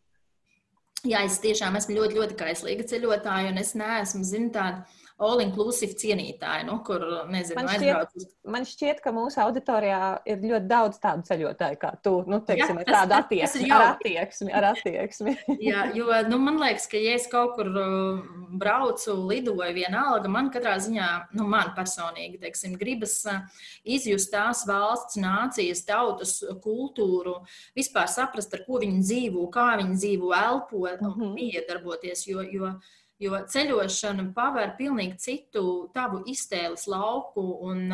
Jā, 1.07 1.22
es 1.23 1.38
tiešām 1.40 1.77
esmu 1.80 1.95
ļoti, 1.95 2.18
ļoti 2.19 2.36
kaislīga 2.40 2.84
ceļotāja, 2.91 3.53
un 3.53 3.61
es 3.61 3.72
neesmu, 3.80 4.26
zinu, 4.27 4.49
tāda 4.52 4.84
all-inclusive 5.19 5.97
cienītāji, 5.99 6.65
nu, 6.69 6.77
kur 6.87 7.03
nezinu, 7.27 7.57
man 7.59 7.69
šķiet, 7.73 7.89
aizbrauc. 7.89 8.27
Man 8.55 8.65
šķiet, 8.67 9.01
ka 9.03 9.11
mūsu 9.15 9.41
auditorijā 9.43 10.01
ir 10.31 10.43
ļoti 10.45 10.69
daudz 10.69 10.99
tādu 11.03 11.25
ceļotāju 11.27 11.79
kā 11.81 11.91
tu. 12.03 12.13
Nu, 12.29 12.39
teiksim, 12.47 12.79
Jā, 12.79 12.85
tas, 12.87 12.95
tādu 12.95 13.17
attieksmi, 13.17 13.71
ar 13.75 13.85
attieksmi, 13.89 14.53
ar 14.55 14.67
attieksmi. 14.71 15.33
Jā, 15.65 15.83
jo 15.97 16.07
nu, 16.29 16.39
man 16.43 16.59
liekas, 16.61 16.87
ka 16.91 17.01
ja 17.01 17.17
es 17.19 17.27
kaut 17.31 17.57
kur 17.57 17.67
uh, 17.73 18.21
braucu, 18.61 19.17
lidoju 19.29 19.75
vienalga, 19.75 20.31
man 20.31 20.51
katrā 20.53 20.77
ziņā, 20.85 21.09
nu, 21.35 21.47
man 21.51 21.73
personīgi, 21.77 22.39
teiksim, 22.45 22.77
gribas 22.79 23.17
uh, 23.27 23.43
izjust 23.83 24.31
tās 24.31 24.63
valsts, 24.69 25.19
nācijas, 25.19 25.83
tautas 25.89 26.37
kultūru, 26.63 27.41
vispār 27.77 28.07
saprast, 28.11 28.55
ar 28.55 28.63
ko 28.67 28.79
viņi 28.85 29.03
dzīvo, 29.03 29.49
kā 29.51 29.73
viņi 29.81 29.99
dzīvo, 29.99 30.31
elpo 30.37 30.85
mm 30.87 31.03
-hmm. 31.03 31.27
un 31.27 31.37
iedarboties, 31.49 32.27
jo, 32.27 32.41
jo 32.41 32.71
Jo 33.19 33.35
ceļošana 33.51 34.29
paver 34.31 34.77
pilnīgi 34.77 35.17
citu 35.19 35.61
tavu 35.91 36.21
iztēles 36.31 36.85
lauku, 36.87 37.41
un, 37.67 37.91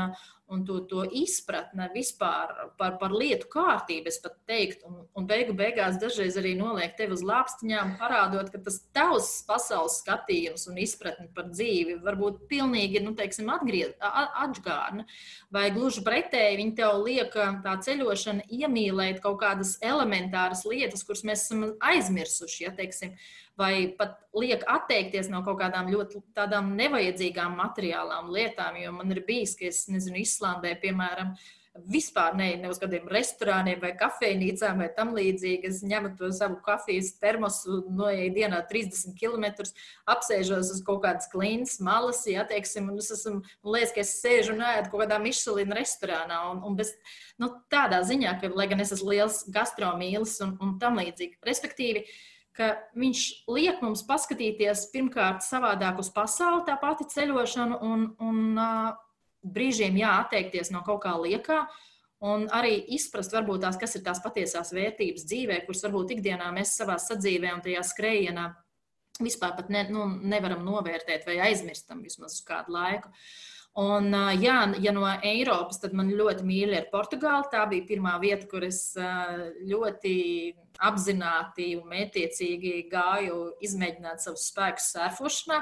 un 0.54 0.60
to, 0.68 0.76
to 0.86 1.02
izpratne 1.18 1.88
vispār 1.96 2.52
par, 2.78 3.00
par 3.02 3.14
lietu 3.16 3.48
kārtību, 3.50 4.12
es 4.12 4.20
pat 4.22 4.36
teiktu, 4.46 4.86
un, 4.86 5.00
un 5.18 5.26
beigu 5.26 5.56
beigās 5.58 5.98
dažreiz 5.98 6.38
arī 6.38 6.52
noliek 6.60 6.94
tevi 7.00 7.18
uz 7.18 7.24
lāpstiņām, 7.26 7.96
parādot, 7.98 8.52
ka 8.54 8.62
tas 8.68 8.78
tavs 8.94 9.32
pasaules 9.48 9.96
skatījums 10.04 10.68
un 10.70 10.78
izpratne 10.84 11.26
par 11.34 11.50
dzīvi 11.50 11.98
var 12.06 12.20
būt 12.20 12.44
pilnīgi, 12.52 13.02
nu, 13.02 13.16
teiksim, 13.18 13.50
atgriez, 13.56 13.96
atgādna, 14.44 15.08
vai 15.50 15.72
gluži 15.74 16.04
pretēji 16.06 16.60
viņi 16.62 16.76
tev 16.78 17.00
liek 17.02 17.34
tā 17.66 17.74
ceļošana 17.88 18.46
iemīlēt 18.60 19.24
kaut 19.26 19.42
kādas 19.42 19.80
elementāras 19.82 20.62
lietas, 20.70 21.02
kuras 21.08 21.26
mēs 21.26 21.48
esam 21.48 21.72
aizmirsuši, 21.82 22.68
ja, 22.68 22.76
teiksim, 22.78 23.18
vai 23.60 23.96
pat 23.98 24.18
liek 24.36 24.64
atteikties 24.68 25.30
no 25.32 25.42
kaut 25.46 25.60
kādām 25.62 25.92
ļoti 25.94 26.22
tādām 26.36 26.74
nevajadzīgām 26.80 27.56
materiālām 27.60 28.32
lietām. 28.36 28.80
Jo 28.82 28.96
man 28.96 29.14
ir 29.16 29.24
bijis, 29.28 29.56
ka 29.60 29.70
es 29.70 29.86
nezinu, 29.92 30.20
Islandē, 30.24 30.76
piemēram, 30.82 31.36
vispār 31.92 32.36
ne, 32.40 32.48
ne 32.60 32.70
uz 32.72 32.80
kādiem 32.80 33.08
restorāniem 33.12 33.82
vai 33.82 33.92
kafejnīcām 34.00 34.80
vai 34.80 34.88
tam 34.96 35.12
līdzīgi. 35.16 35.72
Es 35.72 35.82
ņemu 35.88 36.14
to 36.20 36.30
savu 36.36 36.60
kafijas 36.64 37.14
termosu, 37.20 37.82
noeju 37.92 38.30
dienā 38.36 38.62
30 38.70 39.16
km, 39.20 39.66
apsēžos 40.12 40.72
uz 40.76 40.84
kaut 40.88 41.02
kādas 41.04 41.28
klīnas 41.32 41.78
malas, 41.84 42.24
ja 42.32 42.46
teiksim, 42.48 42.88
un 42.92 43.02
es 43.04 43.12
esmu, 43.16 43.42
man 43.44 43.76
liekas, 43.76 43.96
ka 43.96 44.04
es 44.06 44.14
sēžu 44.22 44.56
un 44.56 44.64
ēdu 44.68 44.92
kaut 44.94 45.04
kādā 45.04 45.20
Michelin 45.24 45.76
restorānā. 45.76 46.46
Un, 46.54 46.64
un 46.68 46.80
bez, 46.80 46.96
nu, 47.42 47.52
tādā 47.72 48.00
ziņā, 48.08 48.38
ka, 48.40 48.54
lai 48.56 48.70
gan 48.72 48.84
es 48.84 48.96
esmu 48.96 49.12
liels 49.12 49.44
gastromīlis 49.52 50.40
un, 50.48 50.56
un 50.64 50.80
tam 50.80 51.02
līdzīgi. 51.02 51.42
Respektīvi, 51.44 52.06
uh, 52.06 52.24
ka 52.56 52.72
viņš 52.96 53.22
liek 53.52 53.82
mums 53.84 54.04
paskatīties 54.08 54.88
pirmkārt 54.94 55.44
savādāk 55.46 56.00
uz 56.02 56.12
pasauli, 56.14 56.64
tā 56.68 56.78
pati 56.82 57.08
ceļošana, 57.12 57.80
un, 57.84 58.08
un 58.24 58.60
uh, 58.60 58.94
brīžiem 59.44 59.98
jāatteikties 60.00 60.72
no 60.74 60.84
kaut 60.88 61.04
kā 61.06 61.16
liekā. 61.20 61.66
Un 62.26 62.48
arī 62.56 62.78
izprast, 62.96 63.34
varbūt 63.36 63.66
tās, 63.66 63.76
kas 63.78 63.98
ir 63.98 64.06
tās 64.06 64.22
patiesās 64.24 64.72
vērtības 64.74 65.26
dzīvē, 65.28 65.60
kuras 65.66 65.84
varbūt 65.86 66.16
ikdienā 66.16 66.48
mēs 66.56 66.78
savā 66.80 66.96
sadzīvē 67.02 67.52
un 67.54 67.66
tajā 67.66 67.84
skrējienā 67.86 68.46
vispār 69.20 69.68
ne, 69.72 69.84
nu, 69.92 70.08
nevaram 70.24 70.64
novērtēt 70.66 71.28
vai 71.28 71.38
aizmirstam 71.50 72.02
vismaz 72.04 72.40
uz 72.40 72.48
kādu 72.48 72.74
laiku. 72.76 73.12
Uh, 73.12 73.55
Un, 73.76 74.08
jā, 74.40 74.60
ja 74.80 74.92
no 74.96 75.04
Eiropas, 75.20 75.82
tad 75.84 75.92
man 75.98 76.08
ļoti 76.16 76.46
mīļa 76.48 76.78
ir 76.80 76.86
Portugāla. 76.94 77.44
Tā 77.52 77.66
bija 77.68 77.84
pirmā 77.90 78.14
vieta, 78.22 78.48
kur 78.48 78.64
es 78.64 78.94
ļoti 78.96 80.16
apzināti 80.80 81.74
un 81.76 81.90
mētiecīgi 81.92 82.86
gāju 82.92 83.42
izmēģināt 83.68 84.24
savus 84.24 84.48
spēkus 84.52 84.94
surfošanā. 84.96 85.60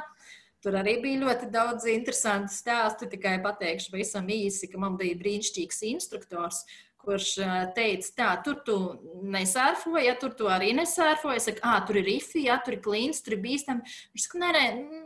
Tur 0.63 0.77
arī 0.79 0.99
bija 1.01 1.25
ļoti 1.25 1.49
daudz 1.51 1.89
interesantu 1.91 2.53
stāstu. 2.53 3.09
Tikai 3.11 3.39
pateikšu 3.43 3.91
pavisam 3.91 4.29
īsi, 4.31 4.69
ka 4.71 4.79
man 4.79 4.93
bija 4.99 5.17
brīnišķīgs 5.19 5.81
instruktors, 5.89 6.61
kurš 7.03 7.33
teica, 7.75 8.11
tā, 8.15 8.29
tur 8.45 8.61
tu 8.63 8.77
nesērfoji, 9.33 10.05
ja 10.07 10.13
tur 10.21 10.37
tu 10.39 10.47
arī 10.47 10.71
nesērfoji. 10.77 11.41
Es 11.41 11.49
saku, 11.49 11.63
ah, 11.67 11.81
tur 11.87 11.99
ir 11.99 12.07
rifi, 12.07 12.45
ja 12.45 12.61
tur 12.63 12.77
ir 12.77 12.83
klīns, 12.85 13.19
tur 13.25 13.35
ir 13.35 13.43
bīstami. 13.43 13.83
Viņš 14.13 14.27
saka, 14.29 14.39
nē, 14.45 14.53
nē, 14.55 15.02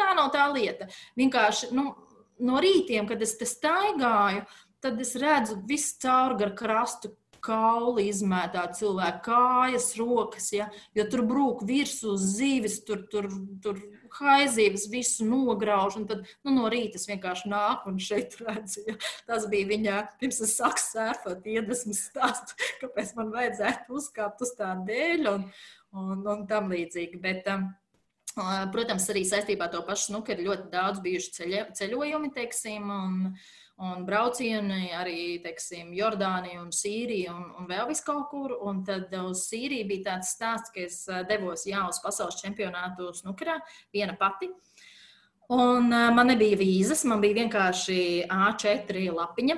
tā 0.00 0.10
nav 0.16 0.32
tā 0.34 0.48
lieta. 0.54 0.88
Vienkārši 1.20 1.70
nu, 1.76 1.92
no 2.40 2.60
rītiem, 2.62 3.08
kad 3.08 3.22
es 3.22 3.36
te 3.38 3.48
staigāju, 3.48 4.44
tad 4.80 5.00
es 5.00 5.14
redzu 5.20 5.60
visu 5.68 5.98
cauri 6.04 6.40
gar 6.44 6.54
krastu. 6.58 7.14
Kauli 7.40 8.02
izmētā 8.10 8.66
cilvēka 8.76 9.22
kājas, 9.24 9.86
rokas, 9.96 10.50
ja, 10.52 10.66
jo 10.92 11.06
tur 11.08 11.22
brūk 11.24 11.62
virsū 11.64 12.12
zīves, 12.20 12.82
tur, 12.84 13.06
tur, 13.08 13.30
tur 13.64 13.78
haizīves 14.18 14.84
visu 14.92 15.24
nograuž. 15.24 15.96
Tad 16.10 16.26
nu, 16.44 16.52
no 16.52 16.68
rīta 16.68 17.00
es 17.00 17.08
vienkārši 17.08 17.48
nāku 17.48 17.94
un 17.94 17.96
šeit 17.96 18.36
redzu. 18.42 18.84
Ja. 18.90 18.98
Tas 19.24 19.48
bija 19.48 19.70
viņa, 19.72 19.96
pirms 20.20 20.42
es 20.44 20.52
sāku 20.60 20.84
sērfot, 20.84 21.48
iedvesmas 21.48 22.04
stāstu, 22.10 22.60
kāpēc 22.82 23.16
man 23.16 23.32
vajadzētu 23.32 23.96
uzkāpt 24.02 24.44
uz 24.44 24.52
tā 24.60 24.74
dēļ 24.84 25.32
un, 25.32 25.48
un, 25.96 26.26
un 26.34 26.44
tam 26.50 26.68
līdzīgi. 26.74 27.24
Bet, 27.24 27.48
um, 27.56 27.70
Protams, 28.34 29.08
arī 29.10 29.24
saistībā 29.26 29.66
ar 29.66 29.72
to 29.72 29.80
pašu 29.86 30.10
snuku 30.10 30.34
ir 30.34 30.44
ļoti 30.46 30.68
daudz 30.72 31.00
bijuši 31.02 31.32
ceļa, 31.34 31.62
ceļojumi, 31.76 32.30
teiksim, 32.36 32.92
un, 32.94 33.16
un 33.82 34.04
braucieni 34.06 34.92
arī, 34.94 35.40
teiksim, 35.42 35.90
Jordānija 35.96 36.60
un 36.62 36.70
Sīrija 36.74 37.34
un, 37.34 37.48
un 37.58 37.66
vēl 37.70 37.88
vis 37.90 38.04
kaut 38.06 38.28
kur. 38.30 38.54
Un 38.66 38.84
tad 38.86 39.10
uz 39.24 39.46
Sīriju 39.48 39.88
bija 39.90 40.06
tāds 40.12 40.34
stāsts, 40.36 40.70
ka 40.74 40.86
es 40.86 41.02
devos 41.28 41.66
jā 41.66 41.82
uz 41.88 41.98
pasaules 42.04 42.38
čempionātu 42.40 43.10
snukarā 43.18 43.58
viena 43.92 44.14
pati. 44.20 44.52
Un 45.50 45.90
man 45.90 46.30
nebija 46.30 46.54
vīzas, 46.60 47.02
man 47.10 47.18
bija 47.24 47.40
vienkārši 47.40 48.28
A4 48.30 49.08
lapiņa, 49.10 49.56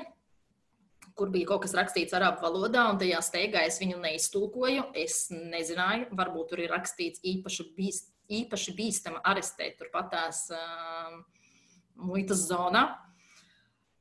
kur 1.19 1.31
bija 1.33 1.51
kaut 1.53 1.65
kas 1.67 1.77
rakstīts 1.77 2.15
arābu 2.17 2.45
valodā, 2.45 2.87
un 2.91 2.99
tajā 3.01 3.21
steigā 3.25 3.67
es 3.69 3.79
viņu 3.83 4.01
neiztulkoju. 4.03 4.89
Es 4.99 5.27
nezināju, 5.33 6.11
varbūt 6.19 6.53
tur 6.53 6.65
ir 6.65 6.73
rakstīts 6.73 7.23
īpaši 7.35 7.69
bīst, 7.77 8.11
īpaši 8.33 8.77
bīstama 8.79 9.23
arestēt 9.33 9.79
turpatās 9.81 10.47
uh, 10.55 11.17
muitas 12.03 12.47
zonā. 12.49 12.87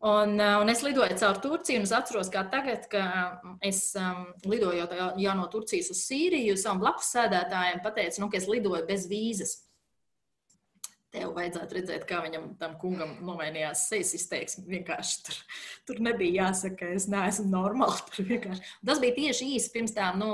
Un, 0.02 0.40
un 0.42 0.70
es 0.74 0.80
lidoju 0.82 1.14
caur 1.22 1.38
Turciju, 1.38 1.78
un 1.78 1.84
es 1.86 1.92
atceros, 1.94 2.30
kā 2.34 2.42
tagad, 2.50 2.88
ka 2.90 3.04
es 3.62 3.92
um, 4.00 4.32
lidojot 4.50 4.96
jau 5.22 5.36
no 5.38 5.44
Turcijas 5.54 5.92
uz 5.94 6.00
Sīriju, 6.08 6.56
savam 6.58 6.82
blakus 6.82 7.12
sēdētājiem 7.14 7.84
pateicu, 7.86 8.24
nu, 8.24 8.32
ka 8.32 8.40
es 8.40 8.48
lidoju 8.50 8.82
bez 8.88 9.06
vīzes. 9.12 9.60
Tev 11.12 11.34
vajadzētu 11.36 11.76
redzēt, 11.76 12.04
kā 12.08 12.22
viņam 12.24 12.46
tam 12.60 12.78
kungam 12.80 13.18
nomainījās 13.28 13.82
sejas 13.90 14.14
izteiksme. 14.16 14.64
Vienkārši 14.72 15.18
tur, 15.26 15.40
tur 15.90 15.98
nebija 16.06 16.46
jāsaka, 16.46 16.78
ka 16.80 16.92
es 16.96 17.10
neesmu 17.12 17.50
normāli. 17.52 18.30
Tas 18.88 19.02
bija 19.04 19.18
tieši 19.18 19.50
īsi 19.58 19.74
pirms 19.74 19.92
tā, 19.98 20.14
nu, 20.16 20.30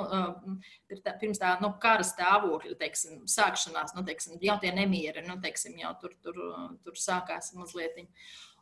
pirms 1.24 1.42
tā 1.42 1.56
nu, 1.64 1.72
kara 1.82 2.06
stāvokļa, 2.06 2.76
teiksim, 2.78 3.24
sākšanās, 3.26 3.96
nu, 3.98 4.04
teiksim, 4.06 4.38
jau 4.46 4.60
tie 4.62 4.70
nemieri, 4.76 5.26
nu, 5.26 5.40
teiksim, 5.42 5.80
jau 5.82 5.96
tur, 6.04 6.14
tur, 6.22 6.38
tur 6.86 7.02
sākās 7.02 7.56
mazliet. 7.58 7.98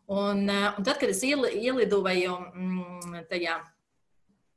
Un, 0.08 0.48
un 0.48 0.80
tad, 0.80 0.96
kad 1.02 1.12
es 1.12 1.20
ielidoju 1.28 2.40
mm, 2.46 3.28
tajā 3.28 3.60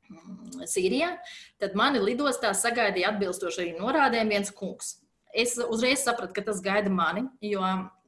mm, 0.07 0.63
Sīrijā, 0.63 1.11
tad 1.59 1.75
mani 1.75 1.99
lidostā 2.07 2.55
sagaidīja 2.55 3.11
atbilstoši 3.11 3.65
arī 3.65 3.77
norādēm 3.81 4.31
viens 4.31 4.55
kungs 4.55 4.95
es 5.33 5.55
uzreiz 5.69 6.03
sapratu, 6.05 6.33
ka 6.35 6.43
tas 6.49 6.61
gaida 6.63 6.91
mani, 6.93 7.25
jo 7.43 7.63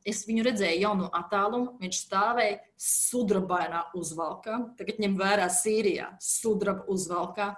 es 0.08 0.24
viņu 0.28 0.46
redzēju 0.48 0.82
jau 0.82 0.94
no 0.98 1.10
attāluma. 1.14 1.76
Viņš 1.82 2.00
stāvēja 2.06 2.60
sudrabainā 2.82 3.86
uzvalkā. 3.98 4.58
Tagad 4.80 5.02
ņem 5.04 5.18
vērā 5.20 5.48
Sīrijā, 5.54 6.12
sudraba 6.22 6.88
uzvalkā. 6.92 7.54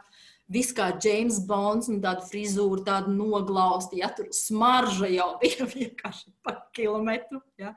Viss 0.53 0.75
kā 0.75 0.89
James 1.01 1.39
Bonds, 1.47 1.87
un 1.89 2.01
tāda 2.03 2.25
frizūra, 2.27 2.83
tāda 2.85 3.13
noglausta, 3.13 3.95
ja 3.97 4.09
tur 4.13 4.27
smarža 4.35 5.07
jau 5.13 5.29
bija 5.41 5.67
vienkārši 5.69 6.33
pa 6.43 6.57
kilometru. 6.75 7.39
Ja. 7.59 7.73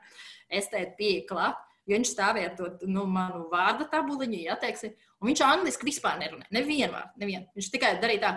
Es 0.51 0.67
teicu, 0.71 0.97
pieeja 0.99 1.23
klāt, 1.31 1.63
jo 1.87 1.95
viņš 1.95 2.11
stāvēja 2.11 2.53
to 2.59 2.69
nu, 2.91 3.07
manu 3.09 3.47
vārdu 3.51 3.87
tabuliņu, 3.91 4.43
ja 4.49 4.59
teiksim, 4.59 4.93
un 5.21 5.31
viņš 5.31 5.45
angliski 5.47 5.87
vispār 5.87 6.19
nerunāja. 6.19 6.51
Nevienu 6.59 6.91
vārdu, 6.91 7.23
nevienu. 7.23 7.47
Viņš 7.55 7.71
tikai 7.73 7.95
darīja 8.03 8.25
tā. 8.27 8.33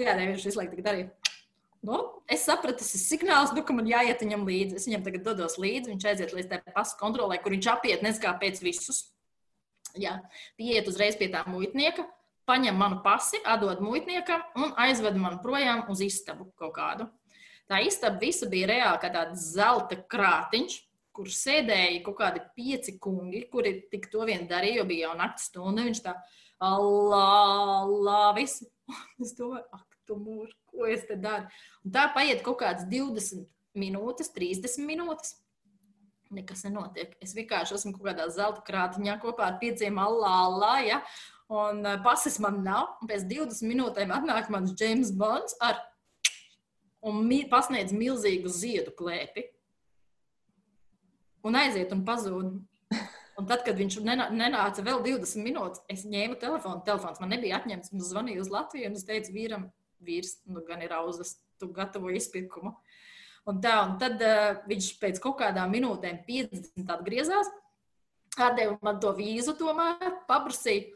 Jā, 0.00 0.16
viņš 0.16 0.48
visu 0.48 0.62
laiku 0.62 0.80
darīja. 0.82 1.12
Nu, 1.82 1.98
es 2.30 2.44
sapratu, 2.46 2.78
tas 2.78 2.92
ir 2.94 3.00
signāls, 3.02 3.50
nu, 3.56 3.64
ka 3.66 3.74
man 3.74 3.88
jāiet 3.90 4.20
viņam 4.22 4.44
līdzi. 4.46 4.76
Es 4.78 4.86
viņam 4.86 5.02
tagad 5.06 5.24
dodos 5.26 5.56
līdzi, 5.58 5.90
viņš 5.90 6.04
aiziet 6.12 6.34
līdz 6.36 6.50
tā 6.52 6.60
pasu 6.76 6.94
kontrolē, 7.00 7.40
kur 7.42 7.54
viņš 7.56 7.68
apiet 7.72 8.04
nezinu 8.06 8.22
kā 8.22 8.36
pēc 8.38 8.60
visus. 8.62 9.08
Jā, 9.98 10.20
pieiet 10.56 10.86
uzreiz 10.88 11.18
pie 11.18 11.26
tā 11.32 11.42
muitnieka, 11.50 12.06
paņem 12.48 12.78
manu 12.78 13.00
pasi, 13.04 13.40
atdod 13.42 13.82
muitniekam 13.82 14.44
un 14.62 14.72
aizved 14.80 15.18
man 15.18 15.40
projām 15.42 15.82
uz 15.92 16.04
istabu 16.06 16.48
kaut 16.56 16.76
kādu. 16.78 17.08
Tā 17.66 17.82
istaba 17.82 18.22
visa 18.22 18.46
bija 18.52 18.70
reāli 18.70 19.02
kā 19.02 19.10
tāds 19.12 19.50
zelta 19.56 19.98
krātiņš, 20.14 20.78
kur 21.12 21.28
sēdēja 21.28 22.00
kaut 22.06 22.18
kādi 22.22 22.46
pieci 22.56 22.96
kungi, 23.02 23.42
kuri 23.52 23.74
tik 23.90 24.06
to 24.12 24.24
vien 24.28 24.46
darīja, 24.48 24.80
jo 24.80 24.88
bija 24.88 25.10
jau 25.10 25.18
naktas 25.18 25.50
stunda. 25.50 25.84
Viņš 25.90 26.02
tā, 26.06 26.14
Allah, 26.62 27.82
Allah, 27.82 28.28
visi. 28.38 28.70
Es 29.22 29.34
domāju, 29.34 29.66
ak, 29.74 29.86
tu 30.08 30.16
mūžs, 30.18 30.56
ko 30.72 30.88
es 30.90 31.04
te 31.08 31.18
daru. 31.20 31.46
Un 31.84 31.94
tā 31.94 32.08
paiet 32.14 32.42
kaut 32.46 32.60
kādas 32.64 32.88
20 32.90 33.46
minūtes, 33.78 34.32
30 34.34 34.88
minūtes. 34.88 35.36
Nekas 36.32 36.64
nenotiek. 36.64 37.12
Es 37.20 37.36
vienkārši 37.36 37.76
esmu 37.76 37.92
kaut 37.98 38.08
kādā 38.08 38.26
zelta 38.32 38.64
krātiņā 38.64 39.18
kopā 39.20 39.50
ar 39.50 39.60
pieciem 39.60 40.00
allā, 40.00 40.76
ja? 40.88 41.02
un 41.52 41.84
uh, 41.84 41.98
pasis 42.04 42.38
man 42.40 42.62
nav. 42.64 42.96
Un 43.02 43.10
pēc 43.10 43.26
20 43.28 43.68
minūtēm 43.68 44.12
atnāk 44.14 44.50
mans 44.52 44.72
James 44.78 45.12
Bonds 45.12 45.56
ar 45.60 45.80
un 47.02 47.24
mi 47.26 47.42
pasniedz 47.50 47.92
milzīgu 47.92 48.50
ziedu 48.52 48.94
klēpi. 48.96 49.48
Un 51.42 51.58
aiziet 51.58 51.92
un 51.94 52.04
pazūd. 52.06 52.60
Un 53.40 53.46
tad, 53.48 53.62
kad 53.64 53.78
viņš 53.78 53.96
nenāca 54.04 54.84
vēl 54.84 55.00
20 55.02 55.40
minūtes, 55.42 55.80
es 55.90 56.04
ņēmu 56.06 56.36
telefonu. 56.38 56.82
Telefons 56.86 57.20
man 57.22 57.32
nebija 57.32 57.58
atņemts. 57.58 57.94
Es 57.96 58.10
zvanīju 58.12 58.44
uz 58.44 58.50
Latviju 58.52 58.90
un 58.90 58.98
es 58.98 59.06
teicu 59.08 59.32
vīram, 59.34 59.64
vīrs, 60.06 60.38
nu, 60.50 60.62
gan 60.66 60.82
ir 60.84 60.94
auzas, 60.96 61.36
tu 61.60 61.70
gatavo 61.74 62.10
izpirkumu. 62.12 62.74
Un 63.50 63.58
tā, 63.62 63.74
un 63.86 63.96
tad 63.98 64.20
uh, 64.22 64.60
viņš 64.70 64.92
pēc 65.02 65.18
kaut 65.22 65.40
kādām 65.40 65.72
minūtēm, 65.74 66.22
50, 66.28 66.84
atgriezās. 66.94 67.50
atdeva 68.38 68.78
man 68.82 69.00
to 69.02 69.10
vīzu, 69.16 69.56
tomēr 69.58 70.22
paprasīja. 70.28 70.92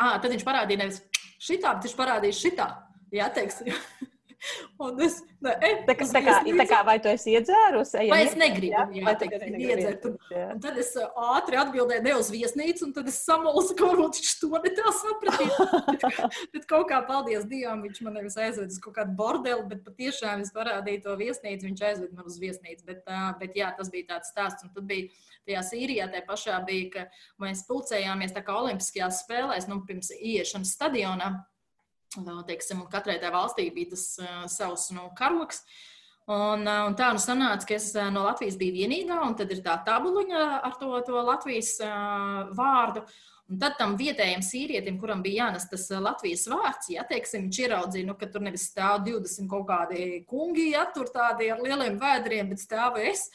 À, 0.00 0.16
tad 0.16 0.30
viņš 0.32 0.44
parādīja 0.46 0.80
nevis 0.80 1.02
šitā, 1.36 1.74
bet 1.74 1.84
viņš 1.84 1.96
parādīja 1.98 2.38
šitā. 2.38 2.68
Jā, 3.12 3.28
teiksim. 3.34 3.74
Un 4.84 5.00
es, 5.04 5.18
ne, 5.44 5.52
e, 5.60 5.70
tā, 5.86 5.94
kā, 5.98 6.06
tā, 6.08 6.22
kā, 6.24 6.36
tā 6.44 6.66
kā 6.68 6.80
vai 6.86 6.96
tu 7.02 7.10
esi 7.10 7.34
iedzērusi? 7.36 8.06
Vai 8.10 8.20
es 8.24 8.36
negribu, 8.38 8.72
jā, 8.72 8.84
jā, 8.96 9.14
teikt, 9.20 9.44
iedzert. 9.60 10.06
Un 10.08 10.62
tad 10.64 10.78
es 10.80 10.92
ātri 10.96 11.58
atbildēju 11.60 12.04
ne 12.06 12.14
uz 12.16 12.30
viesnīcu, 12.32 12.86
un 12.88 12.94
tad 12.96 13.10
es 13.10 13.20
samulsu, 13.26 13.76
ka 13.78 13.90
varbūt 13.90 14.20
viņš 14.20 14.32
to 14.40 14.50
ne 14.64 14.72
tā 14.78 14.94
sapratīs. 15.00 15.58
bet, 15.92 16.38
bet 16.54 16.68
kaut 16.70 16.88
kā, 16.92 17.02
paldies 17.08 17.46
Dievam, 17.50 17.84
viņš 17.84 18.02
man 18.06 18.16
nevis 18.20 18.38
aizved 18.40 18.72
uz 18.72 18.80
kaut 18.82 18.96
kādu 18.96 19.16
bordeli, 19.18 19.66
bet 19.70 19.84
patiešām 19.86 20.44
es 20.44 20.54
parādīju 20.56 21.04
to 21.04 21.18
viesnīcu, 21.20 21.68
viņš 21.68 21.84
aizved 21.90 22.16
man 22.16 22.30
uz 22.30 22.40
viesnīcu. 22.40 22.86
Bet, 22.88 23.04
bet 23.42 23.60
jā, 23.60 23.70
tas 23.76 23.92
bija 23.92 24.14
tāds 24.14 24.32
stāsts. 24.32 24.64
Un 24.64 24.72
tad 24.76 24.88
bija 24.88 25.10
tajā 25.48 25.66
Sīrijā, 25.68 26.08
tajā 26.12 26.26
pašā 26.28 26.58
bija, 26.66 26.88
ka 26.96 27.06
mēs 27.44 27.66
pulcējāmies 27.68 28.36
tā 28.36 28.44
kā 28.46 28.56
Olimpiskajās 28.60 29.24
spēlēs, 29.26 29.68
nu, 29.70 29.82
pirms 29.88 30.12
ieiešanas 30.16 30.76
stadionā 30.76 31.34
teiksim, 32.46 32.82
katrai 32.90 33.18
tā 33.22 33.30
valstī 33.30 33.70
bija 33.74 33.94
tas 33.94 34.04
uh, 34.18 34.44
savs 34.50 34.90
nu, 34.96 35.10
karoks. 35.16 35.64
Un, 36.30 36.62
uh, 36.66 36.86
un 36.86 36.94
tā 36.94 37.10
nu 37.12 37.18
sanāca, 37.18 37.66
ka 37.66 37.74
es 37.74 37.90
uh, 37.96 38.10
no 38.10 38.22
Latvijas 38.26 38.58
biju 38.58 38.76
vienīgā, 38.76 39.18
un 39.26 39.34
tad 39.34 39.50
ir 39.50 39.62
tā 39.64 39.76
tabuliņa 39.86 40.62
ar 40.62 40.78
to, 40.78 40.92
to 41.06 41.22
Latvijas 41.26 41.76
uh, 41.82 42.50
vārdu. 42.54 43.04
Un 43.50 43.58
tad 43.58 43.74
tam 43.80 43.96
vietējam 43.98 44.44
sīrietim, 44.46 45.00
kuram 45.00 45.24
bija 45.24 45.46
jānes 45.46 45.66
tas 45.66 45.88
Latvijas 45.90 46.44
vārds, 46.50 46.92
ja 46.92 47.02
teiksim, 47.02 47.48
viņš 47.48 47.58
ieraudzīja, 47.64 48.06
nu, 48.06 48.14
ka 48.18 48.28
tur 48.30 48.44
nevis 48.46 48.68
stāv 48.70 49.00
20 49.08 49.50
kaut 49.50 49.66
kādi 49.66 50.20
kungi, 50.30 50.68
ja 50.70 50.84
tur 50.94 51.10
tādi 51.10 51.50
ar 51.50 51.58
lieliem 51.58 51.98
vēdriem, 51.98 52.52
bet 52.52 52.62
stāvu 52.62 53.02
es. 53.02 53.26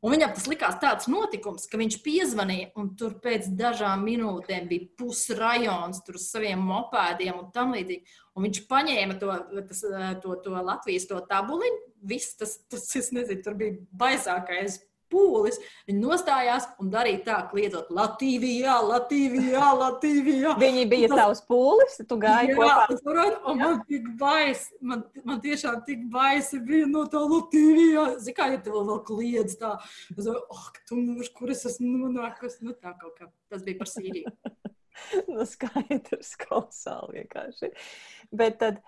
Un 0.00 0.14
viņam 0.14 0.30
tas 0.32 0.46
likās 0.48 0.78
tāds 0.80 1.08
notikums, 1.12 1.66
ka 1.68 1.76
viņš 1.76 1.98
piezvanīja, 2.04 2.70
un 2.80 2.94
tur 2.96 3.18
pēc 3.20 3.50
dažām 3.58 4.06
minūtēm 4.08 4.68
bija 4.70 4.88
pusrajons 4.96 6.00
ar 6.00 6.20
saviem 6.22 6.62
mopēdiem 6.64 7.36
un 7.36 7.50
tam 7.52 7.74
līdzīgi. 7.76 8.16
Un 8.32 8.46
viņš 8.46 8.62
paņēma 8.70 9.18
to, 9.20 9.34
tas, 9.68 9.82
to, 10.22 10.36
to 10.40 10.54
Latvijas 10.56 11.08
to 11.10 11.20
tabuliņu. 11.28 11.82
Viss 12.08 12.38
tas, 12.40 12.56
tas, 12.72 12.86
es 12.96 13.10
nezinu, 13.12 13.44
tur 13.44 13.58
bija 13.60 13.76
baisākais 14.00 14.78
pūlis. 15.10 15.58
Viņi 15.88 16.02
nostājās 16.02 16.68
un 16.82 16.90
darīja 16.92 17.22
tā, 17.26 17.38
kliedzot 17.50 17.90
Latvijā, 17.94 18.76
Latvijā, 18.86 19.66
Latvijā. 19.80 20.54
Viņi 20.60 20.86
bija 20.90 21.10
tas... 21.12 21.22
tavs 21.22 21.44
pūlis, 21.50 21.98
tu 22.08 22.18
gāji 22.20 22.54
jā, 22.54 22.58
kopā. 22.60 22.98
Tur, 23.04 23.20
un 23.52 23.62
man 23.62 23.78
tik 23.90 24.08
baisi, 24.20 24.70
man, 24.80 25.04
man 25.26 25.42
tiešām 25.44 25.82
tik 25.88 26.06
baisi 26.12 26.62
bija 26.64 26.88
no 26.90 27.06
tā 27.10 27.22
Latvijā. 27.24 28.06
Zini, 28.20 28.36
kā 28.38 28.50
ja 28.54 28.62
tev 28.64 28.80
vēl 28.80 29.02
kliedz 29.08 29.58
tā, 29.60 29.76
es 30.16 30.24
domāju, 30.24 30.44
oh, 30.56 30.66
tu 30.88 31.00
mūž, 31.00 31.32
kur 31.36 31.52
es 31.52 31.66
esmu 31.68 32.06
nonākusi, 32.06 32.64
nu 32.66 32.76
tā 32.76 32.94
kaut 33.00 33.16
kā. 33.18 33.30
Tas 33.50 33.66
bija 33.66 33.80
par 33.80 33.90
Sīriju. 33.90 34.30
nu, 35.34 35.44
skaidrs, 35.48 36.34
kolosāli 36.44 37.20
vienkārši. 37.20 37.70
Bet 38.36 38.58
tad 38.62 38.80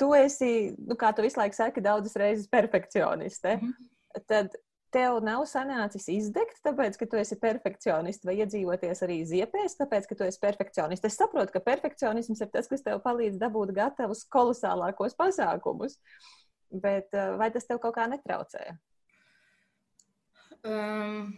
tu 0.00 0.12
esi, 0.16 0.72
nu, 0.78 0.96
kā 1.00 1.12
tu 1.16 1.24
visu 1.24 1.40
laiku 1.40 1.56
saki, 1.56 1.84
daudzas 1.84 2.16
reizes 2.20 2.50
perfekcioniste. 2.52 3.56
Mm 3.56 3.72
-hmm. 3.72 4.22
Tad 4.28 4.54
tev 4.92 5.18
nav 5.24 5.44
sanācis 5.48 6.06
izdegt, 6.12 6.60
tāpēc, 6.66 6.98
ka 7.00 7.08
tu 7.08 7.18
esi 7.20 7.38
perfekcionists, 7.40 8.26
vai 8.28 8.36
iedzīvoties 8.42 9.02
arī 9.06 9.18
ziepēs, 9.28 9.76
tāpēc, 9.80 10.08
ka 10.08 10.18
tu 10.18 10.26
esi 10.26 10.40
perfekcionists. 10.42 11.08
Es 11.08 11.18
saprotu, 11.20 11.54
ka 11.54 11.64
perfekcionisms 11.64 12.44
ir 12.44 12.50
tas, 12.52 12.68
kas 12.70 12.84
tev 12.84 13.00
palīdz 13.04 13.40
dabūt 13.40 13.74
gatavus 13.76 14.24
kolosālākos 14.32 15.16
pasākumus, 15.18 15.98
bet 16.70 17.12
eh, 17.16 17.32
vai 17.40 17.50
tas 17.54 17.68
tev 17.68 17.80
kaut 17.82 17.96
kā 17.98 18.08
netraucē? 18.12 18.68
Um. 20.62 21.32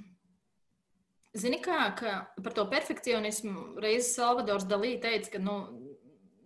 Zini, 1.34 1.58
kā 1.58 1.88
par 1.98 2.52
to 2.54 2.62
perfekcionismu 2.70 3.80
reizes 3.82 4.12
Salvadors 4.14 4.68
Dalī 4.70 4.92
teica, 5.02 5.32
ka 5.32 5.40
nu, 5.42 5.56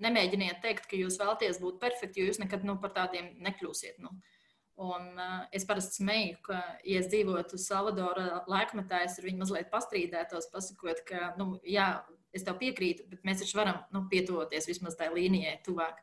nemēģiniet 0.01 0.62
teikt, 0.64 0.86
ka 0.89 0.97
jūs 0.97 1.18
vēlaties 1.20 1.60
būt 1.60 1.76
perfekti, 1.82 2.22
jo 2.22 2.30
jūs 2.30 2.40
nekad 2.40 2.64
nu, 2.64 2.78
par 2.80 2.94
tādiem 2.97 3.35
nekļūsiet. 3.44 3.98
Nu. 4.01 4.14
Uh, 4.14 4.38
Un, 4.78 5.09
uh, 5.18 5.40
es 5.50 5.64
parasti 5.66 5.98
smēju, 5.98 6.36
ka, 6.46 6.59
ja 6.86 7.00
es 7.02 7.09
dzīvotu 7.10 7.59
Salvadorā 7.59 8.44
laikmetā, 8.46 9.00
es 9.02 9.16
ar 9.18 9.24
viņu 9.26 9.40
mazliet 9.42 9.72
pastrīdētos, 9.72 10.52
pasakot, 10.52 11.00
ka, 11.09 11.32
nu, 11.40 11.56
jā, 11.66 11.88
es 12.30 12.44
tev 12.46 12.60
piekrītu, 12.60 13.09
bet 13.10 13.24
mēs 13.26 13.42
taču 13.42 13.59
varam 13.59 13.80
nu, 13.94 14.05
pietuvoties 14.12 14.68
vismaz 14.70 14.94
tai 14.98 15.09
līnijai 15.10 15.56
tuvāk. 15.66 15.98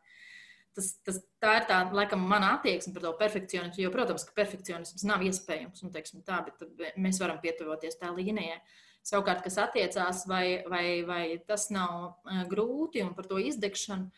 Tas, 0.76 0.90
tas, 1.08 1.22
tā 1.40 1.54
ir 1.62 1.68
tā, 1.70 1.78
laikam, 1.96 2.26
mana 2.28 2.50
attieksme 2.58 2.92
par 2.98 3.06
to 3.06 3.14
perfekcionismu. 3.22 3.86
Jo, 3.86 3.94
protams, 3.94 4.26
ka 4.28 4.36
perfekcionisms 4.36 5.06
nav 5.08 5.24
iespējams, 5.24 5.86
nu, 5.86 5.92
teiksim, 5.94 6.26
tā, 6.28 6.42
bet 6.50 7.00
mēs 7.00 7.22
varam 7.24 7.40
pietuvoties 7.40 7.96
tā 8.02 8.12
līnijai. 8.12 8.60
Savukārt, 9.06 9.46
kas 9.46 9.60
attiecās, 9.62 10.26
vai, 10.28 10.66
vai, 10.68 10.86
vai 11.08 11.24
tas 11.48 11.70
nav 11.72 11.96
uh, 12.10 12.44
grūti 12.52 13.06
un 13.06 13.14
par 13.16 13.30
to 13.30 13.40
izdegšanu, 13.40 14.12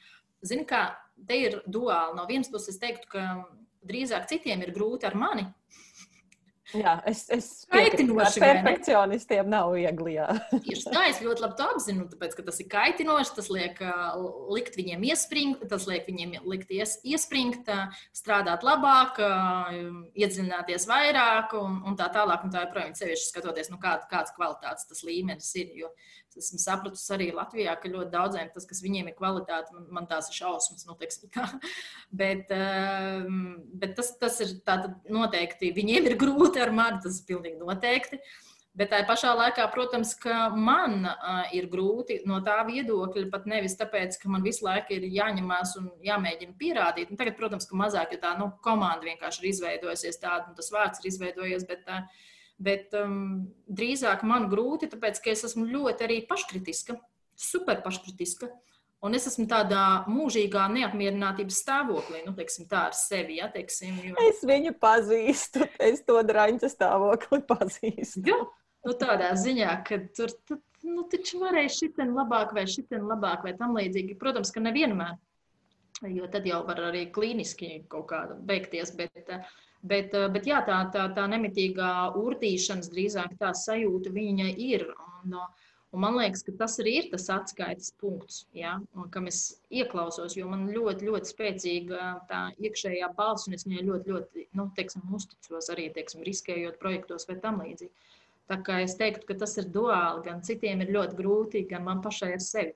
zini, 0.47 0.65
kā 0.65 0.81
te 1.29 1.37
ir 1.43 1.61
duāli. 1.69 2.17
No 2.17 2.25
vienas 2.25 2.49
puses, 2.49 2.73
es 2.73 2.81
teiktu, 2.81 3.11
ka 3.11 3.27
drīzāk 3.89 4.27
citiem 4.29 4.63
ir 4.65 4.73
grūti 4.75 5.07
ar 5.09 5.15
mani. 5.15 5.47
Jā, 6.75 6.97
es, 7.07 7.21
es 7.31 7.45
kaitinoši. 7.71 8.41
Perfekcionistiem 8.43 9.47
nav 9.51 9.71
viegli. 9.77 10.17
Tieši 10.65 10.91
tā, 10.91 11.05
es 11.07 11.21
ļoti 11.23 11.45
labi 11.45 11.55
to 11.59 11.67
apzinu, 11.71 12.07
tāpēc, 12.11 12.35
ka 12.35 12.43
tas 12.49 12.59
ir 12.59 12.67
kaitinoši, 12.73 13.35
tas 13.37 13.47
liek 13.53 13.79
likt 14.51 14.75
viņiem 14.79 15.05
iespringt, 15.07 15.63
tas 15.71 15.87
liek 15.87 16.09
viņiem 16.09 16.35
likt 16.43 16.73
ies, 16.75 16.97
iespringt, 17.07 17.71
strādāt 18.15 18.67
labāk, 18.67 19.21
iedziļināties 20.19 20.89
vairāk 20.91 21.55
un, 21.61 21.81
un 21.87 21.99
tā 21.99 22.11
tālāk. 22.11 22.43
Un 22.43 22.53
tā 22.53 22.67
joprojām 22.67 22.95
sevišķi 22.99 23.31
skatoties, 23.31 23.71
nu, 23.71 23.79
kāda, 23.81 24.07
kāds 24.11 24.35
kvalitātes 24.35 24.89
tas 24.91 25.03
līmenis 25.07 25.53
ir. 25.61 25.71
Jo 25.85 25.93
esmu 26.37 26.59
sapratusi 26.61 27.13
arī 27.15 27.27
Latvijā, 27.35 27.73
ka 27.81 27.89
ļoti 27.91 28.11
daudziem 28.13 28.49
tas, 28.53 28.65
kas 28.69 28.81
viņiem 28.83 29.09
ir 29.09 29.15
kvalitāte, 29.17 29.73
man, 29.75 29.87
man 29.97 30.07
tās 30.09 30.29
ir 30.31 30.37
šausmas. 30.37 30.85
Nu, 30.87 30.95
teiksim, 30.99 31.31
bet 32.21 32.51
bet 33.81 33.95
tas, 33.97 34.11
tas 34.21 34.39
ir 34.45 34.53
noteikti. 35.13 35.73
Viņiem 35.75 36.11
ir 36.11 36.17
grūti 36.19 36.56
ar 36.63 36.73
mani, 36.75 37.01
tas 37.03 37.21
ir 37.21 37.27
pilnīgi 37.31 37.59
noteikti. 37.61 38.21
Bet 38.77 38.91
tā 38.93 38.99
pašā 39.09 39.31
laikā, 39.33 39.63
protams, 39.73 40.11
ka 40.21 40.51
man 40.53 41.01
uh, 41.09 41.47
ir 41.57 41.65
grūti 41.71 42.19
no 42.29 42.37
tā 42.45 42.59
viedokļa, 42.67 43.25
pat 43.33 43.47
nevis 43.49 43.73
tāpēc, 43.79 44.19
ka 44.21 44.29
man 44.29 44.45
visu 44.45 44.67
laiku 44.67 44.93
ir 44.93 45.07
jāņemās 45.15 45.73
un 45.81 45.89
jāmēģina 46.05 46.53
pierādīt. 46.59 47.09
Un 47.09 47.17
tagad, 47.17 47.39
protams, 47.39 47.65
ka 47.65 47.79
mazāk, 47.79 48.13
jo 48.13 48.21
tā 48.21 48.35
nu, 48.37 48.51
komanda 48.61 49.09
vienkārši 49.09 49.41
ir 49.41 49.49
izveidojusies 49.49 50.21
tāda, 50.21 50.51
un 50.51 50.59
tas 50.59 50.69
vārds 50.75 51.01
ir 51.01 51.09
izveidojies. 51.09 51.65
Bet, 51.65 51.89
uh, 51.89 52.05
Bet 52.57 52.93
um, 52.97 53.45
drīzāk 53.69 54.23
man 54.25 54.47
grūti, 54.49 54.89
tāpēc 54.89 55.21
ka 55.21 55.29
es 55.29 55.45
esmu 55.45 55.67
ļoti 55.69 56.05
arī 56.07 56.17
paškritiska, 56.29 56.95
super 57.37 57.83
paškritiska. 57.85 58.49
Un 59.05 59.13
es 59.13 59.27
esmu 59.29 59.45
tādā 59.49 59.81
mūžīgā 60.09 60.63
neapmierinātības 60.73 61.59
stāvoklī, 61.61 62.23
nu, 62.25 62.33
teiksim, 62.37 62.65
tā 62.69 62.87
ar 62.89 62.95
sevi. 62.97 63.37
Ja, 63.37 63.49
teiksim, 63.53 63.99
jo... 64.01 64.15
Es 64.25 64.41
viņu 64.47 64.73
pazīstu, 64.81 65.67
es 65.89 66.01
to 66.07 66.17
drāņķa 66.25 66.71
stāvokli 66.73 67.43
pazīstu. 67.51 68.25
Ja? 68.25 68.39
Nu, 68.87 68.95
tādā 68.97 69.33
ziņā, 69.37 69.69
ka 69.85 70.01
tur 70.17 70.33
nu, 70.87 71.05
taču 71.11 71.43
varēja 71.43 71.75
šitien 71.75 72.15
labāk 72.17 72.55
vai 72.57 72.65
šitien 72.69 73.05
labāk 73.05 73.45
vai 73.45 73.53
tam 73.59 73.77
līdzīgi. 73.77 74.17
Protams, 74.17 74.49
ka 74.55 74.63
nevienmēr, 74.65 75.13
jo 76.15 76.29
tad 76.33 76.49
jau 76.49 76.63
var 76.65 76.87
arī 76.89 77.07
klīniski 77.13 77.83
kaut 77.91 78.09
kāda 78.09 78.37
beigties, 78.49 78.95
bet 78.97 79.13
Bet, 79.85 80.15
bet 80.33 80.47
jā, 80.49 80.57
tā, 80.65 80.77
tā, 80.93 81.05
tā 81.13 81.23
nemitīgā 81.29 81.91
urdīšanas, 82.17 82.89
drīzāk 82.91 83.37
tā 83.39 83.53
sajūta 83.55 84.11
viņa 84.13 84.49
ir. 84.57 84.87
Un, 85.21 85.35
eh, 85.37 85.66
un 85.95 86.03
man 86.03 86.17
liekas, 86.19 86.43
ka 86.45 86.53
tas 86.59 86.75
arī 86.83 86.93
ir 87.01 87.07
tas 87.11 87.29
atskaites 87.33 87.93
punkts, 88.01 88.41
ja, 88.55 88.75
kam 89.13 89.29
es 89.31 89.41
ieklausos, 89.71 90.35
jo 90.37 90.49
man 90.51 90.67
ļoti, 90.73 91.07
ļoti 91.07 91.31
spēcīga 91.31 92.09
tā 92.29 92.41
iekšējā 92.59 93.11
balss, 93.17 93.47
un 93.47 93.57
es 93.57 93.67
viņai 93.67 93.85
ļoti, 93.87 94.13
ļoti 94.13 94.47
nu, 94.59 94.67
teiksim, 94.77 95.05
uzticos 95.15 95.71
arī 95.73 95.87
teiksim, 95.95 96.25
riskējot 96.27 96.79
projektos 96.81 97.27
vai 97.29 97.39
tam 97.43 97.61
līdzīgi. 97.63 97.93
Tā 98.47 98.59
kā 98.63 98.81
es 98.83 98.95
teiktu, 98.99 99.25
ka 99.27 99.35
tas 99.41 99.57
ir 99.59 99.65
duāli. 99.75 100.23
Gan 100.23 100.43
citiem 100.47 100.83
ir 100.85 100.93
ļoti 100.95 101.17
grūti, 101.19 101.65
gan 101.67 101.83
man 101.83 101.99
pašai 102.03 102.29
ar 102.37 102.43
sevi. 102.43 102.71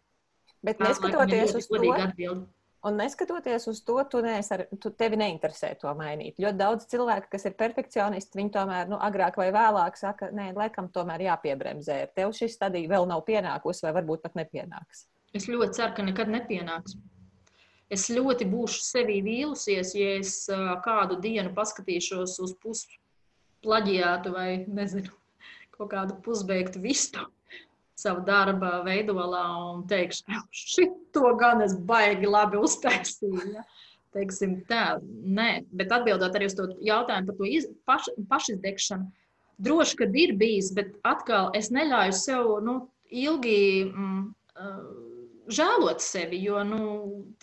Bet 0.65 0.81
neskatoties 0.83 1.55
uz 1.57 1.69
to, 1.71 1.79
atbildi. 1.95 2.43
Un 2.81 2.95
neskatoties 2.97 3.67
uz 3.69 3.83
to, 3.85 3.99
tu, 4.09 4.19
ar, 4.25 4.63
tu 4.81 4.89
tevi 4.97 5.17
neinteresē 5.21 5.75
to 5.83 5.91
mainīt. 5.97 6.39
Ļoti 6.41 6.57
daudz 6.57 6.87
cilvēku, 6.89 7.29
kas 7.29 7.45
ir 7.45 7.53
perfekcionisti, 7.59 8.39
viņi 8.39 8.53
tomēr 8.55 8.89
nu, 8.89 8.97
agrāk 8.97 9.37
vai 9.37 9.51
vēlāk 9.53 9.99
saka, 9.99 10.31
nē, 10.33 10.47
laikam 10.57 10.87
tomēr 10.89 11.21
jāpiebremzē. 11.27 11.99
Tev 12.17 12.33
šī 12.33 12.49
stadija 12.49 12.89
vēl 12.89 13.05
nav 13.11 13.21
pienākusi, 13.27 13.85
vai 13.85 13.93
varbūt 13.99 14.23
pat 14.25 14.39
nepienāks. 14.39 15.05
Es 15.37 15.45
ļoti 15.45 15.77
ceru, 15.77 15.93
ka 15.99 16.05
nekad 16.07 16.33
nepienāks. 16.33 16.97
Es 17.91 18.07
ļoti 18.09 18.47
būšu 18.49 18.81
sevī 18.87 19.19
vīlusies, 19.27 19.93
ja 19.99 20.15
es 20.17 20.33
kādu 20.81 21.19
dienu 21.21 21.51
paskatīšos 21.53 22.39
uz 22.41 22.55
pusplaģiātu 22.65 24.33
vai 24.33 24.47
nezinu, 24.65 25.13
kaut 25.75 25.91
kādu 25.93 26.17
pusbeigtu 26.25 26.81
vistu 26.81 27.27
savu 28.01 28.25
darba 28.25 28.81
veidolā 28.85 29.45
un 29.71 29.85
teikšu, 29.89 30.41
šito 30.51 31.35
gan 31.39 31.63
es 31.65 31.77
baigi 31.77 32.29
labi 32.29 32.59
uztaisīju. 32.61 33.55
Ja? 33.55 33.65
Teiksim, 34.11 34.57
tā, 34.67 34.97
nē, 35.07 35.63
bet 35.71 35.93
atbildot 35.95 36.35
arī 36.35 36.49
uz 36.49 36.55
to 36.57 36.65
jautājumu 36.83 37.29
par 37.29 37.37
to 37.37 37.47
iz, 37.47 37.67
paš, 37.87 38.09
pašizdegšanu, 38.27 39.07
droši, 39.63 39.97
ka 40.01 40.07
ir 40.19 40.33
bijis, 40.39 40.73
bet 40.75 40.97
atkal 41.07 41.53
es 41.55 41.71
neļauju 41.71 42.17
sev 42.17 42.49
nu, 42.65 42.75
ilgi 43.07 43.61
mm, 43.87 44.25
uh, 44.59 44.81
žēlot 45.51 46.03
sevi, 46.03 46.41
jo 46.43 46.61
nu, 46.67 46.83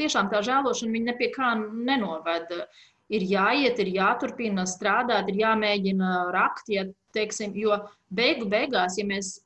tiešām 0.00 0.30
tā 0.32 0.42
žēlošana 0.44 0.94
viņa 0.94 1.12
nepie 1.12 1.32
kā 1.34 1.54
nenoveda. 1.58 2.66
Ir 3.08 3.24
jāiet, 3.24 3.78
ir 3.80 3.88
jāturpina 3.94 4.66
strādāt, 4.68 5.30
ir 5.32 5.40
jāmēģina 5.40 6.08
rakt, 6.34 6.68
ja, 6.68 6.84
teiksim, 7.16 7.54
jo 7.56 7.78
beigu 8.12 8.44
beigās, 8.52 8.98
ja 9.00 9.06
mēs 9.08 9.38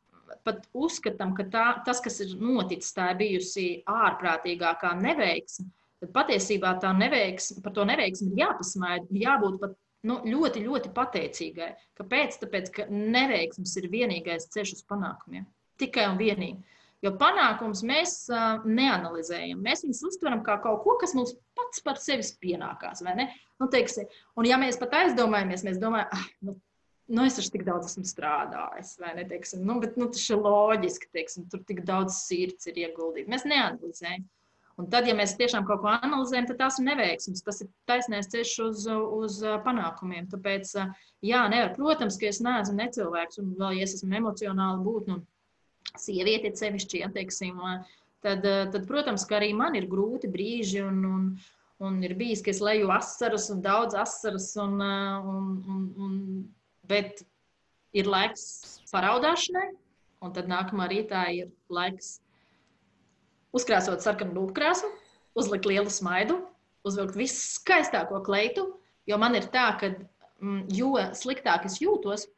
pat 0.46 0.66
uzskatām, 0.74 1.36
ka 1.36 1.46
tā, 1.52 1.66
tas, 1.86 2.00
kas 2.04 2.20
ir 2.24 2.34
noticis, 2.40 2.94
tā 2.96 3.12
ir 3.12 3.20
bijusi 3.20 3.66
ārprātīgākā 3.90 4.92
neveiksme, 5.00 5.68
tad 6.02 6.12
patiesībā 6.16 6.74
tā 6.82 6.92
neveiksme, 6.96 7.62
par 7.64 7.74
to 7.76 7.86
neveiksmi 7.88 8.32
ir 8.32 8.44
jāpasmaida, 8.44 9.06
jābūt 9.22 9.60
pat 9.62 9.78
nu, 10.08 10.18
ļoti, 10.26 10.64
ļoti 10.66 10.92
pateicīgai. 10.96 11.70
Kāpēc? 11.98 12.38
Tāpēc, 12.42 12.70
ka 12.74 12.86
neveiksmes 12.90 13.74
ir 13.80 13.88
vienīgais 13.92 14.50
ceļš 14.54 14.76
uz 14.78 14.84
panākumiem. 14.90 15.46
Tikai 15.80 16.08
un 16.10 16.18
vienīgi. 16.20 16.78
Jo 17.02 17.10
panākums 17.18 17.80
mēs 17.86 18.12
uh, 18.30 18.62
neanalizējam. 18.62 19.62
Mēs 19.62 19.82
viņus 19.82 20.04
uztveram 20.12 20.44
kā 20.46 20.60
kaut 20.62 20.84
ko, 20.84 20.94
kas 21.00 21.16
mums 21.18 21.32
pats 21.58 21.82
par 21.82 21.98
sevi 21.98 22.26
pienākās. 22.44 23.02
Nu, 23.02 23.66
teiksim, 23.70 24.06
un, 24.38 24.46
ja 24.46 24.58
mēs 24.58 24.78
pat 24.78 24.94
aizdomājamies, 25.00 25.64
mēs 25.66 25.80
domājam, 25.82 26.12
ah, 26.14 26.28
nu, 26.46 26.54
nu, 27.08 27.24
es 27.24 27.38
taču 27.38 27.54
tik 27.56 27.64
daudz 27.66 27.90
esmu 27.90 28.04
strādājis, 28.06 28.94
vai 29.02 29.16
ne? 29.18 29.24
Teiksim, 29.28 29.64
nu, 29.66 29.78
bet 29.82 29.98
nu, 30.00 30.10
tas 30.12 30.22
ir 30.30 30.42
loģiski, 30.42 31.10
teiksim, 31.16 31.48
tur 31.50 31.64
tik 31.68 31.82
daudz 31.88 32.22
sirds 32.26 32.70
ir 32.70 32.78
ieguldīts. 32.84 33.30
Mēs 33.32 33.48
neanalizējam. 33.48 34.28
Un 34.80 34.86
tad, 34.92 35.04
ja 35.06 35.12
mēs 35.14 35.34
tiešām 35.36 35.66
kaut 35.68 35.82
ko 35.82 35.90
analizējam, 35.92 36.46
tad 36.48 36.58
tās 36.62 36.78
ir 36.80 36.86
neveiksmes. 36.86 37.42
Tas 37.44 37.60
ir 37.60 37.68
taisnēs 37.90 38.30
ceļš 38.32 38.52
uz, 38.64 38.86
uz 38.88 39.40
panākumiem. 39.66 40.30
Tāpēc, 40.32 40.72
jā, 41.28 41.42
nevar. 41.52 41.74
Protams, 41.76 42.16
ka 42.20 42.30
es 42.30 42.40
neesmu 42.44 42.78
necilvēks, 42.78 43.42
un 43.42 43.52
vēl, 43.58 43.76
ja 43.78 43.88
es 43.88 43.98
esmu 43.98 44.16
emocionāli 44.22 44.86
būtne, 44.86 45.18
un 45.18 46.00
sieviete 46.00 46.54
sevišķi, 46.56 47.02
ja 47.02 47.10
teiksim, 47.12 47.60
tad, 48.24 48.46
tad, 48.72 48.86
protams, 48.88 49.26
ka 49.28 49.38
arī 49.40 49.52
man 49.56 49.76
ir 49.76 49.90
grūti 49.90 50.30
brīži, 50.32 50.80
un, 50.86 51.04
un, 51.04 51.28
un 51.84 52.00
ir 52.06 52.16
bijis, 52.16 52.40
ka 52.44 52.52
es 52.54 52.62
leju 52.64 52.88
asaras 52.94 53.50
un 53.52 53.60
daudz 53.64 53.98
asaras, 53.98 54.48
un, 54.62 54.80
un, 54.80 55.52
un, 55.68 55.84
un, 56.06 56.16
bet 56.88 57.22
ir 57.96 58.08
laiks 58.08 58.82
paraudāšanai, 58.92 59.70
un 60.22 60.34
tad 60.34 60.50
nākamā 60.50 60.88
rītā 60.90 61.24
ir 61.34 61.50
laiks 61.72 62.18
uzkrāsot 63.56 64.04
sarkanu 64.04 64.36
lūpkrāsu, 64.38 64.88
uzlikt 65.38 65.68
lielu 65.68 65.90
smaidu, 65.92 66.38
uzvilkt 66.86 67.16
viskaistāko 67.18 68.22
kleitu, 68.26 68.66
jo 69.06 69.18
man 69.20 69.36
ir 69.38 69.48
tā, 69.52 69.66
ka 69.80 69.92
mm, 70.42 70.68
jo 70.74 70.94
sliktāk 71.18 71.66
es 71.68 71.78
jūtos, 71.82 72.28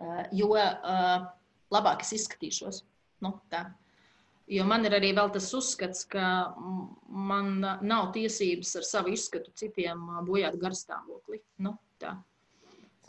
eh, 0.00 0.22
jo 0.36 0.52
uh, 0.56 1.26
labāk 1.72 2.06
es 2.06 2.14
izskatīšos. 2.20 2.84
Nu, 3.24 3.36
tā. 3.52 3.66
Jo 4.46 4.62
man 4.68 4.84
ir 4.86 4.94
arī 4.94 5.10
tas 5.16 5.48
uzskats, 5.58 6.04
ka 6.06 6.54
man 7.08 7.58
nav 7.82 8.12
tiesības 8.14 8.76
ar 8.78 8.84
savu 8.86 9.10
izskatu 9.10 9.50
citiem 9.58 10.04
bojāt 10.26 10.54
garstāvokli. 10.60 11.40
Nu, 11.58 11.74
tā. 11.98 12.14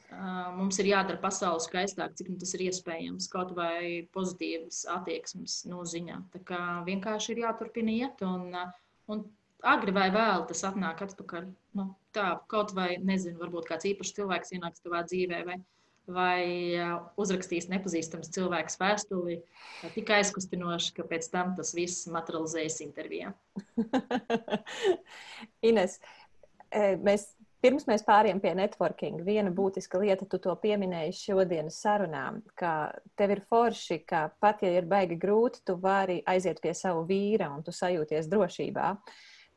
Mums 0.08 0.78
ir 0.80 0.88
jādara 0.88 1.20
pasaule 1.20 1.60
skaistāka, 1.60 2.16
cik 2.16 2.30
nu 2.32 2.38
tas 2.40 2.54
ir 2.56 2.64
iespējams, 2.70 3.28
kaut 3.32 3.52
vai 3.58 4.08
pozitīvas 4.16 4.86
attieksmes 4.94 5.66
no 5.68 5.82
ziņā. 5.84 6.22
Tā 6.32 6.40
kā 6.48 6.60
vienkārši 6.88 7.34
ir 7.34 7.42
jāturpina 7.44 7.92
iet, 7.92 8.24
un, 8.24 8.56
un 9.12 9.26
agri 9.68 9.92
vai 9.96 10.08
vēl 10.14 10.46
tas 10.48 10.64
atnāk 10.70 11.04
atpakaļ. 11.10 11.50
Nu, 11.76 11.90
tā 12.16 12.30
kaut 12.52 12.72
vai, 12.78 12.94
nezinu, 13.04 13.40
varbūt 13.42 13.68
kāds 13.68 13.90
īpašs 13.90 14.16
cilvēks 14.16 14.56
ienāks 14.56 14.86
tavā 14.86 15.04
dzīvē, 15.10 15.42
vai, 15.50 15.58
vai 16.08 16.42
uzrakstīs 17.20 17.68
nepazīstams 17.74 18.32
cilvēks 18.38 18.80
vēstuli, 18.80 19.42
tik 19.98 20.14
aizkustinoši, 20.18 20.94
ka 20.96 21.08
pēc 21.12 21.28
tam 21.36 21.52
tas 21.60 21.74
viss 21.76 22.08
materializējas 22.16 22.80
intervijā. 22.88 23.36
Ines, 25.68 26.00
mēs 27.04 27.34
Pirms 27.58 27.88
mēs 27.90 28.04
pāriem 28.06 28.38
pie 28.38 28.52
networking, 28.54 29.24
viena 29.26 29.50
būtiska 29.54 29.98
lieta, 29.98 30.28
tu 30.30 30.38
to 30.42 30.54
pieminēji 30.62 31.16
šodienas 31.18 31.80
sarunā, 31.82 32.28
ka 32.60 32.74
tev 33.18 33.34
ir 33.34 33.42
forši, 33.50 34.04
ka 34.06 34.28
pat 34.44 34.62
ja 34.62 34.76
ir 34.76 34.86
baigi 34.90 35.18
grūti, 35.18 35.64
tu 35.66 35.74
vari 35.82 36.20
aiziet 36.30 36.62
pie 36.62 36.76
savu 36.78 37.08
vīra 37.10 37.50
un 37.56 37.66
tu 37.66 37.74
sajūties 37.74 38.30
drošībā. 38.30 38.92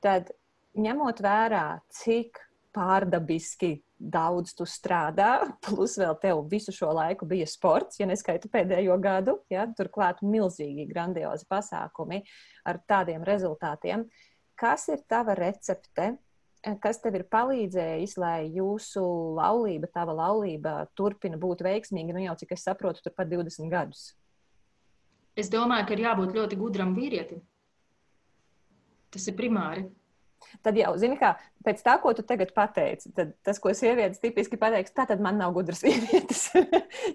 Tad 0.00 0.32
ņemot 0.80 1.20
vērā, 1.20 1.66
cik 1.92 2.40
pārdabiski 2.72 3.74
daudz 4.00 4.54
tu 4.56 4.64
strādā, 4.64 5.34
plus 5.66 5.98
vēl 6.00 6.16
tev 6.22 6.40
visu 6.48 6.72
šo 6.72 6.94
laiku 6.96 7.28
bija 7.28 7.44
sports, 7.50 8.00
ja 8.00 8.08
neskaitu 8.08 8.48
pēdējo 8.48 8.96
gadu, 9.02 9.36
ja, 9.52 9.66
turklāt 9.76 10.24
milzīgi 10.24 10.88
grandiozi 10.88 11.44
pasākumi 11.50 12.22
ar 12.64 12.80
tādiem 12.88 13.28
rezultātiem. 13.28 14.08
Kas 14.56 14.88
ir 14.92 15.04
tava 15.08 15.36
recepte, 15.36 16.14
kas 16.82 17.00
tev 17.00 17.16
ir 17.18 17.26
palīdzējis, 17.32 18.16
lai 18.20 18.48
jūsu 18.52 19.02
laulība, 19.38 19.88
tava 19.92 20.14
laulība 20.16 20.74
turpina 20.98 21.38
būt 21.40 21.64
veiksmīga, 21.64 22.16
nu 22.16 22.24
jau 22.26 22.36
cik 22.42 22.56
es 22.56 22.66
saprotu, 22.66 23.04
turpat 23.04 23.30
20 23.30 23.70
gadus? 23.72 24.10
Es 25.38 25.48
domāju, 25.52 25.86
ka 25.88 25.96
ir 25.96 26.04
jābūt 26.04 26.36
ļoti 26.36 26.58
gudram 26.60 26.92
vīrietim. 26.96 27.40
Tas 29.10 29.26
ir 29.30 29.38
primāri. 29.38 29.86
Tad 30.64 30.76
jau, 30.78 30.92
zini, 30.98 31.18
kā 31.20 31.34
pēc 31.66 31.82
tā, 31.84 31.94
ko 32.00 32.12
tu 32.16 32.24
tagad 32.26 32.52
pateici, 32.56 33.10
tad 33.16 33.34
tas, 33.44 33.58
ko 33.60 33.74
sievietes 33.76 34.22
tipiski 34.22 34.56
pateiks, 34.60 34.92
tā 34.96 35.04
tad 35.08 35.20
man 35.22 35.36
nav 35.40 35.52
gudras 35.56 35.82
sievietes, 35.84 36.46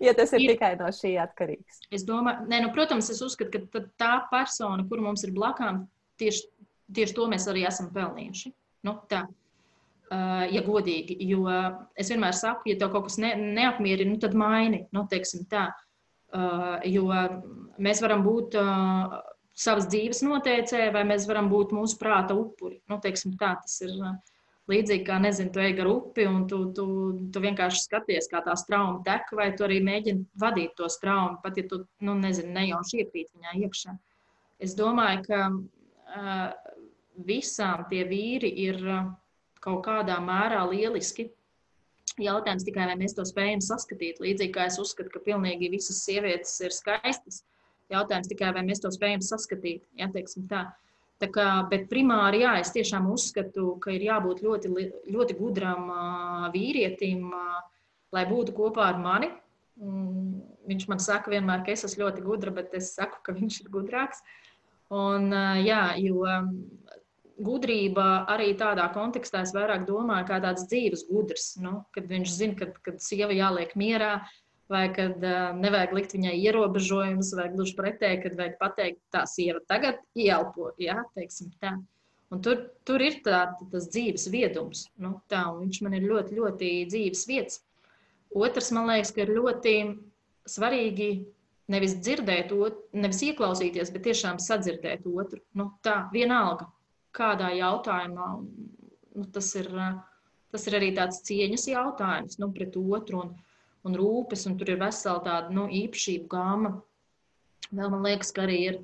ja 0.03 0.13
tas 0.17 0.34
ir, 0.38 0.43
ir 0.45 0.53
tikai 0.53 0.76
no 0.80 0.91
šī 0.93 1.15
atkarīgs. 1.23 1.88
Es 1.93 2.05
domāju, 2.07 2.45
nē, 2.51 2.61
nu, 2.67 2.69
protams, 2.76 3.09
es 3.13 3.23
uzskatu, 3.26 3.65
ka 3.73 3.81
tā 4.01 4.13
persona, 4.30 4.85
kuru 4.89 5.07
mums 5.07 5.26
ir 5.26 5.34
blakām, 5.35 5.84
tieši, 6.22 6.45
tieši 6.95 7.17
to 7.17 7.26
mēs 7.31 7.49
arī 7.51 7.65
esam 7.67 7.89
pelnījuši. 7.95 8.53
Nu, 8.85 8.99
tā. 9.09 9.25
Uh, 10.05 10.43
ja 10.53 10.61
godīgi, 10.61 11.15
jo 11.25 11.47
es 11.97 12.11
vienmēr 12.13 12.35
saku, 12.37 12.69
ja 12.69 12.77
tev 12.77 12.91
kaut 12.93 13.07
kas 13.07 13.17
ne, 13.21 13.31
neapmierina, 13.57 14.11
nu, 14.11 14.19
tad 14.21 14.37
maini. 14.37 14.83
Nu, 14.93 15.07
tā. 15.09 15.65
Uh, 16.35 16.77
jo 16.85 17.07
mēs 17.81 18.03
varam 18.03 18.21
būt 18.25 18.57
uh, 18.59 19.15
savas 19.55 19.87
dzīves 19.89 20.21
noteicēji, 20.25 20.93
vai 20.93 21.03
mēs 21.07 21.25
varam 21.29 21.49
būt 21.49 21.73
mūsu 21.73 21.97
prāta 21.99 22.37
upuri. 22.37 22.81
Nu, 22.91 22.99
tā, 23.01 23.13
tas 23.15 23.77
ir 23.85 23.95
līdzīgi 24.71 25.05
kā, 25.07 25.19
nezinu, 25.21 25.53
tu 25.53 25.61
ej 25.63 25.75
gar 25.77 25.89
upi 25.89 26.25
un 26.27 26.45
tu, 26.49 26.61
tu, 26.75 26.85
tu 27.31 27.41
vienkārši 27.43 27.85
skaties, 27.85 28.29
kā 28.31 28.41
tā 28.45 28.55
strauma 28.59 29.01
tek, 29.05 29.29
vai 29.37 29.51
tu 29.57 29.65
arī 29.67 29.79
mēģini 29.85 30.25
vadīt 30.41 30.75
to 30.79 30.89
straumu, 30.91 31.39
pat 31.43 31.59
ja 31.61 31.65
tu, 31.69 31.83
nu, 32.05 32.17
nezinu, 32.19 32.53
nejauši 32.55 33.03
iekrīt 33.03 33.31
viņā 33.35 33.57
iekšā. 33.61 33.95
Es 34.65 34.75
domāju, 34.77 35.25
ka 35.27 35.41
visām 37.27 37.85
tie 37.89 38.03
vīri 38.07 38.51
ir 38.65 38.79
uh, 38.83 39.09
kaut 39.65 39.83
kādā 39.87 40.19
mērā 40.23 40.61
lieliski. 40.69 41.29
Jautājums 42.21 42.63
tikai, 42.63 42.85
vai 42.91 42.95
mēs 42.99 43.15
to 43.17 43.25
spējam 43.27 43.61
saskatīt. 43.63 44.21
Līdzīgi 44.23 44.53
kā 44.55 44.69
es 44.69 44.79
uzskatu, 44.79 45.11
ka 45.11 45.23
pilnīgi 45.25 45.71
visas 45.73 45.99
sievietes 46.05 46.53
ir 46.63 46.75
skaistas. 46.75 47.41
Jautājums 47.91 48.29
tikai, 48.31 48.53
vai 48.55 48.63
mēs 48.65 48.81
to 48.81 48.91
spējam 48.93 49.23
saskatīt. 49.25 49.83
Ja, 49.99 50.07
tā. 50.13 50.65
Tā 51.15 51.29
kā, 51.31 51.47
bet 51.71 51.85
primāri, 51.87 52.41
jā, 52.43 52.57
es 52.59 52.73
tiešām 52.75 53.05
uzskatu, 53.07 53.77
ka 53.83 53.93
ir 53.95 54.03
jābūt 54.03 54.41
ļoti, 54.43 54.71
ļoti 55.15 55.35
gudram 55.39 55.85
uh, 55.87 56.47
vīrietim, 56.51 57.29
uh, 57.31 57.61
lai 58.15 58.25
būtu 58.27 58.55
kopā 58.55 58.89
ar 58.91 58.99
mani. 58.99 59.29
Mm, 59.79 60.41
viņš 60.67 60.87
man 60.91 60.99
saka 61.03 61.31
vienmēr, 61.31 61.63
ka 61.63 61.71
es 61.71 61.85
esmu 61.87 62.03
ļoti 62.03 62.23
gudra, 62.25 62.51
bet 62.55 62.75
es 62.75 62.93
saku, 62.95 63.21
ka 63.23 63.35
viņš 63.35 63.61
ir 63.63 63.71
gudrāks. 63.71 64.23
Un, 64.93 65.31
jā, 65.65 65.95
jo 65.97 66.27
gudrība 67.41 68.25
arī 68.31 68.53
tādā 68.59 68.87
kontekstā 68.93 69.43
es 69.45 69.53
vairāk 69.55 69.85
domāju 69.87 70.27
kā 70.29 70.39
tāds 70.43 70.65
dzīves 70.71 71.05
gudrs. 71.09 71.53
Nu, 71.61 71.81
kad 71.95 72.07
viņš 72.11 72.33
zina, 72.37 72.57
kad, 72.61 72.77
kad 72.85 73.01
sieva 73.03 73.35
jāliek 73.35 73.75
mierā, 73.79 74.13
vai 74.71 74.87
kad 74.93 75.21
uh, 75.21 75.51
nevajag 75.57 75.93
likt 75.93 76.15
viņai 76.15 76.35
ierobežojumus, 76.41 77.33
vai 77.37 77.49
gluži 77.53 77.75
pretēji, 77.77 78.21
kad 78.23 78.39
vajag 78.39 78.55
pateikt, 78.61 79.01
tā 79.13 79.25
sieva 79.29 79.61
tagad 79.69 79.99
ieelpo. 80.17 80.71
Jā, 80.81 81.03
teiksim, 81.17 81.51
tā. 81.61 81.75
Un 82.33 82.41
tur, 82.41 82.65
tur 82.87 83.03
ir 83.05 83.19
tā, 83.25 83.43
tas 83.71 83.85
dzīves 83.93 84.25
viedums. 84.33 84.87
Nu, 84.97 85.19
tā, 85.31 85.45
viņš 85.59 85.81
man 85.85 85.99
ir 85.99 86.07
ļoti, 86.09 86.39
ļoti 86.39 86.71
dzīves 86.89 87.27
vietas. 87.29 87.61
Otrs, 88.35 88.71
man 88.75 88.89
liekas, 88.89 89.13
ka 89.15 89.23
ir 89.23 89.35
ļoti 89.37 89.75
svarīgi 90.49 91.09
nevis 91.71 91.95
dzirdēt, 92.01 92.51
otru, 92.53 92.81
nevis 92.97 93.21
ieklausīties, 93.25 93.91
bet 93.93 94.03
tiešām 94.09 94.41
sadzirdēt 94.41 95.05
otru. 95.09 95.39
Nu, 95.57 95.69
tā, 95.85 96.07
vienalga, 96.13 96.67
kādā 97.15 97.51
jautājumā. 97.57 98.29
Nu, 99.15 99.27
tas, 99.35 99.51
ir, 99.59 99.69
tas 100.51 100.67
ir 100.69 100.79
arī 100.79 100.91
tāds 100.97 101.21
cieņas 101.27 101.69
jautājums 101.71 102.39
nu, 102.41 102.51
pret 102.55 102.75
otru 102.79 103.21
un, 103.23 103.31
un 103.87 103.95
rūpes, 103.99 104.47
un 104.49 104.57
tur 104.59 104.73
ir 104.73 104.81
vesela 104.81 105.23
tāda 105.23 105.55
nu, 105.55 105.69
īpašība 105.83 106.27
gama. 106.35 106.75
Vēl 107.71 107.89
man 107.93 108.05
liekas, 108.05 108.33
ka 108.35 108.43
arī 108.45 108.59
ir 108.69 108.83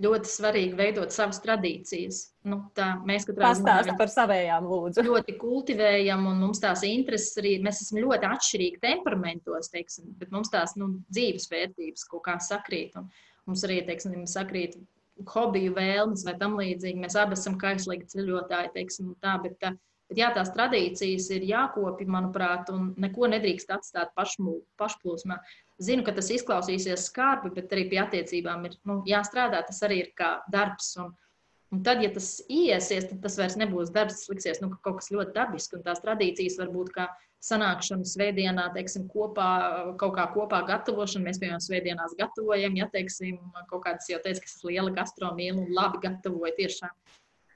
ļoti 0.00 0.30
svarīgi 0.32 0.76
veidot 0.78 1.12
savas 1.12 1.40
tradīcijas. 1.44 2.20
Nu, 2.48 2.62
tā, 2.76 2.94
mēs 3.06 3.26
katrā 3.28 3.52
ziņā 3.58 3.96
par 3.98 4.12
savējām 4.12 4.68
lūdzu. 4.70 5.04
Ļoti 5.04 5.34
kultivējam, 5.40 6.24
un 6.30 6.40
mums 6.46 6.62
tās 6.62 6.84
intereses 6.88 7.36
arī, 7.40 7.58
mēs 7.64 7.82
esam 7.84 8.00
ļoti 8.04 8.28
atšķirīgi 8.30 8.80
temperamentos, 8.84 9.68
teiksim, 9.74 10.14
bet 10.20 10.32
mums 10.34 10.52
tās 10.52 10.76
nu, 10.80 10.94
dzīves 11.12 11.50
vērtības 11.52 12.06
kaut 12.08 12.24
kā 12.30 12.38
sakrīt. 12.42 12.96
Un 12.96 13.10
mums 13.50 13.66
arī, 13.68 13.82
teiksim, 13.88 14.16
sakrīt 14.30 14.78
hobiju 15.28 15.74
vēlmes 15.76 16.24
vai 16.26 16.34
tam 16.40 16.56
līdzīgi. 16.60 17.00
Mēs 17.00 17.16
abi 17.18 17.36
esam 17.38 17.56
kaislīgi 17.60 18.08
ceļotāji, 18.12 18.72
teiksim, 18.74 19.14
tā, 19.22 19.36
bet, 19.42 19.56
bet 20.10 20.20
jā, 20.20 20.30
tās 20.36 20.52
tradīcijas 20.54 21.30
ir 21.36 21.46
jākopja, 21.48 22.08
manuprāt, 22.10 22.70
un 22.74 22.92
neko 23.00 23.30
nedrīkst 23.32 23.72
atstāt 23.76 24.12
pašmū, 24.18 24.60
pašplūsmā. 24.80 25.40
Zinu, 25.80 26.04
ka 26.04 26.14
tas 26.16 26.28
izklausīsies 26.34 27.08
skarbi, 27.08 27.54
bet 27.56 27.72
arī 27.72 27.86
pie 27.92 28.02
attiecībām 28.02 28.68
ir 28.68 28.76
nu, 28.88 29.00
jāstrādā. 29.08 29.62
Tas 29.66 29.80
arī 29.86 30.02
ir 30.04 30.12
kā 30.18 30.34
darbs. 30.52 30.92
Un, 31.00 31.14
un 31.72 31.82
tad, 31.86 32.04
ja 32.04 32.12
tas 32.12 32.38
iesies, 32.48 33.08
tad 33.08 33.22
tas 33.24 33.38
vairs 33.40 33.56
nebūs 33.60 33.92
darbs. 33.94 34.26
Liksies 34.32 34.60
nu, 34.64 34.72
kaut 34.84 35.00
kas 35.00 35.12
ļoti 35.14 35.36
dabisks, 35.38 35.78
un 35.78 35.86
tās 35.86 36.04
tradīcijas 36.04 36.60
var 36.60 36.72
būt 36.74 36.92
kā 36.98 37.08
sanākšana 37.44 38.04
svētdienā, 38.08 38.66
teiksim, 38.74 39.06
kopā, 39.10 39.48
kaut 40.00 40.12
kā 40.18 40.26
kopā 40.34 40.60
gatavošana. 40.68 41.24
Mēs, 41.28 41.40
piemēram, 41.40 41.62
svētdienās 41.64 42.16
gatavojam, 42.18 42.76
ja, 42.76 42.88
teiksim, 42.92 43.38
kaut 43.70 43.86
kādas 43.86 44.10
jau 44.12 44.20
teica, 44.20 44.42
ka 44.42 44.50
es 44.50 44.58
esmu 44.58 44.72
liela 44.74 44.92
gastronomija 44.98 45.56
un 45.56 45.72
labi 45.76 46.02
gatavoju 46.04 46.52
tiešām. 46.58 46.92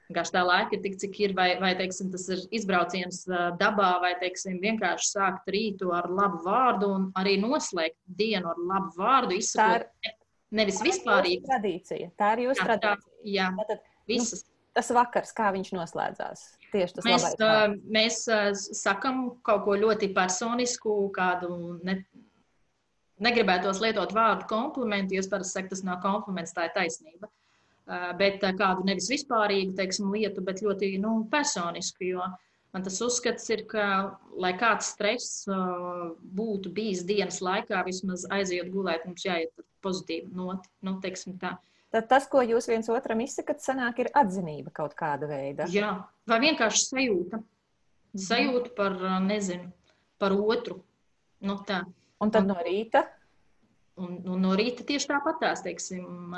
Vienkārši 0.05 0.33
tā 0.35 0.41
laika 0.45 0.75
ir 0.77 0.81
tik, 0.83 0.97
cik 1.01 1.15
ir, 1.23 1.31
vai, 1.37 1.47
vai 1.61 1.71
teiksim, 1.77 2.11
tas 2.13 2.27
ir 2.29 2.43
izbrauciens 2.53 3.23
dabā, 3.61 3.91
vai 4.03 4.11
teiksim, 4.21 4.59
vienkārši 4.61 5.07
sākt 5.15 5.49
rītu 5.53 5.89
ar 5.97 6.09
labu 6.13 6.43
vārdu 6.45 6.91
un 6.93 7.07
arī 7.17 7.39
noslēgt 7.41 7.97
dienu 8.05 8.51
ar 8.51 8.61
labu 8.73 8.93
vārdu. 8.99 9.39
Izsakot, 9.41 9.87
tā 9.89 10.11
ir 10.11 10.17
nevis 10.61 10.81
vispārīgi. 10.85 11.41
Tradīcija. 11.49 12.11
Tā 12.21 12.35
ir 12.35 12.43
jūsu 12.47 12.67
tradīcija. 12.67 12.93
Jā, 12.93 12.99
tā, 13.01 13.31
jā. 13.33 13.49
Tātad, 13.63 13.89
visas. 14.09 14.45
Nu, 14.45 14.54
tas 14.75 14.91
vakars, 14.95 15.33
kā 15.35 15.49
viņš 15.55 15.71
noslēdzās. 15.75 16.43
Tieši 16.73 16.97
tas 16.97 17.07
mēs, 17.07 17.25
uh, 17.39 17.75
mēs 17.95 18.21
uh, 18.31 18.51
sakam 18.75 19.25
kaut 19.45 19.63
ko 19.67 19.77
ļoti 19.79 20.11
personisku, 20.15 20.97
kādu 21.15 21.79
ne, 21.87 22.01
negribētos 23.23 23.79
lietot 23.83 24.11
vārdu 24.15 24.47
komplimentu, 24.49 25.15
jo 25.15 25.23
es 25.23 25.31
parasti 25.31 25.59
saku, 25.59 25.71
tas 25.71 25.83
nav 25.87 26.01
kompliments, 26.03 26.55
tā 26.55 26.67
ir 26.67 26.75
taisnība. 26.75 27.31
Uh, 27.85 28.09
bet 28.19 28.43
uh, 28.43 28.55
kādu 28.57 28.87
nevis 28.87 29.07
vispārīgu 29.13 29.75
teiksim, 29.77 30.09
lietu, 30.11 30.43
bet 30.43 30.63
ļoti 30.65 30.95
nu, 31.03 31.19
personisku. 31.31 32.09
Jo 32.09 32.25
man 32.75 32.83
tas 32.83 32.97
uzskats 33.05 33.47
ir, 33.53 33.63
ka, 33.71 33.85
lai 34.41 34.51
kāds 34.59 34.89
stress 34.95 35.45
uh, 35.47 36.09
būtu 36.35 36.73
bijis 36.75 37.05
dienas 37.07 37.39
laikā, 37.45 37.85
vismaz 37.87 38.25
aiziet 38.35 38.73
gulēt, 38.73 39.05
mums 39.07 39.23
jāiet 39.23 39.53
ar 39.55 39.67
pozitīvu 39.85 40.33
noti. 40.35 40.73
Nu, 40.83 40.97
tā. 41.39 41.55
Tad 41.95 42.09
tas, 42.11 42.25
ko 42.27 42.41
jūs 42.43 42.65
viens 42.67 42.89
otram 42.91 43.21
izsakat, 43.23 43.61
sanāk, 43.63 44.01
ir 44.03 44.09
atzinība 44.19 44.73
kaut 44.75 44.97
kāda 44.99 45.29
veida. 45.29 45.67
Jā, 45.71 45.93
vai 46.27 46.39
vienkārši 46.43 46.89
sajūta. 46.89 47.39
Mhm. 47.39 48.23
Sajūta 48.25 48.71
par, 48.75 48.97
nezinu, 49.23 49.69
par 50.19 50.35
otru. 50.35 50.81
Nu, 51.45 51.55
tā. 51.67 51.85
Un 52.19 52.31
tad 52.35 52.49
no 52.49 52.57
rīta? 52.59 53.05
Un, 53.95 54.17
un 54.27 54.41
no 54.43 54.51
rīta 54.59 54.83
tieši 54.87 55.07
tāpat 55.07 55.39
tās, 55.39 55.61
teiksim, 55.63 56.35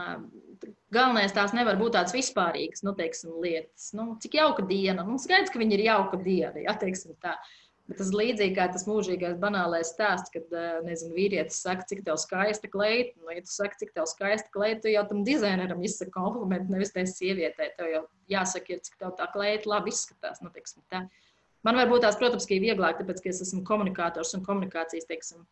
galvenais 0.93 1.33
tās 1.33 1.55
nevar 1.57 1.79
būt 1.79 1.95
tādas 1.95 2.13
vispārīgas, 2.13 2.83
nu, 2.85 2.93
teiksim, 2.97 3.39
lietas. 3.41 3.89
Nu, 3.97 4.11
cik 4.21 4.37
jauka 4.37 4.65
diena. 4.69 5.05
Mums 5.07 5.25
skaidrs, 5.25 5.49
ka 5.53 5.61
viņi 5.61 5.79
ir 5.79 5.87
jauka 5.87 6.21
diena, 6.21 6.61
ja, 6.61 6.77
teiksim 6.77 7.17
tā. 7.17 7.33
Uh, 7.33 7.66
Bet 7.87 8.01
tas 8.01 8.09
līdzīgi 8.11 8.55
kā 8.57 8.65
tas 8.67 8.83
mūžīgais 8.83 9.37
banālais 9.39 9.93
stāsts, 9.93 10.31
kad 10.33 10.49
nezinu, 10.83 11.13
vīrietis 11.15 11.61
saka, 11.63 11.85
cik 11.87 12.01
tev 12.03 12.17
skaista 12.19 12.67
kleita. 12.71 13.13
Nu, 13.21 13.31
ja 13.31 13.43
tu 13.45 13.51
saki, 13.53 13.77
cik 13.79 13.93
tev 13.95 14.09
skaista 14.11 14.51
kleita, 14.51 14.81
tu 14.83 14.91
jau 14.91 15.05
tam 15.07 15.21
dizaineram 15.27 15.79
izsaka 15.87 16.11
komplimentu, 16.17 16.73
nevis 16.73 16.91
tai 16.91 17.05
sievietei. 17.07 17.69
Tev 17.77 17.87
jau 17.93 18.01
jāsaka, 18.33 18.75
ir, 18.75 18.81
cik 18.83 18.97
tev 18.99 19.13
tā 19.15 19.29
kleita 19.31 19.71
labi 19.71 19.93
izskatās. 19.95 20.43
Nu, 20.43 20.51
teiksim, 20.51 20.83
tā. 20.91 21.05
Man 21.63 21.79
varbūt 21.79 22.03
tās, 22.03 22.17
protams, 22.19 22.49
ir 22.51 22.65
vieglāk, 22.65 22.99
tāpēc, 22.99 23.21
ka 23.23 23.31
es 23.31 23.39
esmu 23.45 23.63
komunikators 23.67 24.35
un 24.35 24.43
komunikācijas 24.43 25.07
teiksim, 25.07 25.47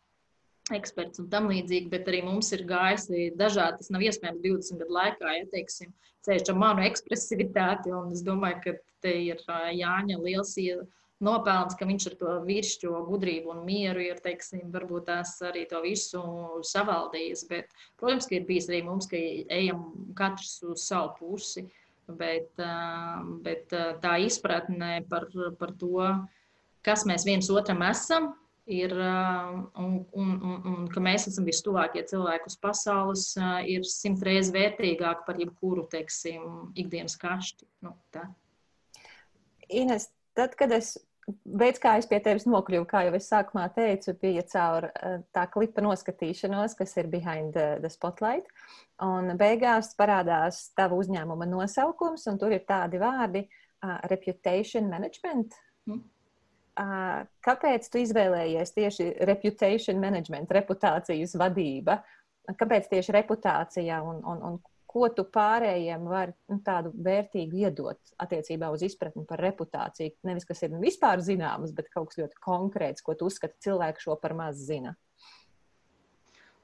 eksperts 0.76 1.22
un 1.22 1.30
tam 1.32 1.48
līdzīgi, 1.48 1.88
bet 1.88 2.10
arī 2.12 2.20
mums 2.26 2.52
ir 2.52 2.66
gājusi 2.68 3.30
dažādi. 3.40 3.80
Tas 3.80 3.90
nav 3.94 4.04
iespējams 4.04 4.44
20 4.44 4.84
gadu 4.84 4.98
laikā, 4.98 5.32
ja 5.38 5.48
teiksim, 5.56 5.96
ceļš 6.28 6.52
ar 6.52 6.60
manu 6.60 6.84
ekspresivitāti. 6.84 7.96
Un 7.96 8.12
es 8.12 8.20
domāju, 8.26 8.60
ka 8.66 8.76
te 9.00 9.16
ir 9.30 9.40
Jāņa 9.48 10.20
liels 10.20 10.52
ielikums 10.60 10.92
nopelns, 11.24 11.76
ka 11.78 11.88
viņš 11.88 12.06
ar 12.10 12.16
to 12.20 12.34
virsmu 12.44 13.02
gudrību 13.08 13.52
un 13.54 13.64
mieru 13.64 14.02
ir, 14.04 14.20
teiksim, 14.24 14.66
varbūt 14.74 15.08
tās 15.08 15.36
arī 15.46 15.64
to 15.70 15.80
visu 15.84 16.22
savaldījis. 16.66 17.46
Bet, 17.50 17.72
protams, 18.00 18.28
ka 18.28 18.36
ir 18.38 18.46
bijis 18.48 18.68
arī 18.70 18.82
mums, 18.86 19.08
ka 19.10 19.16
ejam 19.16 19.86
katrs 20.18 20.58
uz 20.66 20.84
savu 20.84 21.14
pusi, 21.20 21.66
bet, 22.06 22.50
bet 23.44 23.72
tā 24.02 24.16
izpratne 24.24 25.00
par, 25.10 25.28
par 25.58 25.72
to, 25.80 26.10
kas 26.86 27.06
mēs 27.08 27.24
viens 27.26 27.48
otram 27.50 27.82
esam, 27.88 28.34
ir, 28.66 28.92
un, 29.78 29.96
un, 30.12 30.30
un, 30.36 30.56
un 30.70 30.86
ka 30.90 31.00
mēs 31.02 31.28
esam 31.30 31.46
vistuvākie 31.46 32.02
cilvēki 32.06 32.50
uz 32.50 32.58
pasaules, 32.60 33.26
ir 33.66 33.86
simt 33.88 34.22
reizes 34.26 34.52
vērtīgāk 34.54 35.24
par 35.26 35.40
jebkuru, 35.40 35.86
teiksim, 35.90 36.74
ikdienas 36.78 37.16
kašti. 37.20 37.66
Nu, 37.86 37.94
tā. 38.14 38.26
Ines, 39.66 40.10
tad, 40.38 40.54
kad 40.58 40.74
es 40.74 40.94
veids, 41.26 41.80
kā 41.82 41.96
es 42.00 42.06
pie 42.10 42.18
tevis 42.22 42.46
nokļuvu, 42.46 42.86
kā 42.90 43.02
jau 43.06 43.14
es 43.18 43.28
sākumā 43.30 43.66
teicu, 43.74 44.14
bija 44.20 44.44
caur 44.50 44.88
uh, 44.90 45.20
tā 45.34 45.46
klipa 45.50 45.84
noskatīšanos, 45.84 46.76
kas 46.78 46.96
ir 47.00 47.10
behind 47.12 47.54
the, 47.56 47.76
the 47.82 47.90
spotlight. 47.92 48.48
Un 49.02 49.34
beigās 49.38 49.92
parādās 49.98 50.68
tava 50.78 50.96
uzņēmuma 50.98 51.48
nosaukums, 51.50 52.26
un 52.30 52.38
tur 52.40 52.54
ir 52.56 52.66
tādi 52.68 53.00
vārdi 53.02 53.46
uh,- 53.46 53.98
reputation 54.12 54.90
management. 54.92 55.58
Mm. 55.90 56.04
Uh, 56.76 57.24
kāpēc 57.44 57.88
tu 57.88 58.02
izvēlējies 58.04 58.74
tieši 58.76 59.10
reputation 59.28 60.00
management, 60.00 60.50
reputācijas 60.52 61.34
vadība? 61.40 62.02
Kāpēc 62.46 62.90
tieši 62.92 63.14
reputācija 63.16 64.02
un, 64.06 64.20
un, 64.22 64.42
un 64.50 64.58
ko 64.96 65.08
tu 65.12 65.26
pārējiem 65.28 66.06
vari 66.08 66.32
nu, 66.48 66.56
tādu 66.64 66.92
vērtīgu 67.04 67.58
iedot 67.66 68.14
attiecībā 68.22 68.70
uz 68.72 68.84
izpratni 68.86 69.26
par 69.28 69.42
reputāciju? 69.44 70.14
Nevis 70.24 70.48
kas 70.48 70.64
ir 70.64 70.76
vispār 70.80 71.20
zināms, 71.24 71.74
bet 71.76 71.90
kaut 71.92 72.12
kas 72.12 72.22
ļoti 72.22 72.40
konkrēts, 72.46 73.04
ko 73.04 73.16
tu 73.18 73.28
uzskati 73.28 73.60
cilvēku 73.66 74.06
šo 74.06 74.16
par 74.22 74.32
maz 74.38 74.62
zina. 74.64 74.94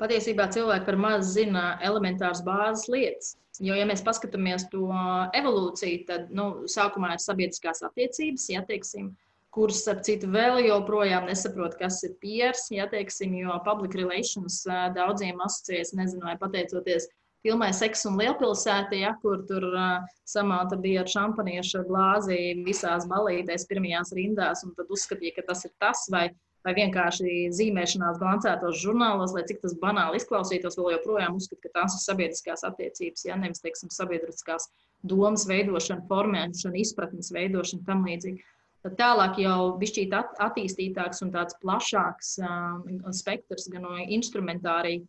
Patiesībā 0.00 0.48
cilvēki 0.50 0.88
par 0.88 0.96
maz 0.98 1.28
zina 1.34 1.76
elementāras 1.84 2.40
bāzes 2.46 2.88
lietas. 2.90 3.34
Jo, 3.60 3.76
ja 3.76 3.84
mēs 3.86 4.00
paskatāmies 4.02 4.64
to 4.72 4.88
evolūciju, 5.36 6.06
tad 6.08 6.32
nu, 6.32 6.64
sākumā 6.72 7.12
ir 7.14 7.20
sabiedriskās 7.22 7.84
attiecības, 7.84 8.48
ja 8.48 8.62
teiksim, 8.66 9.12
kuras, 9.52 9.84
ap 9.92 10.00
citu, 10.06 10.30
vēl 10.32 10.62
joprojām 10.64 11.28
nesaprot, 11.28 11.76
kas 11.78 12.00
ir 12.08 12.16
pieres, 12.24 12.64
ja 12.72 12.88
teiksim, 12.88 13.36
jo 13.44 13.58
public 13.66 13.92
relations 14.00 14.62
daudziem 14.96 15.44
asociējas, 15.44 15.92
nezinu, 16.00 16.24
vai 16.30 16.38
pateicoties 16.40 17.10
filmai 17.42 17.72
Seks 17.74 18.06
un 18.08 18.16
Lielpilsēta, 18.20 18.96
ja, 18.98 19.12
kur 19.22 19.42
tur 19.48 19.66
uh, 19.72 19.98
samāta 20.28 20.78
bija 20.80 21.02
ar 21.02 21.10
šampaniešu 21.10 21.84
glāzi 21.88 22.38
visās 22.66 23.06
balītēs, 23.10 23.66
pirmajās 23.70 24.14
rindās, 24.18 24.64
un 24.66 24.74
tad 24.78 24.90
uzskatīja, 24.94 25.36
ka 25.38 25.46
tas 25.50 25.64
ir 25.66 25.74
tas, 25.82 26.04
vai, 26.14 26.28
vai 26.66 26.76
vienkārši 26.78 27.50
zīmēšanās 27.58 28.20
glancētos 28.22 28.78
žurnālos, 28.84 29.34
lai 29.36 29.44
cik 29.50 29.62
tas 29.64 29.76
banāli 29.82 30.22
izklausītos, 30.22 30.78
vēl 30.78 30.96
joprojām 30.96 31.36
uzskata, 31.38 31.66
ka 31.66 31.74
tās 31.80 31.98
ir 31.98 32.04
sabiedriskās 32.06 32.64
attiecības, 32.70 33.26
ja 33.28 33.38
nevis, 33.40 33.62
teiksim, 33.64 33.90
sabiedriskās 33.92 34.70
domas 35.02 35.46
veidošana, 35.50 36.06
formēšana, 36.10 36.78
izpratnes 36.78 37.32
veidošana, 37.34 37.86
tam 37.88 38.06
līdzīgi. 38.06 38.44
Tad 38.82 38.96
tālāk 38.98 39.36
jau 39.38 39.76
bija 39.78 40.08
at 40.18 40.40
attīstītāks 40.42 41.22
un 41.22 41.30
tāds 41.34 41.54
plašāks 41.62 42.32
um, 42.42 43.02
spektrs 43.14 43.68
gan 43.70 43.84
no 43.86 43.94
instrumentārija 44.02 45.04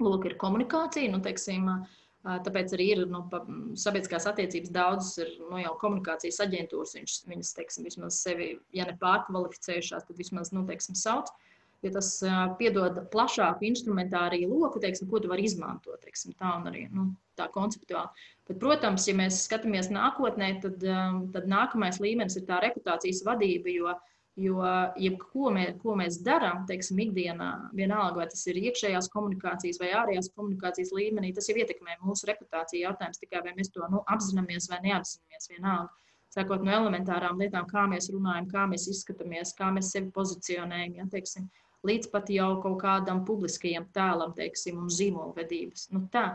Lūk, 0.00 0.26
ir 0.28 0.36
komunikācija. 0.40 1.10
Nu, 1.12 1.20
teiksim, 1.24 1.68
tāpēc 2.24 2.74
arī 2.76 2.88
ir 2.94 3.04
nu, 3.10 3.22
sabiedriskās 3.80 4.28
attiecības 4.30 4.72
daudzas 4.74 5.20
ir 5.24 5.30
nu, 5.42 5.60
jau 5.62 5.76
komunikācijas 5.80 6.40
aģentūras. 6.46 6.96
Viņš, 6.98 7.20
viņas, 7.30 7.54
teiksim, 7.58 7.86
vismaz 7.88 8.18
sevi, 8.24 8.52
ja 8.76 8.88
ne 8.88 8.96
pārkvalificējušās, 9.00 10.08
tad 10.08 10.20
vismaz, 10.20 10.52
nu, 10.56 10.66
teiksim, 10.68 10.98
sauc. 10.98 11.32
Jo 11.80 11.94
tas 11.94 12.10
piedod 12.60 12.98
plašāku 13.08 13.64
instrumentāriju 13.64 14.50
loku, 14.52 14.82
teiksim, 14.82 15.08
ko 15.08 15.22
tu 15.22 15.30
vari 15.30 15.46
izmantot. 15.48 15.96
Teiksim, 16.04 16.34
tā 16.36 16.58
un 16.58 16.68
arī 16.68 16.84
nu, 16.92 17.06
tā 17.40 17.46
konceptuāli. 17.54 18.26
Bet, 18.50 18.58
protams, 18.60 19.06
ja 19.08 19.14
mēs 19.16 19.38
skatāmies 19.46 19.88
nākotnē, 19.88 20.50
tad, 20.60 20.84
tad 21.32 21.48
nākamais 21.48 22.02
līmenis 22.04 22.36
ir 22.36 22.44
tā 22.50 22.58
reputācijas 22.66 23.22
vadība. 23.24 23.72
Jo 23.72 23.94
uh, 23.94 24.02
Jo, 24.38 24.62
jebko 24.96 25.50
mē, 25.52 25.64
ko 25.82 25.96
mēs 25.98 26.20
darām, 26.24 26.62
teiksim, 26.68 27.00
ikdienā, 27.02 27.48
vienalga, 27.76 28.22
vai 28.22 28.26
tas 28.30 28.44
ir 28.48 28.60
iekšējās 28.60 29.10
komunikācijas 29.12 29.80
vai 29.82 29.90
ārējās 29.98 30.30
komunikācijas 30.36 30.92
līmenī, 30.96 31.32
tas 31.36 31.50
jau 31.50 31.56
ietekmē 31.58 31.98
mūsu 32.04 32.28
reputāciju. 32.30 32.84
Jautājums 32.86 33.20
tikai, 33.20 33.42
vai 33.44 33.56
mēs 33.58 33.72
to 33.74 33.84
nu, 33.90 34.04
apzināmies 34.14 34.70
vai 34.70 34.78
neapzināmies. 34.86 35.50
Vienalga. 35.50 35.90
Sākot 36.30 36.62
no 36.62 36.70
elementārām 36.70 37.42
lietām, 37.42 37.66
kā 37.66 37.88
mēs 37.90 38.06
runājam, 38.14 38.46
kā 38.52 38.68
mēs 38.70 38.86
izskatāmies, 38.92 39.50
kā 39.58 39.72
mēs 39.74 39.90
sevi 39.90 40.12
pozicionējam, 40.14 41.00
ja, 41.00 41.06
teiksim, 41.10 41.48
līdz 41.90 42.12
pat 42.12 42.30
jau 42.30 42.52
kaut 42.62 42.78
kādam 42.84 43.24
publiskajam 43.26 43.88
tēlam, 43.96 44.36
teiksim, 44.36 44.78
un 44.78 44.92
zīmolvedības. 44.94 45.88
Nu, 45.90 46.04
tā. 46.14 46.28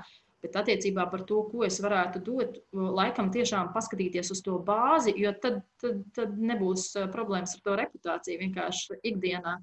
Bet 0.46 0.58
attiecībā 0.62 1.08
par 1.10 1.24
to, 1.26 1.42
ko 1.50 1.64
es 1.66 1.80
varētu 1.82 2.22
dot, 2.26 2.60
laikam 2.72 3.32
tiešām 3.34 3.72
paskatīties 3.74 4.30
uz 4.36 4.44
to 4.46 4.60
bāzi, 4.66 5.16
jo 5.18 5.32
tad, 5.42 5.64
tad, 5.82 6.04
tad 6.14 6.36
nebūs 6.38 6.92
problēmas 7.14 7.56
ar 7.58 7.64
to 7.66 7.78
reputāciju. 7.82 8.42
Vienkārši 8.44 9.00
ikdienā, 9.10 9.56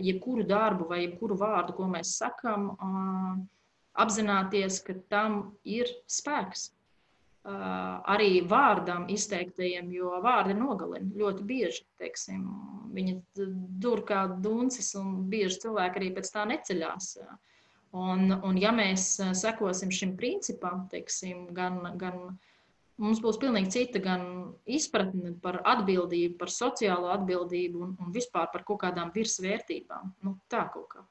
jebkuru 0.00 0.46
darbu 0.48 0.88
vai 0.88 1.02
jebkuru 1.02 1.36
vārdu, 1.36 1.76
ko 1.76 1.90
mēs 1.92 2.14
sakam, 2.22 2.70
apzināties, 3.96 4.80
ka 4.86 4.96
tam 5.12 5.36
ir 5.64 5.92
spēks 6.08 6.70
arī 7.46 8.40
vārdam 8.48 9.04
izteiktajiem, 9.12 9.92
jo 9.94 10.16
vārdi 10.24 10.56
nogalina 10.56 11.12
ļoti 11.20 11.44
bieži. 11.46 11.84
Teiksim, 12.00 12.46
viņi 12.96 13.20
dur 13.84 14.02
kā 14.08 14.24
duncis, 14.42 14.94
un 14.98 15.28
bieži 15.30 15.60
cilvēki 15.66 16.00
arī 16.00 16.10
pēc 16.16 16.32
tā 16.34 16.46
neceļās. 16.48 17.12
Un, 17.96 18.28
un 18.44 18.58
ja 18.60 18.72
mēs 18.76 19.14
sekosim 19.38 19.92
šim 19.94 20.16
principam, 20.18 20.84
teiksim, 20.92 21.46
gan, 21.56 21.78
gan 21.96 22.36
mums 23.00 23.22
būs 23.24 23.38
pilnīgi 23.40 23.72
cita 23.72 24.02
gan 24.04 24.26
izpratne 24.68 25.32
par 25.42 25.62
atbildību, 25.64 26.36
par 26.40 26.52
sociālo 26.52 27.12
atbildību 27.14 27.84
un, 27.86 27.94
un 28.02 28.14
vispār 28.14 28.50
par 28.52 28.66
kaut 28.68 28.82
kādām 28.84 29.12
virsvērtībām. 29.14 30.16
Nu, 30.26 30.36
tā 30.52 30.66
kaut 30.72 30.90
kā. 30.92 31.06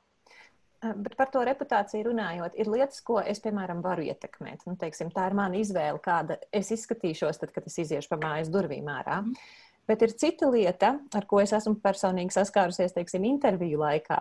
Bet 0.86 1.16
par 1.18 1.32
to 1.34 1.42
reputāciju 1.48 2.12
runājot, 2.12 2.58
ir 2.62 2.70
lietas, 2.70 3.00
ko 3.02 3.18
es, 3.18 3.40
piemēram, 3.42 3.80
varu 3.82 4.06
ietekmēt. 4.06 4.68
Nu, 4.70 4.76
teiksim, 4.78 5.10
tā 5.14 5.30
ir 5.32 5.38
mana 5.38 5.58
izvēle, 5.58 5.98
kāda 6.04 6.38
es 6.54 6.70
izskatīšos, 6.76 7.40
tad, 7.42 7.54
kad 7.56 7.66
es 7.66 7.80
iziešu 7.82 8.12
pa 8.12 8.20
mājas 8.22 8.52
durvīm 8.54 8.92
ārā. 8.94 9.24
Mm. 9.26 9.40
Bet 9.86 10.02
ir 10.02 10.16
cita 10.18 10.48
lieta, 10.50 10.96
ar 11.14 11.28
ko 11.30 11.40
es 11.44 11.54
esmu 11.54 11.76
personīgi 11.84 12.34
saskārusies, 12.34 12.96
teiksim, 12.96 13.26
interviju 13.30 13.84
laikā. 13.84 14.18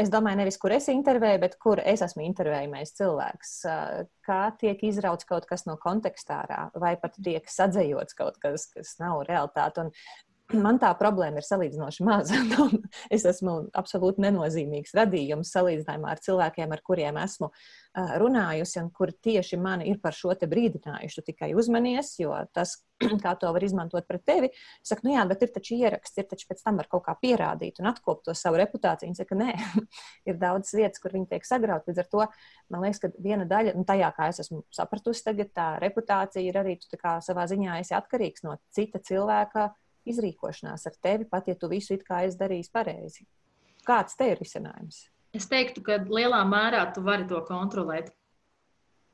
Es 0.00 0.08
domāju, 0.12 0.40
nevis 0.40 0.56
kur 0.60 0.72
es 0.72 0.88
intervēju, 0.92 1.42
bet 1.42 1.58
kur 1.60 1.82
es 1.84 2.00
esmu 2.06 2.24
intervējumais 2.24 2.94
cilvēks. 2.96 3.52
Kā 4.24 4.40
tiek 4.60 4.80
izrauts 4.88 5.28
kaut 5.28 5.44
kas 5.50 5.66
no 5.68 5.76
kontekstā, 5.82 6.40
vai 6.80 6.94
pat 7.00 7.20
tiek 7.20 7.44
sadzējots 7.52 8.16
kaut 8.18 8.40
kas, 8.42 8.64
kas 8.72 8.96
nav 9.02 9.26
realitāte. 9.28 9.84
Un 9.84 9.92
man 10.56 10.78
tā 10.80 10.90
problēma 10.96 11.42
ir 11.42 11.46
salīdzinoši 11.46 12.06
maza. 12.06 12.38
Nu, 12.48 12.68
es 13.12 13.24
esmu 13.28 13.68
absolūti 13.76 14.22
nenozīmīgs 14.24 14.94
radījums 14.96 15.50
salīdzinājumā 15.52 16.14
ar 16.14 16.22
cilvēkiem, 16.24 16.72
ar 16.72 16.80
kuriem 16.84 17.18
esmu 17.20 17.50
runājusi, 18.20 18.78
un 18.80 18.88
kuri 18.94 19.14
tieši 19.24 19.58
mani 19.60 19.88
ir 19.90 19.98
par 20.02 20.16
šo 20.16 20.32
te 20.38 20.48
brīdinājuši. 20.50 21.18
Tu 21.18 21.24
tikai 21.32 21.50
uzmanies, 21.58 22.14
jo 22.20 22.32
tas, 22.56 22.76
kā 23.24 23.34
to 23.40 23.50
var 23.54 23.64
izmantot 23.64 24.06
pret 24.08 24.24
tevi, 24.26 24.50
saka, 24.86 25.04
nu 25.06 25.14
jā, 25.14 25.24
bet 25.28 25.44
ir 25.44 25.52
taču 25.54 25.76
ieraksts, 25.78 26.18
ir 26.20 26.28
taču 26.30 26.48
pēc 26.50 26.62
tam 26.64 26.80
var 26.80 26.88
kaut 26.90 27.04
kā 27.06 27.14
pierādīt 27.20 27.82
un 27.82 27.90
atkopt 27.90 28.28
to 28.28 28.36
savu 28.38 28.60
reputāciju. 28.62 29.10
Viņa 29.10 29.20
saka, 29.20 29.38
nē, 29.38 29.56
ir 30.30 30.38
daudz 30.40 30.72
vietas, 30.78 31.02
kur 31.02 31.14
viņi 31.16 31.28
tiek 31.34 31.48
sagrauti. 31.48 31.92
Līdz 31.92 32.04
ar 32.04 32.12
to 32.14 32.24
man 32.72 32.86
liekas, 32.86 33.02
ka 33.04 33.12
viena 33.22 33.48
daļa, 33.48 33.74
un 33.78 33.88
tajā, 33.88 34.12
kā 34.16 34.30
es 34.32 34.40
esmu 34.46 34.62
sapratusi, 34.74 35.26
tagad 35.28 35.52
tā 35.56 35.68
reputācija 35.82 36.44
ir 36.44 36.62
arī 36.62 36.78
tu 36.80 36.98
savā 36.98 37.44
ziņā 37.50 37.80
esi 37.82 37.96
atkarīgs 37.98 38.46
no 38.46 38.56
cita 38.74 39.02
cilvēka 39.04 39.70
izrīkošanās 40.12 40.86
ar 40.88 40.96
tevi, 41.02 41.26
pat 41.28 41.48
ja 41.50 41.56
tu 41.58 41.70
visu 41.70 41.96
it 41.96 42.04
kā 42.06 42.22
esi 42.26 42.38
darījis 42.40 42.72
pareizi. 42.74 43.26
Kāds 43.88 44.18
te 44.18 44.30
ir 44.32 44.40
risinājums? 44.40 45.06
Es 45.36 45.48
teiktu, 45.48 45.82
ka 45.84 45.98
lielā 46.08 46.40
mērā 46.48 46.86
tu 46.94 47.04
vari 47.04 47.26
to 47.28 47.40
kontrolēt. 47.48 48.12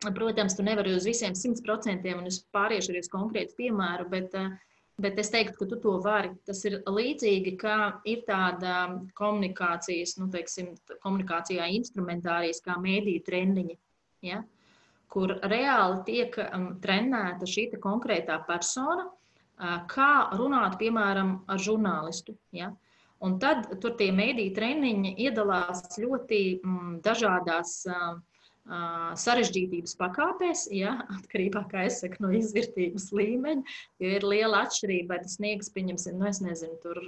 Protams, 0.05 0.57
tu 0.57 0.65
nevari 0.67 0.93
uz 0.95 1.07
visiem 1.09 1.35
simt 1.39 1.63
procentiem, 1.65 2.19
un 2.21 2.29
es 2.29 2.43
pāriešu 2.55 2.93
arī 2.93 3.03
uz 3.05 3.11
konkrētu 3.13 3.57
piemēru, 3.57 4.07
bet, 4.11 4.35
bet 5.01 5.21
es 5.23 5.31
teiktu, 5.33 5.57
ka 5.61 5.69
tu 5.71 5.79
to 5.81 5.95
vari. 6.05 6.35
Tas 6.47 6.61
ir 6.69 6.81
līdzīgi, 6.85 7.55
kā 7.61 7.79
ir 8.11 8.25
tāda 8.29 8.75
komunikācijas, 9.17 10.19
nu, 10.21 10.29
teiksim, 10.35 10.75
komunikācijā 11.07 11.71
instrumentārijas, 11.79 12.61
kā 12.65 12.77
mēdīju 12.83 13.25
treniņi. 13.31 13.79
Ja? 14.25 14.43
kur 15.15 15.37
reāli 15.47 16.01
tiek 16.09 16.39
um, 16.43 16.73
trenēta 16.83 17.47
šī 17.47 17.69
konkrētā 17.83 18.41
persona, 18.49 19.07
kā 19.91 20.13
runāt, 20.35 20.79
piemēram, 20.81 21.37
ar 21.47 21.59
žurnālistu. 21.63 22.37
Ja? 22.53 22.73
Un 23.25 23.39
tad 23.41 23.69
tur 23.81 23.95
tie 23.99 24.11
mēdīņu 24.13 24.55
treniņi 24.57 25.15
iedalās 25.25 25.97
ļoti 26.01 26.41
mm, 26.59 26.95
dažādās 27.05 27.77
uh, 27.89 28.19
sarežģītības 29.21 29.97
pakāpēs, 30.01 30.67
ja? 30.73 30.97
atkarībā 31.19 31.65
saku, 31.89 32.25
no 32.25 32.33
izvērtības 32.35 33.13
līmeņa. 33.13 33.63
Jo 34.03 34.15
ir 34.19 34.25
liela 34.27 34.65
atšķirība, 34.67 35.15
vai 35.15 35.23
tas 35.23 35.37
sniegs, 35.39 35.71
pieņemsim, 35.71 36.19
nu, 36.19 36.31
nezinu, 36.49 36.79
tur 36.83 37.01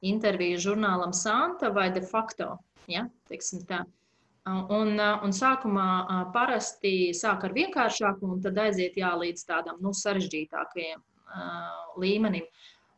interviju 0.00 0.58
žurnālam 0.58 1.12
Santa 1.12 1.70
vai 1.70 1.90
de 1.90 2.02
facto. 2.02 2.56
Ja? 2.88 3.06
Un, 4.42 4.98
un 4.98 5.30
sākumā 5.30 5.88
parasti 6.34 7.12
sāk 7.14 7.44
ar 7.46 7.52
vienkāršāku, 7.54 8.26
un 8.26 8.40
tad 8.42 8.58
aiziet 8.58 8.96
jā, 8.98 9.12
līdz 9.14 9.44
tādam 9.46 9.78
nu, 9.84 9.92
sarežģītākajam 9.94 11.02
līmenim. 12.00 12.46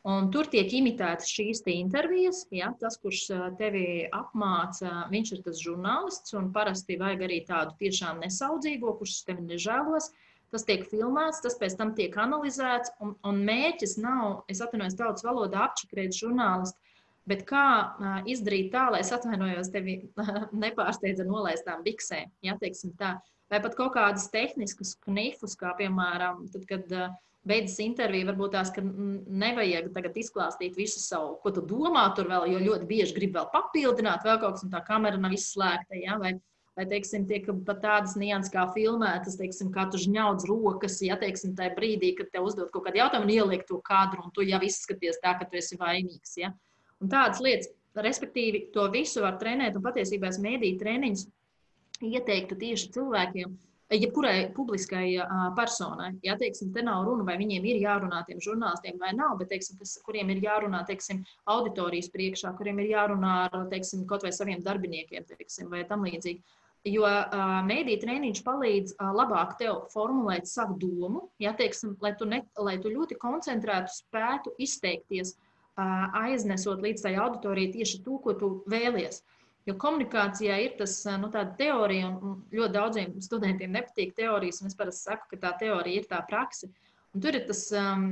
Un 0.05 0.27
tur 0.29 0.45
tiek 0.53 0.69
imitētas 0.69 1.31
šīs 1.33 1.63
intervijas. 1.73 2.43
Ja, 2.53 2.75
tas, 2.81 2.99
kurš 3.01 3.23
tevi 3.57 4.05
apmāca, 4.13 5.07
viņš 5.13 5.33
ir 5.33 5.43
tas 5.47 5.63
žurnālists. 5.65 6.37
Parasti 6.53 6.99
vajag 7.01 7.25
arī 7.25 7.41
tādu 7.49 7.73
tiešām 7.81 8.21
nesaudzīgo, 8.21 8.99
kurš 9.01 9.23
tevi 9.31 9.47
nežēlos. 9.49 10.11
Tas 10.53 10.69
tiek 10.69 10.85
filmēts, 10.87 11.41
tas 11.43 11.57
pēc 11.59 11.79
tam 11.81 11.95
tiek 11.97 12.15
analizēts. 12.21 12.93
Un, 13.03 13.17
un 13.27 13.41
mērķis 13.49 13.97
nav, 14.05 14.45
es 14.53 14.61
atvainojos, 14.63 14.99
tautas 15.01 15.25
valodā 15.27 15.65
apčakrēt 15.71 16.15
žurnālistu. 16.15 16.79
Bet 17.25 17.47
kā 17.49 17.65
uh, 17.65 18.19
izdarīt 18.29 18.69
tā, 18.75 18.85
lai 18.93 19.01
es 19.01 19.11
atvainojos, 19.17 19.73
tevi 19.73 19.97
nepārsteidza 20.65 21.25
nolaistām 21.25 21.81
biksēm, 21.87 22.29
ja 22.45 22.59
teiksim 22.61 22.93
tā, 23.01 23.15
vai 23.49 23.63
pat 23.65 23.77
kaut 23.79 23.95
kādas 23.97 24.29
tehniskas 24.33 24.93
knifus, 25.07 25.57
kā 25.57 25.73
piemēram, 25.79 26.45
tad, 26.53 26.67
kad 26.69 26.93
uh, 26.93 27.15
beidzas 27.49 27.79
intervija, 27.85 28.29
varbūt 28.31 28.55
tās, 28.57 28.73
ka 28.75 28.83
nevajag 28.85 29.91
tagad 29.95 30.17
izklāstīt 30.21 30.79
visu 30.79 31.03
savu, 31.03 31.37
ko 31.43 31.53
tu 31.55 31.65
domā 31.69 32.07
tur 32.17 32.29
vēl, 32.31 32.49
jo 32.55 32.63
ļoti 32.63 32.89
bieži 32.89 33.17
grib 33.19 33.37
vēl 33.37 33.51
papildināt, 33.53 34.25
vēl 34.25 34.41
kaut 34.43 34.57
kas, 34.57 34.65
un 34.67 34.73
tā 34.73 34.81
kamera 34.87 35.21
nav 35.21 35.37
izslēgta. 35.37 35.99
Ja? 36.01 36.17
Vai, 36.21 36.35
vai 36.79 36.87
teiksim, 36.91 37.27
tiek 37.29 37.47
pat 37.67 37.83
tādas 37.85 38.17
nianses 38.21 38.53
kā 38.55 38.65
filmētas, 38.75 39.39
teiksim, 39.41 39.71
kā 39.75 39.87
tu 39.93 40.01
žņaudz 40.01 40.49
rokas, 40.51 40.99
ja 41.05 41.19
teiksim, 41.21 41.55
tajā 41.59 41.75
brīdī, 41.77 42.15
kad 42.19 42.33
tev 42.33 42.49
uzdod 42.49 42.73
kaut 42.75 42.89
kādu 42.89 43.03
jautājumu 43.03 43.29
un 43.29 43.37
ieliek 43.37 43.69
to 43.69 43.81
kadru, 43.85 44.25
un 44.25 44.35
tu 44.35 44.47
jau 44.49 44.63
izskaties 44.65 45.21
tā, 45.23 45.37
ka 45.39 45.49
tu 45.49 45.61
esi 45.61 45.79
vainīgs. 45.81 46.39
Ja? 46.41 46.55
Un 47.05 47.13
tādas 47.13 47.45
lietas, 47.45 47.71
respektīvi, 47.95 48.69
to 48.75 48.89
visu 48.95 49.23
var 49.23 49.37
trenēt, 49.41 49.77
un 49.77 49.85
patiesībā 49.85 50.33
es 50.33 50.41
mēdīju 50.43 50.81
treniņus 50.81 51.29
ieteiktu 52.05 52.57
tieši 52.59 52.91
cilvēkiem, 52.97 53.53
jebkurai 53.99 54.49
publiskai 54.55 55.07
personai. 55.57 56.11
Ja 56.25 56.37
teiksim, 56.41 56.73
te 56.75 56.83
nav 56.85 57.05
runa, 57.07 57.25
vai 57.29 57.37
viņiem 57.41 57.69
ir 57.71 57.81
jārunā 57.83 58.23
tiem 58.29 58.41
žurnālistiem 58.43 58.99
vai 59.01 59.13
nav, 59.17 59.37
bet 59.41 59.53
teiksim, 59.53 59.79
kas, 59.81 59.97
kuriem 60.07 60.33
ir 60.35 60.43
jārunā 60.45 60.85
teiksim, 60.89 61.23
auditorijas 61.51 62.11
priekšā, 62.15 62.55
kuriem 62.59 62.83
ir 62.83 62.93
jārunā 62.95 63.37
ar 63.47 63.65
teiksim, 63.73 64.05
kaut 64.11 64.27
vai 64.27 64.33
saviem 64.35 64.63
darbiniekiem 64.65 65.27
teiksim, 65.31 65.71
vai 65.73 65.85
tam 65.89 66.07
līdzīgi. 66.07 66.43
Jo 66.85 67.07
uh, 67.09 67.63
mēdī 67.65 67.95
treniņš 68.03 68.43
palīdz 68.45 68.97
uh, 68.99 69.09
labāk 69.17 69.55
tev 69.57 69.87
formulēt 69.95 70.51
savu 70.51 70.77
domu, 70.77 71.23
ja, 71.41 71.55
teiksim, 71.57 71.95
lai, 72.05 72.13
tu 72.19 72.29
ne, 72.29 72.43
lai 72.61 72.75
tu 72.83 72.93
ļoti 72.93 73.17
koncentrētu 73.23 73.95
spētu 73.95 74.53
izteikties, 74.61 75.33
uh, 75.33 76.11
aiznesot 76.27 76.85
līdz 76.85 77.07
tai 77.07 77.15
auditorijai 77.25 77.73
tieši 77.79 78.03
to, 78.05 78.19
ko 78.21 78.37
tu 78.37 78.51
vēlies. 78.69 79.23
Uh, 79.23 79.44
Jo 79.65 79.75
komunikācijā 79.81 80.57
ir 80.61 80.75
tas 80.77 80.99
nu, 81.21 81.31
teorija, 81.33 82.11
un 82.13 82.43
ļoti 82.53 82.75
daudziem 82.75 83.15
studentiem 83.25 83.73
nepatīk 83.73 84.13
teorijas. 84.17 84.61
Es 84.61 84.77
parasti 84.77 85.09
saku, 85.09 85.31
ka 85.31 85.39
tā 85.47 85.53
teorija 85.63 86.03
ir 86.03 86.09
tā 86.11 86.21
praksa. 86.29 86.69
Un 87.15 87.23
tur 87.25 87.39
ir 87.39 87.47
tas 87.49 87.63
um, 87.79 88.11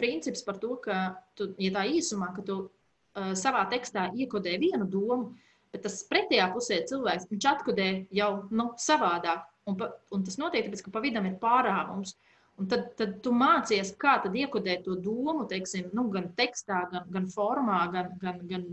princips 0.00 0.42
par 0.44 0.58
to, 0.60 0.74
ka, 0.84 0.98
tu, 1.38 1.52
ja 1.62 1.70
tā 1.72 1.86
īsumā, 1.88 2.32
ka 2.36 2.44
tu 2.44 2.58
uh, 2.66 3.32
savā 3.38 3.62
tekstā 3.70 4.10
iekodē 4.18 4.58
vienu 4.60 4.84
domu, 4.90 5.32
bet 5.72 5.86
tas 5.86 6.02
pretējā 6.10 6.50
pusē 6.52 6.82
cilvēks 6.90 7.30
atkodē 7.54 7.88
jau 8.12 8.32
nu, 8.50 8.72
savādāk. 8.76 9.48
Un, 9.70 9.78
pa, 9.78 9.92
un 10.10 10.26
tas 10.26 10.36
notiek 10.42 10.66
tāpēc, 10.66 10.82
ka 10.84 10.92
pa 10.92 11.00
vidam 11.00 11.24
ir 11.28 11.38
pārāvums. 11.40 12.16
Uh, 12.18 12.31
Un 12.60 12.68
tad, 12.68 12.90
tad 12.98 13.14
tu 13.24 13.32
mācies, 13.34 13.94
kā 13.98 14.18
tad 14.22 14.34
iekodēt 14.36 14.84
to 14.84 14.94
domu, 15.00 15.46
teiksim, 15.48 15.88
nu, 15.96 16.04
gan 16.12 16.28
tekstā, 16.36 16.82
gan, 16.92 17.06
gan 17.14 17.28
formā, 17.32 17.78
gan, 17.94 18.10
gan, 18.20 18.42
gan 18.50 18.66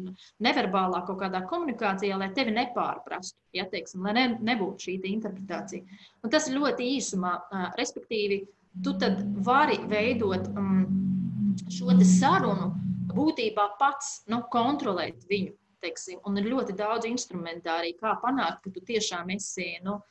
neverbālā 0.43 0.99
kaut 1.07 1.21
kādā 1.21 1.41
komunikācijā, 1.47 2.17
lai 2.19 2.27
tevi 2.35 2.53
nepārprastu, 2.57 3.39
ja, 3.55 3.65
teiksim, 3.71 4.03
lai 4.05 4.13
ne, 4.17 4.25
nebūtu 4.51 4.89
šī 4.89 4.97
interpretācija. 5.13 6.01
Un 6.23 6.33
tas 6.33 6.49
ir 6.49 6.59
ļoti 6.59 6.91
īsumā, 6.97 7.33
respektīvi, 7.79 8.43
tu 8.83 8.93
tad 8.99 9.23
vari 9.47 9.79
veidot 9.89 10.51
um, 10.51 10.83
šo 11.71 11.95
sarunu 12.03 12.73
būtībā 13.15 13.71
pats, 13.79 14.19
nu, 14.29 14.43
kontrolēt 14.51 15.23
viņu, 15.31 15.55
teiksim, 15.81 16.19
un 16.27 16.37
ir 16.37 16.51
ļoti 16.51 16.75
daudz 16.77 17.07
instrumentāriju, 17.09 17.97
kā 18.03 18.17
panākt, 18.21 18.65
ka 18.65 18.75
tu 18.75 18.83
tiešām 18.91 19.31
esi, 19.33 19.77
nu, 19.87 20.01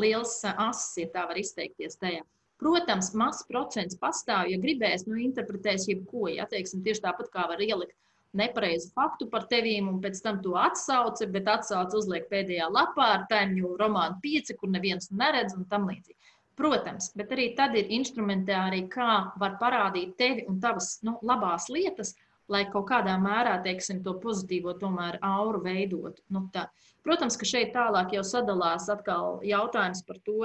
liels 0.00 0.40
asis, 0.50 1.00
ja 1.02 1.10
tā 1.12 1.26
var 1.28 1.38
izteikties 1.40 1.98
tajā. 2.00 2.22
Protams, 2.60 3.14
mazs 3.16 3.46
procents 3.48 3.96
pastāv, 4.00 4.50
ja 4.52 4.60
gribēs, 4.60 5.06
nu, 5.08 5.16
interpretēs 5.20 5.88
jebko. 5.88 6.28
Ja, 6.28 6.44
teiksim, 6.50 6.84
tieši 6.84 7.06
tāpat 7.06 7.32
kā 7.32 7.46
var 7.48 7.62
ielikt 7.64 7.96
nepareizu 8.36 8.92
faktu 8.94 9.26
par 9.30 9.46
tevīm, 9.50 9.88
un 9.90 10.00
pēc 10.02 10.20
tam 10.22 10.38
to 10.44 10.54
atsauce, 10.60 11.26
bet 11.34 11.48
atsauce 11.50 11.96
uzliek 11.98 12.28
pēdējā 12.30 12.68
lapā 12.70 13.08
ar 13.16 13.24
tēmu 13.30 13.74
romānu 13.80 14.20
pieci, 14.22 14.54
kur 14.58 14.70
neviens 14.70 15.10
neredz 15.10 15.56
un 15.56 15.66
tam 15.70 15.88
līdzīgi. 15.90 16.18
Protams, 16.60 17.08
bet 17.16 17.32
arī 17.32 17.46
tad 17.56 17.74
ir 17.78 17.88
instrumentāri, 17.96 18.84
kā 18.92 19.32
var 19.40 19.56
parādīt 19.62 20.12
tevi 20.20 20.44
un 20.50 20.60
tavas 20.60 20.98
nu, 21.06 21.16
labās 21.24 21.70
lietas, 21.72 22.12
lai 22.50 22.66
kaut 22.68 22.88
kādā 22.90 23.14
mērā, 23.22 23.56
teiksim, 23.64 24.02
to 24.04 24.16
pozitīvo 24.20 24.74
tomēr 24.78 25.16
auru 25.24 25.62
veidot. 25.64 26.18
Nu, 26.28 26.44
tā. 26.52 26.66
Protams, 27.06 27.38
ka 27.40 27.48
šeit 27.48 27.72
tālāk 27.72 28.12
jau 28.12 28.24
sadalās 28.26 28.90
jautājums 28.90 30.02
par 30.04 30.18
to, 30.26 30.42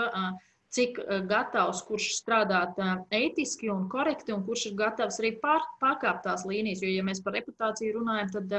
cik 0.75 0.97
gatavs, 1.29 1.81
kurš 1.87 2.09
strādāt 2.17 2.79
ētiski 3.13 3.69
un 3.71 3.85
korekti, 3.91 4.33
un 4.35 4.43
kurš 4.47 4.69
ir 4.69 4.75
gatavs 4.79 5.21
arī 5.21 5.31
pār, 5.41 5.63
pārkāpt 5.81 6.25
tās 6.27 6.43
līnijas. 6.47 6.83
Jo, 6.83 6.91
ja 6.91 7.05
mēs 7.07 7.21
par 7.23 7.37
reputāciju 7.37 7.95
runājam, 7.99 8.31
tad 8.35 8.55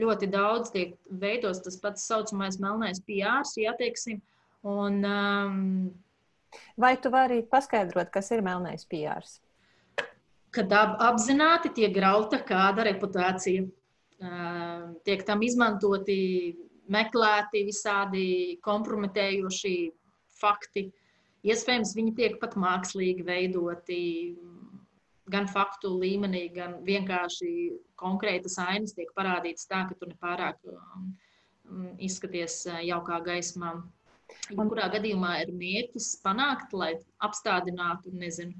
ļoti 0.00 0.30
daudz 0.30 0.72
tiek 0.74 0.96
veidots 1.22 1.62
tas 1.64 1.78
pats 1.82 2.06
saucamais 2.10 2.58
melnais 2.62 3.02
PR, 3.06 3.46
ja 3.60 3.74
teiksim. 3.78 4.20
Un, 4.66 5.04
um, 5.06 5.60
Vai 6.80 6.96
tu 6.98 7.12
vari 7.14 7.44
paskaidrot, 7.46 8.10
kas 8.10 8.32
ir 8.34 8.42
melnais 8.42 8.82
PR? 8.90 9.22
Kad 10.50 10.72
ap, 10.74 10.96
apzināti 11.12 11.70
tiek 11.76 11.92
grauta 11.94 12.40
kāda 12.42 12.84
reputācija, 12.88 13.62
uh, 13.62 14.90
tiek 15.06 15.22
tam 15.26 15.44
izmantoti, 15.46 16.18
meklēti 16.90 17.62
visādi 17.68 18.24
kompromitējoši 18.66 19.74
fakti, 20.40 20.88
Iespējams, 21.46 21.94
viņi 21.96 22.16
tiek 22.18 22.34
pat 22.40 22.56
mākslīgi 22.60 23.24
veidoti 23.24 24.00
gan 25.30 25.46
faktu 25.48 25.92
līmenī, 26.02 26.48
gan 26.52 26.80
vienkārši 26.84 27.52
konkrētas 28.00 28.58
ainas 28.60 28.92
tiek 28.96 29.12
parādītas 29.16 29.68
tā, 29.70 29.84
ka 29.88 29.96
tu 29.96 30.10
nepārāk 30.10 30.58
um, 30.68 31.06
izskaties 32.02 32.64
uh, 32.68 32.80
jaukā 32.84 33.20
gaismā. 33.24 33.76
Kurā 34.54 34.90
gadījumā 34.92 35.36
ir 35.44 35.54
mērķis 35.56 36.12
panākt, 36.24 36.74
lai 36.76 36.92
apstādinātu, 37.26 38.12
nezinu, 38.14 38.54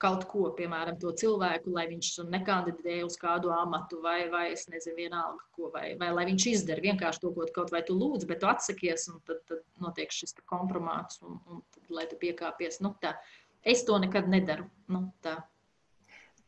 kaut 0.00 0.24
ko, 0.30 0.46
piemēram, 0.56 0.96
to 1.00 1.10
cilvēku, 1.20 1.72
lai 1.76 1.84
viņš 1.90 2.10
nekandidē 2.32 3.02
uz 3.04 3.18
kādu 3.20 3.52
amatu, 3.52 4.00
vai, 4.04 4.30
vai 4.32 4.46
es 4.54 4.64
nezinu, 4.72 4.96
vienalga, 5.02 5.44
ko, 5.52 5.68
vai, 5.74 5.90
vai 6.00 6.10
lai 6.16 6.24
viņš 6.30 6.46
izdara 6.54 6.84
vienkārši 6.84 7.20
to, 7.20 7.32
ko 7.36 7.44
kaut 7.52 7.72
vai 7.74 7.82
tu 7.84 7.96
lūdz, 7.98 8.24
bet 8.30 8.40
tu 8.40 8.48
atsakies, 8.48 9.08
un 9.12 9.20
tad, 9.28 9.42
tad 9.50 9.60
notiek 9.84 10.12
šis 10.12 10.38
kompromāts, 10.48 11.20
un, 11.22 11.36
un 11.44 11.60
tad, 11.74 11.84
lai 11.92 12.06
tu 12.08 12.16
piekāpies. 12.20 12.80
Nu, 12.84 12.94
tā. 13.02 13.18
Es 13.64 13.84
to 13.84 13.98
nekad 14.00 14.28
nedaru. 14.32 14.64
Nu, 14.92 15.06
tā. 15.24 15.38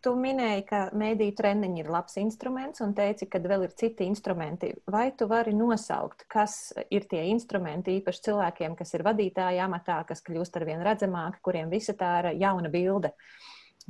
Tu 0.07 0.12
minēji, 0.15 0.62
ka 0.69 0.81
mēdīņu 0.95 1.35
treniņi 1.35 1.81
ir 1.83 1.89
labs 1.91 2.15
instruments, 2.23 2.78
un 2.85 2.93
teici, 2.95 3.27
ka 3.27 3.41
vēl 3.43 3.65
ir 3.66 3.73
citi 3.74 4.07
instrumenti. 4.07 4.69
Vai 4.87 5.09
tu 5.19 5.27
vari 5.27 5.51
nosaukt, 5.51 6.23
kas 6.31 6.70
ir 6.95 7.09
tie 7.11 7.24
instrumenti 7.33 7.97
īpaši 7.99 8.23
cilvēkiem, 8.28 8.77
kas 8.78 8.95
ir 8.95 9.03
vadītāji 9.03 9.59
amatā, 9.65 9.97
kas 10.07 10.23
kļūst 10.23 10.61
ar 10.61 10.66
vien 10.69 10.85
redzamāki, 10.87 11.43
kuriem 11.43 11.73
visa 11.74 11.97
tā 11.99 12.12
ir 12.20 12.28
jauna 12.39 12.70
bilde? 12.70 13.11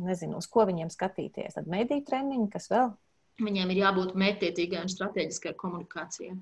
Nezinu, 0.00 0.40
uz 0.40 0.48
ko 0.48 0.64
viņiem 0.70 0.88
skatīties. 0.94 1.58
Tad 1.58 1.68
mēdīņu 1.68 2.08
treniņi, 2.08 2.48
kas 2.54 2.70
vēl? 2.72 2.94
Viņiem 3.44 3.74
ir 3.74 3.82
jābūt 3.82 4.16
mērķiecīgai 4.16 4.86
un 4.86 4.92
strateģiskai 4.92 5.52
komunikācijai. 5.60 6.38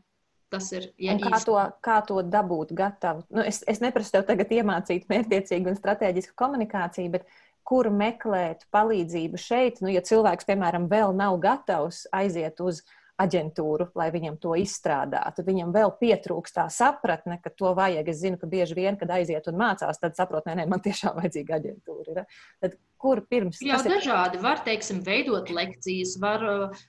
Tas 0.55 0.71
ir. 0.71 0.87
Ja 1.03 1.17
kā, 1.19 1.41
to, 1.43 1.57
kā 1.83 1.97
to 2.07 2.21
dabūt 2.23 2.71
gatavu? 2.79 3.25
Nu, 3.35 3.43
es, 3.43 3.65
es 3.67 3.83
neprasu 3.83 4.15
tev 4.15 4.29
tagad 4.29 4.55
iemācīt 4.55 5.11
mērķiecīgu 5.11 5.73
un 5.73 5.79
strateģisku 5.81 6.39
komunikāciju, 6.39 7.11
bet 7.17 7.27
kur 7.65 7.89
meklēt 7.91 8.67
palīdzību 8.75 9.41
šeit, 9.41 9.81
nu, 9.85 9.91
ja 9.93 10.03
cilvēks, 10.05 10.47
piemēram, 10.49 10.89
vēl 10.91 11.17
nav 11.17 11.39
gatavs 11.43 12.05
aiziet 12.13 12.61
uz 12.61 12.83
aģentūru, 13.21 13.89
lai 13.95 14.09
viņam 14.15 14.37
to 14.43 14.57
izstrādātu. 14.59 15.45
Viņam 15.47 15.71
vēl 15.75 15.93
pietrūkst 16.01 16.57
tā 16.59 16.65
sapratne, 16.73 17.39
ka 17.43 17.53
to 17.55 17.71
vajag. 17.77 18.09
Es 18.11 18.21
zinu, 18.25 18.39
ka 18.41 18.49
bieži 18.51 18.75
vien, 18.79 18.99
kad 18.99 19.13
aiziet 19.15 19.47
un 19.51 19.61
mācās, 19.61 20.01
tad 20.03 20.19
saprot, 20.19 20.49
nē, 20.49 20.57
nē 20.61 20.67
man 20.71 20.83
tiešām 20.85 21.21
vajadzīga 21.21 21.61
aģentūra. 21.61 22.15
Ir. 22.15 22.43
Tad 22.65 22.77
kur 22.99 23.23
pirms? 23.31 23.61
Jā, 23.63 23.79
dažādi. 23.87 24.41
Var, 24.43 24.65
teiksim, 24.67 25.03
veidot 25.07 25.53
lekcijas, 25.55 26.17
var 26.23 26.45
uh, 26.49 26.85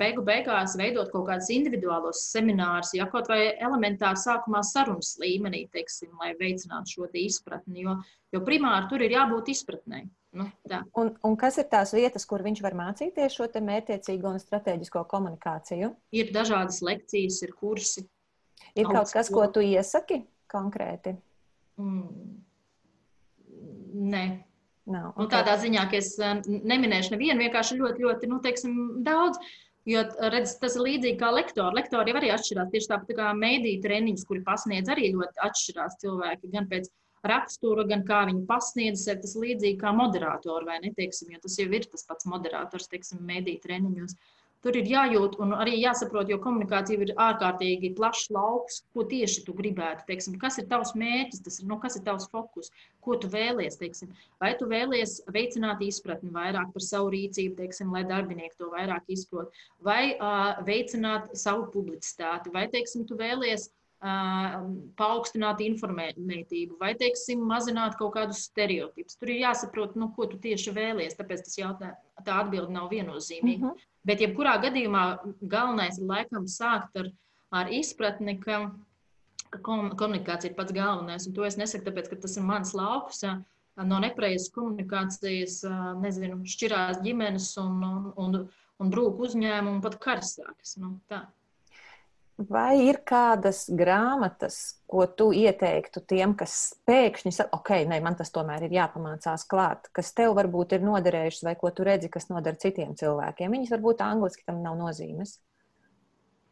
beigu 0.00 0.24
beigās 0.26 0.74
veidot 0.80 1.12
kaut 1.14 1.28
kādus 1.30 1.52
individuālos 1.54 2.26
seminārus, 2.32 2.94
ja 2.98 3.06
kaut 3.12 3.30
vai 3.30 3.52
elementāri 3.52 4.18
sākumā 4.18 4.64
sarunas 4.66 5.14
līmenī, 5.22 5.68
teiksim, 5.74 6.10
lai 6.18 6.34
veicinātu 6.40 6.96
šo 6.96 7.10
izpratni. 7.22 7.84
Jo, 7.86 8.00
jo 8.34 8.42
primāri 8.46 8.90
tur 8.90 9.06
ir 9.06 9.20
jābūt 9.20 9.54
izpratnei. 9.54 10.08
Nu, 10.30 10.44
tā. 10.70 10.84
un, 11.00 11.08
un 11.26 11.32
kas 11.38 11.56
ir 11.58 11.66
tās 11.72 11.90
vietas, 11.96 12.22
kur 12.30 12.44
viņš 12.46 12.60
var 12.62 12.76
mācīties 12.78 13.34
šo 13.34 13.48
mērķiecīgo 13.66 14.30
un 14.30 14.38
strateģisko 14.38 15.02
komunikāciju? 15.10 15.90
Ir 16.14 16.30
dažādas 16.34 16.78
lekcijas, 16.86 17.40
ir 17.42 17.56
kursi. 17.58 18.04
Ir 18.78 18.86
kaut 18.86 19.10
kas, 19.10 19.30
ko 19.32 19.48
tu 19.50 19.64
iesaki 19.64 20.20
konkrēti? 20.50 21.16
Mm. 21.80 22.38
Nē. 24.12 24.24
Nav, 24.90 25.10
okay. 25.12 25.22
nu, 25.22 25.26
tādā 25.30 25.56
ziņā, 25.60 25.82
ka 25.90 25.98
es 25.98 26.14
eh, 26.18 26.38
neminēšu 26.46 27.14
nevienu, 27.14 27.42
vienkārši 27.44 27.76
ļoti, 27.78 28.06
ļoti 28.06 28.30
nu, 28.30 28.38
teiksim, 28.42 28.78
daudz. 29.06 29.42
Jo 29.88 30.02
redz, 30.32 30.54
tas 30.60 30.74
ir 30.76 30.84
līdzīgi 30.84 31.18
kā 31.20 31.30
lektori. 31.32 31.78
Lektori 31.78 32.12
arī 32.14 32.30
atšķirās. 32.34 32.68
Tieši 32.72 32.90
tāpat 32.90 33.14
kā 33.16 33.30
mēdīņu 33.38 33.82
treniņus, 33.82 34.26
kuri 34.28 34.42
pasniedz, 34.46 34.90
arī 34.92 35.08
ļoti 35.14 35.40
atšķirās 35.46 35.96
cilvēki. 36.02 36.50
Gan 36.52 36.68
pēc 36.70 36.90
rakstura, 37.26 37.84
gan 37.88 38.04
kā 38.08 38.24
viņi 38.28 38.44
pasniedz 38.48 39.04
sevi. 39.04 39.22
Tas 39.24 39.36
līdzīgi 39.38 39.80
kā 39.80 39.94
moderatori, 39.96 40.68
vai 40.68 40.80
ne? 40.84 40.92
Teiksim, 40.96 41.32
jo 41.34 41.40
tas 41.42 41.58
jau 41.60 41.68
ir 41.68 41.88
tas 41.90 42.06
pats 42.08 42.28
moderators, 42.30 42.88
teiksim, 42.92 43.24
mēdīņu 43.28 43.64
treniņos. 43.64 44.16
Tur 44.60 44.76
ir 44.76 44.88
jājūt 44.90 45.38
un 45.40 45.54
arī 45.56 45.78
jāsaprot, 45.80 46.28
jo 46.28 46.36
komunikācija 46.44 47.00
ir 47.00 47.12
ārkārtīgi 47.16 47.94
plašs 47.96 48.26
lauks, 48.36 48.82
ko 48.92 49.06
tieši 49.08 49.46
tu 49.46 49.54
gribētu. 49.56 50.04
Teiksim, 50.10 50.34
kas 50.42 50.60
ir 50.60 50.66
tavs 50.68 50.92
mērķis, 51.00 51.40
tas 51.46 51.56
ir, 51.62 51.68
nu, 51.70 51.78
kas 51.80 51.96
ir 51.96 52.04
tavs 52.04 52.28
fokus, 52.28 52.68
ko 53.00 53.16
tu 53.22 53.30
vēlies. 53.32 53.78
Teiksim. 53.80 54.12
Vai 54.42 54.52
tu 54.60 54.68
vēlies 54.68 55.16
veicināt 55.32 55.80
izpratni 55.86 56.28
vairāk 56.34 56.74
par 56.76 56.84
savu 56.84 57.08
rīcību, 57.16 57.56
teiksim, 57.62 57.88
lai 57.96 58.04
darbinieki 58.04 58.58
to 58.60 58.68
vairāk 58.74 59.08
izprot, 59.16 59.48
vai 59.80 60.12
uh, 60.18 60.60
veicināt 60.68 61.32
savu 61.40 61.70
publicitāti, 61.72 62.52
vai 62.52 62.68
teiksim, 62.68 63.08
tu 63.08 63.16
vēlies 63.16 63.70
paaugstināt 64.00 65.60
informētību 65.60 66.78
vai, 66.80 66.94
teiksim, 66.96 67.42
mazināt 67.44 67.98
kaut 67.98 68.14
kādus 68.14 68.46
stereotipus. 68.48 69.18
Tur 69.20 69.28
ir 69.28 69.42
jāsaprot, 69.42 69.96
nu, 70.00 70.08
ko 70.16 70.24
tu 70.30 70.38
tieši 70.40 70.72
vēlies, 70.72 71.18
tāpēc 71.18 71.44
tas 71.44 71.58
jautā, 71.58 71.92
tā 72.24 72.38
atbilde 72.40 72.72
nav 72.72 72.88
viennozīmīga. 72.92 73.60
Uh 73.60 73.68
mhm. 73.68 73.76
-huh. 73.76 73.86
Bet, 74.04 74.22
jebkurā 74.24 74.56
gadījumā, 74.62 75.02
galvenais 75.42 75.98
ir 75.98 76.06
laikam 76.08 76.46
sākt 76.48 76.96
ar, 76.96 77.10
ar 77.52 77.68
izpratni, 77.68 78.38
ka, 78.40 78.70
ka 79.50 79.58
komunikācija 79.60 80.50
ir 80.50 80.56
pats 80.56 80.72
galvenais. 80.72 81.26
Un 81.26 81.34
to 81.34 81.44
es 81.44 81.58
nesaku, 81.60 81.84
tāpēc, 81.84 82.08
ka 82.08 82.16
tas 82.16 82.36
ir 82.36 82.42
mans 82.42 82.72
lauks. 82.72 83.20
No 83.76 83.98
nepareizas 84.00 84.50
komunikācijas, 84.52 85.60
nezinu, 86.00 86.40
šķirās 86.44 87.02
ģimenes 87.04 87.56
un, 87.60 87.84
un, 87.84 88.12
un, 88.16 88.48
un 88.78 88.90
brūku 88.90 89.28
uzņēmumu 89.28 89.82
pat 89.82 89.98
karas 90.00 90.38
sākas. 90.38 90.76
Nu, 90.80 91.00
tā. 91.08 91.26
Vai 92.48 92.86
ir 92.86 93.02
kādas 93.04 93.66
grāmatas, 93.68 94.80
ko 94.88 95.04
tu 95.12 95.26
ieteiktu 95.36 96.00
tiem, 96.08 96.32
kas 96.38 96.72
pēkšņi 96.88 97.32
saka, 97.36 97.58
ok, 97.58 97.72
nē, 97.90 97.98
man 98.00 98.16
tas 98.16 98.32
tomēr 98.32 98.64
ir 98.64 98.76
jāpamācās 98.78 99.44
klāt, 99.50 99.90
kas 99.92 100.14
tev 100.16 100.32
varbūt 100.38 100.72
ir 100.78 100.86
noderējušas, 100.86 101.44
vai 101.44 101.54
ko 101.60 101.68
tu 101.74 101.84
redzi, 101.84 102.08
kas 102.12 102.30
noder 102.32 102.56
citiem 102.62 102.96
cilvēkiem? 102.96 103.52
Viņas 103.52 103.74
varbūt 103.76 104.00
angliski 104.06 104.46
tam 104.48 104.62
nav 104.64 104.78
nozīmes. 104.80 105.36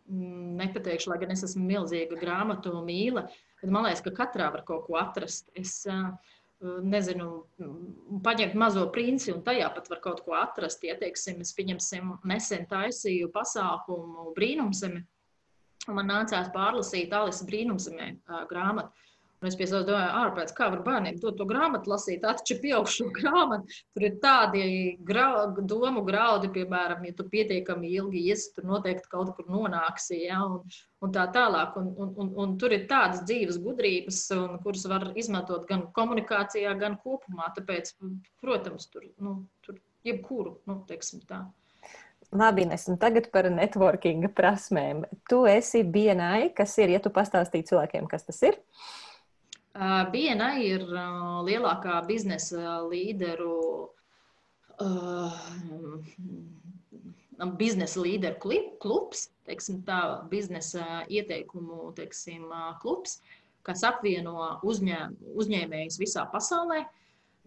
Nepateikšu, 0.08 1.12
lai 1.12 1.20
gan 1.24 1.32
es 1.32 1.46
esmu 1.48 1.64
milzīga 1.70 2.20
grāmatu 2.20 2.74
mīla, 2.84 3.24
bet 3.62 3.72
man 3.72 3.88
liekas, 3.88 4.04
ka 4.04 4.16
katrā 4.20 4.52
var 4.52 4.68
kaut 4.68 4.86
ko 4.90 5.00
atrast. 5.00 5.48
Es 5.56 5.86
nezinu, 6.60 7.46
paņemt 8.24 8.56
mazo 8.60 8.88
princi 8.92 9.32
un 9.32 9.44
tajā 9.46 9.72
pat 9.72 9.88
var 9.88 10.04
kaut 10.04 10.24
ko 10.26 10.36
atrast. 10.36 10.84
Ja, 10.84 11.00
teiksim, 11.00 11.40
es 11.44 11.56
pieņemsim, 11.56 12.18
nesen 12.28 12.68
taisīju 12.68 13.32
pasākumu 13.32 14.34
brīnumzemi 14.36 15.06
man 15.96 16.10
nācās 16.10 16.50
pārlasīt 16.54 17.12
Alisa 17.16 17.46
brīnumzemē 17.48 18.12
grāmatu. 18.50 19.06
Un 19.38 19.46
es 19.46 19.54
pie 19.54 19.68
savas 19.70 19.84
domāju, 19.86 20.14
ārpēc 20.18 20.50
kā 20.56 20.66
var 20.72 20.80
bērniem 20.82 21.18
to, 21.22 21.30
to 21.38 21.44
grāmatu 21.46 21.92
lasīt, 21.92 22.24
atšķirt 22.26 22.62
pieaugšu 22.64 23.04
grāmatu. 23.18 23.76
Tur 23.94 24.06
ir 24.08 24.16
tādi 24.24 24.62
grau, 25.10 25.52
domu 25.72 26.02
graudi, 26.08 26.50
piemēram, 26.56 27.04
ja 27.06 27.14
tu 27.14 27.26
pietiekami 27.30 27.92
ilgi 28.00 28.24
iesi, 28.32 28.50
tur 28.56 28.66
noteikti 28.66 29.12
kaut 29.12 29.30
kur 29.36 29.46
nonāksi, 29.52 30.24
ja, 30.24 30.40
un, 30.42 30.80
un 31.06 31.14
tā 31.14 31.28
tālāk. 31.36 31.78
Un, 31.78 31.92
un, 32.02 32.10
un, 32.24 32.32
un 32.42 32.56
tur 32.58 32.74
ir 32.74 32.88
tādas 32.90 33.22
dzīves 33.30 33.60
gudrības, 33.62 34.24
un, 34.34 34.58
kuras 34.64 34.88
var 34.90 35.06
izmantot 35.14 35.70
gan 35.70 35.86
komunikācijā, 35.94 36.74
gan 36.82 36.98
kopumā. 37.04 37.52
Tāpēc, 37.60 37.94
protams, 38.42 38.90
tur, 38.90 39.06
nu, 39.22 39.38
tur 39.62 39.78
jebkuru, 40.08 40.58
nu, 40.66 40.80
teiksim 40.90 41.22
tā. 41.30 41.44
Labi, 42.36 42.66
Ines, 42.66 42.84
un 42.92 42.98
tagad 43.00 43.30
par 43.32 43.48
networking 43.48 44.26
prasmēm. 44.36 45.06
Tu 45.30 45.38
esi 45.48 45.80
BNI, 45.84 46.50
kas 46.56 46.76
ir, 46.82 46.92
ja 46.92 47.00
tu 47.00 47.12
pastāstīji 47.14 47.70
cilvēkiem, 47.70 48.08
kas 48.10 48.28
tas 48.28 48.42
ir? 48.44 48.58
BNI 50.12 50.66
ir 50.66 50.84
lielākā 51.46 52.02
biznesa 52.08 52.80
līderu 52.84 53.56
uh, 54.82 55.38
biznesa 57.56 58.02
līderu 58.02 58.66
klubs, 58.82 59.28
teiksim, 59.46 59.82
tā 59.86 60.26
biznesa 60.30 61.04
ieteikumu 61.08 61.92
teiksim, 61.96 62.48
klubs, 62.82 63.20
kas 63.62 63.84
apvieno 63.86 64.58
uzņēm, 64.66 65.16
uzņēmējus 65.38 66.00
visā 66.00 66.26
pasaulē. 66.32 66.84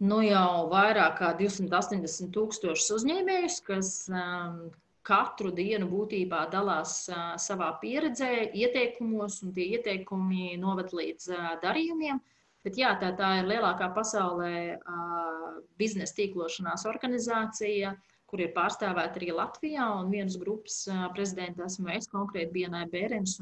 Nu 0.01 0.21
jau 0.25 0.67
vairāk 0.71 1.19
kā 1.19 1.31
280 1.37 2.31
tūkstošus 2.33 2.95
uzņēmējus, 2.97 3.57
kas 3.67 3.91
um, 4.09 4.63
katru 5.05 5.51
dienu 5.53 5.85
būtībā 5.91 6.47
dalās 6.53 7.03
uh, 7.11 7.35
savā 7.41 7.69
pieredzē, 7.83 8.31
ieteikumos, 8.57 9.41
un 9.45 9.53
tie 9.53 9.67
ieteikumi 9.77 10.55
noved 10.61 10.93
līdz 10.97 11.29
uh, 11.35 11.49
darījumiem. 11.61 12.21
Bet 12.65 12.77
jā, 12.77 12.95
tā, 13.01 13.11
tā 13.17 13.35
ir 13.39 13.49
lielākā 13.49 13.91
pasaulē 13.93 14.55
uh, 14.77 15.61
biznesa 15.81 16.17
tīklošanās 16.17 16.87
organizācija, 16.89 17.93
uh, 17.93 18.11
kur 18.31 18.41
ir 18.41 18.53
pārstāvēta 18.55 19.19
arī 19.19 19.33
Latvijā. 19.35 19.85
Un 19.99 20.11
vienas 20.13 20.37
grupas 20.39 20.85
prezidenta 21.15 21.67
esmu 21.67 21.91
es 21.97 22.07
konkrēti 22.11 22.55
Bienai 22.61 22.85
Bērens. 22.91 23.41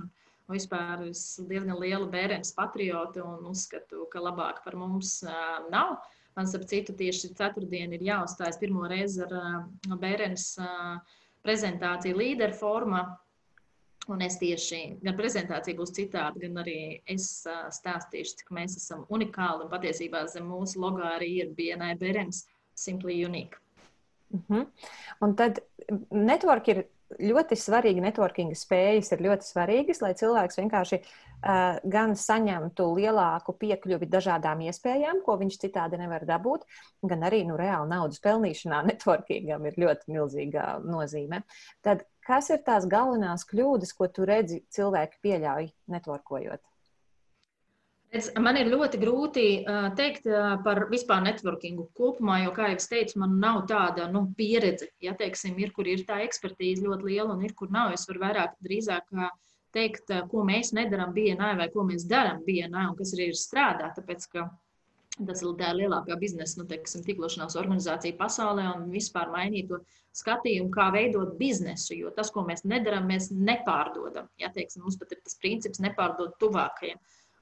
Vispār 0.49 1.05
es 1.11 1.21
diezgan 1.45 1.77
liela 1.77 2.07
bērns 2.09 2.55
patriota 2.57 3.21
un 3.21 3.51
uzskatu, 3.51 4.07
ka 4.09 4.23
labāk 4.23 4.63
par 4.65 4.79
mums 4.81 5.19
uh, 5.27 5.59
nav. 5.69 5.99
Man, 6.39 6.47
starp 6.47 6.69
citu, 6.71 6.93
tieši 6.95 7.33
ceturtdien 7.35 7.91
ir 7.97 8.03
jāuzstājas 8.07 8.55
pirmo 8.61 8.85
reizi 8.87 9.19
ar 9.25 9.33
uh, 9.35 9.95
bērns 9.99 10.53
uh, 10.63 11.17
prezentāciju 11.43 12.15
līderu 12.15 12.55
formā. 12.55 13.01
Un 14.07 14.23
es 14.23 14.37
tieši 14.39 14.79
gan 15.03 15.17
prezentācija 15.17 15.75
būs 15.75 15.91
citāda, 15.97 16.39
gan 16.39 16.61
arī 16.61 16.77
es 17.11 17.25
stāstīšu, 17.75 18.37
cik 18.39 18.53
mēs 18.55 18.77
esam 18.79 19.03
unikāli. 19.11 19.65
Un 19.65 19.73
patiesībā 19.73 20.23
zem 20.31 20.47
mūsu 20.47 20.79
logā 20.79 21.11
arī 21.17 21.33
ir 21.43 21.51
Bienai 21.59 21.91
Bērens 21.99 22.45
Simply 22.71 23.19
Unique. 23.25 23.59
Uh 24.31 24.39
mhm. 24.39 24.61
-huh. 24.61 24.65
Un 25.19 25.35
tad 25.35 25.59
network 26.09 26.67
ir 26.67 26.85
ļoti 27.17 27.57
svarīgi, 27.57 28.03
networking 28.03 28.53
spējas 28.57 29.13
ir 29.15 29.23
ļoti 29.25 29.47
svarīgas, 29.47 30.01
lai 30.03 30.11
cilvēks 30.19 30.59
vienkārši 30.59 30.99
uh, 30.99 31.79
gan 31.83 32.15
saņemtu 32.19 32.85
lielāku 32.99 33.55
piekļuvi 33.59 34.09
dažādām 34.11 34.61
iespējām, 34.69 35.23
ko 35.25 35.39
viņš 35.41 35.59
citādi 35.65 35.99
nevar 36.01 36.27
dabūt, 36.29 36.67
gan 37.09 37.25
arī 37.25 37.43
nu, 37.49 37.57
reāli 37.59 37.89
naudas 37.91 38.21
pelnīšanā 38.25 38.83
networkingam 38.91 39.65
ir 39.69 39.81
ļoti 39.81 40.15
milzīga 40.15 40.71
nozīme. 40.85 41.43
Tad 41.85 42.05
kas 42.27 42.51
ir 42.53 42.63
tās 42.65 42.87
galvenās 42.89 43.47
kļūdas, 43.49 43.95
ko 43.97 44.11
tu 44.13 44.27
redzi 44.29 44.63
cilvēki 44.75 45.23
pieļauj 45.25 45.71
networkojot? 45.95 46.68
Man 48.41 48.57
ir 48.57 48.71
ļoti 48.71 48.97
grūti 48.97 49.41
teikt 49.97 50.23
par 50.65 50.79
vispār 50.89 51.19
networkingu 51.27 51.91
kopumā, 51.93 52.39
jo, 52.41 52.53
kā 52.55 52.71
jau 52.71 52.79
es 52.79 52.89
teicu, 52.89 53.19
man 53.21 53.35
nav 53.37 53.59
tāda 53.69 54.07
nu, 54.09 54.23
pieredze. 54.37 54.87
Ja 55.05 55.13
teiksim, 55.17 55.59
ir, 55.61 55.69
kur 55.75 55.85
ir 55.85 56.01
tā 56.07 56.17
ekspertīze 56.25 56.87
ļoti 56.87 57.05
liela 57.05 57.35
un 57.35 57.43
ir, 57.45 57.53
kur 57.53 57.69
nav. 57.69 57.93
Es 57.93 58.07
varu 58.09 58.23
vairāk 58.23 58.55
drīzāk 58.65 59.13
teikt, 59.77 60.09
ko 60.31 60.41
mēs 60.47 60.73
nedarām 60.73 61.13
BNI 61.13 61.51
vai 61.59 61.69
ko 61.69 61.85
mēs 61.85 62.07
darām 62.09 62.41
BNI 62.47 62.87
un 62.89 62.97
kas 62.97 63.13
arī 63.13 63.29
ir 63.29 63.37
strādā. 63.37 63.91
Tāpēc, 63.93 64.25
tas 64.33 65.45
ir 65.45 65.53
tā 65.61 65.69
lielākā 65.77 66.17
biznesa, 66.17 66.63
nu, 66.63 66.65
teiksim, 66.71 67.05
tīklošanās 67.05 67.59
organizācija 67.61 68.17
pasaulē 68.17 68.65
un 68.73 68.89
vispār 68.89 69.29
mainīt 69.35 69.69
to 69.69 69.83
skatījumu, 70.17 70.73
kā 70.73 70.89
veidot 70.97 71.37
biznesu. 71.37 71.93
Jo 71.93 72.09
tas, 72.17 72.33
ko 72.33 72.41
mēs 72.49 72.65
nedarām, 72.65 73.05
mēs 73.13 73.29
nepārdodam. 73.29 74.33
Ja 74.41 74.49
teiksim, 74.49 74.81
mums 74.87 74.97
pat 74.97 75.13
ir 75.13 75.21
tas 75.21 75.37
princips 75.37 75.85
nepārdot 75.85 76.39
tuvākajiem. 76.41 76.97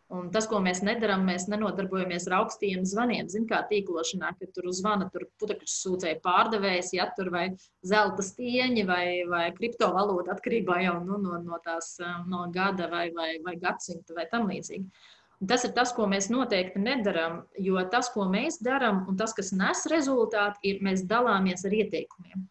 Un 0.07 0.29
tas, 0.31 0.45
ko 0.47 0.61
mēs 0.63 0.79
nedarām, 0.88 1.25
mēs 1.27 1.49
nenodarbojamies 1.51 2.29
ar 2.29 2.38
augstiem 2.38 2.85
zvaniem. 2.88 3.27
Zinām, 3.27 3.47
kā 3.49 3.57
tīklošanā, 3.67 4.29
kad 4.39 4.53
tur 4.55 4.69
uzzvana 4.71 5.09
tur 5.11 5.25
putekļu 5.41 5.67
sūcēja 5.67 6.21
pārdevējs, 6.23 6.93
ja 6.95 7.09
tur 7.17 7.27
vai 7.34 7.49
zelta 7.84 8.23
stieņi 8.23 8.85
vai, 8.88 9.03
vai 9.27 9.43
kriptovalūta 9.57 10.31
atkarībā 10.38 10.79
jau 10.85 10.95
nu, 11.03 11.19
no, 11.25 11.41
no, 11.43 11.59
tās, 11.65 11.97
no 12.31 12.45
gada 12.55 12.88
vai, 12.93 13.09
vai, 13.17 13.34
vai 13.43 13.57
gadsimta 13.59 14.15
vai 14.15 14.29
tam 14.31 14.47
līdzīgi. 14.47 14.88
Un 15.38 15.51
tas 15.51 15.67
ir 15.67 15.75
tas, 15.75 15.91
ko 15.93 16.07
mēs 16.09 16.31
noteikti 16.34 16.79
nedarām, 16.81 17.41
jo 17.61 17.84
tas, 17.91 18.07
ko 18.13 18.29
mēs 18.31 18.61
darām, 18.63 19.03
un 19.11 19.19
tas, 19.19 19.35
kas 19.38 19.51
nes 19.53 19.84
rezultātu, 19.91 20.63
ir 20.71 20.79
mēs 20.88 21.03
dalāmies 21.09 21.67
ar 21.67 21.75
ieteikumiem. 21.84 22.47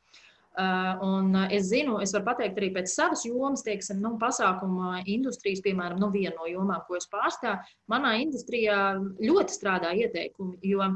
Uh, 0.56 0.96
un 1.04 1.34
uh, 1.34 1.50
es 1.52 1.66
zinu, 1.68 1.98
es 2.00 2.14
varu 2.16 2.24
pateikt 2.30 2.56
arī 2.56 2.70
pēc 2.72 2.88
savas 2.88 3.26
jomas, 3.28 3.60
teiksim, 3.66 3.98
nu, 4.00 4.14
pasākuma 4.16 5.02
industrijas, 5.04 5.60
piemēram, 5.66 5.98
nu, 6.00 6.08
viena 6.14 6.32
no 6.38 6.46
jomām, 6.48 6.80
ko 6.86 6.96
es 6.96 7.04
pārstāvu. 7.12 7.74
Manā 7.92 8.14
industrijā 8.22 8.78
ļoti 9.20 9.52
strādā 9.52 9.90
ieteikumi, 10.00 10.56
jo 10.64 10.86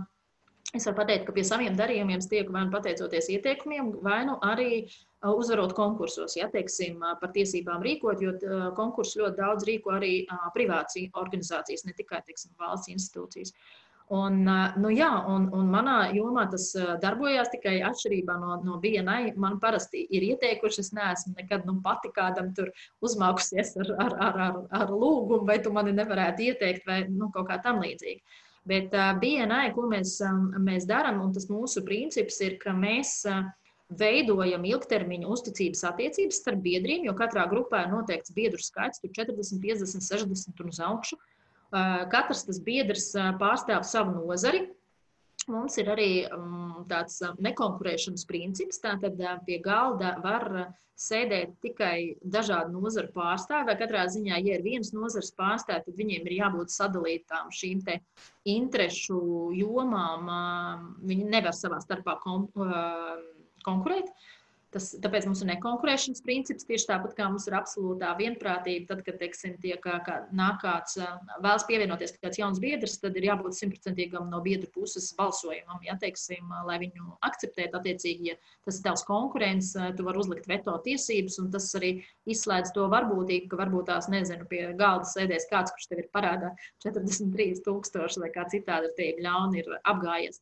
es 0.72 0.88
varu 0.88 0.96
pateikt, 1.02 1.26
ka 1.26 1.34
pie 1.36 1.44
saviem 1.44 1.76
darījumiem 1.76 2.24
tiek 2.30 2.48
vai 2.48 2.64
nu 2.64 2.72
pateicoties 2.72 3.28
ieteikumiem, 3.36 3.92
vai 4.06 4.22
nu 4.30 4.38
arī 4.48 4.86
uh, 4.86 5.34
uzvarot 5.34 5.76
konkursos, 5.76 6.38
ja 6.40 6.48
teiksim, 6.48 7.04
par 7.20 7.36
tiesībām 7.36 7.84
rīkot, 7.84 8.24
jo 8.24 8.32
konkursus 8.80 9.20
ļoti 9.20 9.42
daudz 9.42 9.68
rīko 9.68 9.92
arī 9.98 10.14
privātas 10.56 10.96
organizācijas, 11.12 11.84
ne 11.84 11.92
tikai 12.00 12.24
teiksim, 12.24 12.56
valsts 12.56 12.88
institūcijas. 12.96 13.52
Uh, 13.52 13.89
Un, 14.10 14.40
nu, 14.82 14.90
jā, 14.90 15.08
un, 15.30 15.44
un 15.54 15.68
manā 15.70 16.08
jomā 16.10 16.48
tas 16.50 16.64
darbojās 17.02 17.52
tikai 17.52 17.76
atšķirībā 17.86 18.34
no, 18.42 18.56
no 18.66 18.78
BNI. 18.82 19.36
Man 19.38 19.60
parasti 19.62 20.02
ir 20.10 20.26
ieteikuši, 20.32 20.82
es 20.82 20.90
neesmu 20.96 21.36
nekad 21.36 21.62
nu, 21.68 21.76
pati 21.84 22.10
kādam 22.16 22.48
tur 22.56 22.72
uzmākusies 23.06 23.76
ar, 23.84 23.92
ar, 24.02 24.16
ar, 24.26 24.40
ar, 24.48 24.58
ar 24.80 24.90
lūgumu, 24.90 25.46
vai 25.46 25.60
tu 25.62 25.70
mani 25.74 25.94
nevarētu 25.94 26.48
ieteikt, 26.48 26.88
vai 26.90 27.04
nu, 27.06 27.30
kaut 27.30 27.46
kā 27.52 27.60
tam 27.62 27.78
līdzīga. 27.84 28.42
Bet 28.70 28.92
BNI, 29.22 29.70
ko 29.78 29.86
mēs, 29.88 30.18
mēs 30.58 30.90
darām, 30.90 31.22
un 31.22 31.30
tas 31.36 31.46
mūsu 31.48 31.84
princips 31.86 32.42
ir, 32.44 32.58
ka 32.60 32.74
mēs 32.76 33.20
veidojam 34.00 34.66
ilgtermiņa 34.66 35.30
uzticības 35.30 35.86
attiecības 35.86 36.42
starp 36.42 36.62
biedriem, 36.66 37.06
jo 37.06 37.14
katrā 37.18 37.46
grupā 37.50 37.84
ir 37.84 37.94
noteikts 37.94 38.34
biedru 38.34 38.62
skaits, 38.62 39.02
tur 39.02 39.14
40, 39.16 39.62
50, 39.62 40.02
60 40.02 40.62
un 40.66 40.74
uz 40.74 40.82
augšu. 40.86 41.18
Uh, 41.70 42.02
Katrs 42.10 42.44
tas 42.48 42.59
biedrs 42.66 43.12
pārstāv 43.38 43.84
savu 43.86 44.16
nozari. 44.18 44.66
Mums 45.51 45.78
ir 45.80 45.88
arī 45.90 46.10
um, 46.34 46.82
tāds 46.90 47.20
nekonkurēšanas 47.42 48.26
princips. 48.28 48.80
Tātad 48.82 49.18
pie 49.47 49.59
galda 49.64 50.12
var 50.22 50.47
sēdēt 51.01 51.55
tikai 51.64 52.16
dažādu 52.20 52.74
nozaru 52.76 53.09
pārstāvji. 53.14 53.78
Katrā 53.80 54.05
ziņā, 54.12 54.36
ja 54.44 54.59
ir 54.59 54.66
viens 54.66 54.92
nozars 54.92 55.32
pārstāvji, 55.38 55.86
tad 55.86 56.01
viņiem 56.02 56.28
ir 56.28 56.36
jābūt 56.42 56.74
sadalītām 56.74 57.48
šīm 57.56 57.80
interešu 58.52 59.22
jomām. 59.56 60.28
Viņi 61.09 61.30
nevar 61.32 61.56
savā 61.56 61.80
starpā 61.82 62.18
kon 62.20 62.51
konkurēt. 63.64 64.12
Tas, 64.70 64.92
tāpēc 65.02 65.24
mums 65.26 65.40
ir 65.42 65.48
nekonkurēšanas 65.48 66.22
princips, 66.22 66.66
tieši 66.68 66.86
tāpat 66.92 67.16
kā 67.18 67.26
mums 67.26 67.48
ir 67.48 67.56
absolūtā 67.59 68.12
vienprātība. 68.20 68.86
Tad, 68.92 69.01
kad 69.06 69.16
teiksim, 69.18 69.56
tiek, 69.62 69.80
kā, 69.82 70.18
nāk 70.36 70.60
kāds 70.62 70.94
vēlas 71.42 71.64
pievienoties 71.66 72.14
kāds 72.20 72.38
jauns 72.38 72.60
biedrs, 72.62 72.94
tad 73.02 73.18
ir 73.18 73.26
jābūt 73.26 73.56
simtprocentīgam 73.59 74.28
no 74.30 74.38
biedru 74.44 74.70
puses 74.74 75.09
balsojumam, 75.18 75.80
ja, 75.82 75.97
teiksim, 75.98 76.52
lai 76.68 76.78
viņu 76.84 77.16
akceptētu. 77.26 77.80
Attiecīgi, 77.80 78.30
ja 78.30 78.36
tas 78.68 78.78
ir 78.78 78.86
tavs 78.86 79.02
konkurents, 79.09 79.72
tu 79.98 80.06
vari 80.06 80.22
uzlikt 80.22 80.47
veto 80.51 80.76
tiesības, 80.84 81.40
un 81.42 81.51
tas 81.51 81.66
arī 81.80 81.97
izslēdz 82.30 82.70
to 82.76 82.86
varbūtību, 82.94 83.51
ka 83.51 83.59
varbūt 83.64 83.90
tās, 83.90 84.06
nezinu, 84.12 84.47
pie 84.51 84.68
galda 84.78 85.09
sēdēs 85.10 85.48
kāds, 85.51 85.74
kurš 85.74 85.90
tev 85.90 86.05
ir 86.05 86.12
parādā 86.14 86.55
43,000 86.86 88.22
vai 88.22 88.30
kā 88.38 88.47
citādi 88.55 88.92
ar 88.92 88.97
tevi 89.01 89.26
ļauni 89.26 89.64
ir 89.64 89.74
apgājies. 89.82 90.38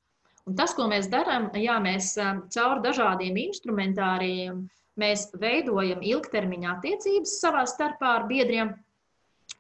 Un 0.49 0.57
tas, 0.57 0.73
ko 0.73 0.87
mēs 0.89 1.11
darām, 1.13 1.51
jā, 1.61 1.77
mēs 1.85 2.15
caur 2.55 2.81
dažādiem 2.85 3.37
instrumentāriem 3.43 4.63
mēs 4.99 5.29
veidojam 5.39 6.01
ilgtermiņa 6.03 6.71
attiecības 6.77 7.35
savā 7.43 7.65
starpā 7.69 8.15
ar 8.17 8.29
biedriem 8.31 8.73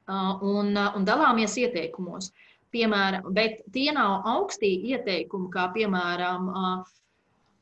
un, 0.08 0.72
un 0.72 1.06
dalāmies 1.06 1.58
ieteikumos. 1.60 2.32
Piemēram, 2.72 3.28
bet 3.36 3.62
tie 3.72 3.90
nav 3.96 4.26
augstie 4.28 4.74
ieteikumi, 4.90 5.48
kā 5.52 5.68
piemēram, 5.76 6.50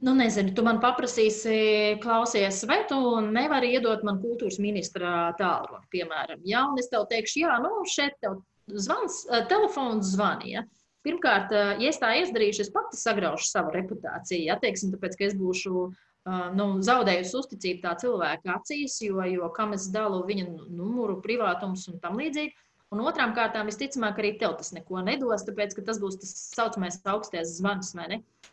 nu, 0.06 0.14
nezinu, 0.18 0.54
tu 0.54 0.64
man 0.66 0.80
paprasīsi, 0.82 1.58
klausies, 2.02 2.62
vai 2.70 2.80
tu 2.90 2.98
nevari 3.26 3.74
iedot 3.76 4.02
man 4.06 4.18
kultūras 4.22 4.58
ministra 4.62 5.32
tālruni, 5.38 5.86
piemēram. 5.94 6.42
Jā, 6.46 6.64
un 6.70 6.82
es 6.82 6.90
tev 6.90 7.06
teikšu, 7.10 7.42
jā, 7.44 7.58
nu, 7.62 7.84
šeit 7.90 8.18
tev 8.22 8.40
zvans, 8.70 9.24
telefons 9.50 10.14
zvanīja. 10.14 10.62
Ja? 10.62 10.85
Pirmkārt, 11.06 11.54
eh, 11.54 11.72
ja 11.84 11.92
es 11.92 12.00
tā 12.02 12.10
izdarīšu, 12.18 12.66
es 12.66 12.72
pati 12.74 12.98
sagraušu 12.98 13.46
savu 13.46 13.72
reputāciju. 13.76 14.42
Ja, 14.48 14.58
teiksim, 14.62 14.90
tāpēc, 14.94 15.14
ka 15.18 15.28
es 15.28 15.36
būšu 15.38 15.72
eh, 15.86 16.46
nu, 16.58 16.68
zaudējusi 16.82 17.36
uzticību 17.40 17.82
tā 17.84 17.94
cilvēka 18.02 18.56
acīs, 18.58 18.98
jo, 19.06 19.22
jo 19.30 19.50
kam 19.54 19.76
es 19.76 19.86
dalu 19.94 20.24
viņa 20.26 20.46
numuru, 20.66 21.20
privātums 21.22 21.86
un 21.92 22.00
tam 22.02 22.18
līdzīgi. 22.18 22.56
Un 22.94 23.02
otrām 23.02 23.32
kārtām, 23.34 23.66
visticamāk, 23.66 24.18
arī 24.22 24.36
tev 24.38 24.54
tas 24.58 24.70
neko 24.74 25.00
nedos, 25.02 25.42
tāpēc, 25.46 25.74
ka 25.74 25.82
tas 25.88 25.98
būs 25.98 26.20
tas 26.22 26.34
saucamais 26.54 27.00
augstais 27.02 27.56
zvans? 27.58 27.94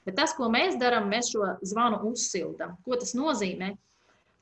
Bet 0.05 0.15
tas, 0.17 0.33
ko 0.33 0.49
mēs 0.49 0.79
darām, 0.81 1.05
mēs 1.09 1.29
šo 1.33 1.51
zvanu 1.61 2.01
uzsildām. 2.09 2.73
Ko 2.85 2.97
tas 2.97 3.13
nozīmē? 3.17 3.75
Uh, 3.75 3.92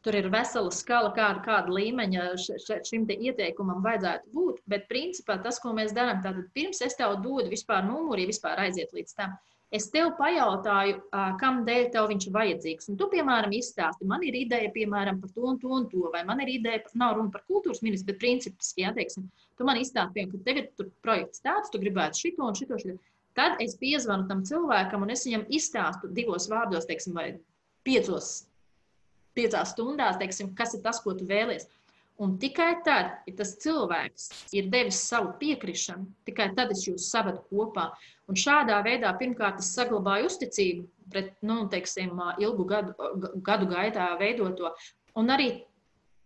Tur 0.02 0.16
ir 0.18 0.32
vesela 0.34 0.72
skala, 0.74 1.12
kāda, 1.14 1.44
kāda 1.46 1.74
līmeņa 1.78 2.24
šim 2.90 3.04
ieteikumam 3.14 3.84
vajadzētu 3.86 4.32
būt. 4.34 4.64
Bet, 4.72 4.88
principā, 4.90 5.38
tas, 5.44 5.60
ko 5.62 5.76
mēs 5.78 5.94
darām, 5.94 6.24
tātad 6.26 6.48
pirms 6.58 6.82
es 6.82 6.98
tev 6.98 7.20
dodu 7.22 7.52
vispār 7.52 7.86
numuru, 7.86 8.24
ja 8.24 8.32
vispār 8.32 8.64
aiziet 8.64 8.96
līdz 8.98 9.14
tam, 9.20 9.38
Es 9.72 9.86
tev 9.88 10.10
pajautāju, 10.18 10.98
kam 11.40 11.62
dēļ 11.68 11.86
tev 11.94 12.10
viņš 12.12 12.26
ir 12.28 12.34
vajadzīgs. 12.36 12.90
Un 12.92 12.98
tu, 13.00 13.06
piemēram, 13.14 13.54
izstāsti, 13.56 14.08
man 14.08 14.26
ir 14.28 14.36
ideja 14.36 14.68
piemēram, 14.74 15.22
par 15.22 15.32
to 15.32 15.46
un 15.48 15.60
to 15.62 15.72
un 15.72 15.86
to, 15.94 16.10
vai 16.12 16.26
man 16.28 16.44
ir 16.44 16.52
ideja, 16.58 16.82
par, 16.84 16.98
nav 17.00 17.14
runa 17.16 17.32
par 17.32 17.46
kultūras 17.48 17.80
ministru, 17.86 18.10
bet 18.10 18.20
principus, 18.20 18.74
jā, 18.76 18.92
teiksim, 18.98 19.30
tu 19.56 19.68
man 19.68 19.80
izstāsti, 19.80 20.18
piemēram, 20.18 20.34
ka 20.34 20.50
tev 20.50 20.60
ir 20.60 20.92
projekts 21.08 21.46
tāds, 21.46 21.72
tu 21.72 21.80
gribētu 21.80 22.20
šito 22.26 22.50
un 22.50 22.60
šito, 22.60 22.82
šito. 22.84 22.98
Tad 23.40 23.64
es 23.64 23.78
piezvanu 23.80 24.28
tam 24.28 24.44
cilvēkam 24.44 25.06
un 25.06 25.16
es 25.16 25.24
viņam 25.24 25.48
izstāstu 25.56 26.12
divos 26.20 26.50
vārdos, 26.52 26.90
teiksim, 26.90 27.16
vai 27.16 27.30
piecos, 27.88 28.42
piecās 29.38 29.76
stundās, 29.76 30.20
teiksim, 30.22 30.52
kas 30.58 30.76
ir 30.78 30.84
tas, 30.86 31.02
ko 31.04 31.16
tu 31.18 31.28
vēlies. 31.30 31.68
Un 32.22 32.36
tikai 32.38 32.84
tad, 32.86 33.16
ja 33.26 33.34
tas 33.40 33.56
cilvēks 33.64 34.28
ir 34.54 34.68
devis 34.70 35.00
savu 35.10 35.32
piekrišanu, 35.40 36.06
tikai 36.30 36.52
tad 36.58 36.74
es 36.76 36.84
jūs 36.86 37.08
savedu 37.10 37.42
kopā. 37.50 37.88
Un 38.30 38.38
šādā 38.38 38.78
veidā 38.86 39.10
pirmkārt 39.18 39.64
es 39.64 39.72
saglabāju 39.74 40.30
uzticību 40.30 40.86
pret, 41.12 41.34
nu, 41.42 41.64
teiksim, 41.72 42.22
ilgu 42.44 42.68
gadu, 42.70 42.94
gadu 43.42 43.68
gaitā 43.72 44.12
veidoto. 44.22 44.70
Un 45.18 45.34
arī 45.34 45.50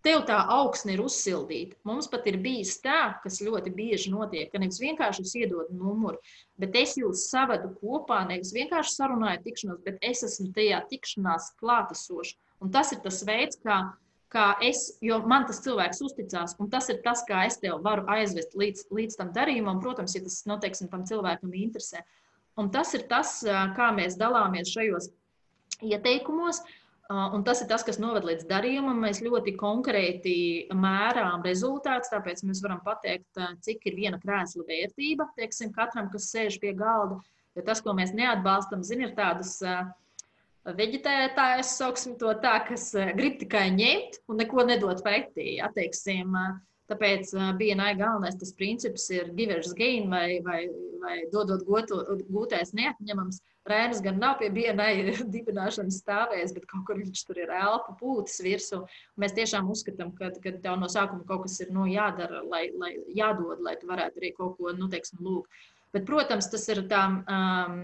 tev 0.06 0.22
tā 0.28 0.38
augsne 0.54 0.94
ir 0.94 1.02
uzsildīta. 1.02 1.80
Mums 1.88 2.10
pat 2.12 2.28
ir 2.30 2.38
bijis 2.44 2.76
tā, 2.84 3.16
kas 3.24 3.42
ļoti 3.46 3.74
bieži 3.74 4.12
notiek, 4.14 4.52
ka 4.52 4.62
nevis 4.62 4.82
vienkārši 4.84 5.26
es 5.26 5.34
iedodu 5.40 5.74
numuru, 5.74 6.20
bet 6.62 6.76
es 6.78 6.94
jūs 7.00 7.26
savedu 7.32 7.72
kopā, 7.80 8.22
nevis 8.30 8.54
vienkārši 8.56 8.94
sarunāju 9.00 9.42
tikšanos, 9.48 9.82
bet 9.88 9.98
es 10.06 10.22
esmu 10.28 10.52
tajā 10.56 10.84
tikšanās 10.92 11.54
klātesošs. 11.62 12.36
Un 12.64 12.72
tas 12.72 12.92
ir 12.96 13.02
tas 13.04 13.22
veids, 13.28 13.60
kā 13.64 13.82
kā 14.36 14.46
es, 14.64 14.88
jo 15.04 15.20
man 15.30 15.48
tas 15.48 15.62
cilvēks 15.64 16.02
uzticās, 16.06 16.56
un 16.60 16.70
tas 16.72 16.90
ir 16.92 17.02
tas, 17.06 17.24
kā 17.28 17.46
es 17.48 17.60
tevi 17.62 17.78
varu 17.86 18.06
aizvest 18.12 18.56
līdz, 18.60 18.88
līdz 18.96 19.20
tam 19.20 19.34
darījumam, 19.36 19.82
protams, 19.84 20.16
ja 20.18 20.24
tas, 20.26 20.42
nu, 20.50 20.58
teiksim, 20.62 20.90
tam 20.92 21.06
cilvēkam 21.08 21.54
interesē. 21.56 22.04
Un 22.60 22.72
tas 22.72 22.94
ir 22.96 23.06
tas, 23.12 23.38
kā 23.76 23.92
mēs 23.96 24.18
dalāmies 24.20 24.72
šajos 24.72 25.10
ieteikumos, 25.84 26.62
un 27.12 27.44
tas 27.48 27.62
ir 27.62 27.70
tas, 27.70 27.84
kas 27.86 28.00
noved 28.02 28.26
līdz 28.28 28.48
darījumam. 28.50 29.02
Mēs 29.04 29.20
ļoti 29.24 29.54
konkrēti 29.60 30.38
mērām 30.74 31.44
rezultātus, 31.46 32.14
tāpēc 32.14 32.46
mēs 32.48 32.64
varam 32.64 32.80
pateikt, 32.86 33.44
cik 33.66 33.84
ir 33.92 34.00
viena 34.00 34.22
krēsla 34.24 34.64
vērtība, 34.68 35.30
teiksim, 35.38 35.74
katram, 35.76 36.10
kas 36.14 36.32
sēž 36.32 36.60
pie 36.64 36.74
galda. 36.80 37.20
Jo 37.56 37.64
tas, 37.68 37.84
ko 37.84 37.94
mēs 37.96 38.16
neatbalstam, 38.16 38.82
zin, 38.84 39.06
ir 39.06 39.14
tādas 39.16 39.58
uh, 39.64 39.86
veģetētājs, 40.74 41.76
sauksim 41.78 42.16
to 42.22 42.32
tā, 42.42 42.58
kas 42.68 42.90
eh, 42.98 43.12
grib 43.18 43.38
tikai 43.42 43.68
ņemt 43.76 44.22
un 44.30 44.42
neko 44.42 44.66
nedot 44.66 45.02
pretī. 45.06 45.60
Atteiksim, 45.62 46.34
eh, 46.40 46.56
tāpēc 46.90 47.34
eh, 47.36 47.52
BNI 47.60 47.92
galvenais 48.00 48.38
tas 48.40 48.54
princips 48.58 49.10
ir 49.14 49.30
givers 49.38 49.76
gain 49.78 50.10
vai, 50.10 50.40
vai, 50.46 50.64
vai 51.04 51.20
dodot 51.34 51.66
goto, 51.68 52.02
gūtais 52.30 52.74
neatņemams. 52.78 53.42
Rēnas 53.66 54.02
gan 54.06 54.20
nav 54.22 54.36
pie 54.42 54.52
BNI 54.54 55.14
dibināšanas 55.36 56.02
stāvējis, 56.02 56.54
bet 56.58 56.68
kaut 56.70 56.86
kur 56.90 57.00
viņš 57.02 57.24
tur 57.26 57.42
ir 57.42 57.54
elpa 57.54 57.96
pūtis 58.02 58.42
virsū. 58.46 58.84
Mēs 59.22 59.38
tiešām 59.38 59.70
uzskatām, 59.74 60.14
ka, 60.18 60.32
ka 60.42 60.58
tev 60.62 60.82
no 60.82 60.90
sākuma 60.90 61.26
kaut 61.30 61.46
kas 61.46 61.60
ir 61.66 61.74
nu, 61.74 61.86
jādara, 61.90 62.42
lai, 62.50 62.68
lai 62.78 62.96
jādod, 63.18 63.62
lai 63.66 63.78
tu 63.82 63.90
varētu 63.90 64.22
arī 64.22 64.34
kaut 64.38 64.58
ko, 64.58 64.74
nu, 64.78 64.90
teiksim, 64.90 65.22
lūgt. 65.26 65.66
Bet, 65.96 66.04
protams, 66.08 66.50
tas 66.52 66.66
ir 66.74 66.82
tā, 66.92 67.04
um, 67.32 67.76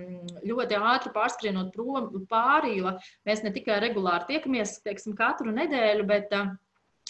ļoti 0.44 0.76
ātri 0.76 1.14
pārskrienot 1.16 1.70
prom, 1.72 2.10
pāri, 2.32 2.74
jo 2.82 2.92
mēs 3.28 3.44
ne 3.46 3.54
tikai 3.56 3.78
regulāri 3.80 4.34
tiekamies 4.34 4.82
teiksim, 4.84 5.16
katru 5.16 5.54
nedēļu, 5.56 6.08
bet 6.10 6.36
uh, 6.36 6.50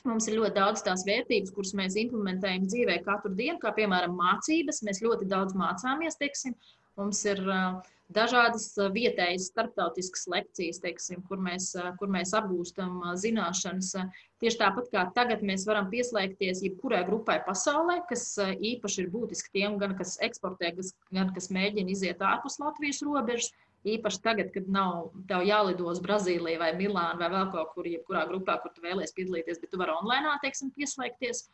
mums 0.05 0.27
ir 0.29 0.37
ļoti 0.37 0.55
daudz 0.59 0.83
tās 0.85 1.05
vērtības, 1.07 1.53
kuras 1.55 1.73
mēs 1.79 1.97
implementējam 2.03 2.67
dzīvē 2.69 2.99
katru 3.07 3.33
dienu, 3.33 3.57
kā 3.63 3.73
piemēram 3.79 4.13
mācības. 4.19 4.83
Mēs 4.85 5.01
ļoti 5.01 5.25
daudz 5.31 5.57
mācāmies, 5.57 6.19
teiksim, 6.21 6.53
mums 7.01 7.23
ir 7.25 7.41
uh, 7.49 7.81
dažādas 8.13 8.67
vietējas, 8.93 9.49
starptautiskas 9.51 10.27
lekcijas, 10.31 10.81
teiksim, 10.83 11.23
kur, 11.27 11.41
mēs, 11.43 11.71
kur 11.99 12.11
mēs 12.11 12.33
apgūstam 12.37 13.01
zināšanas. 13.19 13.95
Tieši 14.41 14.59
tāpat 14.61 14.91
kā 14.93 15.05
tagad 15.15 15.43
mēs 15.45 15.65
varam 15.69 15.89
pieslēgties 15.91 16.63
jebkurai 16.65 17.03
grupai 17.07 17.39
pasaulē, 17.45 18.01
kas 18.09 18.25
īpaši 18.41 19.03
ir 19.03 19.11
būtiski 19.13 19.53
tiem, 19.59 19.77
gan 19.81 19.97
kas 19.99 20.17
eksportē, 20.23 20.73
gan 21.13 21.33
kas 21.35 21.51
mēģina 21.53 21.93
iziet 21.93 22.23
ārpus 22.25 22.59
Latvijas 22.61 23.03
robežas. 23.05 23.51
Īpaši 23.81 24.19
tagad, 24.21 24.51
kad 24.53 24.67
nav 24.69 25.07
tev 25.25 25.41
jālido 25.41 25.87
uz 25.89 25.97
Brazīliju 26.05 26.59
vai 26.61 26.69
Milānu 26.77 27.17
vai 27.17 27.29
vēl 27.33 27.47
kaut 27.49 27.71
kur, 27.73 27.87
jebkurā 27.89 28.27
grupā, 28.29 28.59
kur 28.61 28.69
tu 28.75 28.83
vēlies 28.83 29.15
piedalīties, 29.17 29.57
bet 29.57 29.71
tu 29.73 29.79
vari 29.81 29.95
online, 29.95 30.35
teiksim, 30.43 30.69
pieslēgties. 30.75 31.47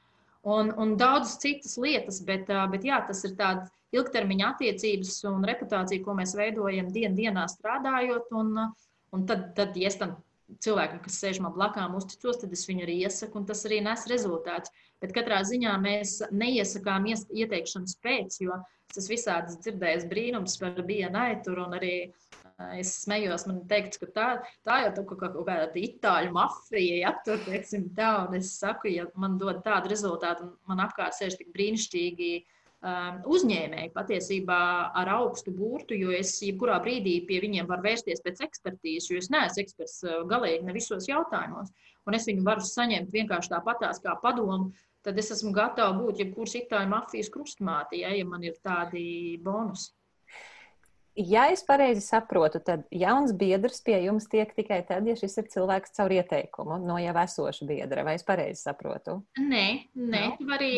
Un, 0.48 0.70
un 0.80 0.94
daudzas 1.00 1.36
citas 1.44 1.76
lietas, 1.82 2.22
bet, 2.24 2.48
bet 2.72 2.86
jā, 2.88 3.02
tas 3.08 3.24
ir 3.28 3.34
tāds 3.40 3.72
ilgtermiņa 3.96 4.54
attiecības 4.54 5.18
un 5.28 5.44
reputācija, 5.48 6.04
ko 6.06 6.16
mēs 6.16 6.36
veidojam 6.40 6.92
dien, 6.94 7.16
dienā 7.18 7.44
strādājot. 7.52 8.32
Un, 8.40 8.54
un 9.16 9.28
tad, 9.28 9.50
tad, 9.58 9.76
ja 9.80 9.92
es 9.92 10.00
tam 10.00 10.16
cilvēkam, 10.64 11.02
kas 11.04 11.20
sēž 11.20 11.42
man 11.44 11.56
blakām, 11.56 11.96
uzticos, 12.00 12.40
tad 12.42 12.54
es 12.56 12.64
viņu 12.70 12.86
arī 12.86 13.02
iesaku, 13.04 13.42
un 13.42 13.48
tas 13.50 13.66
arī 13.68 13.82
nes 13.84 14.08
rezultātus. 14.08 14.72
Bet 15.04 15.14
katrā 15.16 15.42
ziņā 15.46 15.76
mēs 15.84 16.18
neiesakām 16.32 17.10
ieteikšanas 17.12 17.98
pēc, 18.04 18.40
jo 18.46 18.56
tas 18.94 19.10
visādas 19.12 19.60
dzirdējis 19.62 20.08
brīnums 20.10 20.56
par 20.62 20.80
BNI 20.80 21.42
tur 21.46 21.60
un 21.66 21.76
arī 21.78 21.96
Es 22.74 22.96
smējos, 23.04 23.44
man 23.46 23.60
teikt, 23.70 24.00
ka 24.02 24.08
tā, 24.16 24.28
tā 24.66 24.80
jau 24.82 24.94
tā 24.96 25.04
kaut, 25.06 25.20
kaut 25.22 25.44
kāda 25.46 25.78
itāļu 25.78 26.32
mafija, 26.34 26.96
ja 27.04 27.12
tur, 27.26 27.38
teiksim, 27.46 27.92
tā, 27.98 28.12
un 28.26 28.40
es 28.40 28.56
saku, 28.58 28.90
ja 28.90 29.06
man 29.14 29.36
dod 29.38 29.60
tādu 29.66 29.92
rezultātu, 29.92 30.48
man 30.66 30.82
apkārt 30.82 31.14
sēž 31.20 31.38
tik 31.38 31.52
brīnišķīgi 31.54 32.32
Um, 32.78 33.16
uzņēmēji 33.34 33.90
patiesībā 33.96 34.58
ar 35.02 35.10
augstu 35.10 35.50
burtu, 35.50 35.96
jo 35.98 36.12
es 36.14 36.36
jebkurā 36.46 36.76
brīdī 36.84 37.16
pie 37.26 37.40
viņiem 37.42 37.66
varu 37.66 37.88
vērsties 37.88 38.22
pēc 38.22 38.44
ekspertīzes, 38.46 39.08
jo 39.10 39.18
es 39.18 39.32
neesmu 39.34 39.64
eksperts 39.64 39.96
uh, 40.06 40.20
galīgi 40.30 40.68
ne 40.68 40.76
visos 40.76 41.08
jautājumos. 41.10 41.72
Un 42.06 42.14
es 42.14 42.30
viņu 42.30 42.46
varu 42.46 42.62
saņemt 42.62 43.10
vienkārši 43.16 43.50
tāpatās 43.56 43.98
kā 44.04 44.14
padomu, 44.22 44.76
tad 45.02 45.18
es 45.18 45.34
esmu 45.34 45.56
gatava 45.58 45.98
būt 45.98 46.22
jebkuras 46.22 46.54
itāļu 46.62 46.92
mafijas 46.94 47.34
krustmāte, 47.34 47.98
ja, 48.04 48.14
ja 48.14 48.30
man 48.30 48.46
ir 48.46 48.62
tādi 48.62 49.08
bonusi. 49.42 49.90
Ja 51.18 51.48
es 51.50 51.64
pareizi 51.66 52.04
saprotu, 52.06 52.62
tad 52.62 52.86
jauns 52.94 53.34
biedrs 53.34 53.82
pie 53.86 53.98
jums 54.04 54.30
tiek 54.30 54.52
tikai 54.54 54.84
tad, 54.86 55.08
ja 55.10 55.16
šis 55.18 55.40
ir 55.42 55.50
cilvēks 55.54 55.96
caur 55.98 56.14
ieteikumu 56.14 56.78
no 56.84 57.00
jau 57.02 57.16
esoša 57.24 57.66
biedra. 57.70 58.06
Vai 58.06 58.20
es 58.20 58.26
pareizi 58.28 58.62
saprotu? 58.68 59.24
Nē, 59.42 59.68
nē. 59.98 60.24
No. 60.28 60.36
Tu 60.38 60.50
vari 60.52 60.72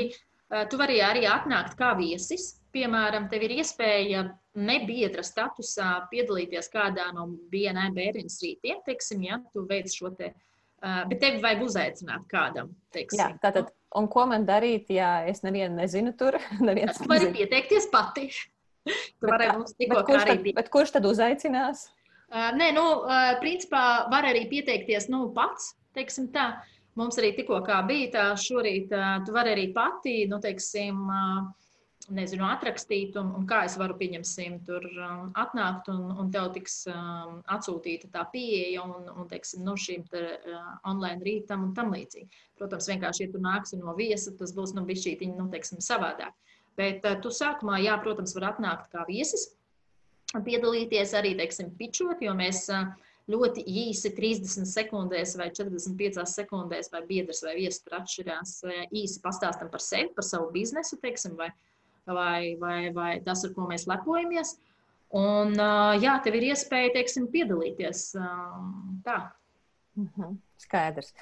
Eh, 0.50 0.66
tu 0.66 0.80
vari 0.82 0.98
arī 1.06 1.28
atnākt 1.30 1.78
kā 1.78 1.94
viesis. 1.98 2.56
Piemēram, 2.74 3.28
tev 3.30 3.44
ir 3.46 3.54
iespēja 3.62 4.24
nebiedra 4.58 5.22
statusā 5.26 6.08
piedalīties 6.10 6.70
kādā 6.74 7.08
no 7.14 7.28
BNI 7.54 7.90
bērnu 7.94 8.30
rītiem, 8.30 8.82
teiksim, 8.86 9.24
ja 9.26 9.40
tu 9.54 9.66
veic 9.70 9.90
šo 9.94 10.12
te. 10.18 10.34
Uh, 10.80 11.02
bet 11.10 11.20
tev 11.20 11.42
vajag 11.44 11.64
uzaicināt 11.66 12.28
kādam. 12.32 12.70
Teiksim. 12.96 13.20
Jā, 13.20 13.34
tātad, 13.44 13.74
un 14.00 14.06
ko 14.08 14.24
man 14.30 14.46
darīt, 14.48 14.88
ja 14.96 15.26
es 15.28 15.42
nevienu 15.44 15.76
nezinu 15.76 16.14
tur? 16.18 16.38
Tu 16.62 17.10
vari 17.10 17.34
pieteikties 17.36 17.90
pati. 17.92 18.30
Tu 19.20 19.30
vari 19.30 19.52
mums 19.54 19.78
tikko 19.78 20.04
arī. 20.18 20.40
Tad, 20.40 20.52
bet 20.60 20.74
kurš 20.74 20.96
tad 20.98 21.08
uzaicinās? 21.10 21.88
Uh, 22.30 22.52
nē, 22.58 22.74
nu, 22.76 22.86
uh, 23.06 23.32
principā 23.42 24.10
var 24.12 24.28
arī 24.30 24.46
pieteikties, 24.52 25.10
nu, 25.10 25.28
pats, 25.34 25.74
teiksim 25.98 26.30
tā. 26.34 26.52
Uh, 26.60 26.76
Mums 27.00 27.20
arī 27.22 27.32
tikko 27.38 27.62
bija 27.88 28.12
tā, 28.12 28.26
šorīt 28.36 28.92
tu 29.26 29.34
vari 29.36 29.54
arī 29.54 29.70
pati, 29.76 30.26
nu, 30.28 30.40
teiksim, 30.44 30.98
nezinu, 32.10 32.44
atrakstīt, 32.50 33.16
un, 33.22 33.30
un 33.38 33.46
kā 33.48 33.62
es 33.68 33.78
varu, 33.80 33.96
pieņemsim, 34.00 34.58
tur 34.66 34.84
atnākt, 35.38 35.88
un, 35.94 36.10
un 36.20 36.32
tev 36.34 36.50
tiks 36.56 36.82
atsūtīta 36.90 38.10
tā 38.12 38.26
pieeja, 38.34 38.84
un, 38.84 39.08
un 39.14 39.30
teiksim, 39.32 39.64
nu, 39.68 39.78
šīm 39.80 40.08
te, 40.12 40.26
online 40.90 41.24
rītam 41.24 41.70
un 41.70 41.76
tam 41.78 41.94
līdzīgi. 41.96 42.44
Protams, 42.60 42.90
vienkārši, 42.92 43.28
ja 43.28 43.34
tu 43.36 43.44
nāksi 43.44 43.80
no 43.80 43.96
viesa, 43.96 44.34
tas 44.40 44.56
būs, 44.58 44.76
nu, 44.76 44.84
bišķītiņi, 44.90 45.38
nu, 45.38 45.48
teiksim, 45.54 45.84
savādāk. 45.86 46.36
Bet 46.80 47.04
tu 47.24 47.32
sākumā, 47.34 47.82
jā, 47.84 47.98
protams, 48.04 48.36
var 48.38 48.54
atnākt 48.54 48.92
kā 48.94 49.04
viesis, 49.10 49.50
piedalīties 50.32 51.16
arī, 51.18 51.34
teiksim, 51.36 51.74
pičot, 51.76 52.22
jo 52.24 52.36
mēs 52.38 52.68
uh, 52.72 52.92
ļoti 53.30 53.64
īsi, 53.68 54.12
30 54.18 54.68
sekundēs 54.70 55.36
vai 55.40 55.50
45 55.54 56.24
sekundēs, 56.30 56.90
vai 56.94 57.04
biedrs 57.10 57.44
vai 57.46 57.56
viesis 57.60 57.84
tur 57.86 58.00
atšķirās. 58.00 58.56
Īsi 58.96 59.22
pastāstam 59.24 59.70
par 59.72 59.84
sevi, 59.86 60.10
par 60.16 60.26
savu 60.26 60.50
biznesu, 60.56 60.98
teiksim, 61.04 61.36
vai, 61.40 61.52
vai, 62.10 62.56
vai, 62.62 62.80
vai 62.96 63.12
tas, 63.26 63.46
ar 63.46 63.54
ko 63.58 63.68
mēs 63.70 63.88
lepojamies. 63.90 64.56
Un, 65.20 65.56
jā, 66.02 66.16
tev 66.26 66.38
ir 66.38 66.50
iespēja, 66.52 66.94
teiksim, 66.98 67.30
piedalīties. 67.34 68.10
Tā. 69.06 69.20
Mhm, 70.00 70.38
skaidrs. 70.62 71.14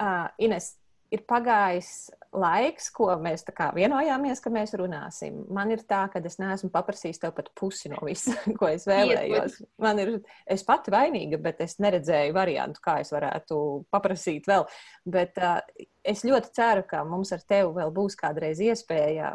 Uh, 0.00 0.28
Ines, 0.40 0.74
ir 1.10 1.22
pagājis 1.28 2.10
laiks, 2.30 2.86
ko 2.94 3.08
mēs 3.18 3.42
vienojāmies, 3.74 4.40
ka 4.42 4.52
mēs 4.54 4.74
runāsim. 4.78 5.40
Man 5.50 5.72
ir 5.74 5.82
tā, 5.88 6.04
ka 6.12 6.22
es 6.22 6.38
neesmu 6.38 6.70
paprasījis 6.70 7.18
tev 7.22 7.34
pat 7.34 7.50
pusi 7.58 7.90
no 7.90 7.98
visa, 8.06 8.36
ko 8.60 8.70
es 8.70 8.86
vēlējos. 8.86 9.58
Man 9.82 9.98
ir, 10.02 10.12
es 10.46 10.62
pati 10.66 10.94
vainīga, 10.94 11.40
bet 11.42 11.62
es 11.66 11.78
neredzēju 11.82 12.36
variantu, 12.36 12.82
kā 12.84 13.00
es 13.02 13.10
varētu 13.14 13.60
paprasīt 13.90 14.46
vēl. 14.50 14.68
Bet 15.10 15.42
uh, 15.42 15.58
es 16.06 16.22
ļoti 16.26 16.54
ceru, 16.54 16.86
ka 16.90 17.02
mums 17.08 17.34
ar 17.34 17.42
tevi 17.42 17.74
vēl 17.80 17.94
būs 17.94 18.18
kādreiz 18.20 18.62
iespēja 18.62 19.34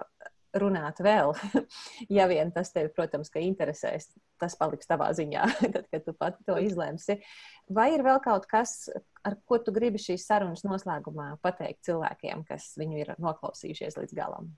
runāt 0.59 1.01
vēl, 1.03 1.33
ja 2.17 2.27
vien 2.31 2.51
tas 2.55 2.71
tevi, 2.75 2.91
protams, 2.95 3.31
ka 3.33 3.43
interesēs. 3.43 4.09
Tas 4.41 4.57
paliks 4.59 4.89
tavā 4.89 5.11
ziņā, 5.15 5.45
tad, 5.75 5.85
kad 5.91 6.05
tu 6.05 6.15
pati 6.17 6.43
to 6.47 6.57
izlemsi. 6.63 7.19
Vai 7.71 7.91
ir 7.95 8.03
vēl 8.05 8.19
kaut 8.23 8.47
kas, 8.51 8.89
ar 9.25 9.37
ko 9.47 9.59
tu 9.63 9.73
gribi 9.75 10.01
šīs 10.01 10.27
sarunas 10.27 10.65
noslēgumā 10.67 11.35
pateikt 11.45 11.85
cilvēkiem, 11.87 12.45
kas 12.49 12.73
viņu 12.79 13.01
ir 13.03 13.15
noklausījušies 13.21 13.99
līdz 14.01 14.17
galam? 14.17 14.51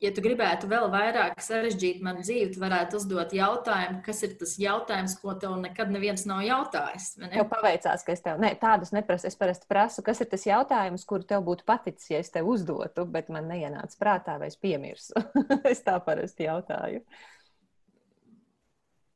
Ja 0.00 0.10
tu 0.16 0.22
gribētu 0.24 0.68
vēl 0.70 0.86
vairāk 0.92 1.40
sarežģīt 1.44 2.00
manu 2.04 2.24
dzīvi, 2.24 2.54
tu 2.54 2.62
varētu 2.62 2.98
uzdot 3.00 3.34
jautājumu, 3.36 4.00
kas 4.04 4.22
ir 4.26 4.36
tas 4.40 4.54
jautājums, 4.60 5.16
ko 5.20 5.34
tev 5.40 5.56
nekad 5.60 5.92
neviens 5.92 6.24
nav 6.28 6.40
jautājis. 6.46 7.10
Ne? 7.20 7.30
Tev 7.34 7.48
paveicās, 7.52 8.04
ka 8.06 8.14
es 8.16 8.24
tev 8.24 8.40
ne, 8.42 8.52
tādus 8.60 8.94
neprasu. 8.96 9.28
Es 9.30 9.36
parasti 9.40 9.68
prasu, 9.70 10.04
kas 10.06 10.22
ir 10.24 10.30
tas 10.32 10.46
jautājums, 10.48 11.04
kuru 11.08 11.28
tev 11.28 11.44
būtu 11.48 11.66
paticis, 11.68 12.08
ja 12.12 12.22
es 12.24 12.32
tev 12.32 12.48
uzdotu, 12.50 13.04
bet 13.04 13.28
man 13.32 13.50
neienāca 13.50 14.00
prātā 14.00 14.38
vai 14.40 14.48
es 14.52 14.56
piemirsu. 14.60 15.20
es 15.72 15.84
tā 15.84 15.98
parasti 16.04 16.48
jautāju. 16.48 17.04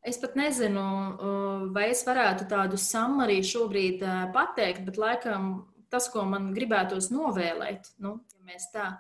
Es 0.05 0.19
pat 0.21 0.35
nezinu, 0.37 0.83
vai 1.73 1.89
es 1.95 2.03
varētu 2.05 2.45
tādu 2.51 2.77
samariju 2.77 3.47
šobrīd 3.55 4.05
pateikt, 4.35 4.85
bet 4.85 5.01
laikam 5.01 5.55
tas, 5.89 6.11
ko 6.13 6.27
man 6.29 6.51
gribētos 6.53 7.09
novēlēt, 7.15 7.95
nu, 8.05 8.19
ja 8.37 8.45
mēs 8.51 8.69
tā 8.75 8.91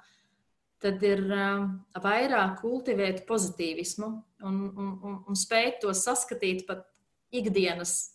tad 0.84 1.04
ir 1.06 1.22
uh, 1.32 1.64
vairāk 2.04 2.58
kultivēt 2.60 3.24
pozitīvismu 3.28 4.10
un, 4.44 4.58
un, 4.68 4.90
un, 5.00 5.22
un 5.28 5.38
spēt 5.38 5.80
to 5.84 5.94
saskatīt 5.96 6.66
pat 6.68 6.84
ikdienas 7.34 8.14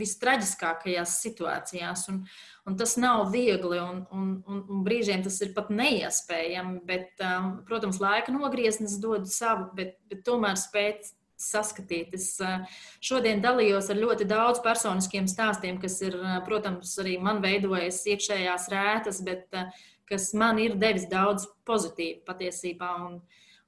vistraģiskākajās 0.00 1.16
situācijās. 1.24 2.06
Un, 2.12 2.20
un 2.68 2.76
tas 2.78 2.96
nav 3.00 3.28
viegli, 3.34 3.78
un, 3.82 4.02
un, 4.14 4.34
un, 4.46 4.64
un 4.70 4.82
brīžiem 4.86 5.24
tas 5.24 5.40
ir 5.44 5.54
pat 5.56 5.70
neiespējami. 5.74 6.82
Bet, 6.88 7.14
um, 7.26 7.56
protams, 7.68 8.00
laika 8.02 8.34
nogrieznis 8.34 8.98
dod 9.02 9.28
savu, 9.30 9.70
bet, 9.76 9.96
bet 10.10 10.22
tomēr 10.26 10.58
spēt 10.60 11.10
saskatīt. 11.40 12.14
Es 12.16 12.32
uh, 12.44 12.66
šodien 13.04 13.42
dalījos 13.44 13.90
ar 13.92 14.00
ļoti 14.00 14.28
daudz 14.30 14.62
personiskiem 14.64 15.28
stāstiem, 15.30 15.80
kas 15.82 16.00
ir, 16.06 16.18
protams, 16.46 16.92
arī 17.02 17.16
man 17.22 17.42
veidojas 17.44 18.02
iekšējās 18.12 18.68
rētas, 18.72 19.22
bet 19.26 19.48
uh, 19.56 19.70
kas 20.10 20.32
man 20.36 20.58
ir 20.62 20.76
devis 20.80 21.06
daudz 21.10 21.46
pozitīvu 21.68 22.24
patiesībā. 22.26 22.90
Un, 23.06 23.18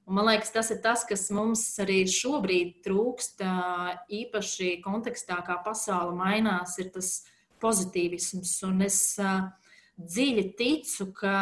un 0.07 0.19
man 0.19 0.29
liekas, 0.31 0.53
tas 0.55 0.73
ir 0.75 0.83
tas, 0.85 1.07
kas 1.09 1.29
mums 1.35 1.65
arī 1.83 2.03
šobrīd 2.11 2.81
trūkst, 2.87 3.45
īpaši 4.23 4.77
kontekstā, 4.85 5.41
kā 5.47 5.61
pasaule 5.65 6.17
mainās, 6.19 6.77
ir 6.83 6.93
tas 6.95 7.21
pozitīvisms. 7.63 8.57
Un 8.69 8.87
es 8.89 9.01
dziļi 10.03 10.47
ticu, 10.59 11.11
ka 11.17 11.37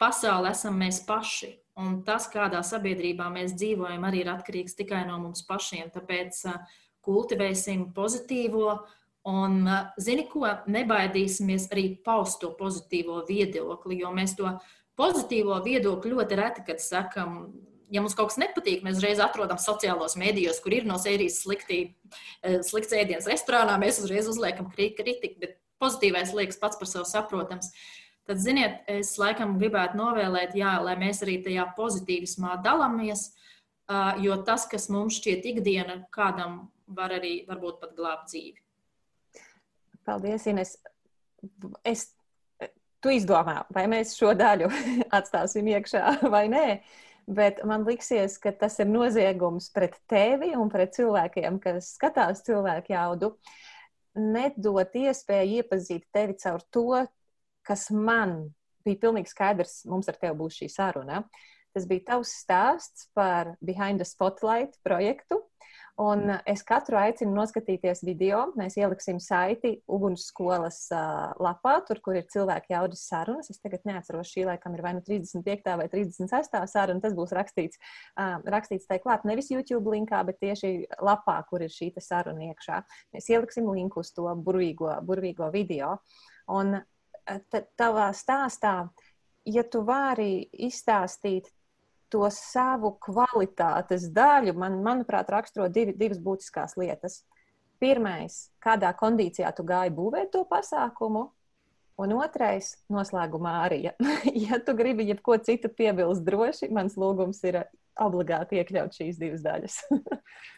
pasaule 0.00 0.52
esam 0.52 0.76
mēs 0.80 1.00
paši. 1.08 1.56
Un 1.76 1.98
tas, 2.06 2.24
kādā 2.32 2.62
sabiedrībā 2.64 3.26
mēs 3.28 3.52
dzīvojam, 3.58 4.04
arī 4.08 4.22
ir 4.22 4.30
atkarīgs 4.32 4.78
tikai 4.78 5.02
no 5.08 5.18
mums 5.20 5.42
pašiem. 5.44 5.90
Tāpēc 5.92 6.38
kultivēsim 7.04 7.90
pozitīvo, 7.96 8.78
Un, 9.26 9.64
zini, 9.98 10.22
ko 10.30 10.46
nebaidīsimies 10.70 11.66
arī 11.74 11.88
paust 12.06 12.38
to 12.44 12.52
pozitīvo 12.54 13.24
viedokli, 13.26 13.98
jo 14.04 14.12
mēs 14.14 14.36
to 14.38 14.52
pozitīvo 14.98 15.58
viedokli 15.64 16.12
ļoti 16.14 16.38
reti, 16.38 16.62
kad 16.68 16.78
sakam, 16.82 17.40
ja 17.90 18.02
mums 18.04 18.14
kaut 18.14 18.30
kas 18.30 18.38
nepatīk, 18.38 18.84
mēs 18.86 19.00
uzreiz 19.00 19.18
atrodam 19.22 19.58
sociālos 19.58 20.14
mēdījos, 20.20 20.60
kur 20.62 20.76
ir 20.76 20.86
no 20.86 20.98
sērijas 21.02 21.40
slikti, 21.42 21.80
slikts 22.68 22.94
ēdiens 22.94 23.26
restorānā, 23.26 23.74
mēs 23.82 23.98
uzreiz 24.02 24.28
uzliekam 24.30 24.68
kritiku, 24.70 25.34
bet 25.42 25.56
pozitīvais 25.82 26.30
liekas 26.36 26.60
pats 26.62 26.78
par 26.78 26.90
sevi 26.90 27.10
saprotams. 27.10 27.72
Tad, 28.26 28.38
ziniet, 28.42 28.80
es 28.90 29.12
laikam 29.22 29.56
gribētu 29.58 29.98
novēlēt, 29.98 30.54
jā, 30.58 30.72
lai 30.82 30.94
mēs 30.98 31.22
arī 31.26 31.40
tajā 31.44 31.66
pozitīvismā 31.76 32.56
dalāmies, 32.62 33.28
jo 34.22 34.38
tas, 34.46 34.66
kas 34.70 34.88
mums 34.90 35.18
šķiet 35.20 35.50
ikdiena, 35.52 35.98
kādam 36.14 36.64
var 36.86 37.14
arī 37.18 37.40
varbūt 37.50 37.82
pat 37.82 37.98
glābt 37.98 38.30
dzīvi. 38.32 38.65
Paldies, 40.06 40.46
Ines. 40.46 40.76
Es, 41.86 42.08
tu 43.02 43.12
izdomā, 43.14 43.64
vai 43.74 43.86
mēs 43.90 44.14
šo 44.18 44.32
daļu 44.38 44.70
atstāsim 45.18 45.68
iekšā 45.74 46.30
vai 46.32 46.46
nē. 46.52 46.66
Bet 47.26 47.58
man 47.66 47.82
liekas, 47.86 48.36
ka 48.38 48.52
tas 48.54 48.78
ir 48.78 48.86
noziegums 48.86 49.72
pret 49.74 49.96
tevi 50.06 50.52
un 50.54 50.70
pret 50.70 50.94
cilvēkiem, 50.94 51.58
kas 51.62 51.96
skatās 51.96 52.44
cilvēku 52.46 52.94
jaudu. 52.94 53.32
Nedot 54.16 54.94
iespēju 54.96 55.58
iepazīt 55.60 56.06
tevi 56.14 56.38
caur 56.40 56.62
to, 56.72 57.02
kas 57.66 57.90
man 57.90 58.38
bija 58.86 59.02
pilnīgi 59.02 59.32
skaidrs, 59.32 59.80
mums 59.90 60.06
ar 60.08 60.16
tevi 60.20 60.38
būs 60.38 60.60
šī 60.60 60.70
saruna. 60.70 61.24
Tas 61.74 61.84
bija 61.90 62.06
tavs 62.12 62.30
stāsts 62.44 63.10
par 63.12 63.56
Behind 63.60 64.00
the 64.00 64.06
Spotlight 64.08 64.78
projektu, 64.86 65.42
Un 65.96 66.28
es 66.44 66.60
katru 66.60 66.98
aicinu 67.00 67.32
noskatīties 67.32 68.02
video. 68.04 68.42
Mēs 68.60 68.74
ieliksim 68.76 69.16
saiti 69.22 69.70
ugunsskolas 69.88 70.82
lapā, 71.40 71.72
tur, 71.88 72.02
kur 72.04 72.18
ir 72.18 72.26
cilvēku 72.28 72.74
jaudas 72.74 73.06
sarunas. 73.08 73.48
Es 73.48 73.62
tagad 73.62 73.86
neatceros, 73.88 74.28
šī 74.28 74.44
laikam 74.50 74.76
ir 74.76 74.84
vai 74.84 74.92
nu 74.98 75.00
35. 75.06 75.72
vai 75.80 75.88
36. 75.88 76.60
saruna. 76.68 77.00
Tas 77.00 77.16
būs 77.16 77.32
rakstīts, 77.38 77.80
rakstīts 78.44 78.90
tai 78.90 79.00
klāt 79.00 79.24
nevis 79.24 79.48
YouTube 79.54 79.96
linkā, 79.96 80.20
bet 80.28 80.36
tieši 80.44 80.74
lapā, 81.00 81.38
kur 81.48 81.64
ir 81.64 81.72
šī 81.72 81.88
saruna 81.96 82.50
iekšā. 82.50 82.82
Mēs 83.16 83.32
ieliksim 83.32 83.72
linku 83.72 84.04
uz 84.04 84.12
to 84.12 84.28
burvīgo, 84.36 84.92
burvīgo 85.00 85.48
video. 85.54 85.96
Un 86.52 86.76
tavā 87.80 88.10
stāstā, 88.12 88.82
ja 89.48 89.64
tu 89.64 89.80
vari 89.88 90.44
izstāstīt 90.52 91.55
to 92.16 92.28
savu 92.32 92.94
kvalitātes 93.04 94.08
daļu, 94.16 94.56
man, 94.58 94.80
manuprāt, 94.84 95.30
raksturo 95.32 95.68
divi, 95.72 95.94
divas 95.96 96.20
būtiskās 96.22 96.76
lietas. 96.80 97.22
Pirmais, 97.82 98.46
kādā 98.64 98.92
kondīcijā 98.96 99.50
tu 99.52 99.66
gāji 99.68 99.92
būvēt 99.92 100.32
to 100.32 100.46
pasākumu, 100.48 101.26
un 102.00 102.14
otrais, 102.16 102.72
noslēgumā 102.92 103.54
arī, 103.66 103.82
ja, 103.88 103.94
ja 104.46 104.60
tu 104.64 104.76
gribi 104.78 105.08
jebko 105.10 105.36
citu 105.44 105.68
piebilst 105.72 106.24
droši, 106.24 106.70
mans 106.72 106.96
lūgums 107.00 107.42
ir 107.48 107.64
obligāti 108.00 108.60
iekļaut 108.60 108.96
šīs 108.96 109.20
divas 109.20 109.44
daļas. 109.44 109.80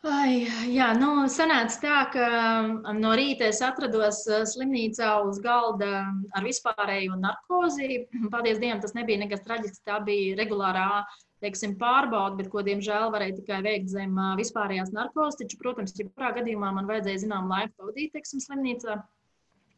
Ai, 0.00 0.46
jā, 0.72 0.86
nu, 0.96 1.26
sanāca 1.28 1.76
tā, 1.82 1.96
ka 2.14 2.26
um, 2.62 3.00
no 3.02 3.10
rīta 3.18 3.50
es 3.50 3.58
atrados 3.60 4.22
uh, 4.30 4.46
slimnīcā 4.48 5.10
uz 5.28 5.42
galda 5.44 6.06
ar 6.32 6.46
vispārēju 6.46 7.18
narkozi. 7.20 8.06
Paldies 8.32 8.62
Dievam, 8.62 8.80
tas 8.80 8.96
nebija 8.96 9.20
nekas 9.20 9.44
traģisks. 9.44 9.82
Tā 9.84 9.98
bija 10.06 10.38
regulārā 10.40 11.04
teiksim, 11.44 11.76
pārbauda, 11.80 12.38
bet 12.40 12.48
ko, 12.48 12.64
diemžēl, 12.64 13.10
varēja 13.12 13.42
tikai 13.42 13.60
veikt 13.68 13.92
zem 13.92 14.16
uh, 14.16 14.32
vispārējās 14.40 14.94
narkozes. 14.96 15.36
Taču, 15.42 15.60
protams, 15.60 15.92
jebkurā 16.00 16.32
gadījumā 16.40 16.72
man 16.80 16.88
vajadzēja 16.88 17.26
zinām 17.26 17.52
laiku 17.52 17.76
pavadīt 17.82 18.16
teiksim, 18.16 18.40
slimnīcā, 18.40 19.02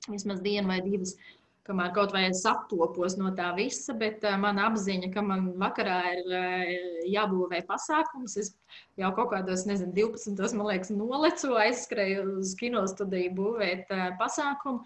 vismaz 0.07 0.39
dienu 0.47 0.71
vai 0.71 0.79
divas. 0.87 1.17
Uh, 1.19 1.42
kamēr 1.67 1.93
kaut 1.95 2.15
vai 2.15 2.25
es 2.29 2.43
aptopos 2.49 3.15
no 3.19 3.31
tā 3.37 3.53
visa, 3.57 3.95
bet 3.99 4.25
uh, 4.27 4.35
man 4.41 4.59
apziņa, 4.63 5.13
ka 5.15 5.23
man 5.27 5.53
vakarā 5.61 6.01
ir 6.17 6.35
uh, 6.35 6.75
jābūvē 7.13 7.63
pasākums. 7.69 8.37
Es 8.41 8.53
jau 9.01 9.13
kaut 9.17 9.31
kādos, 9.35 9.65
nezinu, 9.69 9.95
12. 9.95 10.59
man 10.59 10.69
liekas, 10.73 10.93
nolecu, 10.97 11.55
aizskrēju 11.63 12.27
uz 12.43 12.57
kino 12.59 12.83
studiju 12.91 13.35
būvēt 13.39 13.95
uh, 13.95 14.11
pasākumu. 14.21 14.85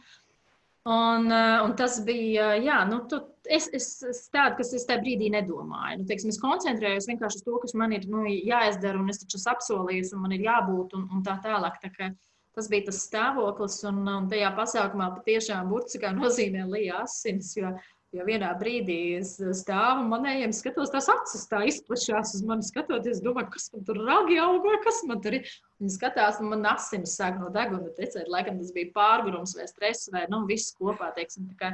Un, 0.86 1.24
un 1.34 1.72
tas 1.74 1.96
bija, 2.06 2.52
jā, 2.62 2.76
nu, 2.86 3.00
tu, 3.10 3.18
es, 3.50 3.64
es, 3.74 3.88
es 4.06 4.20
tādu, 4.30 4.60
kas 4.60 4.68
es 4.76 4.84
tajā 4.86 5.00
brīdī 5.02 5.32
nedomāju. 5.34 5.96
Nu, 5.98 6.06
teiksim, 6.06 6.30
es 6.30 6.38
koncentrējos 6.38 7.08
vienkārši 7.10 7.40
uz 7.40 7.42
to, 7.42 7.56
kas 7.64 7.74
man 7.74 7.96
ir 7.96 8.06
nu, 8.06 8.22
jāizdara, 8.22 9.00
un 9.02 9.10
es 9.10 9.18
taču 9.18 9.40
esmu 9.40 9.50
apsolījis, 9.56 10.12
un 10.14 10.22
man 10.22 10.36
ir 10.36 10.44
jābūt, 10.46 10.94
un, 10.94 11.08
un 11.10 11.24
tā 11.26 11.34
tālāk. 11.42 11.80
Tā 11.82 11.90
kā, 11.90 12.12
uh, 12.12 12.35
tas 12.56 12.70
bija 12.72 12.86
tas 12.88 13.02
stāvoklis, 13.04 13.82
un, 13.90 14.00
un 14.08 14.30
tajā 14.32 14.48
pasākumā 14.56 15.10
patiešām 15.18 15.68
burtiski 15.68 16.08
nozīmē 16.16 16.64
lija 16.70 17.02
asins. 17.04 17.52
Jo, 17.58 17.74
jo 18.16 18.24
vienā 18.24 18.52
brīdī 18.56 19.18
es 19.18 19.34
stāvu 19.58 20.06
manējiem 20.08 20.54
skatos, 20.56 20.92
tās 20.94 21.10
acis 21.12 21.44
tā 21.50 21.60
izplešās 21.68 22.32
uz 22.38 22.46
mani 22.48 22.64
skatoties, 22.64 23.20
domāju, 23.24 23.50
kas 23.58 23.68
man 23.74 23.84
tur 23.88 24.00
ragi 24.06 24.40
aug, 24.40 24.64
vai 24.64 24.80
kas 24.84 25.02
man 25.10 25.20
tur 25.24 25.36
ir. 25.36 25.52
Viņi 25.82 25.92
skatās, 25.98 26.40
un 26.40 26.54
man 26.54 26.64
asinis 26.72 27.18
sāk 27.20 27.36
no 27.42 27.52
deguna 27.52 27.92
tecēt, 27.98 28.30
laikam 28.32 28.62
tas 28.62 28.72
bija 28.72 28.94
pārgurums 28.96 29.52
vai 29.58 29.68
stress 29.68 30.08
vai, 30.14 30.24
nu, 30.32 30.46
viss 30.48 30.72
kopā, 30.80 31.12
teiksim. 31.18 31.50
Tā 31.52 31.60
kā, 31.60 31.72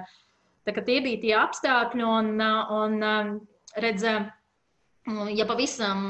tā 0.67 0.75
kā 0.75 0.87
tie 0.89 0.99
bija 1.05 1.23
tie 1.23 1.35
apstākļi, 1.39 2.09
un, 2.09 2.43
un 2.43 3.45
redzēt, 3.79 4.35
ja 5.35 5.47
pavisam 5.49 6.03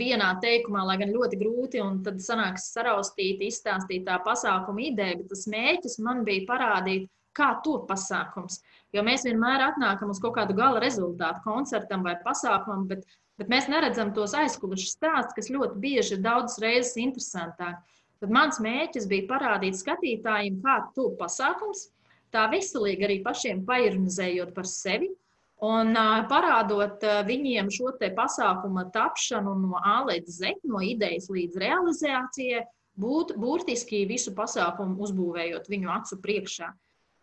vienā 0.00 0.30
teikumā, 0.40 0.84
lai 0.88 0.96
gan 1.02 1.12
ļoti 1.12 1.38
grūti, 1.40 1.80
un 1.84 2.00
tad 2.04 2.22
sanāks 2.24 2.70
saraustīt, 2.74 3.42
izstāstīt 3.44 4.06
tā 4.06 4.16
pasākuma 4.24 4.86
ideju, 4.88 5.22
bet 5.22 5.32
tas 5.34 5.46
mērķis 5.50 5.98
man 6.04 6.24
bija 6.24 6.46
parādīt, 6.48 7.08
kā 7.36 7.52
top 7.64 7.86
pasākums. 7.90 8.58
Jo 8.94 9.04
mēs 9.06 9.22
vienmēr 9.28 9.62
atnākam 9.68 10.10
uz 10.10 10.18
kaut 10.22 10.34
kādu 10.38 10.56
gala 10.58 10.80
rezultātu, 10.82 11.44
koncertam 11.44 12.02
vai 12.06 12.16
pasākumam, 12.24 12.88
bet, 12.90 13.04
bet 13.38 13.52
mēs 13.52 13.68
neredzam 13.70 14.10
tos 14.16 14.34
aizkulisku 14.34 14.96
stāstus, 14.96 15.36
kas 15.36 15.52
ļoti 15.52 15.78
bieži 15.84 16.16
ir 16.16 16.24
daudzas 16.24 16.58
reizes 16.64 16.96
interesantāk. 16.98 17.78
Tad 18.20 18.34
mans 18.34 18.58
mērķis 18.60 19.06
bija 19.08 19.28
parādīt 19.30 19.78
skatītājiem, 19.78 20.58
kā 20.64 20.80
top 20.96 21.16
pasākums, 21.22 21.86
tā 22.34 22.48
veselīgi 22.52 23.06
arī 23.06 23.20
pašiem 23.24 23.62
paironizējot 23.68 24.52
par 24.56 24.68
sevi. 24.68 25.12
Un 25.60 25.92
parādot 26.30 27.02
viņiem 27.28 27.68
šo 27.68 27.92
pasākumu 28.16 28.86
tapšanu 28.94 29.54
no 29.60 29.80
A 29.84 29.98
līdz 30.08 30.36
Z, 30.38 30.54
no 30.64 30.80
idejas 30.80 31.28
līdz 31.28 31.58
realizācijai, 31.60 32.62
būt, 32.96 33.34
burtiski 33.36 34.06
visu 34.08 34.32
pasākumu 34.36 34.96
uzbūvējot 35.04 35.68
viņu 35.68 35.92
acu 35.92 36.16
priekšā. 36.24 36.70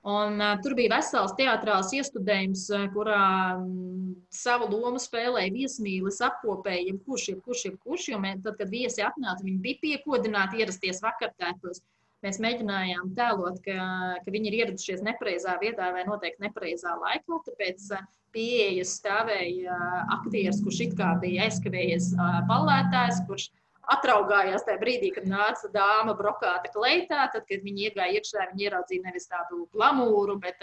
Un, 0.07 0.38
uh, 0.39 0.53
tur 0.64 0.72
bija 0.77 0.93
vesels 0.93 1.34
teātrāls 1.35 1.89
iestudējums, 1.97 2.68
kurā 2.93 3.23
um, 3.57 4.14
savu 4.31 4.69
lomu 4.72 5.01
spēlēja 5.03 5.51
viesmīlis, 5.51 6.22
apkopēja 6.23 6.85
jebkurš, 6.93 7.26
jebkurš, 7.34 7.64
jebkurš. 7.68 8.05
Jo 8.14 8.22
mēs, 8.23 8.39
tad, 8.45 8.55
kad 8.61 8.72
viesi 8.72 9.03
atnāca, 9.03 9.43
viņi 9.43 9.59
bija 9.65 9.81
piekodināti 9.84 10.61
ierasties 10.61 11.03
vakartētos. 11.03 11.81
Mēs 12.26 12.39
mēģinājām 12.41 13.11
tēlot, 13.18 13.60
ka, 13.65 13.77
ka 14.23 14.34
viņi 14.34 14.49
ir 14.49 14.60
ieradušies 14.64 15.03
nepareizā 15.06 15.57
vietā 15.61 15.91
vai 15.94 16.06
noteikti 16.07 16.48
nepareizā 16.48 16.95
laikā. 16.98 17.41
Tāpēc 17.45 17.91
uh, 17.94 18.06
pieejas 18.35 18.98
stāvēja 18.99 19.77
aktieris, 20.18 20.61
kurš 20.65 20.84
it 20.88 20.98
kā 20.99 21.14
bija 21.22 21.48
aizkavējies 21.48 22.11
ballētājs, 22.49 23.23
kurš 23.30 23.49
atraugājās 23.88 24.65
tajā 24.68 24.80
brīdī, 24.81 25.14
kad 25.15 25.27
nāca 25.31 25.69
dāma 25.72 26.15
brokāta 26.18 26.72
kleitā. 26.73 27.27
Tad, 27.31 27.45
kad 27.48 27.64
viņi 27.64 27.88
iegāja 27.88 28.19
iekšā, 28.19 28.49
viņi 28.52 28.68
ieraudzīja 28.68 29.06
nevis 29.06 29.30
tādu 29.31 29.64
glamūru, 29.76 30.35
bet, 30.44 30.60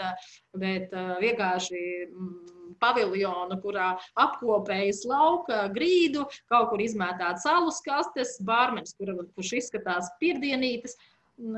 bet 0.61 0.93
vienkārši 1.23 1.81
mm, 2.05 2.75
paviljonu, 2.81 3.57
kurā 3.63 3.95
apkopējas 4.21 5.01
lauka 5.09 5.65
grīdu, 5.73 6.27
kaut 6.51 6.69
kur 6.69 6.85
izmētāt 6.85 7.41
salus 7.41 7.81
kastes, 7.85 8.37
bārmenis, 8.45 8.93
kur, 8.99 9.15
kurš 9.33 9.55
izskatās 9.63 10.13
pirdienītes. 10.21 10.97
Un, 11.35 11.57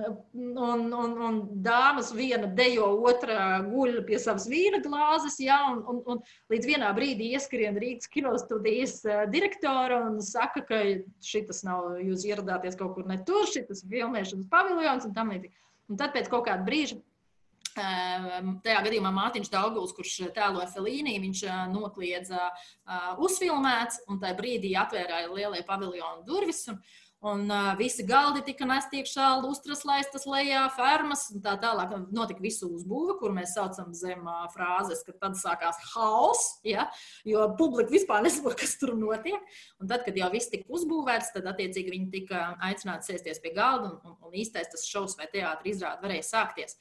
un, 0.57 0.93
un 1.21 1.35
dāmas 1.61 2.07
viena 2.17 2.47
dejo, 2.49 2.87
otra 3.05 3.59
guļ 3.61 3.99
pie 4.07 4.17
savas 4.17 4.47
vīna 4.49 4.79
glāzes, 4.81 5.35
ja, 5.37 5.59
un, 5.69 5.83
un, 5.91 5.99
un 6.09 6.21
līdz 6.49 6.69
vienā 6.71 6.89
brīdī 6.97 7.27
ieskrien 7.37 7.77
Rīgas 7.77 8.09
kinostudijas 8.09 8.95
eh, 9.05 9.21
direktora 9.29 9.99
un 10.07 10.17
saka, 10.25 10.65
ka 10.65 10.81
šis 11.21 11.61
nav, 11.67 11.91
jūs 12.01 12.25
ieradāties 12.25 12.79
kaut 12.79 12.95
kur 12.97 13.05
ne 13.05 13.19
tur, 13.27 13.45
šis 13.45 13.85
filmēšanas 13.85 14.49
paviljons 14.49 15.05
un 15.05 15.13
tam 15.13 15.29
līdzīgi. 15.35 15.53
Un 15.93 16.01
tad 16.01 16.17
pēc 16.17 16.33
kaut 16.33 16.49
kāda 16.49 16.65
brīža 16.65 16.97
eh, 16.97 18.41
Tajā 18.65 18.81
gadījumā 18.89 19.13
Mārtiņš 19.13 19.53
Dauguls, 19.53 19.93
kurš 19.93 20.23
tēloja 20.33 20.71
Felīniju, 20.73 21.21
viņš 21.29 21.45
eh, 21.45 21.65
nokliedza 21.69 22.47
uh, 22.49 23.11
uzfilmēts, 23.29 24.07
un 24.09 24.25
tajā 24.25 24.41
brīdī 24.41 24.73
atvērāja 24.81 25.29
lielie 25.29 25.61
paviljonu 25.69 26.25
durvis. 26.25 26.65
Un, 26.73 26.81
Un 27.27 27.49
uh, 27.51 27.71
visi 27.79 28.05
galdi 28.07 28.43
tika 28.45 28.65
nesti 28.69 29.01
iekšā, 29.01 29.27
lustras 29.41 29.81
laistas 29.87 30.27
lejā, 30.29 30.61
fermas 30.75 31.25
un 31.33 31.41
tā 31.43 31.55
tālāk. 31.59 31.95
Notika 32.13 32.43
visu 32.43 32.69
uzbūve, 32.77 33.17
kur 33.19 33.33
mēs 33.35 33.55
saucam 33.57 33.89
zem 33.97 34.27
uh, 34.29 34.45
frāzes, 34.53 35.01
ka 35.07 35.15
tad 35.17 35.35
sākās 35.39 35.79
haoss, 35.95 36.59
ja? 36.67 36.87
jo 37.27 37.47
publika 37.59 37.91
vispār 37.95 38.23
nesaprot, 38.23 38.55
kas 38.61 38.77
tur 38.79 38.93
notiek. 38.99 39.57
Un 39.81 39.89
tad, 39.89 40.05
kad 40.05 40.19
jau 40.19 40.29
viss 40.31 40.53
tika 40.53 40.69
uzbūvēts, 40.77 41.33
tad 41.35 41.49
attiecīgi 41.51 41.95
viņi 41.95 42.09
tika 42.13 42.45
aicināti 42.69 43.11
sēsties 43.11 43.41
pie 43.43 43.55
galda 43.57 43.91
un, 43.91 43.99
un, 44.05 44.17
un 44.29 44.37
īstais 44.37 44.69
tas 44.71 44.85
šovs 44.87 45.17
vai 45.19 45.27
teātris 45.33 45.77
izrāde 45.77 46.05
varēja 46.05 46.29
sākties. 46.29 46.77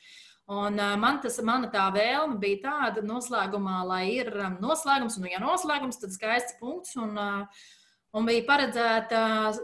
Un, 0.47 0.79
man 1.03 1.17
tas, 1.25 1.41
mana 1.43 1.67
tā 1.73 1.89
vēlme 1.91 2.37
bija 2.39 2.61
tāda 2.69 3.03
noslēgumā, 3.03 3.81
lai 3.89 4.05
ir 4.21 4.31
um, 4.37 4.61
noslēgums, 4.63 5.17
un, 5.19 5.27
nu, 5.27 5.33
ja 5.33 5.41
noslēgums, 5.43 5.99
tad 5.99 6.15
skaists 6.15 6.55
punkts. 6.61 6.95
Un, 7.03 7.19
uh, 7.19 7.67
Un 8.17 8.25
bija 8.25 8.47
paredzēta 8.49 9.19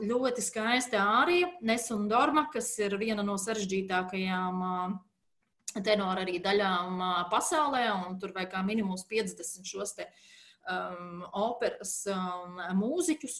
ļoti 0.04 0.42
skaista 0.44 1.00
ārija, 1.22 1.48
Nesundorma, 1.64 2.44
kas 2.52 2.68
ir 2.82 2.98
viena 3.00 3.24
no 3.24 3.38
sarežģītākajām 3.40 4.58
tenora 5.80 6.20
arī 6.26 6.36
daļām 6.44 7.00
pasaulē, 7.32 7.86
un 7.94 8.18
tur 8.20 8.34
vajag 8.36 8.50
kā 8.52 8.60
minimums 8.66 9.06
50 9.08 9.64
šos 9.64 9.96
te 9.96 10.04
um, 10.68 11.22
operas 11.32 11.94
um, 12.12 12.60
mūziķus. 12.76 13.38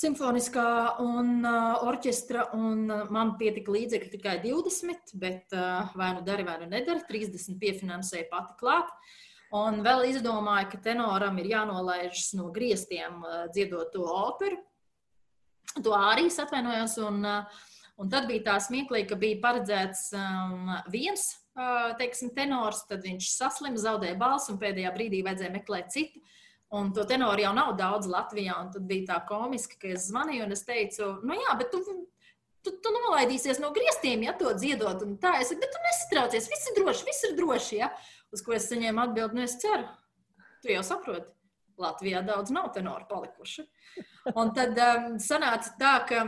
Simfoniskā 0.00 0.64
un 1.04 1.44
uh, 1.44 1.82
orķestra, 1.84 2.46
un 2.56 2.86
man 3.12 3.34
pietika 3.36 3.74
līdzekļi 3.74 4.14
tikai 4.14 4.38
20, 4.46 5.12
bet 5.20 5.52
uh, 5.52 5.92
vai 6.00 6.14
nu 6.16 6.24
dari, 6.24 6.48
vai 6.48 6.56
nu 6.62 6.70
nedari, 6.72 7.04
30 7.10 7.60
piefinansēja 7.60 8.30
pati 8.32 8.56
klāt. 8.62 8.88
Uh, 8.88 9.31
Un 9.52 9.82
vēl 9.84 10.06
izdomāju, 10.08 10.70
ka 10.72 10.80
tenoram 10.86 11.36
ir 11.42 11.50
jānolaižas 11.50 12.32
no 12.38 12.48
griestiem, 12.54 13.20
dziedot 13.52 13.90
to 13.92 14.06
operu. 14.08 14.56
To 15.84 15.92
arī 15.96 16.30
atvainojos. 16.30 16.96
Un, 17.04 17.20
un 18.00 18.12
tad 18.12 18.30
bija 18.30 18.46
tā 18.46 18.56
smieklīgi, 18.64 19.10
ka 19.10 19.20
bija 19.20 19.40
paredzēts 19.44 20.08
um, 20.16 20.72
viens 20.92 21.28
teiksim, 21.98 22.32
tenors, 22.34 22.86
tad 22.88 23.02
viņš 23.04 23.28
saslims, 23.34 23.82
zaudēja 23.84 24.16
balsi 24.20 24.52
un 24.52 24.60
pēdējā 24.60 24.92
brīdī 24.94 25.20
vajadzēja 25.24 25.52
meklēt 25.52 25.92
citu. 25.92 26.22
Un 26.72 26.94
to 26.96 27.04
tenoru 27.04 27.44
jau 27.44 27.52
nav 27.52 27.74
daudz 27.76 28.08
Latvijā. 28.08 28.54
Tad 28.72 28.86
bija 28.88 29.10
tā 29.10 29.18
komiski, 29.28 29.76
ka 29.76 29.92
es 29.92 30.08
zvanīju 30.08 30.46
un 30.46 30.56
es 30.56 30.64
teicu, 30.64 31.18
nu 31.28 31.36
jā, 31.36 31.56
bet 31.60 31.68
tu, 31.74 31.82
tu, 32.64 32.72
tu 32.80 32.92
nolaidīsies 32.94 33.60
no 33.60 33.74
griestiem, 33.76 34.24
ja 34.24 34.32
to 34.32 34.54
dziedot. 34.56 35.04
Un 35.04 35.18
tā 35.20 35.34
es 35.42 35.52
saku, 35.52 35.60
bet 35.60 35.74
tu 35.74 35.82
nesatraucies, 35.84 36.48
viss 36.48 36.70
ir 36.70 36.78
droši, 36.80 37.08
viss 37.10 37.28
ir 37.28 37.36
droši. 37.36 37.80
Ja? 37.82 37.90
Uz 38.32 38.42
ko 38.44 38.54
es 38.56 38.68
saņēmu 38.70 39.02
atbildi, 39.02 39.36
nu 39.36 39.44
es 39.44 39.58
ceru, 39.60 39.86
tu 40.64 40.72
jau 40.72 40.82
saproti. 40.86 41.28
Latvijā 41.80 42.20
daudz 42.24 42.52
nav 42.52 42.68
tenoru 42.74 43.06
palikuši. 43.08 43.64
Un 44.38 44.52
tad 44.54 44.76
um, 44.78 45.14
sanāca 45.22 45.72
tā, 45.80 45.92
ka 46.06 46.20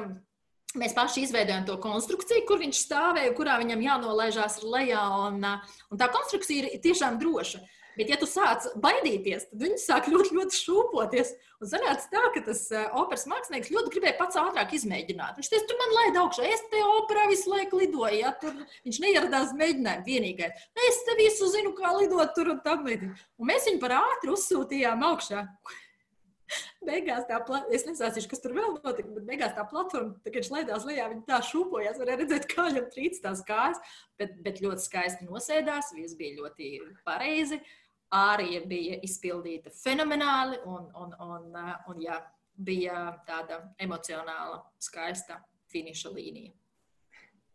mēs 0.81 0.95
paši 0.97 1.27
izveidojam 1.27 1.67
to 1.69 1.77
konstrukciju, 1.83 2.47
kur 2.49 2.63
viņš 2.63 2.81
stāvēja, 2.87 3.35
kurā 3.37 3.59
viņam 3.61 3.85
jānolaižās 3.85 4.63
lejā. 4.65 5.05
Un, 5.29 5.39
uh, 5.45 5.77
un 5.93 6.01
tā 6.01 6.09
konstrukcija 6.13 6.65
ir 6.65 6.83
tiešām 6.85 7.21
droša. 7.21 7.61
Bet, 7.95 8.11
ja 8.11 8.17
tu 8.19 8.27
sāc 8.27 8.65
baidīties, 8.83 9.47
tad 9.51 9.61
viņi 9.63 9.77
sāk 9.79 10.09
ļoti, 10.11 10.35
ļoti 10.35 10.59
šūpoties. 10.59 11.31
Un 11.63 11.71
sanāca 11.71 12.09
tā, 12.11 12.23
ka 12.35 12.43
tas 12.49 12.65
uh, 12.75 12.89
operas 13.01 13.27
mākslinieks 13.31 13.71
ļoti 13.75 13.93
gribēja 13.95 14.17
pats 14.19 14.39
ātrāk 14.41 14.75
izmēģināt. 14.75 15.39
Viņš 15.39 15.53
teica, 15.53 15.69
tu 15.71 15.79
man 15.79 15.95
laid 15.99 16.19
augšā, 16.25 16.49
es 16.51 16.65
te 16.73 16.83
operā 16.99 17.29
visu 17.31 17.53
laiku 17.53 17.79
lidoju. 17.85 18.19
Ja? 18.19 18.35
Tur 18.41 18.57
viņš 18.87 18.99
neieradās 19.05 19.55
mēģinājumu 19.61 20.09
vienīgais. 20.09 20.67
Es 20.89 21.01
te 21.07 21.15
visu 21.21 21.49
zinu, 21.55 21.73
kā 21.79 21.95
lidot 22.01 22.35
tur 22.35 22.51
un 22.57 22.61
tam 22.67 22.83
līdzīgi. 22.89 23.15
Un 23.39 23.51
mēs 23.53 23.71
viņu 23.71 23.83
par 23.85 23.97
ātru 24.01 24.35
uzsūtījām 24.35 25.07
augšā. 25.13 25.47
Beigās 26.89 27.25
tā 27.31 27.39
platforma, 27.39 27.73
es 27.73 27.87
nesāstīšu, 27.87 28.29
kas 28.29 28.43
tur 28.43 28.53
vēl 28.59 28.75
notika, 28.75 29.09
bet 29.15 29.25
beigās 29.31 29.55
tā 29.57 29.63
platforma, 29.71 30.19
kad 30.27 30.35
viņš 30.37 30.51
laidās 30.53 30.85
lejā, 30.85 31.07
viņa 31.15 31.25
tā 31.31 31.39
šūpojās, 31.49 31.97
varēja 32.03 32.21
redzēt, 32.21 32.45
kā 32.51 32.67
viņam 32.69 32.91
trīc 32.93 33.17
tās 33.25 33.41
kājas, 33.49 33.81
bet, 34.21 34.37
bet 34.45 34.61
ļoti 34.63 34.85
skaisti 34.85 35.31
nosēdās, 35.31 35.95
viss 35.97 36.19
bija 36.19 36.43
ļoti 36.43 36.75
pareizi. 37.09 37.63
Uh, 37.63 37.81
ārija 38.15 38.63
bija 38.69 38.99
izpildīta 39.07 39.73
fenomenāli 39.75 40.61
un, 40.71 40.87
un, 40.95 41.15
un, 41.21 41.49
uh, 41.59 41.75
un 41.91 42.03
jā, 42.03 42.21
bija 42.55 43.09
tāda 43.27 43.61
emocionāla, 43.83 44.61
skaista 44.79 45.41
finiša 45.73 46.13
līnija. 46.15 46.53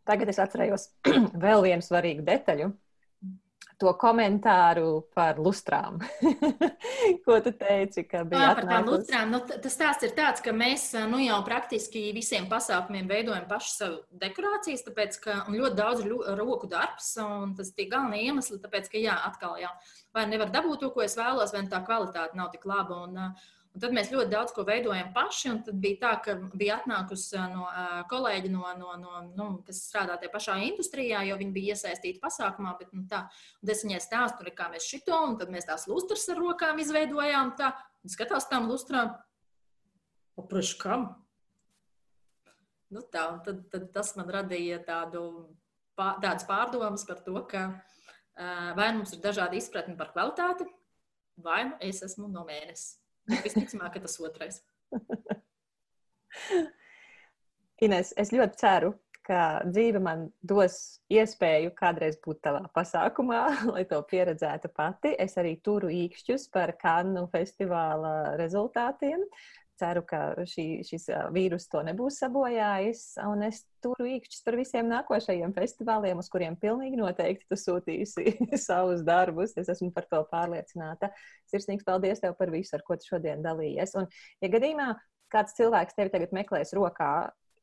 Tagad 0.08 0.32
es 0.32 0.40
atcerējos 0.42 0.86
vēl 1.44 1.64
vienu 1.64 1.84
svarīgu 1.84 2.24
detaļu. 2.26 2.70
To 3.80 3.94
komentāru 3.96 5.06
par 5.16 5.38
lustrām. 5.40 6.02
Ko 7.24 7.38
tu 7.40 7.52
teici, 7.56 8.04
ka 8.04 8.26
bija? 8.28 8.42
Jā, 8.42 8.50
par 8.58 8.66
tām 8.68 8.90
lustrām. 8.90 9.30
Nu, 9.32 9.40
tas 9.48 9.72
stāsts 9.72 10.04
ir 10.04 10.12
tāds, 10.18 10.44
ka 10.44 10.52
mēs 10.52 10.90
nu, 11.08 11.22
jau 11.24 11.38
praktiski 11.46 12.10
visiem 12.16 12.44
pasākumiem 12.50 13.08
veidojam 13.08 13.48
pašu 13.48 13.72
savu 13.72 14.20
dekorācijas, 14.20 14.84
tāpēc, 14.84 15.16
ka 15.24 15.38
ļoti 15.48 15.80
daudz 15.80 16.04
roku 16.36 16.68
darbs, 16.68 17.14
un 17.24 17.56
tas 17.56 17.72
ir 17.72 17.88
galvenie 17.88 18.28
iemesli, 18.28 18.60
tāpēc, 18.60 18.92
ka 18.92 19.00
jā, 19.00 19.16
atkal. 19.30 19.56
Uh, 19.60 19.96
vai 20.14 20.26
nevar 20.30 20.50
dabūt 20.52 20.82
to, 20.82 20.90
ko 20.94 21.04
es 21.04 21.16
vēlos, 21.18 21.54
vai 21.54 21.64
tā 21.70 21.80
kvalitāte 21.86 22.38
nav 22.38 22.50
tik 22.54 22.66
laba. 22.68 23.04
Un, 23.06 23.18
un 23.74 23.82
tad 23.82 23.94
mēs 23.94 24.10
ļoti 24.12 24.32
daudz 24.32 24.54
ko 24.54 24.64
veidojam 24.66 25.12
paši. 25.14 25.52
Tad 25.66 25.78
bija 25.82 26.00
tā, 26.02 26.12
ka 26.24 26.34
bija 26.58 26.80
atnākusi 26.80 27.38
no 27.52 27.68
kolēģi, 28.10 28.50
no, 28.54 28.64
no, 28.78 28.96
no, 29.00 29.22
nu, 29.36 29.48
kas 29.66 29.82
strādā 29.86 30.18
tajā 30.20 30.32
pašā 30.34 30.58
industrijā, 30.66 31.22
jo 31.28 31.38
viņi 31.40 31.54
bija 31.54 31.76
iesaistīti 31.76 32.22
pasākumā. 32.22 32.74
Bet, 32.80 32.92
nu, 32.96 33.06
tā, 33.10 33.24
un 33.62 33.74
es 33.74 33.84
viņai 33.86 34.02
stāstu, 34.04 34.50
kā 34.56 34.70
mēs 34.72 34.88
šito, 34.90 35.16
un 35.28 35.38
tad 35.40 35.52
mēs 35.54 35.68
tās 35.70 35.86
lustras 35.90 36.26
ar 36.32 36.40
rokām 36.42 36.82
izveidojām. 36.82 37.54
Tā, 37.60 37.72
un 38.04 38.12
skatās 38.12 38.48
tām 38.50 38.68
lustrām, 38.70 39.14
apraš 40.40 40.74
kam? 40.80 41.10
Nu, 42.90 43.04
tā, 43.06 43.28
tad, 43.46 43.62
tad 43.70 43.90
tas 43.94 44.16
man 44.18 44.30
radīja 44.34 44.80
tādu, 44.82 45.22
tādas 45.94 46.42
pārdomas 46.48 47.06
par 47.06 47.20
to, 47.22 47.36
ka 47.46 47.68
vai 48.74 48.88
mums 48.96 49.12
ir 49.14 49.22
dažādi 49.22 49.60
izpratni 49.60 49.94
par 49.98 50.10
kvalitāti, 50.14 50.66
vai 51.40 51.64
nu 51.68 51.78
es 51.86 52.02
esmu 52.02 52.28
no 52.32 52.42
mēnesis. 52.48 52.96
Visticamāk, 53.44 53.94
ka 53.96 54.00
tas 54.06 54.16
otrais. 54.22 54.62
Ines, 57.84 58.12
es 58.20 58.32
ļoti 58.34 58.60
ceru, 58.60 58.90
ka 59.30 59.62
dzīve 59.68 60.00
man 60.02 60.26
dos 60.42 60.74
iespēju 61.12 61.72
kādreiz 61.78 62.18
būt 62.24 62.42
tavā 62.46 62.64
pasākumā, 62.74 63.40
lai 63.74 63.84
to 63.88 64.00
pieredzētu 64.10 64.72
pati. 64.76 65.14
Es 65.18 65.36
arī 65.40 65.56
turu 65.64 65.90
īkšķus 65.94 66.48
par 66.54 66.74
Kannu 66.80 67.26
festivāla 67.32 68.36
rezultātiem. 68.40 69.24
Ceru, 69.80 70.02
ka 70.06 70.20
šī, 70.48 70.66
šis 70.86 71.08
vīrus 71.34 71.66
to 71.72 71.82
nebūs 71.86 72.20
sabojājis. 72.22 73.02
Un 73.26 73.44
es 73.46 73.62
turu 73.84 74.06
īkšķus 74.14 74.44
par 74.46 74.58
visiem 74.60 74.90
nākošajiem 74.90 75.54
festivāliem, 75.56 76.20
uz 76.20 76.30
kuriem 76.32 76.58
pilnīgi 76.60 77.00
noteikti 77.00 77.48
tu 77.50 77.58
sūtīsi 77.58 78.36
savus 78.68 79.04
darbus. 79.06 79.56
Es 79.60 79.70
esmu 79.72 79.90
par 79.96 80.08
to 80.10 80.22
pārliecināta. 80.32 81.12
Sirsnīgs 81.50 81.86
paldies 81.88 82.22
tev 82.22 82.36
par 82.38 82.52
visu, 82.54 82.76
ar 82.76 82.84
ko 82.86 82.98
tu 83.00 83.14
šodien 83.14 83.44
dalījies. 83.46 83.96
Un, 84.00 84.08
ja 84.44 84.52
gadījumā 84.52 84.92
kāds 85.32 85.56
cilvēks 85.58 85.96
tevi 85.96 86.12
tagad 86.12 86.34
meklēs 86.36 86.74
rokā, 86.76 87.12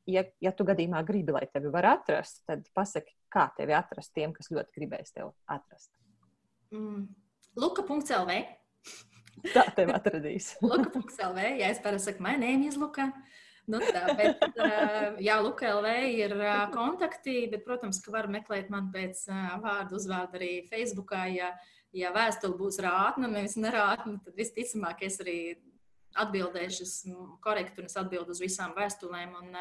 ja, 0.08 0.24
ja 0.42 0.52
tu 0.56 0.66
gadījumā 0.68 1.04
gribi, 1.08 1.34
lai 1.36 1.46
tevi 1.52 1.72
var 1.72 1.92
atrast, 1.94 2.42
tad 2.48 2.66
pasaki, 2.76 3.14
kā 3.32 3.48
tevi 3.58 3.76
atrast 3.76 4.14
tiem, 4.16 4.34
kas 4.36 4.50
ļoti 4.52 4.80
gribēs 4.80 5.14
tevi 5.14 5.30
atrast. 5.54 5.92
Mm. 6.74 7.08
Luka.lv 7.58 8.38
Tā 9.46 9.64
tevi 9.76 9.94
atradīs. 9.94 10.52
Luka.lv, 10.64 11.42
ja 11.60 11.70
es 11.72 11.82
parasti 11.84 12.12
saku, 12.12 12.24
my 12.24 12.36
name 12.40 12.68
is 12.68 12.78
Luka. 12.80 13.10
Nu, 13.68 13.80
tā, 13.84 14.14
bet, 14.16 14.40
jā, 15.26 15.36
Luka 15.44 15.68
LV 15.74 15.90
ir 16.08 16.34
kontakti, 16.72 17.42
bet, 17.52 17.66
protams, 17.66 18.00
ka 18.04 18.14
var 18.14 18.30
meklēt 18.32 18.70
man 18.72 18.88
pēc 18.94 19.26
vārdu 19.64 19.98
uzvārdu 19.98 20.40
arī 20.40 20.52
Facebookā. 20.70 21.26
Ja, 21.34 21.52
ja 21.92 22.12
vēstule 22.14 22.56
būs 22.56 22.80
rātna, 22.84 23.28
nevis 23.28 23.58
nerātna, 23.60 24.16
tad 24.24 24.38
visticamāk 24.38 25.04
es 25.08 25.20
arī 25.24 25.38
atbildēšu, 26.18 26.88
esmu 26.88 27.28
korekti 27.44 27.82
un 27.82 27.90
es 27.90 27.98
atbildu 28.00 28.32
uz 28.32 28.40
visām 28.42 28.72
vēstulēm. 28.78 29.36
Un, 29.42 29.54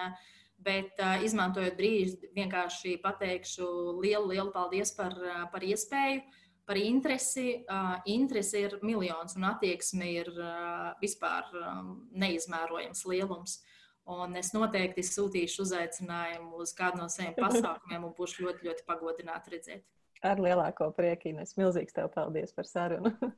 bet 0.57 0.97
izmantojot 1.21 1.75
brīdi, 1.77 2.31
vienkārši 2.33 2.95
pateikšu 3.03 3.67
lielu, 3.99 4.31
lielu 4.31 4.49
paldies 4.55 4.89
par, 4.97 5.13
par 5.51 5.61
iespēju 5.67 6.23
par 6.67 6.79
interesi. 6.81 7.63
Uh, 7.63 7.95
interesi 8.11 8.65
ir 8.67 8.77
miljons, 8.85 9.37
un 9.39 9.47
attieksme 9.49 10.11
ir 10.19 10.31
uh, 10.35 10.91
vispār 11.01 11.47
um, 11.55 11.93
neizmērojams 12.11 13.05
lielums. 13.07 13.59
Un 14.07 14.37
es 14.39 14.53
noteikti 14.55 15.03
sūtīšu 15.03 15.65
uzaicinājumu 15.65 16.61
uz 16.63 16.71
kādu 16.75 17.01
no 17.01 17.09
saviem 17.11 17.35
pasākumiem, 17.43 18.07
un 18.07 18.15
būšu 18.15 18.45
ļoti, 18.45 18.67
ļoti 18.69 18.87
pagodināta 18.87 19.55
redzēt. 19.55 19.87
Ar 20.25 20.39
lielāko 20.41 20.89
prieku, 20.97 21.29
Ines. 21.31 21.53
Milzīgs 21.59 21.93
tev 21.93 22.09
paldies 22.13 22.55
par 22.55 22.67
sarunu. 22.69 23.13